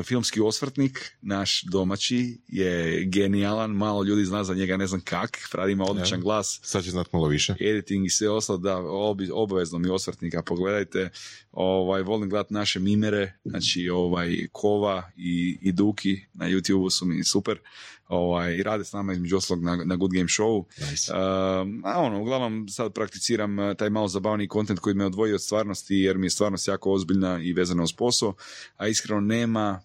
filmski 0.03 0.41
osvrtnik, 0.41 1.11
naš 1.21 1.63
domaći, 1.63 2.37
je 2.47 3.05
genijalan, 3.05 3.71
malo 3.71 4.03
ljudi 4.03 4.25
zna 4.25 4.43
za 4.43 4.53
njega, 4.53 4.77
ne 4.77 4.87
znam 4.87 5.01
kak, 5.01 5.37
Frad 5.51 5.69
ima 5.69 5.83
odličan 5.85 6.13
Evo. 6.19 6.23
glas, 6.23 6.59
Sad 6.63 6.83
će 6.83 6.91
znat 6.91 7.13
malo 7.13 7.27
više. 7.27 7.55
editing 7.59 8.05
i 8.05 8.09
sve 8.09 8.29
ostalo, 8.29 8.57
da, 8.59 8.75
obi- 8.77 9.29
obavezno 9.33 9.79
mi 9.79 9.89
osvrtnika, 9.89 10.41
pogledajte, 10.43 11.09
ovaj, 11.51 12.01
volim 12.01 12.29
gledati 12.29 12.53
naše 12.53 12.79
mimere, 12.79 13.33
znači 13.51 13.89
ovaj, 13.89 14.47
Kova 14.51 15.11
i, 15.17 15.57
i 15.61 15.71
Duki 15.71 16.19
na 16.33 16.45
YouTube 16.45 16.89
su 16.89 17.05
mi 17.05 17.23
super, 17.23 17.59
ovaj, 18.07 18.55
i 18.55 18.63
rade 18.63 18.83
s 18.83 18.93
nama 18.93 19.13
između 19.13 19.37
ostalog 19.37 19.63
na, 19.63 19.75
na 19.75 19.95
Good 19.95 20.11
Game 20.13 20.27
Show. 20.27 20.63
Nice. 20.89 21.13
Um, 21.13 21.81
a 21.85 21.99
ono, 22.01 22.21
uglavnom 22.21 22.69
sad 22.69 22.93
prakticiram 22.93 23.59
uh, 23.59 23.75
taj 23.75 23.89
malo 23.89 24.07
zabavniji 24.07 24.47
kontent 24.47 24.79
koji 24.79 24.95
me 24.95 25.05
odvoji 25.05 25.33
od 25.33 25.41
stvarnosti 25.41 25.95
jer 25.95 26.17
mi 26.17 26.25
je 26.25 26.29
stvarnost 26.29 26.67
jako 26.67 26.91
ozbiljna 26.91 27.39
i 27.41 27.53
vezana 27.53 27.83
uz 27.83 27.93
posao, 27.93 28.33
a 28.77 28.87
iskreno 28.87 29.21
nema 29.21 29.81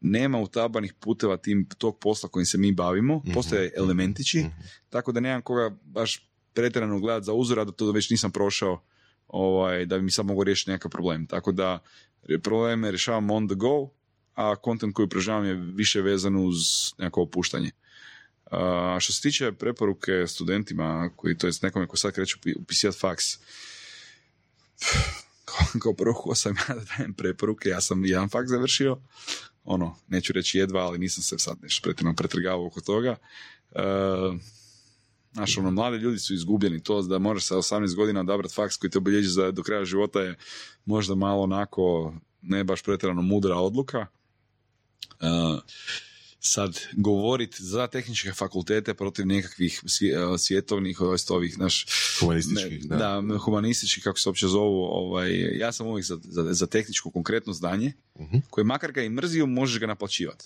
nema 0.00 0.38
utabanih 0.38 0.94
puteva 0.94 1.36
tim 1.36 1.68
tog 1.78 1.98
posla 1.98 2.28
kojim 2.28 2.46
se 2.46 2.58
mi 2.58 2.72
bavimo, 2.72 3.22
Mhm, 3.24 3.32
postoje 3.32 3.72
elementići, 3.76 4.38
mhm. 4.38 4.48
tako 4.90 5.12
da 5.12 5.20
nemam 5.20 5.42
koga 5.42 5.76
baš 5.84 6.30
pretjerano 6.52 7.00
gledati 7.00 7.24
za 7.26 7.32
uzor, 7.32 7.58
a 7.58 7.64
da 7.64 7.72
to 7.72 7.92
već 7.92 8.10
nisam 8.10 8.30
prošao 8.30 8.82
ovaj, 9.28 9.86
da 9.86 9.98
mi 9.98 10.10
sad 10.10 10.26
mogu 10.26 10.44
riješiti 10.44 10.70
nekakav 10.70 10.90
problem. 10.90 11.26
Tako 11.26 11.52
da 11.52 11.78
probleme 12.42 12.90
rješavam 12.90 13.30
on 13.30 13.48
the 13.48 13.54
go, 13.54 13.88
a 14.34 14.56
kontent 14.56 14.94
koji 14.94 15.04
upražavam 15.04 15.44
je 15.44 15.54
više 15.54 16.00
vezan 16.00 16.36
uz 16.36 16.56
neko 16.98 17.22
opuštanje. 17.22 17.70
A 18.50 18.96
što 19.00 19.12
se 19.12 19.22
tiče 19.22 19.52
preporuke 19.52 20.26
studentima, 20.26 21.10
koji, 21.16 21.38
to 21.38 21.46
jest 21.46 21.62
nekome 21.62 21.86
ko 21.86 21.96
sad 21.96 22.12
kreće 22.12 22.36
upi- 22.36 22.56
upisivati 22.58 22.98
faks, 22.98 23.24
kao, 25.82 25.92
prvo 25.94 26.14
ko 26.14 26.34
sam 26.34 26.54
ja 26.68 26.74
da 26.74 26.84
dajem 26.96 27.14
preporuke, 27.14 27.68
ja 27.68 27.80
sam 27.80 28.04
jedan 28.04 28.28
faks 28.28 28.48
završio, 28.48 28.98
ono, 29.64 29.96
neću 30.08 30.32
reći 30.32 30.58
jedva, 30.58 30.80
ali 30.80 30.98
nisam 30.98 31.22
se 31.22 31.38
sad 31.38 31.58
nešto 31.62 31.92
pretrgavao 32.16 32.66
oko 32.66 32.80
toga. 32.80 33.16
E, 33.74 33.82
Znaš, 35.32 35.58
ono, 35.58 35.70
mladi 35.70 35.96
ljudi 35.96 36.18
su 36.18 36.34
izgubljeni. 36.34 36.82
To 36.82 37.02
da 37.02 37.18
moraš 37.18 37.46
sa 37.46 37.56
18 37.56 37.94
godina 37.94 38.20
odabrati 38.20 38.54
faks 38.54 38.76
koji 38.76 38.90
te 38.90 38.98
obilježi 38.98 39.28
za, 39.28 39.50
do 39.50 39.62
kraja 39.62 39.84
života 39.84 40.20
je 40.20 40.36
možda 40.84 41.14
malo 41.14 41.42
onako 41.42 42.14
ne 42.42 42.64
baš 42.64 42.82
pretjerano 42.82 43.22
mudra 43.22 43.56
odluka. 43.56 44.06
Uh, 45.20 45.60
sad, 46.40 46.80
govorit 46.92 47.56
za 47.60 47.86
tehničke 47.86 48.32
fakultete 48.32 48.94
protiv 48.94 49.26
nekakvih 49.26 49.82
uh, 49.84 49.90
svjetovnih, 50.38 51.00
odnosno 51.00 51.36
ovih, 51.36 51.58
naš, 51.58 51.86
Humanističkih, 52.20 52.90
ne, 52.90 52.96
da. 52.96 53.22
da, 53.28 53.38
humanistički, 53.38 54.00
kako 54.00 54.18
se 54.18 54.28
uopće 54.28 54.46
zovu, 54.46 54.82
ovaj, 54.84 55.58
ja 55.58 55.72
sam 55.72 55.86
uvijek 55.86 56.06
za, 56.06 56.18
za, 56.22 56.54
za 56.54 56.66
tehničko 56.66 57.10
konkretno 57.10 57.52
znanje, 57.52 57.92
Mhm. 58.20 58.36
koje 58.50 58.64
makar 58.64 58.92
ga 58.92 59.02
i 59.02 59.08
mrzio, 59.08 59.46
možeš 59.46 59.80
ga 59.80 59.86
naplaćivati. 59.86 60.44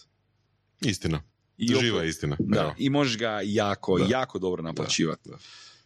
Istina. 0.81 1.23
I 1.63 1.75
Živa 1.77 1.99
opet- 1.99 2.09
istina. 2.09 2.37
da, 2.41 2.75
i 2.79 2.91
možeš 2.91 3.19
ga 3.19 3.41
jako, 3.45 3.99
Da. 3.99 4.07
jako 4.11 4.39
dobro 4.39 4.63
naplaćivati. 4.63 5.29
Da. 5.29 5.37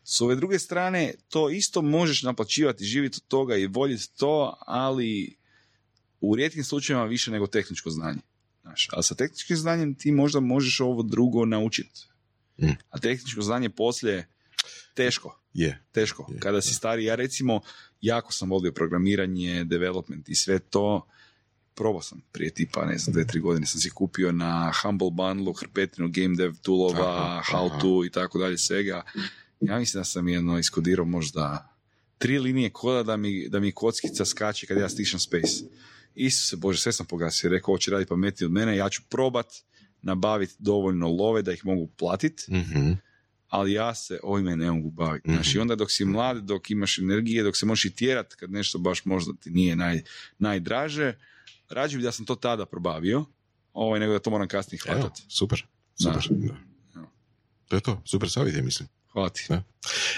S 0.05 0.20
ove 0.20 0.35
druge 0.36 0.59
strane, 0.59 1.15
to 1.28 1.51
isto 1.51 1.82
možeš 1.82 2.23
naplaćivati, 2.23 2.85
živjeti 2.85 3.16
od 3.16 3.28
toga 3.28 3.57
i 3.57 3.66
voljeti 3.66 4.16
to, 4.16 4.57
ali 4.61 5.36
u 6.20 6.36
rijetkim 6.36 6.65
slučajevima 6.65 7.07
više 7.07 7.31
nego 7.31 7.47
tehničko 7.47 7.90
znanje. 7.90 8.19
Znaš, 8.62 8.89
a 8.93 9.03
sa 9.03 9.15
tehničkim 9.15 9.57
znanjem 9.57 9.94
ti 9.94 10.12
možda 10.12 10.40
možeš 10.40 10.81
ovo 10.81 11.03
drugo 11.03 11.44
naučiti. 11.44 12.01
Mm. 12.59 12.70
A 12.90 12.98
tehničko 12.98 13.43
znanje 13.43 13.70
poslije 13.70 14.28
teško, 14.94 15.40
Je. 15.55 15.85
teško. 15.93 16.27
Je, 16.31 16.39
Kada 16.40 16.61
si 16.61 16.74
stari, 16.74 17.05
ja 17.05 17.15
recimo, 17.15 17.61
jako 18.01 18.32
sam 18.32 18.51
volio 18.51 18.73
programiranje, 18.73 19.65
development 19.65 20.28
i 20.28 20.35
sve 20.35 20.59
to. 20.59 21.07
Probao 21.77 22.03
sam 22.03 22.20
prije 22.32 22.51
tipa, 22.51 22.85
ne 22.85 22.98
znam, 22.98 23.12
dve, 23.12 23.27
tri 23.27 23.40
godine 23.40 23.66
sam 23.66 23.81
si 23.81 23.90
kupio 23.90 24.32
na 24.32 24.73
Humble 24.82 25.11
Bundle 25.11 25.53
hrpetinu 25.61 26.09
game 26.11 26.36
dev 26.36 26.53
toolova, 26.62 27.43
how 27.44 27.81
to 27.81 28.05
i 28.05 28.11
tako 28.11 28.39
dalje 28.39 28.59
svega. 28.59 29.03
Ja 29.61 29.78
mislim 29.78 30.01
da 30.01 30.05
sam 30.05 30.28
jedno 30.28 30.59
iskodirao 30.59 31.05
možda 31.05 31.69
tri 32.19 32.39
linije 32.39 32.70
koda 32.70 33.03
da 33.03 33.16
mi, 33.16 33.48
da 33.48 33.61
mi 33.61 33.73
kockica 33.73 34.24
skače 34.24 34.66
kad 34.66 34.78
ja 34.78 34.89
stišem 34.89 35.20
space. 35.20 35.65
Isuse 36.15 36.57
Bože, 36.57 36.81
sve 36.81 36.93
sam 36.93 37.07
pogasio. 37.07 37.51
Rekao, 37.51 37.73
ovo 37.73 37.78
će 37.78 37.90
raditi 37.90 38.09
pametnije 38.09 38.47
od 38.47 38.53
mene, 38.53 38.77
ja 38.77 38.89
ću 38.89 39.03
probat 39.09 39.47
nabaviti 40.03 40.55
dovoljno 40.59 41.09
love 41.09 41.43
da 41.43 41.53
ih 41.53 41.65
mogu 41.66 41.86
platiti 41.89 42.53
Mhm. 42.53 42.93
ali 43.48 43.73
ja 43.73 43.94
se 43.94 44.20
ovime 44.23 44.57
ne 44.57 44.70
mogu 44.73 44.90
baviti. 44.90 45.31
Znaš, 45.31 45.48
i 45.48 45.51
Mhm. 45.51 45.61
onda 45.61 45.74
dok 45.74 45.90
si 45.90 46.05
mlad, 46.05 46.44
dok 46.44 46.70
imaš 46.70 46.98
energije, 46.98 47.43
dok 47.43 47.57
se 47.57 47.66
možeš 47.66 47.85
i 47.85 47.90
tjerat 47.90 48.35
kad 48.35 48.51
nešto 48.51 48.78
baš 48.78 49.05
možda 49.05 49.32
ti 49.40 49.51
nije 49.51 49.77
naj, 49.77 50.03
najdraže, 50.39 51.15
rađe 51.70 51.97
bi 51.97 52.02
da 52.02 52.12
sam 52.12 52.26
to 52.26 52.34
tada 52.34 52.66
probavio, 52.66 53.24
ovaj, 53.72 54.01
nego 54.01 54.12
da 54.12 54.18
to 54.18 54.30
moram 54.30 54.48
kasnije 54.48 54.80
Evo, 54.86 55.01
hvatati. 55.01 55.22
super. 55.28 55.66
Super. 56.02 56.28
Da. 56.30 56.55
Evo. 56.97 57.06
To 57.68 57.76
je 57.76 57.80
to. 57.80 58.02
Super 58.05 58.30
savjet, 58.30 58.56
ja 58.56 58.62
mislim. 58.62 58.88
Hvala 59.16 59.28
ti. 59.28 59.47
Da. 59.48 59.62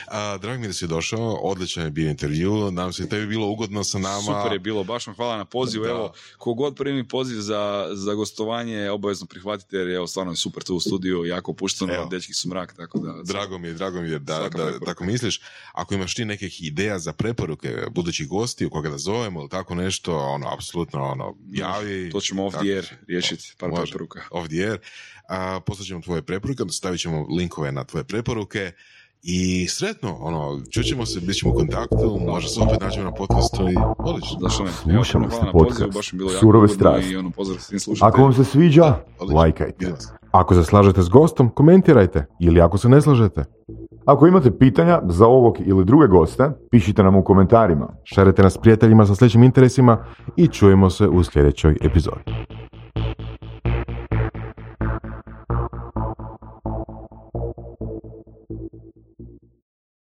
A, 0.06 0.38
drago 0.38 0.60
mi 0.60 0.66
da 0.66 0.72
si 0.72 0.86
došao, 0.86 1.34
odličan 1.34 1.84
je 1.84 1.90
bio 1.90 2.10
intervju, 2.10 2.70
nam 2.70 2.92
se 2.92 3.08
tebi 3.08 3.26
bilo 3.26 3.46
ugodno 3.46 3.84
sa 3.84 3.98
nama. 3.98 4.22
Super 4.22 4.52
je 4.52 4.58
bilo, 4.58 4.84
baš 4.84 5.06
vam 5.06 5.16
hvala 5.16 5.36
na 5.36 5.44
pozivu. 5.44 5.84
Da. 5.84 5.90
Evo, 5.90 6.12
kogod 6.38 6.76
primi 6.76 7.08
poziv 7.08 7.40
za, 7.40 7.88
za 7.92 8.14
gostovanje, 8.14 8.90
obavezno 8.90 9.26
prihvatite 9.26 9.76
jer 9.76 9.88
je 9.88 10.08
stvarno 10.08 10.32
je 10.32 10.36
super 10.36 10.62
tu 10.62 10.76
u 10.76 10.80
studiju, 10.80 11.24
jako 11.24 11.52
pušteno, 11.52 11.94
Evo. 11.94 12.06
dečki 12.06 12.32
su 12.32 12.48
mrak, 12.48 12.74
tako 12.76 12.98
da... 12.98 13.22
Drago 13.24 13.58
mi 13.58 13.68
je, 13.68 13.74
drago 13.74 14.00
mi 14.00 14.10
je 14.10 14.18
da, 14.18 14.48
da 14.48 14.78
tako 14.84 15.04
misliš. 15.04 15.40
Ako 15.72 15.94
imaš 15.94 16.14
ti 16.14 16.24
nekih 16.24 16.62
ideja 16.64 16.98
za 16.98 17.12
preporuke 17.12 17.76
budućih 17.90 18.28
gosti, 18.28 18.66
u 18.66 18.70
koga 18.70 18.90
da 18.90 18.98
zovemo 18.98 19.40
ili 19.40 19.48
tako 19.48 19.74
nešto, 19.74 20.16
ono, 20.16 20.52
apsolutno, 20.54 21.02
ono, 21.02 21.36
javi. 21.50 22.10
To 22.10 22.20
ćemo 22.20 22.44
ovdje 22.44 22.74
jer 22.74 22.96
riješiti 23.08 23.52
par 23.58 23.70
preporuka. 23.74 24.22
ovdje 24.30 24.62
jer. 24.62 24.78
A, 25.28 25.60
poslat 25.66 25.86
ćemo 25.86 26.00
tvoje 26.00 26.22
preporuke, 26.22 26.62
stavit 26.70 27.00
ćemo 27.00 27.26
linkove 27.36 27.72
na 27.72 27.84
tvoje 27.84 28.04
preporuke 28.04 28.72
i 29.22 29.66
sretno, 29.68 30.16
ono, 30.20 30.60
čućemo 30.70 31.06
se, 31.06 31.20
bit 31.20 31.36
ćemo 31.36 31.52
u 31.52 31.54
kontaktu, 31.54 32.20
možda 32.26 32.48
se 32.48 32.60
opet 32.60 32.80
nađemo 32.80 33.04
na 33.04 33.12
podcastu 33.12 33.62
i 33.62 33.74
odlično. 33.98 34.38
Zašto 34.40 34.64
ne? 34.64 34.70
Evo, 34.70 35.04
Slušali 35.04 35.24
hvala 35.24 35.36
ste 35.36 35.46
na 35.46 35.52
podcast 35.52 35.94
baš 35.94 36.12
bilo 36.12 36.30
jako 36.30 36.40
Surove 36.40 36.68
strasti. 36.68 37.12
I 37.12 37.16
ono, 37.16 37.30
pozdrav 37.30 37.60
svim 37.60 37.80
slušateljima. 37.80 38.08
Ako 38.08 38.22
vam 38.22 38.32
se 38.32 38.44
sviđa, 38.44 38.94
lajkajte. 39.34 39.92
Ako 40.30 40.54
se 40.54 40.64
slažete 40.64 41.02
s 41.02 41.08
gostom, 41.08 41.50
komentirajte. 41.50 42.26
Ili 42.40 42.60
ako 42.60 42.78
se 42.78 42.88
ne 42.88 43.00
slažete. 43.00 43.44
Ako 44.04 44.26
imate 44.26 44.58
pitanja 44.58 45.00
za 45.08 45.26
ovog 45.26 45.56
ili 45.66 45.84
druge 45.84 46.06
goste, 46.06 46.50
pišite 46.70 47.02
nam 47.02 47.16
u 47.16 47.24
komentarima. 47.24 47.88
Šarite 48.04 48.42
nas 48.42 48.52
s 48.52 48.58
prijateljima 48.58 49.06
sa 49.06 49.14
sličnim 49.14 49.42
interesima 49.42 50.04
i 50.36 50.46
čujemo 50.46 50.90
se 50.90 51.08
u 51.08 51.24
sljedećoj 51.24 51.76
epizodi. 51.80 52.22